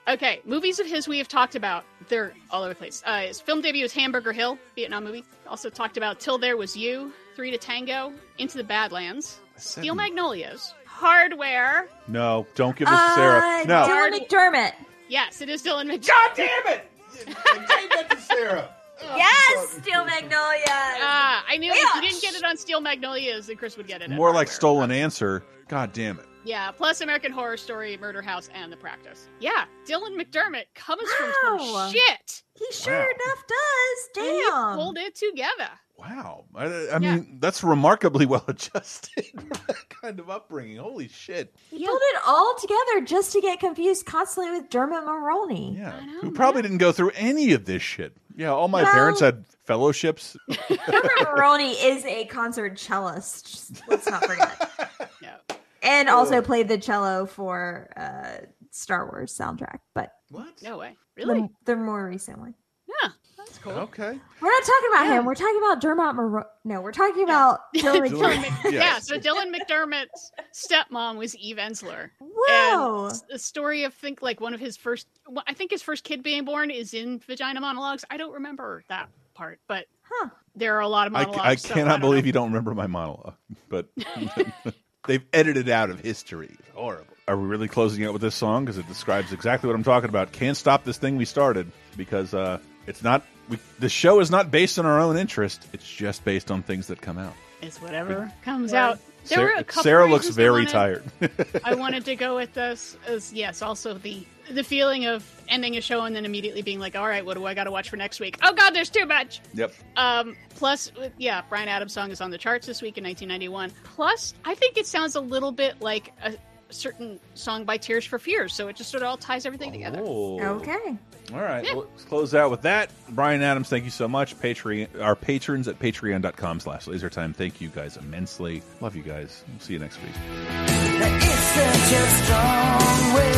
Okay, 0.07 0.41
movies 0.45 0.79
of 0.79 0.87
his 0.87 1.09
we 1.09 1.17
have 1.19 1.29
talked 1.29 1.55
about. 1.55 1.85
They're 2.09 2.33
all 2.51 2.63
over 2.63 2.69
the 2.71 2.75
place. 2.75 3.03
Uh, 3.07 3.21
his 3.21 3.41
film 3.41 3.63
debut 3.63 3.85
is 3.85 3.93
Hamburger 3.93 4.33
Hill, 4.33 4.59
Vietnam 4.77 5.05
movie. 5.05 5.25
Also 5.49 5.71
talked 5.71 5.97
about 5.97 6.21
Till 6.21 6.37
There 6.37 6.57
Was 6.59 6.77
You, 6.77 7.11
Three 7.35 7.51
to 7.51 7.57
Tango, 7.59 8.13
Into 8.39 8.59
the 8.59 8.65
Badlands, 8.65 9.39
Steel 9.57 9.95
Magnolias, 9.95 10.75
Hardware. 10.87 11.89
No, 12.07 12.47
don't 12.55 12.77
give 12.77 12.89
this 12.89 12.99
to 12.99 13.13
Sarah. 13.15 13.39
Uh, 13.39 13.65
No. 13.67 13.87
Dylan 13.89 14.19
McDermott. 14.29 14.73
Yes, 15.09 15.41
it 15.41 15.49
is 15.49 15.63
Dylan 15.63 15.91
McDermott. 15.91 16.07
God 16.09 16.31
damn 16.37 16.67
it! 16.67 16.91
Take 17.27 17.91
that 17.91 18.07
to 18.11 18.21
Sarah. 18.21 18.69
Yes, 19.17 19.71
Steel 19.83 20.05
Magnolias. 20.05 20.69
Ah, 20.69 21.45
I 21.49 21.57
knew 21.57 21.71
if 21.73 21.95
you 21.97 22.01
didn't 22.01 22.23
get 22.23 22.35
it 22.37 22.45
on 22.45 22.57
Steel 22.57 22.81
Magnolias, 22.81 23.49
then 23.49 23.57
Chris 23.57 23.77
would 23.77 23.89
get 23.89 24.01
it. 24.03 24.09
More 24.09 24.33
like 24.33 24.47
stolen 24.49 24.93
answer. 24.93 25.43
God 25.69 25.93
damn 25.93 26.19
it. 26.21 26.27
Yeah, 26.45 26.71
plus 26.73 27.01
American 27.01 27.33
Horror 27.33 27.57
Story, 27.57 27.97
Murder 27.97 28.21
House, 28.23 28.51
and 28.55 28.71
The 28.71 28.77
Practice. 28.77 29.29
Yeah, 29.41 29.65
Dylan 29.87 30.21
McDermott 30.21 30.65
comes 30.75 31.03
from 31.13 31.33
some 31.59 31.93
shit. 31.93 32.43
He 32.55 32.67
sure 32.71 32.93
Wow. 32.93 33.01
enough 33.01 33.45
does. 33.49 34.09
And 34.19 34.27
he 34.37 34.43
Damn. 34.43 34.77
pulled 34.77 34.99
it 34.99 35.15
together. 35.15 35.71
Wow. 35.97 36.45
I, 36.55 36.89
I 36.95 36.99
mean, 36.99 37.39
that's 37.41 37.65
remarkably 37.65 38.27
well 38.27 38.45
adjusted 38.47 39.25
that 39.67 39.77
kind 40.03 40.21
of 40.21 40.29
upbringing. 40.29 40.77
Holy 40.77 41.09
shit. 41.09 41.55
He 41.71 41.87
pulled 41.87 42.01
it 42.03 42.21
all 42.27 42.55
together 42.61 43.07
just 43.07 43.33
to 43.33 43.41
get 43.41 43.59
confused 43.61 44.05
constantly 44.05 44.53
with 44.61 44.69
Dermot 44.71 45.05
Mulroney. 45.05 45.77
Yeah. 45.79 45.99
Who 46.21 46.31
probably 46.33 46.63
didn't 46.63 46.79
go 46.79 46.93
through 46.93 47.13
any 47.15 47.53
of 47.53 47.65
this 47.65 47.83
shit. 47.83 48.15
Yeah, 48.37 48.51
all 48.51 48.69
my 48.69 48.83
Well- 48.83 48.93
parents 48.93 49.21
had 49.21 49.45
fellowships. 49.65 50.37
Dermot 50.49 51.11
Mulroney 51.21 51.75
is 51.81 52.05
a 52.05 52.27
concert 52.27 52.79
cellist. 52.79 53.81
Let's 53.89 54.07
not 54.09 54.25
forget. 54.27 55.01
Yeah. 55.23 55.37
And 55.85 56.09
also 56.09 56.41
played 56.43 56.69
the 56.69 56.79
cello 56.79 57.27
for 57.27 57.91
uh, 57.97 58.47
Star 58.71 59.07
Wars 59.11 59.37
soundtrack, 59.37 59.79
but 59.95 60.13
what? 60.31 60.61
No 60.63 60.79
way. 60.79 60.97
Really? 61.17 61.43
the, 61.43 61.75
the 61.75 61.77
more 61.77 62.07
recent 62.09 62.39
one. 62.39 62.55
Yeah, 62.89 63.11
that's 63.39 63.59
cool. 63.59 63.73
Okay. 63.73 64.19
We're 64.41 64.51
not 64.51 64.63
talking 64.63 64.89
about 64.91 65.07
him. 65.07 65.25
We're 65.25 65.35
talking 65.35 65.59
about 65.59 65.81
Dermot 65.81 66.17
Mulroney. 66.17 66.45
No, 66.65 66.81
we're 66.81 66.93
talking 66.93 67.23
about 67.25 67.61
Dylan 67.77 68.09
Dylan 68.11 68.35
McDermott. 68.43 68.65
Mc- 68.65 68.73
Yeah, 68.73 68.99
so 68.99 69.19
Dylan 69.19 69.55
McDermott's 69.55 70.33
stepmom 70.53 71.17
was 71.17 71.37
Eve 71.37 71.57
Ensler. 71.59 72.11
Whoa. 72.19 73.09
And 73.11 73.21
the 73.31 73.39
story 73.39 73.85
of 73.85 73.95
think 73.95 74.23
like 74.23 74.41
one 74.41 74.55
of 74.55 74.61
his 74.61 74.77
first, 74.77 75.07
I 75.47 75.55
think 75.55 75.71
his 75.71 75.83
first 75.83 76.03
kid 76.05 76.23
being 76.23 76.45
born 76.45 76.71
is 76.71 76.95
in 76.95 77.21
Vagina 77.21 77.61
Monologues. 77.61 78.05
I 78.11 78.17
don't 78.17 78.33
remember 78.33 78.83
that 78.89 79.09
part, 79.35 79.61
but 79.69 79.87
Huh. 80.03 80.29
there 80.55 80.77
are 80.77 80.81
a 80.81 80.89
lot 80.89 81.07
of 81.07 81.13
monologues. 81.13 81.41
I 81.43 81.55
so 81.55 81.75
cannot 81.75 81.93
don't 81.93 82.01
know. 82.01 82.07
believe 82.09 82.27
you 82.27 82.33
don't 82.33 82.49
remember 82.49 82.75
my 82.75 82.87
monologue, 82.87 83.35
but 83.69 83.89
they've 85.07 85.25
edited 85.33 85.69
out 85.69 85.91
of 85.91 86.01
history. 86.01 86.51
It's 86.59 86.69
horrible. 86.71 87.07
Are 87.27 87.37
we 87.37 87.47
really 87.47 87.69
closing 87.69 88.05
out 88.05 88.13
with 88.13 88.23
this 88.23 88.35
song 88.35 88.65
because 88.65 88.79
it 88.79 88.87
describes 88.87 89.33
exactly 89.33 89.67
what 89.67 89.77
I'm 89.77 89.83
talking 89.83 90.09
about? 90.11 90.33
Can't 90.33 90.57
stop 90.57 90.85
this 90.85 90.99
thing 90.99 91.17
we 91.17 91.25
started 91.25 91.71
because 91.97 92.35
uh, 92.35 92.59
it's 92.87 93.03
not. 93.03 93.25
We, 93.49 93.59
the 93.79 93.89
show 93.89 94.21
is 94.21 94.31
not 94.31 94.51
based 94.51 94.79
on 94.79 94.87
our 94.87 95.01
own 95.01 95.17
interest. 95.17 95.67
It's 95.73 95.87
just 95.87 96.25
based 96.25 96.51
on 96.51 96.63
things 96.63 96.89
that 96.89 97.01
come 97.01 97.19
out. 97.19 97.35
It's 97.63 97.81
whatever 97.81 98.31
comes 98.43 98.75
out 98.75 98.99
There 99.29 99.41
were 99.41 99.47
Sarah, 99.49 99.61
a 99.61 99.65
couple 99.65 99.83
Sarah 99.83 100.07
looks 100.07 100.25
reasons 100.27 100.39
I 100.39 100.43
very 100.43 100.53
wanted- 100.67 100.71
tired. 100.73 101.61
I 101.65 101.75
wanted 101.75 102.05
to 102.07 102.17
go 102.17 102.37
with 102.37 102.53
this 102.55 102.97
as 103.07 103.33
yes, 103.33 103.63
also 103.63 103.95
the 103.95 104.27
the 104.51 104.63
feeling 104.63 105.07
of 105.07 105.25
ending 105.49 105.77
a 105.79 105.81
show 105.81 106.03
and 106.03 106.15
then 106.15 106.27
immediately 106.27 106.61
being 106.61 106.79
like, 106.79 106.95
all 106.95 107.07
right, 107.09 107.25
what 107.25 107.35
do 107.35 107.47
I 107.47 107.55
got 107.55 107.65
to 107.65 107.71
watch 107.71 107.89
for 107.89 107.97
next 107.97 108.21
week? 108.21 108.39
Oh 108.43 108.53
God, 108.53 108.75
there's 108.75 108.91
too 108.91 109.07
much. 109.07 109.41
yep. 109.55 109.73
Um, 109.97 110.37
plus, 110.51 110.93
yeah, 111.17 111.41
Bryan 111.49 111.69
Adams' 111.69 111.95
song 111.95 112.11
is 112.11 112.21
on 112.21 112.31
the 112.31 112.37
charts 112.37 112.67
this 112.67 112.83
week 112.83 112.99
in 112.99 113.05
1991. 113.05 113.73
Plus, 113.85 114.35
I 114.45 114.55
think 114.55 114.77
it 114.77 114.87
sounds 114.87 115.15
a 115.17 115.21
little 115.21 115.51
bit 115.53 115.81
like 115.81 116.13
a 116.23 116.35
certain 116.75 117.19
song 117.35 117.65
by 117.65 117.77
Tears 117.77 118.05
for 118.05 118.19
Fears, 118.19 118.55
so 118.55 118.69
it 118.69 118.77
just 118.77 118.91
sort 118.91 119.03
of 119.03 119.09
all 119.09 119.17
ties 119.17 119.47
everything 119.47 119.73
together. 119.73 120.01
Oh. 120.03 120.41
Okay. 120.41 120.97
All 121.33 121.41
right, 121.41 121.65
well, 121.65 121.87
let's 121.91 122.05
close 122.05 122.35
out 122.35 122.51
with 122.51 122.63
that. 122.63 122.91
Bryan 123.09 123.41
Adams, 123.41 123.71
thank 123.71 123.85
you 123.85 123.91
so 123.91 124.07
much. 124.07 124.39
Patreon, 124.39 125.01
our 125.01 125.17
patrons 125.17 125.69
at 125.69 125.79
patreon.com 125.79 126.61
slash 126.61 126.85
lasertime. 126.85 127.35
Thank 127.35 127.63
you 127.63 127.69
guys 127.69 127.97
immensely. 127.97 128.63
Love 128.83 128.95
you 128.95 129.03
guys. 129.03 129.43
We'll 129.49 129.61
see 129.61 129.73
you 129.73 129.79
next 129.79 130.03
week. 130.03 130.13
It's 130.15 131.43
such 131.55 131.93
a 131.93 132.07
strong 132.25 133.15
way. 133.15 133.33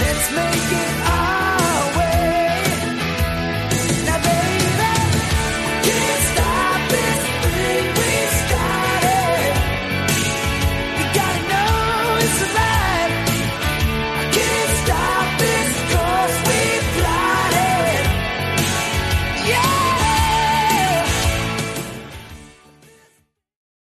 Let's 0.00 0.30
make 0.32 0.72
it 0.72 1.00
our 1.10 1.17